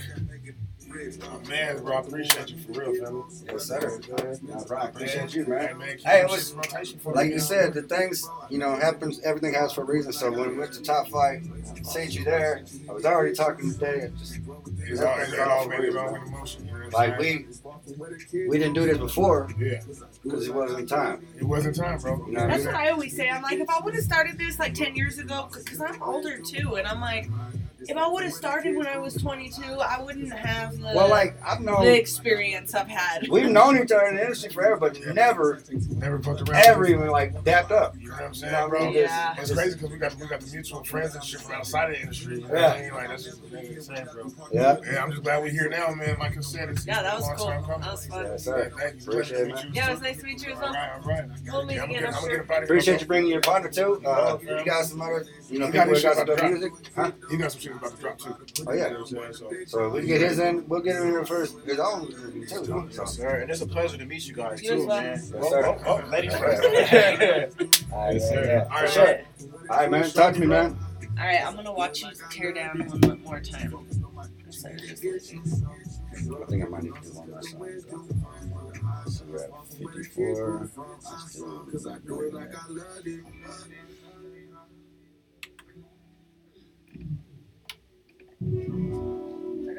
Oh, 1.24 1.40
man, 1.50 1.82
bro, 1.84 1.96
I 1.98 2.00
appreciate 2.02 2.50
you 2.50 2.58
for 2.60 2.72
real, 2.74 2.94
family. 2.96 3.24
Yes, 3.50 3.66
sir. 3.66 4.00
No 4.44 4.64
problem. 4.64 4.90
Appreciate 4.90 5.34
you, 5.34 5.46
man. 5.46 5.78
man 5.78 5.98
Hey, 6.04 6.22
it 6.22 6.30
was 6.30 6.54
this 6.54 6.54
rotation 6.54 7.00
for 7.00 7.14
like 7.14 7.30
you 7.32 7.40
said, 7.40 7.74
the 7.74 7.82
things 7.84 8.30
you 8.50 8.58
know 8.58 8.76
happens. 8.76 9.20
Everything 9.22 9.54
happens 9.54 9.74
for 9.74 9.82
a 9.82 9.86
reason. 9.86 10.12
So 10.14 10.32
when 10.32 10.50
we 10.52 10.58
went 10.58 10.74
to 10.74 10.82
top 10.82 11.08
fight, 11.10 11.42
seen 11.84 12.12
you 12.12 12.24
there. 12.24 12.64
I 12.90 12.94
was 12.94 13.06
already 13.06 13.34
talking 13.36 13.72
today. 13.74 14.02
and 14.02 14.18
Just 14.18 14.40
It's 14.80 15.02
all, 15.02 15.20
it's 15.20 15.38
all 15.40 15.68
been 15.70 15.94
wrong 15.94 16.14
with 16.14 16.24
emotion. 16.28 16.66
You 16.68 16.72
know 16.74 16.90
like 16.92 17.18
we 17.20 17.46
we 18.48 18.58
didn't 18.58 18.74
do 18.74 18.86
this 18.86 18.98
before 18.98 19.50
Yeah, 19.60 19.82
because 20.24 20.48
it 20.48 20.54
wasn't 20.54 20.90
time. 20.90 21.26
it 21.38 21.44
wasn't 21.44 21.76
time, 21.76 22.00
bro. 22.00 22.18
You 22.28 22.34
know 22.34 22.42
what 22.42 22.44
I 22.44 22.48
That's 22.48 22.64
mean? 22.66 22.74
what 22.74 22.76
I 22.84 22.90
always 22.90 23.16
say. 23.16 23.30
I'm 23.30 23.42
like, 23.42 23.60
if 23.60 23.70
I 23.70 23.80
would 23.84 23.94
have 23.96 24.04
started 24.04 24.38
this 24.38 24.60
like 24.60 24.74
ten 24.74 24.96
years 24.96 25.18
ago, 25.20 25.50
because 25.54 25.80
I'm 25.82 26.02
older 26.02 26.40
too, 26.40 26.76
and 26.76 26.88
I'm 26.88 27.02
like, 27.02 27.30
if 27.88 27.98
I 27.98 28.08
would 28.08 28.24
have 28.24 28.34
started 28.34 28.76
when 28.76 28.88
I 28.88 28.98
was 28.98 29.16
22, 29.16 29.62
I 29.64 30.02
wouldn't 30.02 30.32
have 30.34 30.78
the 30.78 30.92
Well, 30.96 31.10
like 31.10 31.36
I've 31.46 31.60
known, 31.62 31.84
the 31.86 31.98
experience 31.98 32.74
I've 32.76 32.88
had. 32.88 33.28
we've 33.30 33.50
known 33.50 33.78
each 33.82 33.92
other 33.92 34.08
in 34.08 34.16
the 34.16 34.22
industry 34.24 34.50
forever, 34.52 34.78
but 34.78 35.00
never, 35.14 35.60
Never 35.92 36.20
fucked 36.20 36.50
around. 36.50 36.64
ever 36.66 36.86
even 36.88 37.08
like 37.08 37.44
dapped 37.44 37.72
up. 37.72 37.96
You 38.00 38.08
know 38.10 38.14
what 38.16 38.24
I'm 38.24 38.34
You 38.34 38.40
saying, 38.40 38.54
know 38.54 38.66
I 38.66 38.70
bro? 38.70 38.86
mean? 38.86 38.94
Yeah. 38.94 39.36
It's 39.38 39.54
crazy 39.54 39.76
because 39.76 39.92
we 39.92 39.98
got 39.98 40.16
we 40.16 40.28
got 40.28 40.42
the 40.42 40.52
mutual 40.52 40.84
friends 40.84 41.16
and 41.16 41.24
shit 41.24 41.42
from 41.42 41.56
outside 41.56 41.90
of 41.92 41.96
the 41.96 42.02
industry. 42.02 42.36
You 42.42 42.48
know 42.48 42.54
Yeah. 42.54 42.68
what 42.70 42.78
I 42.78 42.82
mean? 42.82 42.94
Like 42.94 43.08
that's 43.10 43.24
just 43.24 43.52
that's 43.52 43.68
insane, 43.70 44.08
bro. 44.14 44.32
Yeah. 44.52 44.78
Yeah, 44.86 45.04
I'm 45.04 45.12
just 45.12 45.24
glad 45.24 45.42
we're 45.44 45.50
here 45.52 45.70
now, 45.70 45.90
man. 45.94 46.18
Like 46.20 46.38
I 46.38 46.42
said, 46.42 46.70
it's 46.70 46.86
Yeah, 46.86 47.02
that 47.02 47.16
was 47.16 47.24
a 47.24 47.28
long 47.28 47.38
cool. 47.38 47.46
time 47.48 47.64
coming. 47.64 47.82
That 47.82 47.92
was 47.92 48.06
fun. 48.08 48.26
Yes, 48.26 48.44
sir. 48.46 48.72
Thank 48.78 48.96
you. 49.06 49.12
Appreciate 49.12 49.12
it, 49.12 49.12
Pleasure 49.12 49.46
to 49.46 49.46
meet 49.56 49.64
you. 49.66 49.72
Yeah, 49.74 49.88
it 49.90 49.92
was 49.94 50.02
nice 50.02 50.18
to 50.18 50.26
meet 50.26 50.46
you 50.46 50.54
as 50.54 50.60
well. 50.60 50.74
right, 50.74 50.90
all 50.94 51.10
right. 51.10 51.24
We'll 51.46 51.66
meet 51.66 51.76
Yeah, 51.76 51.84
I'm 51.84 51.90
again, 51.90 52.02
gonna, 52.04 52.08
I'm 52.08 52.14
I'm 52.16 52.22
sure. 52.30 52.38
get 52.38 52.40
up 52.50 52.52
out. 52.58 52.64
Appreciate 52.64 53.02
you 53.02 53.08
bringing 53.08 53.32
your 53.32 53.42
partner 53.42 53.70
too. 53.70 54.02
Uh, 54.06 54.38
you 54.42 54.66
got 54.66 54.86
some 54.86 55.02
other, 55.02 55.26
you 55.50 55.60
know, 55.60 55.66
He 55.68 55.72
people 55.72 55.74
got 55.74 55.86
that 55.88 55.90
his 55.94 56.04
got 56.04 56.10
shit 56.10 56.18
some 56.18 56.30
about 56.30 56.38
to 56.38 56.50
music, 56.50 56.74
huh? 56.96 57.12
He 57.30 57.38
got 57.38 57.52
some 57.52 57.62
shit 57.62 57.71
about 57.78 57.92
to 57.96 57.98
drop 58.02 58.18
too. 58.18 58.36
Oh, 58.68 58.74
yeah. 58.74 58.88
You 58.88 58.94
know 58.94 59.00
what 59.00 59.26
I'm 59.26 59.34
saying? 59.34 59.66
So 59.68 59.90
we 59.90 60.06
get 60.06 60.22
his 60.22 60.40
in. 60.40 60.68
We'll 60.68 60.82
get 60.82 60.96
him 60.98 61.04
in 61.04 61.10
here 61.10 61.26
first. 61.26 61.58
His 61.66 61.80
own 61.80 62.08
interview 62.08 62.46
too. 62.46 62.66
So. 62.66 62.88
Yes, 62.92 63.16
sir. 63.16 63.42
And 63.42 63.52
it's 63.52 63.62
a 63.62 63.68
pleasure 63.68 63.98
to 63.98 64.06
meet 64.06 64.26
you 64.28 64.34
guys 64.34 64.62
too, 64.62 64.86
well. 64.86 65.02
man. 65.02 65.06
Yes, 65.06 65.32
oh, 65.36 65.50
sir. 65.50 65.66
oh, 65.66 65.82
oh, 66.06 66.10
ladies 66.10 66.34
All 66.34 66.40
first. 66.42 66.64
all 67.92 68.06
right, 68.06 68.14
Yes, 68.14 68.24
yeah, 68.24 68.30
sir. 68.30 68.46
yeah, 68.46 68.64
All 68.64 68.78
for 68.78 68.84
right. 68.84 68.90
sure. 68.90 69.22
All 69.70 69.78
right, 69.78 69.92
man. 69.92 70.10
Talk 70.12 70.34
to 70.36 70.40
me, 70.40 70.48
man. 70.48 70.78
All 71.20 71.26
right, 71.26 71.46
I'm 71.46 71.56
gonna 71.56 71.74
watch 71.74 72.02
you 72.02 72.10
tear 72.30 72.52
down 72.54 72.80
one 72.80 73.22
more 73.24 73.40
time. 73.42 73.76
Instead 74.46 74.74
of 74.76 74.82
just 74.82 75.04
listening. 75.04 75.44
I 76.14 76.46
think 76.46 76.64
I 76.66 76.68
might 76.68 76.84
need 76.84 76.94
to 76.96 77.02
do 77.02 77.10
one 77.18 77.30
more 77.30 77.42
song. 77.42 78.08
So 79.08 79.26
we're 79.28 79.44
at 79.44 79.50
54. 79.68 80.70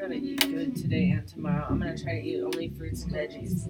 Let's 0.03 0.15
do 0.15 0.15
I 0.15 0.19
gotta 0.19 0.27
eat 0.27 0.51
good 0.51 0.75
today 0.75 1.09
and 1.11 1.25
tomorrow. 1.25 1.65
I'm 1.69 1.79
gonna 1.79 1.97
try 1.97 2.19
to 2.19 2.27
eat 2.27 2.41
only 2.41 2.69
fruits 2.69 3.03
and 3.03 3.13
veggies. 3.13 3.69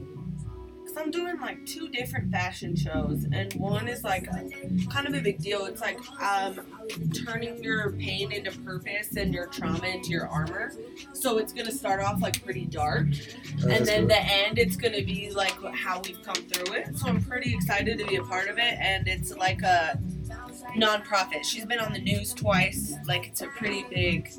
Cause 0.85 0.97
I'm 0.97 1.11
doing 1.11 1.39
like 1.39 1.63
two 1.65 1.89
different 1.89 2.31
fashion 2.31 2.75
shows, 2.75 3.25
and 3.31 3.53
one 3.53 3.87
is 3.87 4.03
like 4.03 4.27
kind 4.89 5.07
of 5.07 5.13
a 5.13 5.21
big 5.21 5.39
deal. 5.39 5.65
It's 5.65 5.81
like 5.81 5.99
um, 6.19 6.59
turning 7.25 7.63
your 7.63 7.91
pain 7.91 8.31
into 8.31 8.51
purpose 8.59 9.15
and 9.15 9.31
your 9.33 9.45
trauma 9.47 9.85
into 9.85 10.09
your 10.09 10.27
armor. 10.27 10.73
So 11.13 11.37
it's 11.37 11.53
gonna 11.53 11.71
start 11.71 12.01
off 12.01 12.19
like 12.19 12.43
pretty 12.43 12.65
dark, 12.65 13.07
and 13.67 13.85
then 13.85 14.07
the 14.07 14.19
end 14.19 14.57
it's 14.57 14.75
gonna 14.75 15.03
be 15.03 15.29
like 15.31 15.53
how 15.75 16.01
we've 16.01 16.21
come 16.23 16.35
through 16.35 16.73
it. 16.75 16.97
So 16.97 17.09
I'm 17.09 17.21
pretty 17.21 17.53
excited 17.53 17.99
to 17.99 18.05
be 18.07 18.15
a 18.15 18.23
part 18.23 18.47
of 18.47 18.57
it, 18.57 18.75
and 18.79 19.07
it's 19.07 19.35
like 19.35 19.61
a 19.61 19.99
nonprofit. 20.75 21.43
She's 21.43 21.65
been 21.65 21.79
on 21.79 21.93
the 21.93 21.99
news 21.99 22.33
twice. 22.33 22.95
Like 23.05 23.27
it's 23.27 23.41
a 23.41 23.47
pretty 23.47 23.85
big 23.89 24.31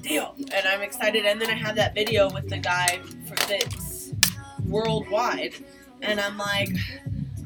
deal, 0.00 0.34
and 0.36 0.66
I'm 0.66 0.82
excited. 0.82 1.24
And 1.24 1.40
then 1.40 1.50
I 1.50 1.54
have 1.54 1.76
that 1.76 1.94
video 1.94 2.30
with 2.30 2.48
the 2.48 2.58
guy 2.58 3.00
for 3.26 3.34
that's 3.48 4.12
worldwide, 4.66 5.54
and 6.02 6.20
I'm 6.20 6.38
like. 6.38 6.70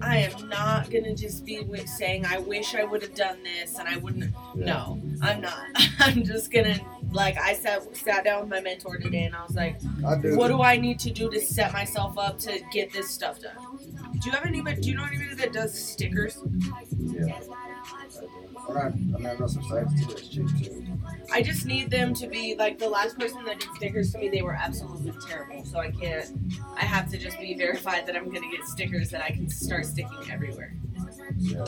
I 0.04 0.16
am 0.16 0.48
not 0.48 0.90
gonna 0.90 1.14
just 1.14 1.44
be 1.46 1.64
saying 1.86 2.26
I 2.26 2.38
wish 2.40 2.74
I 2.74 2.82
would 2.82 3.02
have 3.02 3.14
done 3.14 3.40
this 3.44 3.78
and 3.78 3.88
I 3.88 3.98
wouldn't. 3.98 4.34
No, 4.56 5.00
I'm 5.22 5.40
not. 5.40 5.64
I'm 6.00 6.24
just 6.24 6.50
gonna 6.50 6.80
like 7.12 7.38
I 7.38 7.54
sat 7.54 7.96
sat 7.96 8.24
down 8.24 8.40
with 8.40 8.50
my 8.50 8.60
mentor 8.60 8.96
today 8.96 9.24
and 9.24 9.36
I 9.36 9.44
was 9.44 9.54
like, 9.54 9.80
I 10.06 10.16
do. 10.16 10.36
what 10.36 10.48
do 10.48 10.60
I 10.62 10.76
need 10.76 10.98
to 11.00 11.10
do 11.10 11.30
to 11.30 11.40
set 11.40 11.72
myself 11.72 12.18
up 12.18 12.38
to 12.40 12.60
get 12.72 12.92
this 12.92 13.10
stuff 13.10 13.40
done? 13.40 13.54
Do 14.20 14.30
you 14.30 14.32
have 14.32 14.44
anybody? 14.44 14.80
Do 14.80 14.88
you 14.88 14.96
know 14.96 15.04
anybody 15.04 15.34
that 15.34 15.52
does 15.52 15.72
stickers? 15.72 16.38
Yeah. 16.98 17.38
I, 18.68 18.80
I 18.80 18.90
mean, 18.90 19.26
I 19.26 19.34
know 19.34 19.46
some 19.46 19.62
sites 19.64 19.94
too 20.00 20.06
that's 20.06 20.28
cheap 20.28 20.46
too. 20.58 20.91
I 21.32 21.42
just 21.42 21.66
need 21.66 21.90
them 21.90 22.14
to 22.14 22.26
be 22.26 22.54
like 22.58 22.78
the 22.78 22.88
last 22.88 23.18
person 23.18 23.44
that 23.44 23.58
did 23.60 23.68
stickers 23.76 24.12
to 24.12 24.18
me. 24.18 24.28
They 24.28 24.42
were 24.42 24.54
absolutely 24.54 25.12
terrible, 25.26 25.64
so 25.64 25.78
I 25.78 25.90
can't. 25.90 26.30
I 26.76 26.84
have 26.84 27.10
to 27.10 27.18
just 27.18 27.38
be 27.40 27.54
verified 27.54 28.06
that 28.06 28.16
I'm 28.16 28.26
gonna 28.26 28.50
get 28.50 28.64
stickers 28.66 29.10
that 29.10 29.22
I 29.22 29.30
can 29.30 29.48
start 29.48 29.86
sticking 29.86 30.30
everywhere. 30.30 30.74
Yeah. 31.38 31.64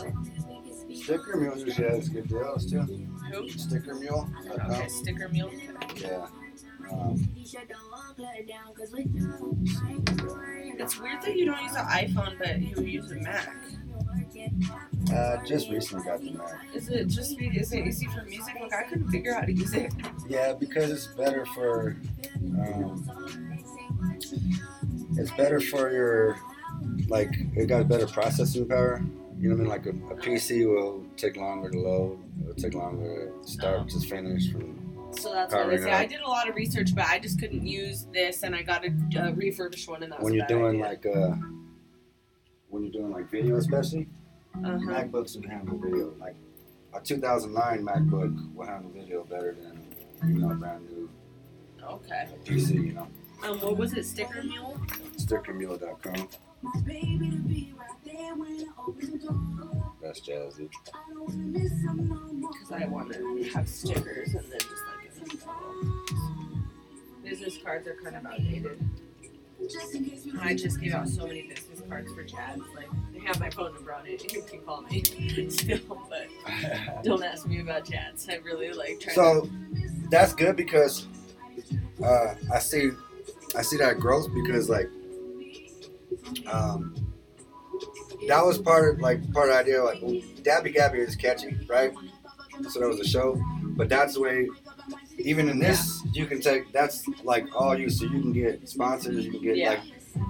Sticker 0.94 1.36
Mule 1.36 1.58
usually 1.58 1.88
has 1.88 2.08
good 2.08 2.28
deals 2.28 2.70
too. 2.70 2.80
Who? 2.80 3.48
Sticker 3.50 3.94
Mule. 3.94 4.28
Okay, 4.70 4.88
sticker 4.88 5.28
mule. 5.28 5.50
Yeah. 5.96 6.26
Um, 6.92 7.28
It's 10.76 11.00
weird 11.00 11.22
that 11.22 11.36
you 11.36 11.46
don't 11.46 11.62
use 11.62 11.74
an 11.74 11.86
iPhone, 11.86 12.38
but 12.38 12.60
you 12.60 12.82
use 12.84 13.10
a 13.10 13.16
Mac. 13.16 13.56
Uh, 15.12 15.44
just 15.44 15.70
recently 15.70 16.04
got 16.04 16.20
the 16.20 16.32
Mac. 16.32 16.74
Is 16.74 16.88
it 16.88 17.08
just 17.08 17.38
be? 17.38 17.48
Is 17.48 17.72
it 17.72 17.86
easy 17.86 18.06
for 18.06 18.22
music? 18.24 18.54
Like 18.60 18.72
I 18.72 18.82
couldn't 18.84 19.08
figure 19.10 19.34
out 19.34 19.40
how 19.40 19.46
to 19.46 19.52
use 19.52 19.74
it. 19.74 19.92
Yeah, 20.28 20.52
because 20.54 20.90
it's 20.90 21.06
better 21.08 21.44
for. 21.46 21.96
Um, 22.42 23.08
it's 25.16 25.30
better 25.32 25.60
for 25.60 25.92
your, 25.92 26.38
like 27.08 27.30
it 27.56 27.66
got 27.66 27.88
better 27.88 28.06
processing 28.06 28.68
power. 28.68 29.02
You 29.38 29.50
know 29.50 29.56
what 29.56 29.76
I 29.76 29.80
mean? 29.80 30.00
Like 30.02 30.10
a, 30.10 30.14
a 30.14 30.16
PC 30.16 30.66
will 30.66 31.04
take 31.16 31.36
longer 31.36 31.70
to 31.70 31.78
load. 31.78 32.18
It'll 32.42 32.54
take 32.54 32.74
longer 32.74 33.32
to 33.42 33.48
start 33.48 33.88
to 33.90 34.00
finish. 34.00 34.50
From 34.50 35.12
So 35.12 35.32
that's 35.32 35.52
what 35.52 35.68
I 35.68 35.76
say. 35.76 35.92
I 35.92 36.06
did 36.06 36.20
a 36.20 36.28
lot 36.28 36.48
of 36.48 36.54
research, 36.54 36.94
but 36.94 37.06
I 37.06 37.18
just 37.18 37.38
couldn't 37.38 37.66
use 37.66 38.06
this, 38.12 38.42
and 38.42 38.54
I 38.54 38.62
got 38.62 38.84
a 38.84 38.92
uh, 39.20 39.32
refurbished 39.32 39.88
one, 39.88 40.02
and 40.02 40.12
that 40.12 40.20
when 40.20 40.32
a 40.32 40.36
you're 40.36 40.46
doing 40.46 40.82
idea. 40.82 40.84
like 40.84 41.06
uh, 41.06 41.36
when 42.68 42.82
you're 42.84 42.92
doing 42.92 43.12
like 43.12 43.30
video, 43.30 43.56
especially 43.56 44.08
Uh-huh. 44.62 44.78
MacBooks 44.78 45.34
can 45.40 45.50
handle 45.50 45.78
video. 45.78 46.14
Like 46.18 46.36
a 46.94 47.00
2009 47.00 47.84
MacBook 47.84 48.54
will 48.54 48.66
handle 48.66 48.90
video 48.90 49.24
better 49.24 49.54
than 49.60 49.84
you 50.32 50.38
know 50.40 50.50
a 50.52 50.54
brand 50.54 50.88
new 50.90 51.10
Okay. 51.82 52.28
PC. 52.44 52.74
You 52.74 52.92
know, 52.92 53.08
Um, 53.42 53.60
what 53.60 53.76
was 53.76 53.92
it? 53.94 54.06
Sticker 54.06 54.42
Mule? 54.42 54.78
stickermule.com. 55.16 56.28
That's 60.02 60.20
jazzy. 60.20 60.68
Because 61.26 62.72
I 62.72 62.86
want 62.86 63.12
to 63.12 63.42
have 63.54 63.68
stickers 63.68 64.34
and 64.34 64.44
then 64.50 64.60
just 64.60 64.82
like 64.86 65.10
business 67.22 67.58
cards 67.62 67.86
are 67.88 67.96
kind 68.02 68.16
of 68.16 68.24
outdated. 68.26 68.78
I 70.40 70.54
just 70.54 70.80
gave 70.80 70.94
out 70.94 71.08
so 71.08 71.26
many 71.26 71.42
business 71.42 71.82
cards 71.88 72.12
for 72.12 72.24
Chad. 72.24 72.60
Like 72.74 72.88
they 73.12 73.20
have 73.20 73.40
my 73.40 73.50
phone 73.50 73.74
number 73.74 73.94
on 73.94 74.06
it. 74.06 74.32
You 74.32 74.42
can 74.42 74.60
call 74.60 74.82
me 74.82 75.02
still, 75.50 76.06
but 76.08 76.28
don't 77.04 77.22
ask 77.22 77.46
me 77.46 77.60
about 77.60 77.84
Chad's. 77.88 78.28
I 78.28 78.36
really 78.36 78.72
like 78.72 79.00
trying. 79.00 79.14
So 79.14 79.48
that's 80.10 80.34
good 80.34 80.56
because 80.56 81.06
uh, 82.02 82.34
I 82.52 82.58
see 82.58 82.90
I 83.56 83.62
see 83.62 83.76
that 83.78 83.98
growth 83.98 84.32
because 84.34 84.68
like 84.68 84.88
um, 86.46 86.94
that 88.28 88.44
was 88.44 88.58
part 88.58 88.94
of 88.94 89.00
like 89.00 89.32
part 89.32 89.48
of 89.48 89.54
the 89.54 89.60
idea 89.60 89.82
like 89.82 90.00
well, 90.02 90.20
Dabby 90.42 90.72
Gabby 90.72 90.98
is 90.98 91.16
catchy, 91.16 91.56
right? 91.68 91.92
So 92.70 92.80
that 92.80 92.88
was 92.88 93.00
a 93.00 93.04
show, 93.04 93.40
but 93.76 93.88
that's 93.88 94.14
the 94.14 94.20
way. 94.20 94.48
Even 95.18 95.48
in 95.48 95.58
this, 95.58 96.02
you 96.12 96.26
can 96.26 96.40
take 96.40 96.72
that's 96.72 97.04
like 97.22 97.46
all 97.54 97.78
you 97.78 97.88
so 97.88 98.04
you 98.04 98.20
can 98.20 98.32
get 98.32 98.68
sponsors, 98.68 99.24
you 99.24 99.32
can 99.32 99.42
get 99.42 99.56
Yeah. 99.56 99.70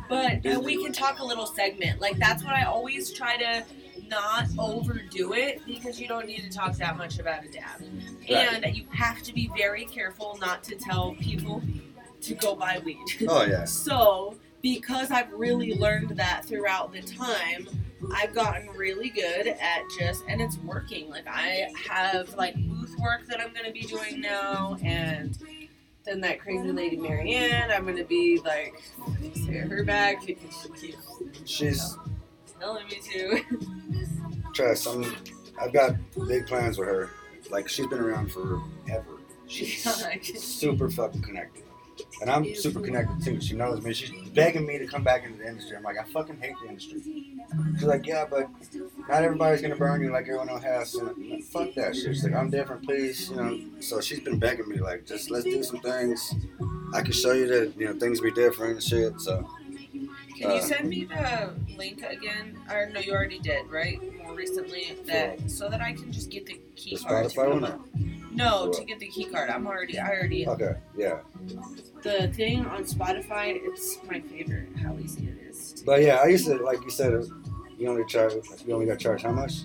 like 0.09 0.43
But 0.43 0.63
we 0.63 0.83
can 0.83 0.93
talk 0.93 1.19
a 1.21 1.25
little 1.25 1.47
segment. 1.47 2.01
Like 2.01 2.19
that's 2.19 2.45
what 2.45 2.55
I 2.55 2.65
always 2.65 3.13
try 3.13 3.37
to 3.39 3.65
not 4.09 4.47
overdo 4.59 5.33
it 5.33 5.63
because 5.67 5.99
you 6.01 6.07
don't 6.07 6.27
need 6.27 6.43
to 6.43 6.51
talk 6.51 6.77
that 6.77 6.97
much 6.99 7.19
about 7.19 7.45
a 7.45 7.49
dab. 7.49 7.81
Right. 8.31 8.31
And 8.65 8.77
you 8.77 8.85
have 8.93 9.23
to 9.23 9.33
be 9.33 9.51
very 9.57 9.87
careful 9.87 10.37
not 10.41 10.63
to 10.65 10.77
tell 10.77 11.15
people 11.21 11.63
to 12.21 12.35
go 12.35 12.55
buy 12.55 12.81
weed. 12.85 12.99
oh 13.29 13.45
yeah, 13.45 13.65
So, 13.67 14.37
because 14.63 15.11
I've 15.11 15.33
really 15.33 15.75
learned 15.75 16.11
that 16.17 16.45
throughout 16.45 16.93
the 16.93 17.03
time, 17.03 17.69
I've 18.13 18.35
gotten 18.35 18.69
really 18.71 19.11
good 19.11 19.47
at 19.47 19.83
just, 19.99 20.25
and 20.29 20.41
it's 20.41 20.59
working. 20.59 21.09
Like, 21.09 21.27
I 21.29 21.69
have, 21.89 22.35
like, 22.35 22.55
booth 22.57 22.95
work 22.99 23.27
that 23.27 23.41
I'm 23.41 23.53
going 23.53 23.67
to 23.67 23.73
be 23.73 23.83
doing 23.83 24.21
now, 24.21 24.77
and 24.83 25.39
then 26.05 26.21
that 26.21 26.41
crazy 26.41 26.73
lady 26.73 26.97
Marianne, 26.97 27.71
I'm 27.71 27.85
going 27.85 27.97
to 27.97 28.05
be, 28.05 28.41
like, 28.45 28.83
her 29.69 29.85
back 29.85 30.27
because 30.27 30.63
she 30.63 30.93
keeps 30.93 31.23
she's 31.45 31.97
telling 32.61 32.87
me 32.87 33.01
to. 33.13 33.41
trust. 34.55 34.87
I'm, 34.87 35.05
I've 35.61 35.73
got 35.73 35.95
big 36.27 36.47
plans 36.47 36.79
with 36.79 36.89
her. 36.89 37.11
Like 37.51 37.69
she's 37.69 37.87
been 37.87 38.01
around 38.01 38.33
forever. 38.33 39.19
She's 39.47 39.85
super 40.43 40.89
fucking 40.89 41.21
connected. 41.21 41.64
And 42.25 42.31
I'm 42.33 42.55
super 42.55 42.81
connected 42.81 43.23
too. 43.23 43.39
She 43.39 43.55
knows 43.55 43.83
me. 43.83 43.93
She's 43.93 44.11
begging 44.31 44.65
me 44.67 44.79
to 44.79 44.87
come 44.87 45.05
back 45.05 45.25
into 45.27 45.37
the 45.37 45.47
industry. 45.47 45.77
I'm 45.77 45.83
like, 45.83 45.99
I 45.99 46.05
fucking 46.05 46.39
hate 46.41 46.55
the 46.63 46.71
industry. 46.71 47.03
She's 47.75 47.83
like, 47.83 48.07
yeah, 48.07 48.25
but 48.25 48.49
not 49.11 49.23
everybody's 49.23 49.61
gonna 49.61 49.77
burn 49.77 50.01
you 50.01 50.11
like 50.11 50.23
everyone 50.23 50.49
else 50.49 50.63
has. 50.63 50.95
And 50.95 51.11
I'm 51.11 51.31
like, 51.31 51.43
fuck 51.45 51.75
that 51.75 51.95
shit. 51.95 52.15
She's 52.15 52.25
like, 52.25 52.33
I'm 52.33 52.49
different, 52.49 52.83
please. 52.83 53.29
You 53.29 53.37
know. 53.37 53.61
So 53.81 54.01
she's 54.01 54.21
been 54.21 54.39
begging 54.39 54.67
me 54.71 54.79
like, 54.79 55.05
just 55.05 55.31
let's 55.31 55.45
do 55.45 55.63
some 55.63 55.81
things. 55.81 56.35
I 56.95 57.03
can 57.03 57.13
show 57.13 57.33
you 57.33 57.47
that 57.47 57.75
you 57.77 57.89
know 57.89 57.93
things 58.01 58.23
be 58.23 58.31
different 58.31 58.73
and 58.73 58.83
shit. 58.83 59.21
So 59.21 59.47
Can 59.93 60.09
you 60.39 60.47
Uh, 60.47 60.61
send 60.61 60.89
me 60.89 61.05
the 61.05 61.53
link 61.77 62.03
again? 62.09 62.59
Or 62.73 62.89
no, 62.89 63.01
you 63.01 63.13
already 63.13 63.39
did, 63.39 63.67
right? 63.71 64.01
More 64.23 64.35
recently, 64.35 64.97
that 65.05 65.51
so 65.51 65.69
that 65.69 65.83
I 65.83 65.93
can 65.93 66.11
just 66.11 66.31
get 66.31 66.47
the 66.47 66.59
key 66.75 66.97
The 66.97 67.05
card. 67.05 67.27
Spotify 67.27 67.61
one? 67.61 68.33
No, 68.33 68.73
to 68.73 68.83
get 68.87 68.99
the 68.99 69.09
key 69.09 69.27
card. 69.27 69.51
I'm 69.51 69.67
already. 69.67 69.99
I 69.99 70.09
already. 70.09 70.49
Okay, 70.49 70.75
yeah. 70.97 71.19
The 72.05 72.29
thing 72.35 72.65
on 72.67 72.85
Spotify. 72.85 73.59
It's 73.65 73.99
my 74.09 74.21
favorite. 74.21 74.69
How 74.83 74.97
easy 74.99 75.27
it 75.29 75.39
is. 75.51 75.83
But 75.87 76.03
yeah, 76.03 76.17
I 76.17 76.27
used 76.27 76.47
to 76.47 76.57
like 76.57 76.83
you 76.85 76.91
said, 76.91 77.13
you 77.79 77.89
only 77.89 78.05
charge 78.05 78.35
you 78.67 78.75
only 78.75 78.87
got 78.87 78.99
charged 78.99 79.25
how 79.25 79.33
much? 79.33 79.63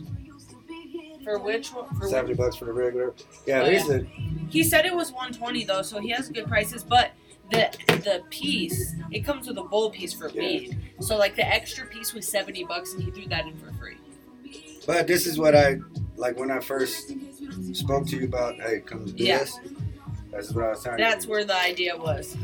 For 1.24 1.38
which 1.38 1.74
one? 1.74 1.94
For 1.99 2.07
Seventy 2.07 2.34
bucks 2.34 2.56
for 2.56 2.66
the 2.66 2.74
regular. 2.74 3.14
Yeah, 3.45 3.64
Oh, 3.64 3.70
yeah. 3.70 3.84
to. 3.84 4.03
He 4.49 4.64
said 4.64 4.86
it 4.86 4.95
was 4.95 5.11
120 5.11 5.66
though, 5.66 5.82
so 5.82 5.99
he 5.99 6.10
has 6.11 6.30
good 6.30 6.48
prices. 6.48 6.82
But 6.84 7.11
the 7.52 7.70
the 7.88 8.24
piece, 8.30 8.95
it 9.11 9.26
comes 9.26 9.48
with 9.48 9.57
a 9.57 9.64
bowl 9.64 9.90
piece 9.91 10.14
for 10.14 10.30
Yeah. 10.30 10.41
weed. 10.41 10.78
So 11.02 11.18
like 11.18 11.36
the 11.36 11.45
extra 11.45 11.86
piece 11.88 12.14
was 12.14 12.26
70 12.28 12.64
bucks, 12.64 12.94
and 12.94 13.03
he 13.03 13.11
threw 13.11 13.28
that 13.28 13.45
in 13.48 13.57
for 13.57 13.72
free. 13.74 13.98
But 14.88 15.07
this 15.07 15.28
is 15.28 15.38
what 15.38 15.56
I 15.56 15.80
like 16.16 16.40
when 16.40 16.52
I 16.52 16.61
first 16.61 17.11
spoke 17.74 18.07
to 18.07 18.16
you 18.18 18.26
about. 18.26 18.56
Hey, 18.61 18.80
come 18.80 19.06
do 19.06 19.14
Yeah. 19.24 19.40
this. 19.40 19.60
That's 20.31 20.53
what 20.53 20.65
I 20.65 20.69
was 20.69 20.84
telling 20.84 20.99
That's 20.99 21.27
where 21.27 21.43
the 21.43 21.57
idea 21.57 21.97
was. 21.97 22.38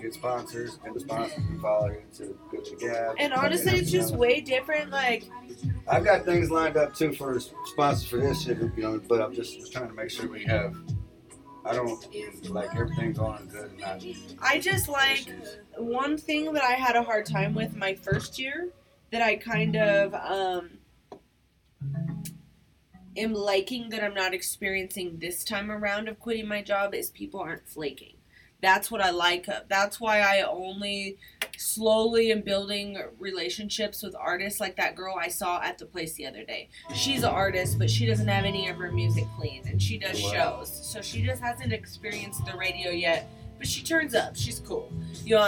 Get 0.00 0.12
sponsors, 0.12 0.78
and 0.84 0.94
the 0.94 1.00
sponsors 1.00 1.42
you 1.50 1.58
follow 1.58 1.86
into 1.86 2.38
good 2.50 2.64
to 2.66 2.76
gab. 2.76 3.16
And 3.18 3.32
honestly, 3.32 3.72
it's 3.72 3.90
just 3.90 4.14
way 4.14 4.40
different. 4.42 4.90
Like 4.90 5.24
I've 5.88 6.04
got 6.04 6.24
things 6.24 6.50
lined 6.50 6.76
up 6.76 6.94
too 6.94 7.12
for 7.12 7.40
sponsors 7.64 8.06
for 8.06 8.18
this 8.18 8.42
shit, 8.42 8.58
you 8.58 8.72
know. 8.76 9.00
But 9.08 9.22
I'm 9.22 9.34
just, 9.34 9.58
just 9.58 9.72
trying 9.72 9.88
to 9.88 9.94
make 9.94 10.10
sure 10.10 10.28
we 10.28 10.44
have. 10.44 10.76
I 11.64 11.74
don't 11.74 12.06
like 12.50 12.76
everything's 12.76 13.18
on 13.18 13.48
good 13.48 13.70
and 13.70 13.80
not. 13.80 14.04
I 14.40 14.60
just 14.60 14.88
like 14.88 15.26
one 15.76 16.18
thing 16.18 16.52
that 16.52 16.62
I 16.62 16.72
had 16.72 16.94
a 16.94 17.02
hard 17.02 17.26
time 17.26 17.54
with 17.54 17.74
my 17.74 17.94
first 17.94 18.38
year 18.38 18.68
that 19.10 19.22
I 19.22 19.36
kind 19.36 19.76
of 19.76 20.14
um 20.14 20.70
am 23.16 23.34
liking 23.34 23.88
that 23.90 24.02
I'm 24.02 24.14
not 24.14 24.34
experiencing 24.34 25.18
this 25.18 25.44
time 25.44 25.70
around 25.70 26.08
of 26.08 26.18
quitting 26.18 26.46
my 26.48 26.62
job 26.62 26.94
is 26.94 27.10
people 27.10 27.40
aren't 27.40 27.68
flaking. 27.68 28.14
That's 28.62 28.90
what 28.90 29.00
I 29.02 29.10
like. 29.10 29.46
That's 29.68 30.00
why 30.00 30.20
I 30.20 30.40
only 30.42 31.18
slowly 31.58 32.32
am 32.32 32.40
building 32.40 32.98
relationships 33.18 34.02
with 34.02 34.14
artists 34.18 34.60
like 34.60 34.76
that 34.76 34.96
girl 34.96 35.14
I 35.20 35.28
saw 35.28 35.60
at 35.62 35.78
the 35.78 35.84
place 35.86 36.14
the 36.14 36.26
other 36.26 36.42
day. 36.44 36.70
She's 36.94 37.22
an 37.22 37.28
artist, 37.30 37.78
but 37.78 37.90
she 37.90 38.06
doesn't 38.06 38.28
have 38.28 38.44
any 38.44 38.68
of 38.68 38.76
her 38.76 38.90
music 38.90 39.24
clean 39.36 39.62
and 39.68 39.80
she 39.80 39.98
does 39.98 40.20
Wow. 40.22 40.32
shows. 40.32 40.86
So 40.90 41.02
she 41.02 41.22
just 41.22 41.42
hasn't 41.42 41.72
experienced 41.72 42.44
the 42.46 42.56
radio 42.56 42.90
yet, 42.90 43.28
but 43.58 43.66
she 43.68 43.82
turns 43.82 44.14
up. 44.14 44.34
She's 44.36 44.60
cool. 44.60 44.90
You 45.24 45.36
know, 45.36 45.42